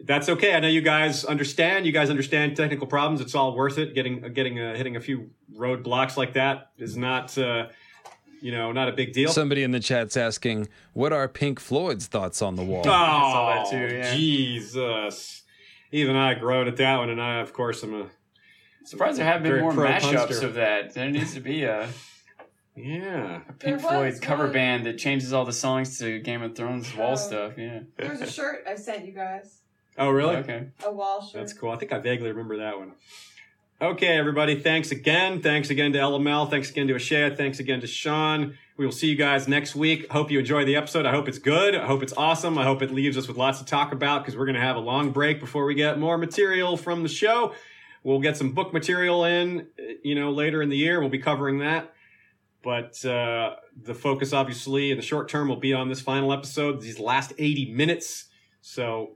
that's 0.03 0.29
okay. 0.29 0.55
I 0.55 0.61
know 0.61 0.69
you 0.69 0.81
guys 0.83 1.25
understand. 1.25 1.87
You 1.87 1.93
guys 1.93 2.11
understand 2.11 2.57
technical 2.57 2.87
problems. 2.87 3.21
It's 3.21 3.35
all 3.35 3.55
worth 3.55 3.79
it. 3.79 3.95
Getting 3.95 4.33
getting 4.33 4.59
uh, 4.61 4.75
hitting 4.75 4.97
a 4.97 5.01
few 5.01 5.31
roadblocks 5.57 6.17
like 6.17 6.33
that 6.35 6.71
is 6.79 6.97
not. 6.97 7.37
Uh, 7.39 7.69
you 8.41 8.53
know, 8.53 8.73
not 8.73 8.91
a 8.91 8.93
big 8.93 9.15
deal. 9.15 9.31
Somebody 9.33 9.63
in 9.63 9.71
the 9.71 9.81
chat's 9.81 10.19
asking, 10.19 10.69
what 10.93 11.15
are 11.15 11.27
Pink 11.29 11.59
Floyd's 11.59 12.07
thoughts 12.09 12.43
on 12.43 12.57
the 12.57 12.63
wall? 12.63 12.83
Oh, 12.87 12.91
saw 12.91 13.55
that 13.55 13.71
too, 13.71 13.97
yeah. 13.97 14.15
Jesus. 14.15 15.45
Even 15.93 16.15
I 16.15 16.35
groaned 16.35 16.69
at 16.69 16.77
that 16.77 16.99
one, 16.99 17.09
and 17.09 17.23
I, 17.23 17.41
of 17.41 17.55
course, 17.55 17.83
am 17.83 17.95
a. 17.95 18.07
Surprised 18.85 19.17
there 19.19 19.25
haven't 19.25 19.45
been 19.51 19.61
more 19.63 19.73
mashups 19.73 20.15
punster. 20.27 20.47
of 20.47 20.55
that. 20.55 20.93
There 20.93 21.09
needs 21.11 21.33
to 21.33 21.41
be 21.41 21.63
a, 21.63 21.89
Yeah. 22.77 23.41
a 23.49 23.53
Pink 23.55 23.81
Floyd 23.81 24.21
cover 24.21 24.45
one. 24.45 24.53
band 24.53 24.85
that 24.87 24.99
changes 24.99 25.33
all 25.33 25.47
the 25.47 25.53
songs 25.53 25.99
to 26.01 26.19
Game 26.19 26.43
of 26.43 26.55
Thrones 26.55 26.95
wall 26.95 27.13
Oh. 27.13 27.17
stuff. 27.17 27.53
Yeah. 27.57 27.81
There's 27.97 28.21
a 28.21 28.31
shirt 28.31 28.65
I 28.69 28.75
sent 28.75 29.07
you 29.07 29.13
guys. 29.13 29.61
Oh, 29.97 30.11
really? 30.11 30.37
Okay. 30.37 30.69
A 30.85 30.93
wall 30.93 31.23
shirt. 31.23 31.41
That's 31.41 31.53
cool. 31.53 31.71
I 31.71 31.77
think 31.77 31.93
I 31.93 31.99
vaguely 31.99 32.31
remember 32.31 32.59
that 32.59 32.79
one. 32.79 32.93
Okay, 33.81 34.17
everybody. 34.17 34.61
Thanks 34.61 34.93
again. 34.93 35.43
Thanks 35.43 35.71
again 35.71 35.93
to 35.93 35.99
LML. 35.99 36.49
Thanks 36.49 36.71
again 36.71 36.89
to 36.89 36.95
Ashea. 36.95 37.37
Thanks 37.37 37.59
again 37.59 37.81
to 37.81 37.87
Sean. 37.87 38.57
We 38.77 38.85
will 38.85 38.93
see 38.93 39.09
you 39.09 39.15
guys 39.15 39.47
next 39.47 39.75
week. 39.75 40.11
Hope 40.11 40.31
you 40.31 40.39
enjoy 40.39 40.65
the 40.65 40.75
episode. 40.77 41.07
I 41.07 41.11
hope 41.11 41.29
it's 41.29 41.39
good. 41.39 41.75
I 41.77 41.87
hope 41.87 42.03
it's 42.03 42.13
awesome. 42.17 42.57
I 42.57 42.65
hope 42.65 42.83
it 42.83 42.91
leaves 42.93 43.17
us 43.17 43.29
with 43.29 43.37
lots 43.37 43.59
to 43.59 43.65
talk 43.65 43.93
about 43.93 44.23
because 44.23 44.37
we're 44.37 44.47
going 44.47 44.57
to 44.57 44.61
have 44.61 44.77
a 44.77 44.81
long 44.81 45.11
break 45.11 45.39
before 45.39 45.65
we 45.65 45.75
get 45.75 45.99
more 45.99 46.19
material 46.19 46.77
from 46.77 47.03
the 47.03 47.09
show. 47.09 47.53
We'll 48.03 48.21
get 48.21 48.37
some 48.37 48.53
book 48.53 48.73
material 48.73 49.25
in, 49.25 49.69
you 50.03 50.15
know, 50.15 50.31
later 50.31 50.63
in 50.63 50.71
the 50.71 50.77
year. 50.77 51.01
We'll 51.01 51.09
be 51.09 51.19
covering 51.19 51.59
that. 51.59 51.93
But 52.63 53.05
uh, 53.05 53.57
the 53.83 53.95
focus, 53.95 54.33
obviously, 54.33 54.91
in 54.91 54.97
the 54.97 55.03
short 55.03 55.29
term 55.29 55.49
will 55.49 55.57
be 55.57 55.75
on 55.75 55.89
this 55.89 56.01
final 56.01 56.33
episode, 56.33 56.81
these 56.81 56.99
last 56.99 57.33
80 57.39 57.73
minutes. 57.73 58.27
So 58.61 59.13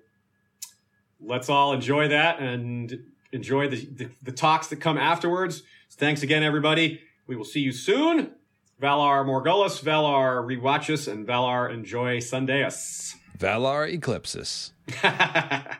let's 1.20 1.49
all 1.49 1.73
enjoy 1.73 2.09
that 2.09 2.40
and 2.40 3.05
enjoy 3.32 3.69
the, 3.69 3.85
the, 3.86 4.11
the 4.23 4.32
talks 4.32 4.69
that 4.69 4.77
come 4.77 4.99
afterwards. 4.99 5.62
So 5.89 5.97
thanks 5.99 6.23
again, 6.23 6.43
everybody. 6.43 7.01
We 7.27 7.36
will 7.36 7.45
see 7.45 7.61
you 7.61 7.73
soon. 7.73 8.32
Valar 8.81 9.24
Morghulis, 9.27 9.82
Valar 9.82 10.45
Rewatch 10.47 10.93
us, 10.93 11.09
and 11.09 11.27
Valar 11.27 11.73
Enjoy 11.73 12.20
Sunday 12.20 12.62
us. 12.62 13.16
Valar 13.36 13.93
Eclipsis. 13.93 14.73